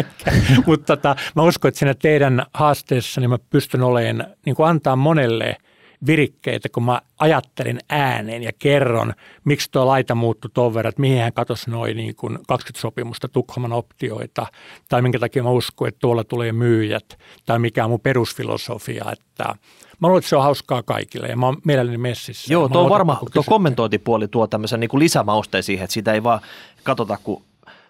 mutta 0.66 0.96
tota, 0.96 1.16
mä 1.36 1.42
uskon, 1.42 1.68
että 1.68 1.78
siinä 1.78 1.94
teidän 1.94 2.46
haasteessa 2.54 3.20
niin 3.20 3.30
mä 3.30 3.38
pystyn 3.50 3.82
olemaan, 3.82 4.26
niin 4.46 4.56
kuin 4.56 4.68
antaa 4.68 4.96
monelle– 4.96 5.56
virikkeitä, 6.06 6.68
kun 6.68 6.82
mä 6.82 7.00
ajattelin 7.18 7.78
ääneen 7.88 8.42
ja 8.42 8.52
kerron, 8.58 9.14
miksi 9.44 9.70
tuo 9.70 9.86
laita 9.86 10.14
muuttui 10.14 10.50
tuon 10.54 10.74
verran, 10.74 10.88
että 10.88 11.00
mihin 11.00 11.22
hän 11.22 11.32
katosi 11.32 11.70
noin 11.70 11.96
niin 11.96 12.16
kuin 12.16 12.38
20 12.48 12.80
sopimusta 12.80 13.28
Tukholman 13.28 13.72
optioita, 13.72 14.46
tai 14.88 15.02
minkä 15.02 15.18
takia 15.18 15.42
mä 15.42 15.50
uskon, 15.50 15.88
että 15.88 15.98
tuolla 15.98 16.24
tulee 16.24 16.52
myyjät, 16.52 17.18
tai 17.46 17.58
mikä 17.58 17.84
on 17.84 17.90
mun 17.90 18.00
perusfilosofia, 18.00 19.04
että 19.12 19.54
Mä 20.00 20.08
luulen, 20.08 20.18
että 20.18 20.28
se 20.28 20.36
on 20.36 20.42
hauskaa 20.42 20.82
kaikille 20.82 21.28
ja 21.28 21.36
mä 21.36 21.46
oon 21.46 21.56
mielelläni 21.64 21.98
messissä. 21.98 22.52
Joo, 22.52 22.68
tuo, 22.68 22.88
varma, 22.88 23.20
tuo 23.32 23.42
kommentointipuoli 23.46 24.28
tuo 24.28 24.46
tämmöisen 24.46 24.80
niin 24.80 24.88
kuin 24.88 24.98
lisämausteen 24.98 25.62
siihen, 25.62 25.84
että 25.84 25.94
sitä 25.94 26.12
ei 26.12 26.22
vaan 26.22 26.40
katsota, 26.82 27.18
kun 27.24 27.42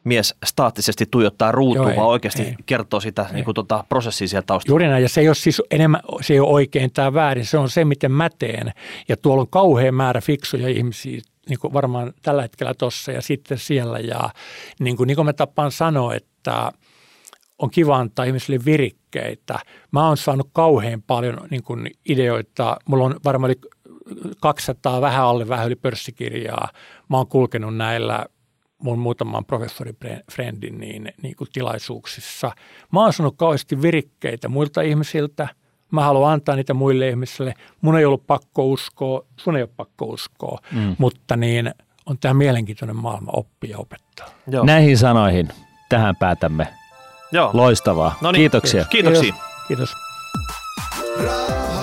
mies 0.05 0.35
staattisesti 0.45 1.07
tuijottaa 1.11 1.53
ruutua, 1.53 1.91
Joo, 1.91 1.97
vaan 1.97 2.09
oikeasti 2.09 2.43
ei. 2.43 2.55
kertoo 2.67 3.01
sitä 3.01 3.27
niin 3.33 3.45
kuin, 3.45 3.55
tuota, 3.55 3.85
prosessia 3.89 4.29
sieltä 4.29 4.47
taustalla. 4.47 4.73
Juuri 4.73 4.89
näin, 4.89 5.03
ja 5.03 5.09
se 5.09 5.21
ei 5.21 5.29
ole 5.29 5.35
siis 5.35 5.63
enemmän, 5.71 6.01
se 6.21 6.35
ei 6.35 6.41
ole 6.41 6.49
oikein 6.49 6.93
tai 6.93 7.15
väärin, 7.15 7.47
se 7.47 7.59
on 7.59 7.71
se, 7.71 7.85
miten 7.85 8.13
mä 8.13 8.29
teen. 8.39 8.73
Ja 9.09 9.17
tuolla 9.17 9.41
on 9.41 9.49
kauhean 9.49 9.95
määrä 9.95 10.21
fiksuja 10.21 10.69
ihmisiä, 10.69 11.21
niin 11.49 11.59
kuin 11.59 11.73
varmaan 11.73 12.13
tällä 12.23 12.43
hetkellä 12.43 12.75
tuossa 12.75 13.13
ja 13.13 13.23
sitten 13.23 13.59
siellä. 13.59 13.99
Ja 13.99 14.31
niin 14.81 14.97
kuin, 14.97 15.07
niin 15.07 15.17
kuin 15.17 15.27
mä 15.27 15.33
tapaan 15.33 15.73
sanoa, 15.73 16.15
että 16.15 16.73
on 17.59 17.71
kiva 17.71 17.97
antaa 17.97 18.25
ihmisille 18.25 18.65
virikkeitä. 18.65 19.59
Mä 19.91 20.09
oon 20.09 20.17
saanut 20.17 20.49
kauhean 20.53 21.03
paljon 21.03 21.39
niin 21.51 21.63
kuin 21.63 21.91
ideoita. 22.09 22.77
Mulla 22.89 23.05
on 23.05 23.21
varmaan 23.25 23.51
yli 23.51 23.61
200 24.41 25.01
vähän 25.01 25.25
alle 25.25 25.49
vähän 25.49 25.67
yli 25.67 25.77
pörssikirjaa. 25.77 26.69
Mä 27.09 27.17
oon 27.17 27.27
kulkenut 27.27 27.77
näillä 27.77 28.27
mun 28.83 28.99
muutaman 28.99 29.45
professorifriendin 29.45 30.79
niin, 30.79 31.13
niin 31.23 31.37
kuin 31.37 31.49
tilaisuuksissa. 31.53 32.51
Mä 32.93 33.01
oon 33.01 33.13
sanonut 33.13 33.37
kauheasti 33.37 33.83
virikkeitä 33.83 34.49
muilta 34.49 34.81
ihmisiltä. 34.81 35.49
Mä 35.91 36.05
haluan 36.05 36.33
antaa 36.33 36.57
niitä 36.57 36.75
muille 36.75 37.09
ihmisille. 37.09 37.55
Mun 37.81 37.99
ei 37.99 38.05
ollut 38.05 38.27
pakko 38.27 38.67
uskoa, 38.67 39.25
sun 39.37 39.57
ei 39.57 39.63
ole 39.63 39.71
pakko 39.77 40.05
uskoa, 40.05 40.59
mm. 40.73 40.97
mutta 40.99 41.37
niin 41.37 41.75
on 42.07 42.19
tämä 42.19 42.35
mielenkiintoinen 42.35 42.97
maailma 42.97 43.31
oppia 43.35 43.71
ja 43.71 43.79
opettaa. 43.79 44.27
Joo. 44.47 44.65
Näihin 44.65 44.99
sanoihin 44.99 45.49
tähän 45.89 46.17
päätämme. 46.17 46.69
Joo. 47.33 47.51
Loistavaa. 47.53 48.19
Noniin, 48.21 48.41
Kiitoksia. 48.41 48.85
Kiitoksia. 48.85 49.35
Kiitos. 49.69 49.95
Kiitos. 51.17 51.82